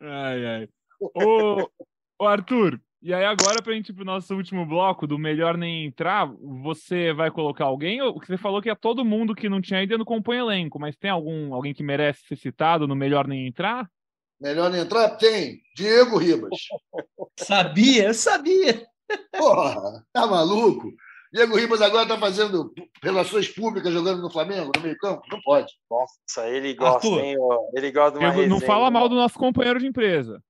Ai, 0.00 0.46
ai. 0.46 0.68
Ô, 1.00 1.70
ô 2.18 2.26
Arthur, 2.26 2.80
e 3.02 3.12
aí 3.12 3.24
agora 3.24 3.60
pra 3.62 3.74
gente 3.74 3.90
ir 3.90 3.92
pro 3.92 4.04
nosso 4.04 4.34
último 4.34 4.64
bloco 4.64 5.06
do 5.06 5.18
Melhor 5.18 5.58
Nem 5.58 5.84
Entrar, 5.84 6.26
você 6.40 7.12
vai 7.12 7.30
colocar 7.30 7.66
alguém? 7.66 8.00
Você 8.14 8.38
falou 8.38 8.62
que 8.62 8.70
é 8.70 8.74
todo 8.74 9.04
mundo 9.04 9.34
que 9.34 9.48
não 9.48 9.60
tinha 9.60 9.80
ainda 9.80 9.98
no 9.98 10.06
compõe 10.06 10.38
elenco, 10.38 10.80
mas 10.80 10.96
tem 10.96 11.10
algum 11.10 11.52
alguém 11.52 11.74
que 11.74 11.82
merece 11.82 12.26
ser 12.26 12.36
citado 12.36 12.88
no 12.88 12.96
Melhor 12.96 13.26
Nem 13.26 13.46
Entrar? 13.46 13.90
Melhor 14.44 14.74
entrar? 14.74 15.08
Tem. 15.16 15.62
Diego 15.74 16.18
Ribas. 16.18 16.50
Sabia, 17.40 18.12
sabia. 18.12 18.86
Porra, 19.34 20.04
tá 20.12 20.26
maluco? 20.26 20.92
Diego 21.32 21.56
Ribas 21.56 21.80
agora 21.80 22.06
tá 22.06 22.18
fazendo 22.18 22.70
relações 23.02 23.48
públicas 23.48 23.90
jogando 23.90 24.20
no 24.20 24.30
Flamengo, 24.30 24.70
no 24.76 24.82
meio 24.82 24.98
campo? 24.98 25.22
Não 25.32 25.40
pode. 25.40 25.72
Nossa, 25.90 26.46
ele 26.46 26.74
gosta, 26.74 27.06
hein? 27.06 27.36
Ele 27.74 27.90
gosta 27.90 28.18
de 28.18 28.24
uma 28.24 28.46
Não 28.46 28.60
fala 28.60 28.90
mal 28.90 29.08
do 29.08 29.14
nosso 29.14 29.38
companheiro 29.38 29.80
de 29.80 29.86
empresa. 29.86 30.42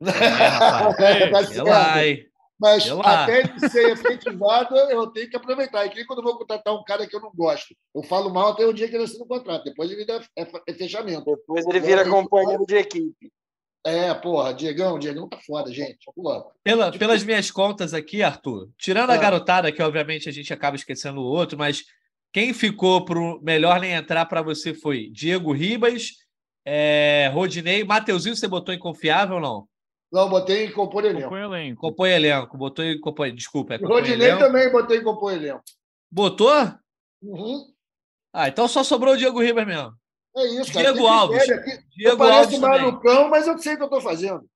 É, 0.98 2.12
é, 2.12 2.26
mas 2.58 2.88
até 2.90 3.40
ele 3.40 3.68
ser 3.68 3.90
efetivado, 3.90 4.74
eu 4.76 5.06
tenho 5.08 5.28
que 5.28 5.36
aproveitar. 5.36 5.86
E 5.86 6.04
quando 6.06 6.20
eu 6.20 6.24
vou 6.24 6.38
contratar 6.38 6.74
um 6.74 6.84
cara 6.84 7.06
que 7.06 7.14
eu 7.14 7.20
não 7.20 7.30
gosto, 7.34 7.74
eu 7.94 8.02
falo 8.02 8.30
mal 8.30 8.52
até 8.52 8.64
o 8.64 8.72
dia 8.72 8.88
que 8.88 8.94
ele 8.94 9.04
assina 9.04 9.24
o 9.24 9.28
contrato. 9.28 9.64
Depois 9.64 9.90
ele 9.90 10.06
dá, 10.06 10.22
é, 10.36 10.46
é 10.66 10.72
fechamento. 10.72 11.24
Depois 11.24 11.66
ele 11.66 11.80
vira 11.80 12.08
companheiro 12.08 12.64
de 12.66 12.76
equipe. 12.76 13.30
É, 13.84 14.12
porra, 14.14 14.52
Diegão, 14.52 14.98
Diegão 14.98 15.28
tá 15.28 15.38
foda, 15.46 15.72
gente. 15.72 15.98
Porra. 16.14 16.44
Pela, 16.64 16.90
pelas 16.90 17.22
minhas 17.22 17.50
contas 17.50 17.94
aqui, 17.94 18.22
Arthur, 18.22 18.68
tirando 18.76 19.10
a 19.10 19.14
é. 19.14 19.18
garotada, 19.18 19.70
que 19.70 19.82
obviamente 19.82 20.28
a 20.28 20.32
gente 20.32 20.52
acaba 20.52 20.74
esquecendo 20.76 21.20
o 21.20 21.24
outro, 21.24 21.56
mas 21.56 21.84
quem 22.32 22.52
ficou 22.52 23.04
pro 23.04 23.40
melhor 23.42 23.78
nem 23.78 23.92
entrar 23.92 24.26
para 24.26 24.42
você 24.42 24.74
foi 24.74 25.08
Diego 25.10 25.52
Ribas, 25.52 26.14
é, 26.64 27.30
Rodinei, 27.32 27.84
Mateuzinho, 27.84 28.34
você 28.34 28.48
botou 28.48 28.74
em 28.74 28.78
confiável 28.78 29.36
ou 29.36 29.40
não? 29.40 29.68
Não, 30.12 30.28
botei 30.28 30.66
em 30.66 30.72
compor 30.72 31.04
elenco. 31.04 31.24
Compõe 31.24 31.40
elenco. 31.40 31.80
Compõe 31.80 32.10
elenco, 32.10 32.56
botou 32.56 32.84
em 32.84 33.00
compor, 33.00 33.30
desculpa. 33.32 33.74
É 33.74 33.78
Rodinei 33.78 34.28
elenco. 34.28 34.44
também 34.44 34.70
botei 34.70 34.98
em 34.98 35.04
compor 35.04 35.32
elenco. 35.32 35.62
Botou? 36.10 36.52
Uhum. 37.22 37.64
Ah, 38.32 38.48
então 38.48 38.68
só 38.68 38.84
sobrou 38.84 39.14
o 39.14 39.16
Diego 39.16 39.40
Ribas 39.42 39.66
mesmo. 39.66 39.92
É 40.36 40.46
isso, 40.46 40.72
cara. 40.72 40.92
Diego 40.92 41.06
Alves. 41.06 41.42
Diego 41.96 42.24
eu 42.24 42.32
Alves 42.32 42.58
malucão, 42.58 43.28
mas 43.28 43.46
eu 43.46 43.58
sei 43.58 43.74
o 43.74 43.76
que 43.76 43.82
eu 43.82 43.86
estou 43.86 44.00
fazendo. 44.00 44.48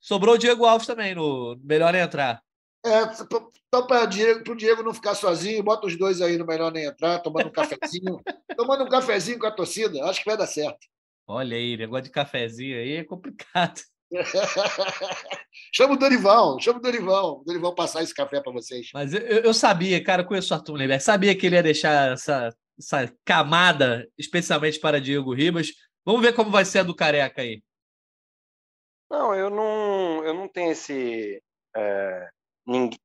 Sobrou 0.00 0.34
o 0.34 0.38
Diego 0.38 0.64
Alves 0.64 0.86
também, 0.86 1.14
no 1.14 1.58
melhor 1.62 1.94
entrar. 1.94 2.42
É, 2.84 3.02
então 3.02 3.86
para 3.86 4.04
o 4.04 4.56
Diego 4.56 4.82
não 4.82 4.94
ficar 4.94 5.14
sozinho, 5.14 5.62
bota 5.62 5.86
os 5.86 5.98
dois 5.98 6.22
aí 6.22 6.38
no 6.38 6.46
melhor 6.46 6.72
nem 6.72 6.86
entrar, 6.86 7.18
tomando 7.18 7.48
um 7.48 7.52
cafezinho. 7.52 8.20
tomando 8.56 8.84
um 8.84 8.88
cafezinho 8.88 9.38
com 9.38 9.46
a 9.46 9.50
torcida, 9.50 10.04
acho 10.04 10.20
que 10.20 10.28
vai 10.28 10.36
dar 10.36 10.46
certo. 10.46 10.78
Olha 11.26 11.56
aí, 11.56 11.76
negócio 11.76 12.04
de 12.04 12.10
cafezinho 12.10 12.78
aí 12.78 12.96
é 12.96 13.04
complicado. 13.04 13.80
chama 15.74 15.94
o 15.94 15.98
Dorival, 15.98 16.58
chama 16.60 16.78
o 16.78 16.82
Dorival. 16.82 17.40
O 17.40 17.44
Dorival 17.44 17.74
passar 17.74 18.02
esse 18.02 18.14
café 18.14 18.40
para 18.40 18.52
vocês. 18.52 18.88
Mas 18.92 19.12
eu, 19.12 19.20
eu, 19.20 19.54
sabia, 19.54 20.02
cara, 20.02 20.24
conheço 20.24 20.52
o 20.52 20.56
Arthur 20.56 20.72
Mullenberg, 20.72 21.02
sabia 21.02 21.36
que 21.36 21.46
ele 21.46 21.56
ia 21.56 21.62
deixar 21.62 22.12
essa, 22.12 22.54
essa 22.78 23.12
camada, 23.24 24.08
especialmente 24.16 24.80
para 24.80 25.00
Diego 25.00 25.34
Ribas. 25.34 25.68
Vamos 26.04 26.22
ver 26.22 26.32
como 26.32 26.50
vai 26.50 26.64
ser 26.64 26.80
a 26.80 26.82
do 26.82 26.94
Careca 26.94 27.42
aí. 27.42 27.62
Não, 29.10 29.34
eu 29.34 29.50
não, 29.50 30.24
eu 30.24 30.34
não 30.34 30.48
tenho 30.48 30.72
esse. 30.72 31.42
É, 31.76 32.28
ninguém, 32.66 32.98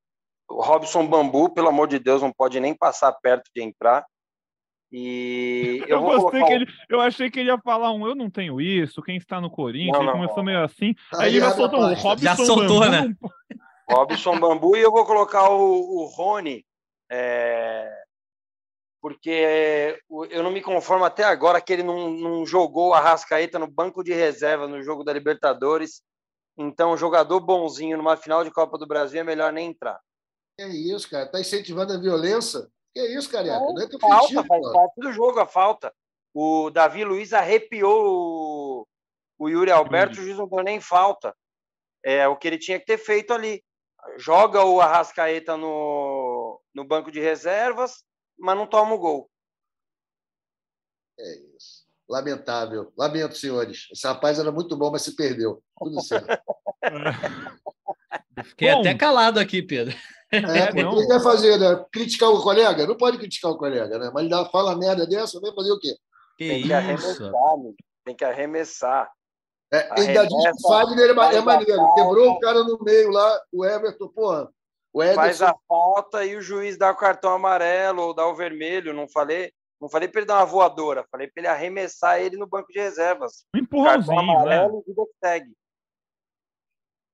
o 0.50 0.62
Robson 0.62 1.08
Bambu, 1.08 1.54
pelo 1.54 1.70
amor 1.70 1.88
de 1.88 2.00
Deus, 2.00 2.22
não 2.22 2.32
pode 2.32 2.60
nem 2.60 2.76
passar 2.76 3.12
perto 3.14 3.50
de 3.56 3.62
entrar. 3.62 4.06
E 4.94 5.84
eu, 5.90 5.98
eu 5.98 6.02
gostei 6.02 6.44
que 6.44 6.54
ele, 6.54 6.68
eu 6.88 7.02
achei 7.02 7.32
que 7.32 7.40
ele 7.40 7.50
ia 7.50 7.58
falar 7.58 7.92
um, 7.92 8.06
eu 8.06 8.14
não 8.14 8.30
tenho 8.30 8.62
isso, 8.62 9.02
quem 9.02 9.18
está 9.18 9.42
no 9.42 9.50
Corinthians, 9.50 9.98
não, 9.98 10.04
não, 10.04 10.10
ele 10.12 10.22
começou 10.22 10.44
meio 10.44 10.64
assim, 10.64 10.94
aí, 11.16 11.22
aí 11.22 11.30
ele 11.32 11.40
já 11.40 11.52
soltou 11.52 11.80
um 11.80 11.94
Robson 11.96 12.24
Já 12.24 12.36
soltou, 12.36 12.80
Bambu. 12.80 12.92
né? 12.92 13.16
Robson 13.90 14.40
Bambu 14.40 14.78
e 14.78 14.82
eu 14.82 14.92
vou 14.92 15.04
colocar 15.04 15.50
o, 15.50 16.04
o 16.04 16.06
Rony, 16.06 16.64
é, 17.12 17.92
porque 19.02 20.00
eu 20.30 20.44
não 20.44 20.52
me 20.52 20.62
conformo 20.62 21.04
até 21.04 21.24
agora 21.24 21.60
que 21.60 21.74
ele 21.74 21.84
não, 21.84 22.12
não 22.12 22.46
jogou 22.46 22.94
a 22.94 23.02
Rascaeta 23.02 23.58
no 23.58 23.68
banco 23.68 24.04
de 24.04 24.14
reserva 24.14 24.68
no 24.68 24.82
jogo 24.82 25.04
da 25.04 25.12
Libertadores. 25.12 26.02
Então, 26.58 26.96
jogador 26.96 27.42
bonzinho 27.42 27.98
numa 27.98 28.16
final 28.16 28.46
de 28.46 28.52
Copa 28.52 28.78
do 28.78 28.88
Brasil 28.88 29.20
é 29.20 29.24
melhor 29.24 29.52
nem 29.52 29.72
entrar. 29.72 30.00
É 30.58 30.68
isso, 30.68 31.10
cara. 31.10 31.30
Tá 31.30 31.42
incentivando 31.42 31.92
a 31.92 32.00
violência 32.00 32.66
que 32.94 33.00
é 33.00 33.18
isso, 33.18 33.30
Carioca? 33.30 33.60
Não, 33.60 33.74
não 33.74 33.82
é 33.82 34.00
falta, 34.00 34.44
faz 34.46 34.72
parte 34.72 34.96
do 34.98 35.12
jogo 35.12 35.40
a 35.40 35.48
falta. 35.48 35.94
O 36.34 36.70
Davi 36.70 37.04
Luiz 37.04 37.34
arrepiou 37.34 38.06
o, 38.06 38.88
o 39.40 39.50
Yuri 39.50 39.72
Alberto, 39.72 40.20
o 40.20 40.24
juiz 40.24 40.38
não 40.38 40.48
deu 40.48 40.64
nem 40.64 40.80
falta. 40.80 41.36
É 42.04 42.28
o 42.28 42.36
que 42.36 42.48
ele 42.48 42.58
tinha 42.58 42.80
que 42.80 42.86
ter 42.86 42.98
feito 42.98 43.34
ali. 43.34 43.64
Joga 44.18 44.64
o 44.64 44.82
Arrascaeta 44.82 45.56
no, 45.56 46.62
no 46.74 46.84
banco 46.84 47.12
de 47.12 47.20
reservas, 47.20 48.04
mas 48.38 48.58
não 48.58 48.68
toma 48.68 48.94
o 48.94 49.00
gol. 49.00 49.30
É 51.20 51.36
isso. 51.56 51.84
Lamentável. 52.10 52.92
Lamento, 52.98 53.38
senhores. 53.38 53.88
Esse 53.92 54.06
rapaz 54.06 54.38
era 54.40 54.52
muito 54.52 54.76
bom, 54.76 54.92
mas 54.92 55.04
se 55.04 55.16
perdeu. 55.16 55.64
Tudo 55.78 56.02
certo. 56.02 56.28
Fiquei 58.44 58.72
bom, 58.72 58.80
até 58.80 58.94
calado 58.96 59.40
aqui, 59.40 59.62
Pedro. 59.62 59.96
É, 60.34 60.66
porque 60.68 60.80
ele 60.80 61.08
quer 61.08 61.22
fazer, 61.22 61.60
né? 61.60 61.86
Criticar 61.92 62.30
o 62.30 62.42
colega? 62.42 62.88
Não 62.88 62.98
pode 62.98 63.18
criticar 63.18 63.52
o 63.52 63.58
colega, 63.58 64.00
né? 64.00 64.10
Mas 64.14 64.24
ele 64.24 64.30
dá, 64.30 64.46
fala 64.46 64.76
merda 64.76 65.06
dessa, 65.06 65.40
vai 65.40 65.54
fazer 65.54 65.72
o 65.72 65.80
quê? 65.80 65.96
Que 66.38 66.48
tem 66.48 66.64
que 66.64 66.74
arremessar, 66.74 67.32
amigo. 67.54 67.76
Tem 68.04 68.16
que 68.16 68.26
arremessar. 68.26 69.12
É, 69.72 69.90
ainda 69.92 70.26
diz 70.26 70.44
que 70.44 70.68
o 70.68 70.68
Fagner 70.68 71.10
é, 71.10 71.36
é 71.36 71.42
maneiro. 71.42 71.94
Quebrou 71.96 72.32
o 72.32 72.40
cara 72.40 72.64
no 72.64 72.80
meio 72.82 73.10
lá, 73.10 73.42
o 73.52 73.66
Everton, 73.66 74.08
porra. 74.08 74.50
O 74.94 75.02
Ederson... 75.02 75.22
Faz 75.22 75.42
a 75.42 75.56
falta 75.68 76.26
e 76.26 76.36
o 76.36 76.42
juiz 76.42 76.78
dá 76.78 76.92
o 76.92 76.96
cartão 76.96 77.34
amarelo 77.34 78.04
ou 78.04 78.14
dá 78.14 78.28
o 78.28 78.36
vermelho. 78.36 78.94
Não 78.94 79.08
falei, 79.08 79.52
não 79.82 79.90
falei 79.90 80.08
para 80.08 80.22
ele 80.22 80.28
dar 80.28 80.38
uma 80.38 80.46
voadora, 80.46 81.06
falei 81.12 81.28
para 81.28 81.42
ele 81.42 81.48
arremessar 81.48 82.20
ele 82.20 82.38
no 82.38 82.46
banco 82.46 82.72
de 82.72 82.80
reservas. 82.80 83.46
Um 83.56 83.60
empurrãozinho, 83.60 84.16
cartão 84.16 84.20
amarelo 84.20 84.84
né? 84.88 84.94
e 84.96 85.26
segue 85.26 85.54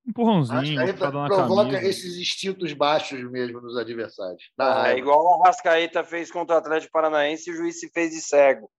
empurrãozinho. 0.09 0.81
Aí 0.81 0.93
provoca 0.93 1.35
camisa. 1.35 1.87
esses 1.87 2.17
instintos 2.17 2.73
baixos 2.73 3.19
mesmo 3.31 3.61
nos 3.61 3.77
adversários. 3.77 4.51
Ah, 4.57 4.91
é 4.91 4.97
igual 4.97 5.23
o 5.23 5.43
Arrascaeta 5.43 6.03
fez 6.03 6.31
contra 6.31 6.55
o 6.55 6.59
Atlético 6.59 6.91
Paranaense 6.91 7.49
e 7.49 7.53
o 7.53 7.55
juiz 7.55 7.79
se 7.79 7.89
fez 7.89 8.11
de 8.11 8.21
cego. 8.21 8.69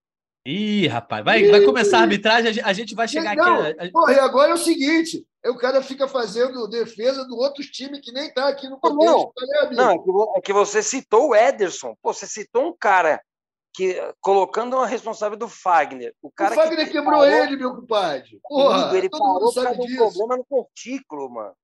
Ih, 0.45 0.87
rapaz, 0.87 1.23
vai, 1.23 1.47
vai 1.49 1.61
começar 1.61 1.99
a 1.99 2.01
arbitragem, 2.01 2.63
a 2.63 2.73
gente 2.73 2.95
vai 2.95 3.07
chegar 3.07 3.35
não, 3.35 3.61
aqui. 3.61 3.91
Porra, 3.91 4.13
e 4.13 4.19
agora 4.19 4.51
é 4.51 4.53
o 4.55 4.57
seguinte: 4.57 5.23
o 5.45 5.55
cara 5.55 5.83
fica 5.83 6.07
fazendo 6.07 6.67
defesa 6.67 7.23
do 7.25 7.35
outro 7.37 7.63
time 7.63 8.01
que 8.01 8.11
nem 8.11 8.33
tá 8.33 8.47
aqui 8.47 8.67
no 8.67 8.79
contexto. 8.79 9.33
Não, 9.71 9.71
não 9.71 9.91
é, 9.91 9.99
que, 9.99 10.39
é 10.39 10.41
que 10.41 10.53
você 10.53 10.81
citou 10.81 11.29
o 11.29 11.35
Ederson. 11.35 11.95
Pô, 12.01 12.11
você 12.11 12.25
citou 12.25 12.69
um 12.69 12.75
cara 12.77 13.21
que 13.73 13.95
colocando 14.19 14.75
uma 14.75 14.87
responsável 14.87 15.37
do 15.37 15.47
Fagner. 15.47 16.13
O, 16.21 16.29
cara 16.31 16.51
o 16.51 16.55
Fagner 16.55 16.85
que 16.85 16.91
quebrou 16.91 17.21
parou, 17.21 17.25
ele, 17.25 17.55
meu 17.55 17.75
compadre. 17.75 18.39
Porra, 18.43 18.97
ele 18.97 19.09
todo 19.09 19.25
mundo 19.25 19.51
sabe 19.51 19.79
disso. 19.79 20.03
um 20.03 20.09
problema 20.09 20.37
no 20.37 20.45
cortículo, 20.45 21.29
mano. 21.29 21.55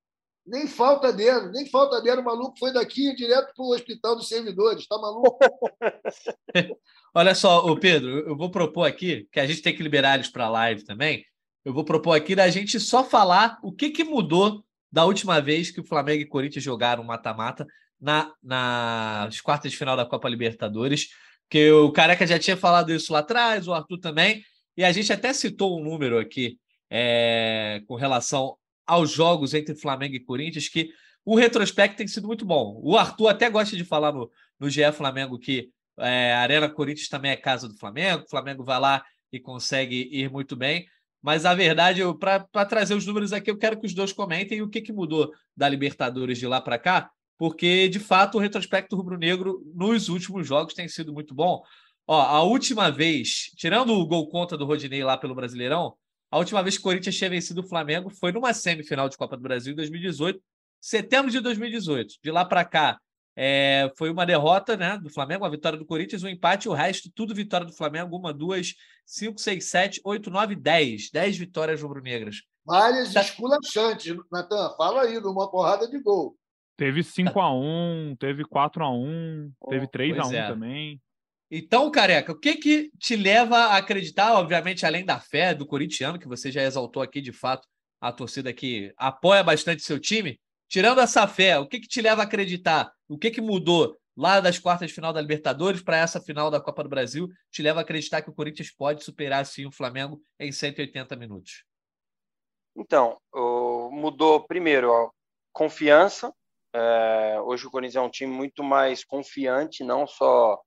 Nem 0.46 0.66
falta 0.66 1.12
dele, 1.12 1.50
nem 1.50 1.68
falta 1.68 2.00
dele. 2.00 2.22
O 2.22 2.24
maluco 2.24 2.58
foi 2.58 2.72
daqui 2.72 3.14
direto 3.14 3.52
para 3.54 3.64
o 3.64 3.74
hospital 3.74 4.16
dos 4.16 4.28
servidores. 4.28 4.86
Tá 4.86 4.96
maluco? 4.96 5.38
Olha 7.14 7.34
só, 7.34 7.66
o 7.66 7.78
Pedro, 7.78 8.20
eu 8.20 8.36
vou 8.36 8.50
propor 8.50 8.84
aqui, 8.86 9.28
que 9.30 9.40
a 9.40 9.46
gente 9.46 9.60
tem 9.60 9.76
que 9.76 9.82
liberar 9.82 10.14
eles 10.14 10.28
para 10.28 10.46
a 10.46 10.50
live 10.50 10.84
também. 10.84 11.24
Eu 11.64 11.74
vou 11.74 11.84
propor 11.84 12.14
aqui 12.14 12.34
da 12.34 12.48
gente 12.48 12.80
só 12.80 13.04
falar 13.04 13.58
o 13.62 13.70
que, 13.72 13.90
que 13.90 14.04
mudou 14.04 14.64
da 14.90 15.04
última 15.04 15.38
vez 15.38 15.70
que 15.70 15.80
o 15.80 15.86
Flamengo 15.86 16.22
e 16.22 16.26
Corinthians 16.26 16.64
jogaram 16.64 17.04
mata-mata 17.04 17.66
na, 18.00 18.32
nas 18.42 19.40
quartas 19.42 19.70
de 19.70 19.76
final 19.76 19.96
da 19.96 20.06
Copa 20.06 20.28
Libertadores 20.30 21.08
que 21.48 21.70
o 21.70 21.90
Careca 21.90 22.26
já 22.26 22.38
tinha 22.38 22.56
falado 22.56 22.92
isso 22.92 23.12
lá 23.12 23.20
atrás, 23.20 23.66
o 23.66 23.72
Arthur 23.72 23.98
também, 23.98 24.42
e 24.76 24.84
a 24.84 24.92
gente 24.92 25.12
até 25.12 25.32
citou 25.32 25.78
um 25.78 25.82
número 25.82 26.18
aqui 26.18 26.58
é, 26.90 27.82
com 27.86 27.94
relação 27.94 28.56
aos 28.86 29.10
jogos 29.10 29.54
entre 29.54 29.74
Flamengo 29.74 30.14
e 30.14 30.20
Corinthians, 30.20 30.68
que 30.68 30.90
o 31.24 31.34
retrospecto 31.34 31.96
tem 31.96 32.06
sido 32.06 32.26
muito 32.26 32.44
bom. 32.44 32.80
O 32.82 32.96
Arthur 32.96 33.28
até 33.28 33.50
gosta 33.50 33.76
de 33.76 33.84
falar 33.84 34.12
no, 34.12 34.30
no 34.58 34.70
GE 34.70 34.90
Flamengo 34.92 35.38
que 35.38 35.70
é, 35.98 36.32
a 36.32 36.40
Arena 36.40 36.68
Corinthians 36.68 37.08
também 37.08 37.30
é 37.30 37.36
casa 37.36 37.68
do 37.68 37.76
Flamengo, 37.76 38.24
o 38.24 38.30
Flamengo 38.30 38.64
vai 38.64 38.78
lá 38.78 39.04
e 39.32 39.40
consegue 39.40 40.08
ir 40.12 40.30
muito 40.30 40.56
bem. 40.56 40.86
Mas 41.20 41.44
a 41.44 41.54
verdade, 41.54 42.00
para 42.20 42.64
trazer 42.64 42.94
os 42.94 43.04
números 43.04 43.32
aqui, 43.32 43.50
eu 43.50 43.58
quero 43.58 43.78
que 43.78 43.86
os 43.86 43.92
dois 43.92 44.12
comentem 44.12 44.62
o 44.62 44.68
que, 44.68 44.80
que 44.80 44.92
mudou 44.92 45.32
da 45.56 45.68
Libertadores 45.68 46.38
de 46.38 46.46
lá 46.46 46.60
para 46.60 46.78
cá 46.78 47.10
porque 47.38 47.88
de 47.88 48.00
fato 48.00 48.36
o 48.36 48.40
retrospecto 48.40 48.96
rubro-negro 48.96 49.62
nos 49.74 50.08
últimos 50.08 50.46
jogos 50.46 50.74
tem 50.74 50.88
sido 50.88 51.12
muito 51.12 51.34
bom. 51.34 51.62
Ó, 52.06 52.20
a 52.20 52.42
última 52.42 52.90
vez, 52.90 53.52
tirando 53.56 53.94
o 53.94 54.06
gol 54.06 54.28
contra 54.28 54.58
do 54.58 54.66
Rodinei 54.66 55.04
lá 55.04 55.16
pelo 55.16 55.34
Brasileirão, 55.34 55.94
a 56.30 56.38
última 56.38 56.62
vez 56.62 56.74
que 56.74 56.80
o 56.80 56.84
Corinthians 56.84 57.16
tinha 57.16 57.30
vencido 57.30 57.60
o 57.60 57.68
Flamengo 57.68 58.10
foi 58.10 58.32
numa 58.32 58.52
semifinal 58.52 59.08
de 59.08 59.16
Copa 59.16 59.36
do 59.36 59.42
Brasil 59.42 59.72
em 59.72 59.76
2018, 59.76 60.40
setembro 60.80 61.30
de 61.30 61.40
2018. 61.40 62.14
De 62.22 62.30
lá 62.30 62.44
para 62.44 62.64
cá, 62.64 62.98
é, 63.36 63.90
foi 63.96 64.10
uma 64.10 64.26
derrota 64.26 64.76
né, 64.76 64.98
do 64.98 65.08
Flamengo, 65.08 65.44
uma 65.44 65.50
vitória 65.50 65.78
do 65.78 65.86
Corinthians, 65.86 66.24
um 66.24 66.28
empate, 66.28 66.68
o 66.68 66.72
resto, 66.72 67.10
tudo 67.14 67.34
vitória 67.34 67.66
do 67.66 67.72
Flamengo. 67.72 68.16
Uma, 68.16 68.32
duas, 68.32 68.74
cinco, 69.06 69.40
seis, 69.40 69.70
sete, 69.70 70.00
oito, 70.04 70.30
nove, 70.30 70.56
dez. 70.56 71.10
Dez 71.10 71.36
vitórias 71.36 71.80
rubro-negras. 71.80 72.42
Várias 72.64 73.12
tá... 73.12 73.20
esculachantes, 73.20 74.16
Natan. 74.30 74.74
Fala 74.76 75.02
aí, 75.02 75.20
numa 75.20 75.50
porrada 75.50 75.88
de 75.88 75.98
gol. 76.00 76.37
Teve 76.78 77.00
5x1, 77.00 78.16
teve 78.18 78.44
4x1, 78.44 79.52
oh, 79.60 79.68
teve 79.68 79.88
3x1 79.88 80.32
é. 80.32 80.46
também. 80.46 81.02
Então, 81.50 81.90
careca, 81.90 82.30
o 82.30 82.38
que 82.38 82.54
que 82.54 82.90
te 83.00 83.16
leva 83.16 83.56
a 83.56 83.78
acreditar, 83.78 84.34
obviamente, 84.34 84.86
além 84.86 85.04
da 85.04 85.18
fé 85.18 85.52
do 85.52 85.66
corintiano, 85.66 86.20
que 86.20 86.28
você 86.28 86.52
já 86.52 86.62
exaltou 86.62 87.02
aqui 87.02 87.20
de 87.20 87.32
fato, 87.32 87.66
a 88.00 88.12
torcida 88.12 88.52
que 88.52 88.92
apoia 88.96 89.42
bastante 89.42 89.82
seu 89.82 89.98
time, 89.98 90.38
tirando 90.68 91.00
essa 91.00 91.26
fé, 91.26 91.58
o 91.58 91.66
que 91.66 91.80
que 91.80 91.88
te 91.88 92.00
leva 92.00 92.22
a 92.22 92.24
acreditar? 92.24 92.92
O 93.08 93.18
que 93.18 93.32
que 93.32 93.40
mudou 93.40 93.98
lá 94.16 94.38
das 94.38 94.60
quartas 94.60 94.86
de 94.86 94.94
final 94.94 95.12
da 95.12 95.20
Libertadores 95.20 95.82
para 95.82 95.96
essa 95.96 96.20
final 96.20 96.48
da 96.48 96.60
Copa 96.60 96.84
do 96.84 96.88
Brasil? 96.88 97.28
Te 97.50 97.60
leva 97.60 97.80
a 97.80 97.82
acreditar 97.82 98.22
que 98.22 98.30
o 98.30 98.34
Corinthians 98.34 98.70
pode 98.70 99.02
superar 99.02 99.44
sim 99.44 99.66
o 99.66 99.72
Flamengo 99.72 100.20
em 100.38 100.52
180 100.52 101.16
minutos? 101.16 101.64
Então, 102.76 103.18
mudou 103.90 104.46
primeiro 104.46 104.92
a 104.92 105.10
confiança, 105.52 106.32
é, 106.78 107.40
hoje 107.40 107.66
o 107.66 107.70
Corinthians 107.70 107.96
é 107.96 108.06
um 108.06 108.10
time 108.10 108.32
muito 108.32 108.62
mais 108.62 109.04
confiante, 109.04 109.82
não 109.82 110.06
só 110.06 110.60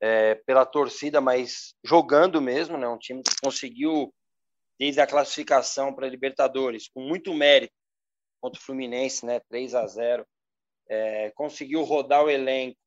é, 0.00 0.36
pela 0.46 0.64
torcida, 0.64 1.20
mas 1.20 1.74
jogando 1.84 2.40
mesmo, 2.40 2.78
né? 2.78 2.88
Um 2.88 2.98
time 2.98 3.22
que 3.22 3.34
conseguiu 3.42 4.12
desde 4.78 5.00
a 5.00 5.06
classificação 5.06 5.92
para 5.92 6.06
a 6.06 6.10
Libertadores, 6.10 6.88
com 6.88 7.02
muito 7.02 7.34
mérito 7.34 7.74
contra 8.40 8.58
o 8.60 8.62
Fluminense, 8.62 9.26
né, 9.26 9.40
3 9.50 9.74
a 9.74 9.84
0, 9.86 10.24
é, 10.88 11.30
conseguiu 11.32 11.82
rodar 11.82 12.24
o 12.24 12.30
elenco, 12.30 12.78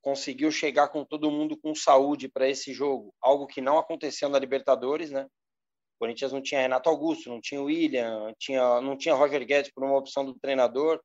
conseguiu 0.00 0.50
chegar 0.50 0.88
com 0.88 1.04
todo 1.04 1.30
mundo 1.30 1.56
com 1.58 1.74
saúde 1.74 2.28
para 2.28 2.48
esse 2.48 2.72
jogo, 2.72 3.14
algo 3.20 3.46
que 3.46 3.60
não 3.60 3.78
aconteceu 3.78 4.28
na 4.28 4.38
Libertadores, 4.38 5.10
né? 5.10 5.24
O 5.24 5.98
Corinthians 6.00 6.32
não 6.32 6.42
tinha 6.42 6.62
Renato 6.62 6.88
Augusto, 6.88 7.28
não 7.28 7.40
tinha 7.40 7.62
William, 7.62 8.32
tinha, 8.38 8.80
não 8.80 8.96
tinha 8.96 9.14
Roger 9.14 9.44
Guedes 9.46 9.70
por 9.72 9.84
uma 9.84 9.96
opção 9.96 10.24
do 10.24 10.34
treinador, 10.34 11.00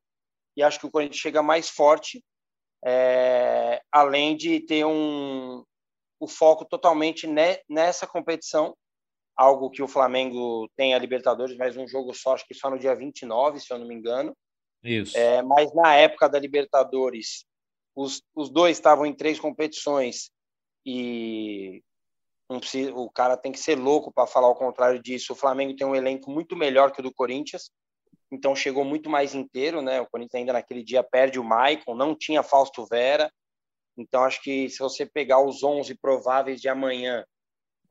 e 0.56 0.62
acho 0.62 0.78
que 0.78 0.86
o 0.86 0.90
Corinthians 0.90 1.20
chega 1.20 1.42
mais 1.42 1.68
forte, 1.68 2.24
é, 2.84 3.80
além 3.92 4.36
de 4.36 4.60
ter 4.60 4.84
um, 4.84 5.64
o 6.18 6.28
foco 6.28 6.64
totalmente 6.64 7.26
ne, 7.26 7.60
nessa 7.68 8.06
competição, 8.06 8.76
algo 9.36 9.70
que 9.70 9.82
o 9.82 9.88
Flamengo 9.88 10.68
tem 10.76 10.94
a 10.94 10.98
Libertadores, 10.98 11.56
mas 11.56 11.76
um 11.76 11.88
jogo 11.88 12.12
só, 12.14 12.34
acho 12.34 12.46
que 12.46 12.54
só 12.54 12.70
no 12.70 12.78
dia 12.78 12.94
29, 12.94 13.60
se 13.60 13.72
eu 13.72 13.78
não 13.78 13.86
me 13.86 13.94
engano. 13.94 14.36
Isso. 14.82 15.16
É, 15.16 15.42
mas 15.42 15.72
na 15.74 15.94
época 15.94 16.28
da 16.28 16.38
Libertadores, 16.38 17.44
os, 17.94 18.22
os 18.34 18.50
dois 18.50 18.76
estavam 18.76 19.06
em 19.06 19.14
três 19.14 19.38
competições 19.38 20.30
e 20.84 21.82
precisa, 22.58 22.92
o 22.94 23.10
cara 23.10 23.36
tem 23.36 23.52
que 23.52 23.60
ser 23.60 23.76
louco 23.76 24.12
para 24.12 24.26
falar 24.26 24.48
o 24.48 24.54
contrário 24.54 25.00
disso. 25.00 25.32
O 25.32 25.36
Flamengo 25.36 25.76
tem 25.76 25.86
um 25.86 25.94
elenco 25.94 26.30
muito 26.30 26.56
melhor 26.56 26.90
que 26.90 27.00
o 27.00 27.02
do 27.02 27.14
Corinthians, 27.14 27.70
então 28.30 28.54
chegou 28.54 28.84
muito 28.84 29.10
mais 29.10 29.34
inteiro, 29.34 29.82
né? 29.82 30.00
O 30.00 30.06
Corinthians 30.06 30.40
ainda 30.40 30.52
naquele 30.52 30.82
dia 30.82 31.02
perde 31.02 31.38
o 31.38 31.44
Maicon, 31.44 31.94
não 31.94 32.14
tinha 32.14 32.42
Fausto 32.42 32.86
Vera. 32.86 33.30
Então 33.96 34.24
acho 34.24 34.42
que 34.42 34.68
se 34.68 34.78
você 34.78 35.04
pegar 35.04 35.40
os 35.40 35.62
11 35.62 35.94
prováveis 35.96 36.60
de 36.60 36.68
amanhã, 36.68 37.24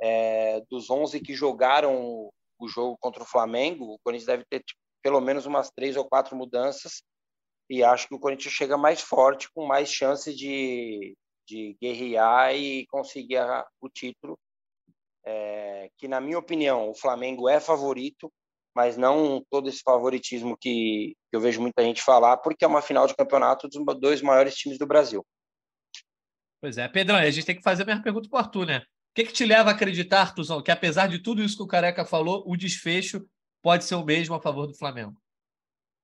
é, 0.02 0.62
dos 0.70 0.90
11 0.90 1.20
que 1.20 1.34
jogaram 1.34 2.30
o 2.58 2.68
jogo 2.68 2.98
contra 3.00 3.24
o 3.24 3.26
Flamengo, 3.26 3.86
o 3.86 4.00
Corinthians 4.00 4.28
deve 4.28 4.46
ter 4.50 4.60
tipo, 4.60 4.80
pelo 5.02 5.22
menos 5.22 5.46
umas 5.46 5.70
três 5.72 5.96
ou 5.96 6.06
quatro 6.06 6.36
mudanças 6.36 7.04
e 7.70 7.84
acho 7.84 8.08
que 8.08 8.16
o 8.16 8.20
Corinthians 8.20 8.54
chega 8.54 8.78
mais 8.78 9.02
forte, 9.02 9.50
com 9.54 9.66
mais 9.66 9.92
chance 9.92 10.34
de, 10.34 11.16
de 11.48 11.78
guerrear 11.80 12.56
e 12.56 12.88
conseguir 12.88 13.40
o 13.80 13.88
título 13.88 14.38
é, 15.24 15.90
que, 15.98 16.08
na 16.08 16.20
minha 16.20 16.40
opinião, 16.40 16.90
o 16.90 16.96
Flamengo 16.96 17.48
é 17.48 17.60
favorito, 17.60 18.32
mas 18.76 18.98
não 18.98 19.44
todo 19.50 19.68
esse 19.68 19.82
favoritismo 19.82 20.58
que, 20.58 21.16
eu 21.32 21.40
vejo 21.40 21.62
muita 21.62 21.84
gente 21.84 22.02
falar, 22.02 22.38
porque 22.38 22.64
é 22.64 22.68
uma 22.68 22.82
final 22.82 23.08
de 23.08 23.16
campeonato 23.16 23.68
dos 23.68 24.00
dois 24.00 24.22
maiores 24.22 24.56
times 24.56 24.78
do 24.78 24.88
Brasil. 24.88 25.26
Pois 26.62 26.78
é, 26.78 26.88
Pedrão, 26.88 27.18
a 27.18 27.30
gente 27.30 27.46
tem 27.46 27.56
que 27.56 27.64
fazer 27.64 27.84
a 27.84 27.86
mesma 27.86 28.04
pergunta 28.04 28.30
para 28.30 28.38
o 28.38 28.40
Arthur, 28.40 28.66
né? 28.66 28.78
O 28.80 28.84
que, 29.16 29.26
que 29.26 29.34
te 29.34 29.46
leva 29.46 29.70
a 29.70 29.74
acreditar, 29.74 30.22
Arthurzão, 30.22 30.62
que 30.62 30.72
apesar 30.72 31.08
de 31.08 31.20
tudo 31.20 31.42
isso 31.42 31.58
que 31.58 31.64
o 31.64 31.68
Careca 31.68 32.06
falou, 32.06 32.44
o 32.46 32.56
desfecho 32.56 33.26
pode 33.62 33.84
ser 33.84 33.96
o 33.96 34.06
mesmo 34.06 34.36
a 34.36 34.42
favor 34.42 34.68
do 34.68 34.78
Flamengo? 34.78 35.16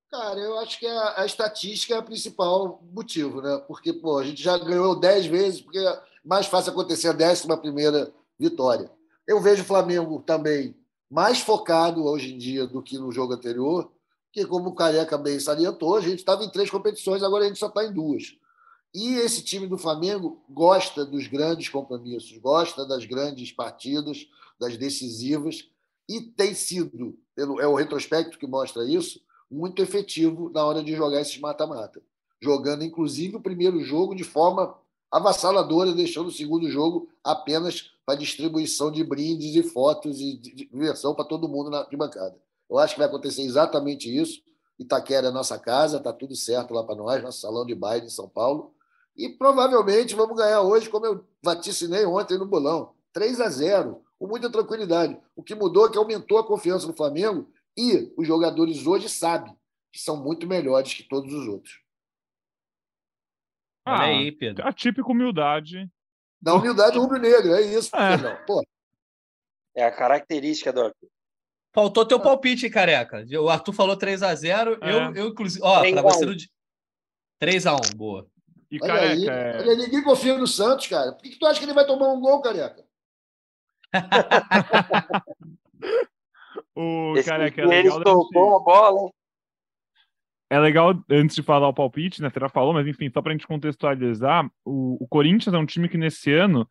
Cara, 0.09 0.39
eu 0.39 0.57
acho 0.59 0.79
que 0.79 0.87
a, 0.87 1.21
a 1.21 1.25
estatística 1.25 1.93
é 1.93 1.99
o 1.99 2.03
principal 2.03 2.81
motivo, 2.91 3.41
né? 3.41 3.61
Porque, 3.67 3.91
pô, 3.93 4.17
a 4.17 4.23
gente 4.23 4.41
já 4.41 4.57
ganhou 4.57 4.99
dez 4.99 5.25
vezes, 5.25 5.61
porque 5.61 5.77
é 5.77 6.01
mais 6.23 6.47
fácil 6.47 6.71
acontecer 6.71 7.09
a 7.09 7.13
décima 7.13 7.59
primeira 7.59 8.13
vitória. 8.39 8.89
Eu 9.27 9.41
vejo 9.41 9.63
o 9.63 9.65
Flamengo 9.65 10.21
também 10.21 10.75
mais 11.15 11.39
focado 11.39 12.03
hoje 12.03 12.33
em 12.33 12.37
dia 12.37 12.67
do 12.67 12.81
que 12.81 12.97
no 12.97 13.09
jogo 13.09 13.31
anterior, 13.31 13.89
que, 14.33 14.45
como 14.45 14.71
o 14.71 14.75
Careca 14.75 15.17
bem 15.17 15.39
salientou, 15.39 15.95
a 15.95 16.01
gente 16.01 16.19
estava 16.19 16.43
em 16.43 16.49
três 16.49 16.69
competições, 16.69 17.23
agora 17.23 17.45
a 17.45 17.47
gente 17.47 17.57
só 17.57 17.67
está 17.67 17.85
em 17.85 17.93
duas. 17.93 18.35
E 18.93 19.13
esse 19.15 19.41
time 19.41 19.65
do 19.65 19.77
Flamengo 19.77 20.43
gosta 20.49 21.05
dos 21.05 21.25
grandes 21.27 21.69
compromissos, 21.69 22.37
gosta 22.39 22.85
das 22.85 23.05
grandes 23.05 23.49
partidas, 23.49 24.27
das 24.59 24.75
decisivas, 24.75 25.69
e 26.05 26.19
tem 26.19 26.53
sido, 26.53 27.17
é 27.37 27.65
o 27.65 27.75
retrospecto 27.75 28.37
que 28.37 28.45
mostra 28.45 28.83
isso, 28.83 29.21
muito 29.49 29.81
efetivo 29.81 30.49
na 30.49 30.65
hora 30.65 30.83
de 30.83 30.93
jogar 30.97 31.21
esses 31.21 31.39
mata-mata. 31.39 32.01
Jogando, 32.41 32.83
inclusive, 32.83 33.37
o 33.37 33.41
primeiro 33.41 33.81
jogo 33.85 34.13
de 34.13 34.25
forma 34.25 34.75
avassaladora, 35.15 35.93
deixando 35.93 36.27
o 36.27 36.31
segundo 36.31 36.69
jogo 36.69 37.07
apenas 37.23 37.93
para 38.05 38.15
distribuição 38.15 38.91
de 38.91 39.01
brindes 39.01 39.55
e 39.55 39.63
fotos 39.63 40.19
e 40.19 40.35
diversão 40.35 41.15
para 41.15 41.23
todo 41.23 41.47
mundo 41.47 41.69
na 41.69 41.87
bancada. 41.93 42.35
Eu 42.69 42.77
acho 42.77 42.95
que 42.95 42.99
vai 42.99 43.07
acontecer 43.07 43.41
exatamente 43.43 44.13
isso. 44.13 44.41
Itaquera 44.77 45.27
é 45.27 45.31
nossa 45.31 45.57
casa, 45.57 45.97
está 45.97 46.11
tudo 46.11 46.35
certo 46.35 46.73
lá 46.73 46.83
para 46.83 46.95
nós, 46.95 47.23
nosso 47.23 47.39
salão 47.39 47.65
de 47.65 47.73
baile 47.73 48.07
em 48.07 48.09
São 48.09 48.27
Paulo. 48.27 48.73
E 49.15 49.29
provavelmente 49.29 50.13
vamos 50.13 50.35
ganhar 50.35 50.61
hoje, 50.61 50.89
como 50.89 51.05
eu 51.05 51.23
vaticinei 51.41 52.05
ontem 52.05 52.37
no 52.37 52.45
bolão, 52.45 52.91
3 53.13 53.39
a 53.39 53.49
0, 53.49 54.01
com 54.19 54.27
muita 54.27 54.49
tranquilidade. 54.49 55.17
O 55.33 55.41
que 55.41 55.55
mudou 55.55 55.85
é 55.85 55.89
que 55.89 55.97
aumentou 55.97 56.37
a 56.37 56.45
confiança 56.45 56.85
no 56.87 56.93
Flamengo 56.93 57.47
e 57.77 58.11
os 58.17 58.27
jogadores 58.27 58.85
hoje 58.85 59.07
sabem 59.07 59.55
que 59.93 60.01
são 60.01 60.17
muito 60.17 60.45
melhores 60.45 60.93
que 60.93 61.03
todos 61.03 61.33
os 61.33 61.47
outros. 61.47 61.84
Ah, 63.85 64.01
Olha 64.01 64.05
aí, 64.05 64.31
Pedro. 64.31 64.67
A 64.67 64.73
típica 64.73 65.11
humildade. 65.11 65.87
Da 66.41 66.55
humildade 66.55 66.97
rubro-negra, 66.97 67.61
é 67.61 67.61
isso, 67.61 67.95
é. 67.95 68.35
Pô. 68.45 68.65
É 69.75 69.83
a 69.85 69.91
característica 69.91 70.73
do 70.73 70.81
Arthur. 70.81 71.09
Faltou 71.73 72.05
teu 72.05 72.19
palpite, 72.19 72.69
careca. 72.69 73.25
O 73.39 73.49
Arthur 73.49 73.73
falou 73.73 73.97
3x0. 73.97 74.77
É. 74.81 74.91
Eu, 74.91 75.13
eu, 75.13 75.27
inclusive. 75.27 75.61
Ó, 75.63 75.81
para 75.81 76.01
você 76.01 76.25
no. 76.25 76.35
3x1, 77.41 77.95
boa. 77.95 78.25
E 78.71 78.81
olha 78.81 78.93
careca. 78.93 79.11
Aí, 79.13 79.27
é... 79.27 79.57
olha, 79.59 79.75
ninguém 79.75 80.01
confia 80.01 80.37
no 80.37 80.47
Santos, 80.47 80.87
cara. 80.87 81.11
Por 81.11 81.21
que, 81.21 81.31
que 81.31 81.39
tu 81.39 81.45
acha 81.45 81.59
que 81.59 81.65
ele 81.65 81.73
vai 81.73 81.85
tomar 81.85 82.13
um 82.13 82.19
gol, 82.19 82.41
careca? 82.41 82.83
o 86.75 87.13
Esse 87.17 87.29
careca 87.29 87.61
é 87.61 87.65
legal. 87.65 87.97
Ele 87.97 88.03
tocou 88.05 88.55
a 88.55 88.59
bola. 88.59 89.11
É 90.49 90.59
legal, 90.59 90.93
antes 91.09 91.35
de 91.35 91.41
falar 91.41 91.67
o 91.67 91.73
palpite, 91.73 92.21
né? 92.21 92.29
Você 92.29 92.39
já 92.39 92.49
falou, 92.49 92.73
mas 92.73 92.87
enfim, 92.87 93.09
só 93.11 93.21
para 93.21 93.31
a 93.31 93.35
gente 93.35 93.47
contextualizar, 93.47 94.49
o, 94.63 95.03
o, 95.03 95.07
Corinthians 95.07 95.53
é 95.53 95.57
um 95.57 95.65
time 95.65 95.89
que 95.89 95.97
nesse 95.97 96.31
ano 96.31 96.69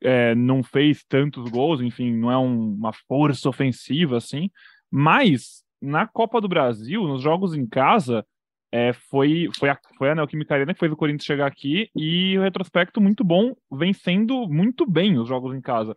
é, 0.00 0.34
não 0.34 0.62
fez 0.62 1.04
tantos 1.04 1.50
gols, 1.50 1.80
enfim, 1.80 2.12
não 2.12 2.30
é 2.30 2.38
um, 2.38 2.74
uma 2.74 2.92
força 2.92 3.48
ofensiva 3.48 4.16
assim, 4.16 4.48
mas 4.90 5.64
na 5.82 6.06
Copa 6.06 6.40
do 6.40 6.48
Brasil, 6.48 7.02
nos 7.02 7.20
jogos 7.20 7.54
em 7.54 7.66
casa, 7.66 8.24
é, 8.70 8.92
foi, 8.92 9.48
foi 9.58 9.70
a, 9.70 9.78
foi 9.98 10.10
a 10.10 10.14
Neoquímica 10.14 10.54
Arena 10.54 10.72
que 10.72 10.80
fez 10.80 10.90
o 10.90 10.96
Corinthians 10.96 11.24
chegar 11.24 11.46
aqui 11.46 11.88
e 11.94 12.38
o 12.38 12.42
retrospecto 12.42 13.00
muito 13.00 13.24
bom, 13.24 13.54
vencendo 13.70 14.48
muito 14.48 14.86
bem 14.86 15.18
os 15.18 15.28
jogos 15.28 15.54
em 15.54 15.60
casa. 15.60 15.96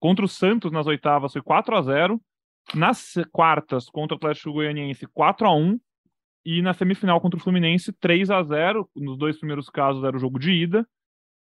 Contra 0.00 0.24
o 0.24 0.28
Santos 0.28 0.72
nas 0.72 0.86
oitavas 0.86 1.32
foi 1.32 1.42
4 1.42 1.76
a 1.76 1.82
0 1.82 2.20
nas 2.74 3.14
quartas 3.32 3.88
contra 3.88 4.14
o 4.14 4.18
Atlético 4.18 4.52
Goianiense 4.52 5.06
4 5.06 5.46
a 5.46 5.54
1 5.54 5.78
e 6.50 6.62
na 6.62 6.72
semifinal 6.72 7.20
contra 7.20 7.38
o 7.38 7.42
Fluminense, 7.42 7.92
3 7.92 8.30
a 8.30 8.42
0 8.42 8.88
Nos 8.96 9.18
dois 9.18 9.36
primeiros 9.36 9.68
casos 9.68 10.02
era 10.02 10.16
o 10.16 10.18
jogo 10.18 10.38
de 10.38 10.50
ida. 10.50 10.88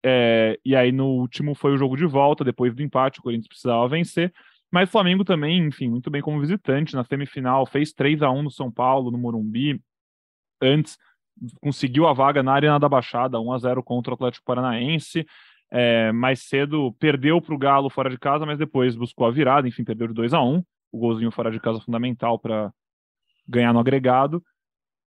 É, 0.05 0.59
e 0.65 0.75
aí 0.75 0.91
no 0.91 1.05
último 1.05 1.55
foi 1.55 1.73
o 1.73 1.77
jogo 1.77 1.95
de 1.95 2.05
volta, 2.05 2.43
depois 2.43 2.75
do 2.75 2.83
empate, 2.83 3.19
o 3.19 3.23
Corinthians 3.23 3.47
precisava 3.47 3.87
vencer. 3.87 4.33
Mas 4.69 4.89
o 4.89 4.91
Flamengo 4.91 5.23
também, 5.23 5.65
enfim, 5.65 5.87
muito 5.87 6.11
bem 6.11 6.21
como 6.21 6.41
visitante. 6.41 6.93
Na 6.93 7.05
semifinal 7.05 7.65
fez 7.65 7.93
3 7.93 8.21
a 8.21 8.29
1 8.29 8.43
no 8.43 8.51
São 8.51 8.69
Paulo, 8.69 9.09
no 9.09 9.17
Morumbi. 9.17 9.81
Antes 10.61 10.97
conseguiu 11.61 12.05
a 12.05 12.11
vaga 12.11 12.43
na 12.43 12.51
Arena 12.51 12.77
da 12.77 12.89
Baixada, 12.89 13.39
1 13.39 13.53
a 13.53 13.57
0 13.59 13.83
contra 13.83 14.11
o 14.11 14.15
Atlético 14.15 14.43
Paranaense. 14.45 15.25
É, 15.71 16.11
mais 16.11 16.41
cedo 16.41 16.93
perdeu 16.99 17.41
para 17.41 17.55
o 17.55 17.57
Galo 17.57 17.89
fora 17.89 18.09
de 18.09 18.17
casa, 18.17 18.45
mas 18.45 18.57
depois 18.57 18.93
buscou 18.93 19.25
a 19.25 19.31
virada, 19.31 19.69
enfim, 19.69 19.85
perdeu 19.85 20.09
de 20.09 20.13
2 20.13 20.33
a 20.33 20.41
1 20.41 20.61
O 20.91 20.99
golzinho 20.99 21.31
fora 21.31 21.49
de 21.49 21.61
casa 21.61 21.79
fundamental 21.79 22.37
para 22.37 22.73
ganhar 23.47 23.71
no 23.71 23.79
agregado. 23.79 24.43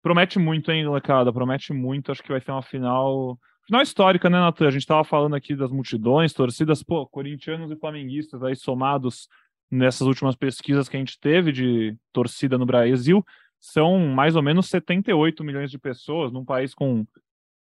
Promete 0.01 0.39
muito, 0.39 0.71
hein, 0.71 0.85
molecada? 0.85 1.33
Promete 1.33 1.73
muito. 1.73 2.11
Acho 2.11 2.23
que 2.23 2.31
vai 2.31 2.41
ser 2.41 2.51
uma 2.51 2.61
final. 2.61 3.37
Final 3.65 3.81
histórica, 3.81 4.29
né, 4.29 4.39
Natan? 4.39 4.67
A 4.67 4.71
gente 4.71 4.83
estava 4.83 5.03
falando 5.03 5.35
aqui 5.35 5.55
das 5.55 5.71
multidões, 5.71 6.33
torcidas, 6.33 6.81
pô, 6.81 7.05
corintianos 7.05 7.69
e 7.69 7.75
flamenguistas 7.75 8.41
aí 8.41 8.55
somados 8.55 9.27
nessas 9.69 10.07
últimas 10.07 10.35
pesquisas 10.35 10.87
que 10.87 10.95
a 10.95 10.99
gente 10.99 11.19
teve 11.19 11.51
de 11.51 11.97
torcida 12.13 12.57
no 12.57 12.65
Brasil, 12.65 13.23
são 13.59 13.99
mais 13.99 14.35
ou 14.35 14.41
menos 14.41 14.67
78 14.67 15.43
milhões 15.43 15.69
de 15.71 15.77
pessoas 15.77 16.31
num 16.31 16.45
país 16.45 16.73
com 16.73 17.05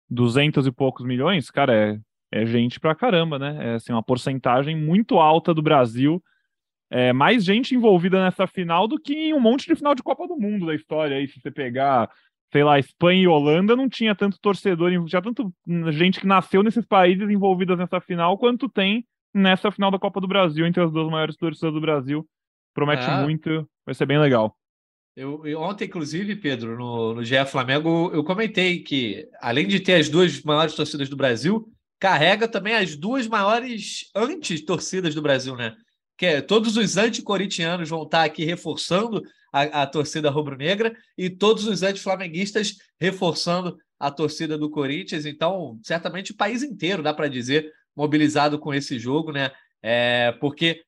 200 0.09 0.65
e 0.65 0.71
poucos 0.71 1.05
milhões. 1.05 1.51
Cara, 1.51 1.73
é, 1.73 1.99
é 2.31 2.45
gente 2.45 2.79
pra 2.79 2.95
caramba, 2.95 3.37
né? 3.37 3.71
É 3.71 3.73
assim, 3.75 3.91
uma 3.91 4.03
porcentagem 4.03 4.75
muito 4.75 5.19
alta 5.19 5.53
do 5.53 5.61
Brasil. 5.61 6.23
É, 6.91 7.13
mais 7.13 7.45
gente 7.45 7.73
envolvida 7.73 8.21
nessa 8.21 8.45
final 8.45 8.85
do 8.85 8.99
que 8.99 9.13
em 9.13 9.33
um 9.33 9.39
monte 9.39 9.65
de 9.65 9.75
final 9.75 9.95
de 9.95 10.03
Copa 10.03 10.27
do 10.27 10.37
Mundo 10.37 10.65
da 10.65 10.75
história 10.75 11.15
aí, 11.15 11.27
se 11.27 11.39
você 11.39 11.49
pegar 11.49 12.09
sei 12.51 12.63
lá, 12.63 12.77
Espanha 12.77 13.23
e 13.23 13.27
Holanda 13.27 13.75
não 13.75 13.87
tinha 13.87 14.13
tanto 14.13 14.39
torcedor, 14.39 14.91
tinha 15.05 15.21
tanto 15.21 15.53
gente 15.91 16.19
que 16.19 16.27
nasceu 16.27 16.61
nesses 16.61 16.85
países 16.85 17.29
envolvidas 17.29 17.77
nessa 17.77 18.01
final, 18.01 18.37
quanto 18.37 18.67
tem 18.67 19.05
nessa 19.33 19.71
final 19.71 19.89
da 19.89 19.97
Copa 19.97 20.19
do 20.19 20.27
Brasil, 20.27 20.65
entre 20.65 20.83
as 20.83 20.91
duas 20.91 21.09
maiores 21.09 21.37
torcidas 21.37 21.73
do 21.73 21.79
Brasil. 21.79 22.27
Promete 22.73 23.09
é. 23.09 23.23
muito, 23.23 23.67
vai 23.85 23.95
ser 23.95 24.05
bem 24.05 24.19
legal. 24.19 24.55
Eu, 25.15 25.45
eu, 25.45 25.59
ontem, 25.61 25.85
inclusive, 25.85 26.35
Pedro, 26.35 26.77
no, 26.77 27.15
no 27.15 27.23
GE 27.23 27.45
Flamengo, 27.45 28.11
eu 28.13 28.23
comentei 28.23 28.79
que, 28.79 29.27
além 29.41 29.67
de 29.67 29.79
ter 29.79 29.95
as 29.95 30.09
duas 30.09 30.41
maiores 30.41 30.73
torcidas 30.73 31.09
do 31.09 31.17
Brasil, 31.17 31.69
carrega 31.99 32.47
também 32.47 32.75
as 32.75 32.95
duas 32.95 33.27
maiores 33.27 34.09
antes-torcidas 34.15 35.13
do 35.13 35.21
Brasil, 35.21 35.55
né? 35.55 35.75
Que 36.21 36.25
é, 36.27 36.39
todos 36.39 36.77
os 36.77 36.97
anticoritianos 36.97 37.89
vão 37.89 38.03
estar 38.03 38.23
aqui 38.23 38.45
reforçando 38.45 39.23
a, 39.51 39.81
a 39.81 39.87
torcida 39.87 40.29
rubro-negra 40.29 40.95
e 41.17 41.31
todos 41.31 41.65
os 41.65 41.81
anti-flamenguistas 41.81 42.75
reforçando 42.99 43.75
a 43.99 44.11
torcida 44.11 44.55
do 44.55 44.69
Corinthians. 44.69 45.25
Então, 45.25 45.79
certamente 45.81 46.31
o 46.31 46.35
país 46.35 46.61
inteiro, 46.61 47.01
dá 47.01 47.11
para 47.11 47.27
dizer, 47.27 47.73
mobilizado 47.95 48.59
com 48.59 48.71
esse 48.71 48.99
jogo, 48.99 49.31
né? 49.31 49.49
É, 49.81 50.31
porque 50.33 50.83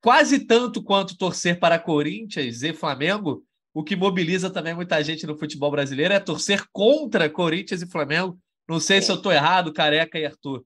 quase 0.00 0.40
tanto 0.40 0.82
quanto 0.82 1.16
torcer 1.16 1.60
para 1.60 1.78
Corinthians 1.78 2.64
e 2.64 2.72
Flamengo, 2.72 3.44
o 3.72 3.84
que 3.84 3.94
mobiliza 3.94 4.50
também 4.50 4.74
muita 4.74 5.00
gente 5.00 5.28
no 5.28 5.38
futebol 5.38 5.70
brasileiro 5.70 6.12
é 6.12 6.18
torcer 6.18 6.64
contra 6.72 7.30
Corinthians 7.30 7.82
e 7.82 7.88
Flamengo. 7.88 8.36
Não 8.68 8.80
sei 8.80 9.00
se 9.00 9.12
eu 9.12 9.14
estou 9.14 9.30
errado, 9.30 9.72
Careca 9.72 10.18
e 10.18 10.26
Arthur. 10.26 10.64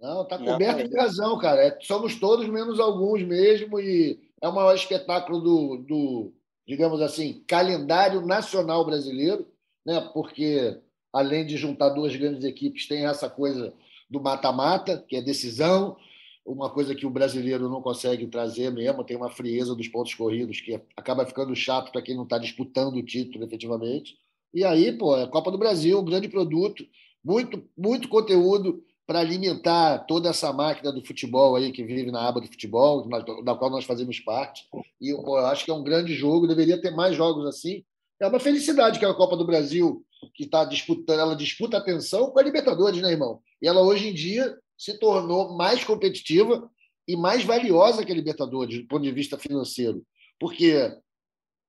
Não, 0.00 0.24
tá 0.24 0.38
coberto 0.38 0.88
de 0.88 0.96
razão, 0.96 1.38
cara. 1.38 1.66
É, 1.66 1.78
somos 1.80 2.14
todos 2.14 2.48
menos 2.48 2.78
alguns 2.78 3.22
mesmo 3.22 3.80
e 3.80 4.20
é 4.40 4.48
o 4.48 4.54
maior 4.54 4.74
espetáculo 4.74 5.40
do, 5.40 5.76
do, 5.78 6.32
digamos 6.66 7.00
assim, 7.00 7.42
calendário 7.46 8.24
nacional 8.24 8.84
brasileiro, 8.84 9.46
né? 9.84 10.00
Porque 10.14 10.80
além 11.12 11.44
de 11.44 11.56
juntar 11.56 11.88
duas 11.90 12.14
grandes 12.14 12.44
equipes, 12.44 12.86
tem 12.86 13.06
essa 13.06 13.28
coisa 13.28 13.72
do 14.08 14.20
mata-mata, 14.20 15.04
que 15.08 15.16
é 15.16 15.22
decisão, 15.22 15.96
uma 16.46 16.70
coisa 16.70 16.94
que 16.94 17.04
o 17.04 17.10
brasileiro 17.10 17.68
não 17.68 17.82
consegue 17.82 18.26
trazer 18.26 18.70
mesmo, 18.70 19.04
tem 19.04 19.16
uma 19.16 19.30
frieza 19.30 19.74
dos 19.74 19.88
pontos 19.88 20.14
corridos 20.14 20.60
que 20.60 20.80
acaba 20.96 21.26
ficando 21.26 21.54
chato 21.54 21.92
para 21.92 22.02
quem 22.02 22.16
não 22.16 22.22
está 22.22 22.38
disputando 22.38 22.94
o 22.94 23.02
título 23.02 23.44
efetivamente. 23.44 24.16
E 24.54 24.64
aí, 24.64 24.92
pô, 24.92 25.16
é 25.16 25.24
a 25.24 25.28
Copa 25.28 25.50
do 25.50 25.58
Brasil, 25.58 25.98
um 25.98 26.04
grande 26.04 26.28
produto, 26.28 26.86
muito, 27.22 27.62
muito 27.76 28.08
conteúdo 28.08 28.82
para 29.08 29.20
alimentar 29.20 30.00
toda 30.00 30.28
essa 30.28 30.52
máquina 30.52 30.92
do 30.92 31.02
futebol 31.02 31.56
aí 31.56 31.72
que 31.72 31.82
vive 31.82 32.10
na 32.10 32.28
aba 32.28 32.42
do 32.42 32.46
futebol, 32.46 33.08
da 33.42 33.54
qual 33.54 33.70
nós 33.70 33.86
fazemos 33.86 34.20
parte. 34.20 34.68
E 35.00 35.08
eu 35.08 35.36
acho 35.46 35.64
que 35.64 35.70
é 35.70 35.74
um 35.74 35.82
grande 35.82 36.14
jogo, 36.14 36.46
deveria 36.46 36.78
ter 36.78 36.90
mais 36.90 37.16
jogos 37.16 37.46
assim. 37.46 37.82
É 38.20 38.26
uma 38.26 38.38
felicidade 38.38 38.98
que 38.98 39.06
é 39.06 39.08
a 39.08 39.14
Copa 39.14 39.34
do 39.34 39.46
Brasil, 39.46 40.04
que 40.34 40.44
está 40.44 40.62
disputando, 40.62 41.20
ela 41.20 41.34
disputa 41.34 41.78
atenção 41.78 42.30
com 42.30 42.38
a 42.38 42.42
Libertadores, 42.42 43.00
né, 43.00 43.10
irmão? 43.10 43.40
E 43.62 43.66
ela 43.66 43.80
hoje 43.80 44.08
em 44.08 44.12
dia 44.12 44.54
se 44.76 44.98
tornou 44.98 45.56
mais 45.56 45.82
competitiva 45.82 46.70
e 47.06 47.16
mais 47.16 47.42
valiosa 47.42 48.04
que 48.04 48.12
a 48.12 48.14
Libertadores, 48.14 48.78
do 48.78 48.86
ponto 48.88 49.04
de 49.04 49.10
vista 49.10 49.38
financeiro. 49.38 50.04
Porque 50.38 50.94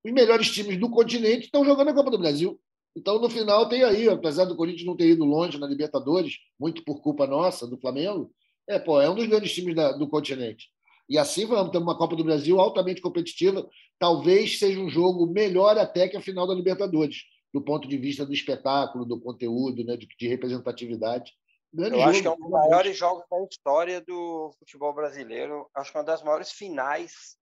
os 0.04 0.12
melhores 0.12 0.52
times 0.52 0.78
do 0.78 0.90
continente 0.90 1.46
estão 1.46 1.64
jogando 1.64 1.88
a 1.88 1.94
Copa 1.94 2.12
do 2.12 2.20
Brasil. 2.20 2.60
Então, 2.96 3.20
no 3.20 3.30
final, 3.30 3.70
tem 3.70 3.84
aí, 3.84 4.10
apesar 4.10 4.46
do 4.46 4.56
Corinthians 4.56 4.86
não 4.86 4.96
ter 4.96 5.10
ido 5.10 5.24
longe 5.24 5.58
na 5.58 5.68
Libertadores, 5.68 6.38
muito 6.60 6.84
por 6.84 7.02
culpa 7.02 7.28
nossa, 7.28 7.68
do 7.68 7.78
Flamengo, 7.78 8.32
é, 8.68 8.78
pô, 8.78 9.02
é 9.02 9.10
um 9.10 9.16
dos 9.16 9.28
grandes 9.28 9.54
times 9.54 9.76
da, 9.76 9.92
do 9.92 10.08
continente. 10.08 10.68
E 11.10 11.18
assim 11.18 11.46
vamos, 11.48 11.72
temos 11.72 11.88
uma 11.88 11.98
Copa 11.98 12.16
do 12.16 12.24
Brasil 12.24 12.60
altamente 12.60 13.02
competitiva. 13.02 13.68
Talvez 13.98 14.60
seja 14.60 14.80
um 14.80 14.90
jogo 14.90 15.26
melhor 15.26 15.76
até 15.78 16.08
que 16.08 16.16
a 16.16 16.22
final 16.22 16.46
da 16.46 16.54
Libertadores, 16.54 17.24
do 17.52 17.62
ponto 17.62 17.88
de 17.88 17.98
vista 17.98 18.24
do 18.26 18.32
espetáculo, 18.32 19.06
do 19.06 19.20
conteúdo, 19.20 19.84
né, 19.84 19.98
de, 19.98 20.08
de 20.08 20.28
representatividade. 20.28 21.34
Grande 21.74 21.96
Eu 21.96 22.00
jogo, 22.00 22.10
acho 22.12 22.22
que 22.22 22.28
é 22.28 22.32
um 22.32 22.38
dos 22.38 22.50
maiores 22.50 22.98
jogos 22.98 23.24
da 23.30 23.44
história 23.44 24.02
do 24.02 24.52
futebol 24.60 24.94
brasileiro. 24.94 25.68
Acho 25.74 25.92
que 25.92 25.98
é 25.98 26.00
uma 26.00 26.06
das 26.06 26.24
maiores 26.24 26.52
finais. 26.52 27.38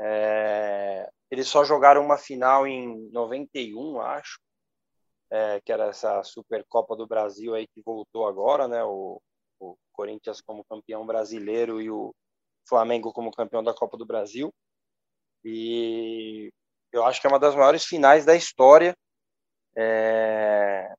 É... 0.00 1.10
Eles 1.32 1.48
só 1.48 1.64
jogaram 1.64 2.04
uma 2.04 2.18
final 2.18 2.66
em 2.66 3.08
91, 3.10 4.02
acho, 4.02 4.38
é, 5.30 5.62
que 5.62 5.72
era 5.72 5.86
essa 5.86 6.22
Supercopa 6.22 6.94
do 6.94 7.06
Brasil 7.06 7.54
aí 7.54 7.66
que 7.68 7.80
voltou 7.80 8.28
agora, 8.28 8.68
né? 8.68 8.84
O, 8.84 9.18
o 9.58 9.74
Corinthians 9.92 10.42
como 10.42 10.62
campeão 10.62 11.06
brasileiro 11.06 11.80
e 11.80 11.90
o 11.90 12.14
Flamengo 12.68 13.14
como 13.14 13.32
campeão 13.32 13.64
da 13.64 13.72
Copa 13.72 13.96
do 13.96 14.04
Brasil. 14.04 14.52
E 15.42 16.52
eu 16.92 17.02
acho 17.06 17.18
que 17.18 17.26
é 17.26 17.30
uma 17.30 17.38
das 17.38 17.54
maiores 17.54 17.86
finais 17.86 18.26
da 18.26 18.36
história. 18.36 18.94
É... 19.74 20.92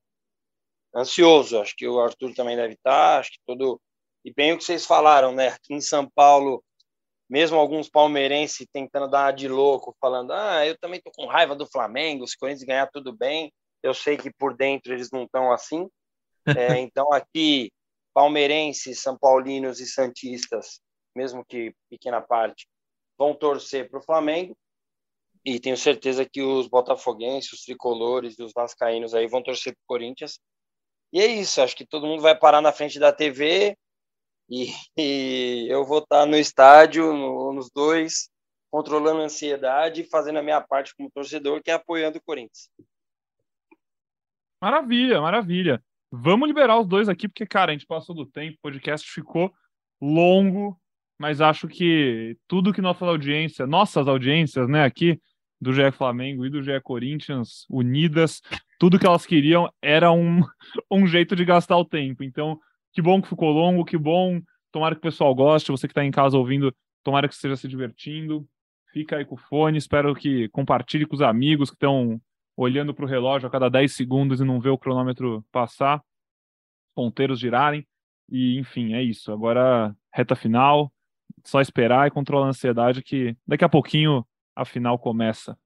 Ansioso, 0.95 1.61
acho 1.61 1.75
que 1.75 1.87
o 1.87 1.99
Arthur 1.99 2.33
também 2.33 2.55
deve 2.55 2.73
estar, 2.73 3.19
acho 3.19 3.33
que 3.33 3.39
todo. 3.45 3.79
E 4.25 4.33
bem 4.33 4.53
o 4.53 4.57
que 4.57 4.63
vocês 4.63 4.83
falaram, 4.83 5.31
né? 5.31 5.49
Aqui 5.49 5.75
em 5.75 5.81
São 5.81 6.09
Paulo 6.09 6.63
mesmo 7.33 7.57
alguns 7.57 7.89
palmeirenses 7.89 8.67
tentando 8.71 9.07
dar 9.07 9.31
de 9.31 9.47
louco, 9.47 9.97
falando: 9.99 10.31
ah, 10.33 10.63
eu 10.67 10.77
também 10.77 11.01
tô 11.01 11.09
com 11.09 11.25
raiva 11.25 11.55
do 11.55 11.65
Flamengo, 11.65 12.27
se 12.27 12.35
o 12.35 12.39
Corinthians 12.39 12.67
ganhar 12.67 12.87
tudo 12.91 13.11
bem. 13.11 13.51
Eu 13.81 13.91
sei 13.91 14.15
que 14.15 14.31
por 14.31 14.55
dentro 14.55 14.93
eles 14.93 15.09
não 15.11 15.23
estão 15.23 15.51
assim. 15.51 15.89
É, 16.75 16.77
então, 16.77 17.11
aqui, 17.13 17.71
palmeirenses, 18.13 19.01
são 19.01 19.17
paulinos 19.17 19.79
e 19.79 19.87
santistas, 19.87 20.81
mesmo 21.15 21.41
que 21.45 21.73
pequena 21.89 22.19
parte, 22.19 22.67
vão 23.17 23.33
torcer 23.33 23.89
para 23.89 23.97
o 23.97 24.03
Flamengo. 24.03 24.53
E 25.45 25.57
tenho 25.57 25.77
certeza 25.77 26.27
que 26.29 26.41
os 26.41 26.67
botafoguenses, 26.67 27.53
os 27.53 27.61
tricolores 27.61 28.37
e 28.37 28.43
os 28.43 28.51
vascaínos 28.53 29.13
aí 29.15 29.25
vão 29.25 29.41
torcer 29.41 29.71
para 29.73 29.81
o 29.83 29.87
Corinthians. 29.87 30.37
E 31.13 31.21
é 31.21 31.25
isso, 31.27 31.61
acho 31.61 31.77
que 31.77 31.87
todo 31.87 32.05
mundo 32.05 32.21
vai 32.21 32.37
parar 32.37 32.59
na 32.59 32.73
frente 32.73 32.99
da 32.99 33.13
TV, 33.13 33.77
e, 34.53 34.71
e 34.95 35.67
eu 35.67 35.83
vou 35.83 35.99
estar 35.99 36.25
no 36.27 36.35
estádio, 36.35 37.11
no, 37.11 37.53
nos 37.53 37.71
dois, 37.71 38.29
controlando 38.71 39.21
a 39.21 39.25
ansiedade 39.25 40.01
e 40.01 40.09
fazendo 40.09 40.37
a 40.37 40.43
minha 40.43 40.61
parte 40.61 40.95
como 40.95 41.11
torcedor, 41.11 41.61
que 41.63 41.71
é 41.71 41.73
apoiando 41.73 42.19
o 42.19 42.23
Corinthians. 42.23 42.69
Maravilha, 44.61 45.19
maravilha. 45.19 45.83
Vamos 46.11 46.47
liberar 46.47 46.79
os 46.79 46.87
dois 46.87 47.09
aqui, 47.09 47.27
porque, 47.27 47.45
cara, 47.45 47.71
a 47.71 47.73
gente 47.73 47.87
passou 47.87 48.15
do 48.15 48.25
tempo, 48.25 48.55
o 48.57 48.61
podcast 48.61 49.09
ficou 49.11 49.51
longo, 49.99 50.79
mas 51.19 51.41
acho 51.41 51.67
que 51.67 52.37
tudo 52.47 52.71
que 52.71 52.81
nossa 52.81 53.05
audiência, 53.05 53.65
nossas 53.65 54.07
audiências, 54.07 54.69
né, 54.69 54.83
aqui, 54.83 55.19
do 55.59 55.73
GE 55.73 55.91
Flamengo 55.91 56.45
e 56.45 56.49
do 56.49 56.61
GE 56.61 56.79
Corinthians, 56.81 57.65
unidas, 57.69 58.41
tudo 58.77 58.99
que 58.99 59.07
elas 59.07 59.25
queriam 59.25 59.71
era 59.81 60.11
um, 60.11 60.41
um 60.91 61.07
jeito 61.07 61.35
de 61.35 61.43
gastar 61.43 61.77
o 61.77 61.85
tempo. 61.85 62.23
Então, 62.23 62.59
que 62.93 63.01
bom 63.01 63.21
que 63.21 63.27
ficou 63.27 63.51
longo, 63.51 63.83
que 63.83 63.97
bom. 63.97 64.39
Tomara 64.71 64.95
que 64.95 64.99
o 64.99 65.01
pessoal 65.01 65.33
goste. 65.33 65.71
Você 65.71 65.87
que 65.87 65.91
está 65.91 66.05
em 66.05 66.11
casa 66.11 66.37
ouvindo, 66.37 66.73
tomara 67.03 67.27
que 67.27 67.33
esteja 67.33 67.55
se 67.55 67.67
divertindo. 67.67 68.47
Fica 68.91 69.17
aí 69.17 69.25
com 69.25 69.35
o 69.35 69.37
fone. 69.37 69.77
Espero 69.77 70.13
que 70.13 70.47
compartilhe 70.49 71.05
com 71.05 71.15
os 71.15 71.21
amigos 71.21 71.69
que 71.69 71.75
estão 71.75 72.21
olhando 72.55 72.93
para 72.93 73.05
o 73.05 73.07
relógio 73.07 73.47
a 73.47 73.51
cada 73.51 73.67
10 73.67 73.91
segundos 73.91 74.39
e 74.39 74.45
não 74.45 74.59
vê 74.59 74.69
o 74.69 74.77
cronômetro 74.77 75.43
passar, 75.51 76.03
ponteiros 76.95 77.39
girarem. 77.39 77.85
E, 78.29 78.59
enfim, 78.59 78.93
é 78.93 79.01
isso. 79.01 79.31
Agora, 79.31 79.95
reta 80.13 80.35
final. 80.35 80.93
Só 81.43 81.59
esperar 81.59 82.07
e 82.07 82.11
controlar 82.11 82.45
a 82.45 82.49
ansiedade 82.49 83.01
que 83.01 83.35
daqui 83.45 83.65
a 83.65 83.69
pouquinho 83.69 84.25
a 84.55 84.63
final 84.63 84.97
começa. 84.99 85.57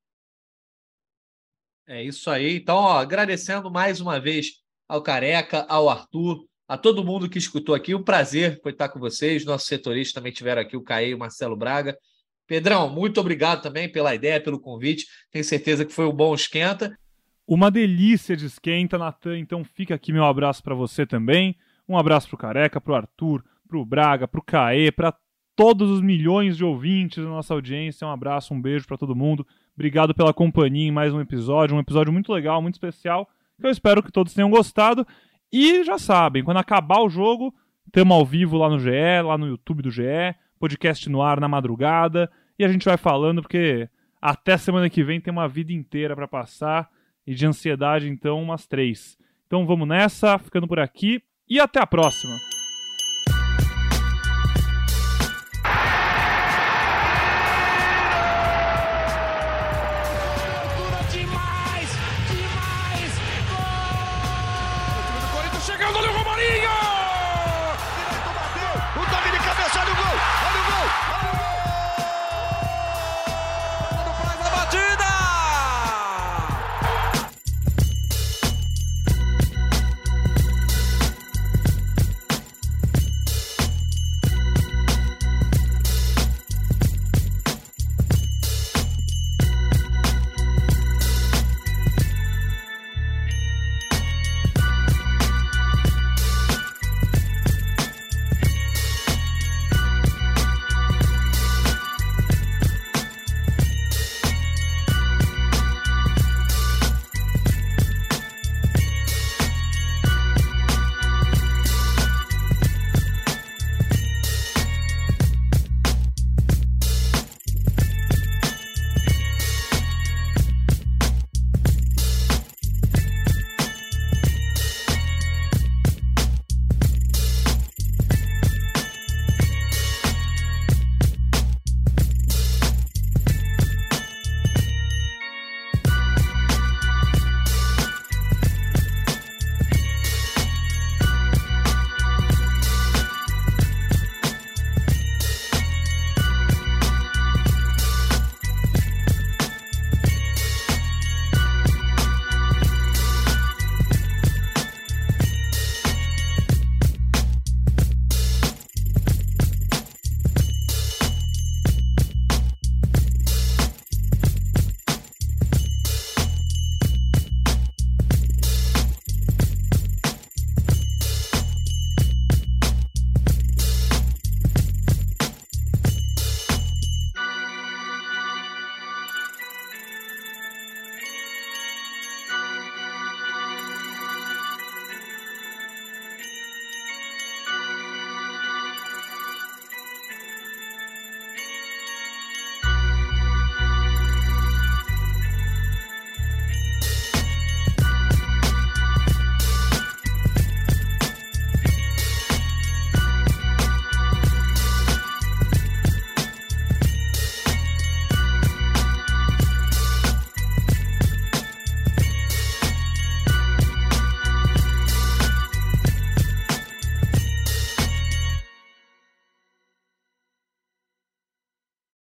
É 1.86 2.02
isso 2.02 2.30
aí. 2.30 2.58
Então, 2.58 2.78
ó, 2.78 2.98
agradecendo 2.98 3.70
mais 3.70 4.02
uma 4.02 4.20
vez 4.20 4.64
ao 4.88 5.02
Careca, 5.02 5.66
ao 5.70 5.90
Arthur, 5.90 6.48
a 6.68 6.78
todo 6.78 7.04
mundo 7.04 7.30
que 7.30 7.38
escutou 7.38 7.74
aqui. 7.74 7.96
Um 7.96 8.04
prazer 8.04 8.60
foi 8.62 8.72
estar 8.72 8.90
com 8.90 9.00
vocês. 9.00 9.46
Nossos 9.46 9.68
setoristas 9.68 10.14
também 10.14 10.32
tiveram 10.32 10.62
aqui, 10.62 10.76
o 10.76 10.84
Caê 10.84 11.10
e 11.10 11.16
o 11.16 11.20
Marcelo 11.20 11.56
Braga. 11.56 11.98
Pedrão, 12.46 12.90
muito 12.90 13.20
obrigado 13.20 13.62
também 13.62 13.92
pela 13.92 14.14
ideia, 14.14 14.42
pelo 14.42 14.60
convite. 14.60 15.06
Tenho 15.32 15.44
certeza 15.44 15.86
que 15.86 15.94
foi 15.94 16.06
um 16.06 16.14
bom 16.14 16.34
esquenta. 16.34 16.98
Uma 17.46 17.72
delícia 17.72 18.36
de 18.36 18.46
esquenta, 18.46 18.98
Natan. 18.98 19.38
Então 19.38 19.64
fica 19.64 19.96
aqui 19.96 20.12
meu 20.12 20.26
abraço 20.26 20.62
para 20.62 20.76
você 20.76 21.06
também. 21.06 21.56
Um 21.88 21.98
abraço 21.98 22.28
para 22.28 22.36
o 22.36 22.40
Careca, 22.40 22.82
para 22.82 22.92
o 22.92 22.96
Arthur, 22.96 23.44
para 23.68 23.78
o 23.78 23.86
Braga, 23.86 24.28
para 24.28 24.40
o 24.40 24.44
Caê, 24.44 24.92
para 24.92 25.14
todos 25.56 25.90
os 25.90 26.02
milhões 26.02 26.58
de 26.58 26.64
ouvintes 26.64 27.24
da 27.24 27.30
nossa 27.30 27.54
audiência. 27.54 28.06
Um 28.06 28.12
abraço, 28.12 28.54
um 28.54 28.62
beijo 28.62 28.86
para 28.86 28.98
todo 28.98 29.16
mundo. 29.16 29.48
Obrigado 29.76 30.14
pela 30.14 30.34
companhia 30.34 30.88
em 30.88 30.92
mais 30.92 31.14
um 31.14 31.22
episódio, 31.22 31.76
um 31.76 31.80
episódio 31.80 32.12
muito 32.12 32.32
legal, 32.34 32.62
muito 32.62 32.76
especial. 32.76 33.30
Eu 33.62 33.72
espero 33.72 34.04
que 34.04 34.12
todos 34.12 34.34
tenham 34.34 34.50
gostado. 34.50 35.06
E 35.52 35.84
já 35.84 35.98
sabem, 35.98 36.44
quando 36.44 36.58
acabar 36.58 37.02
o 37.02 37.10
jogo, 37.10 37.54
temos 37.92 38.16
ao 38.16 38.26
vivo 38.26 38.58
lá 38.58 38.70
no 38.70 38.80
GE, 38.80 39.22
lá 39.24 39.38
no 39.38 39.48
YouTube 39.48 39.82
do 39.82 39.92
GE, 39.92 40.36
podcast 40.60 41.10
no 41.10 41.22
ar 41.22 41.40
na 41.40 41.48
madrugada, 41.48 42.30
e 42.60 42.66
a 42.66 42.68
gente 42.68 42.86
vai 42.86 42.98
falando, 42.98 43.42
porque 43.42 43.90
até 44.22 44.58
semana 44.58 44.90
que 44.90 45.04
vem 45.04 45.22
tem 45.22 45.32
uma 45.32 45.48
vida 45.48 45.72
inteira 45.72 46.16
para 46.16 46.28
passar, 46.28 46.90
e 47.26 47.34
de 47.34 47.46
ansiedade, 47.46 48.10
então, 48.10 48.42
umas 48.42 48.66
três. 48.66 49.18
Então 49.46 49.66
vamos 49.66 49.88
nessa, 49.88 50.38
ficando 50.38 50.68
por 50.68 50.80
aqui, 50.80 51.22
e 51.50 51.60
até 51.60 51.80
a 51.80 51.88
próxima! 51.88 52.57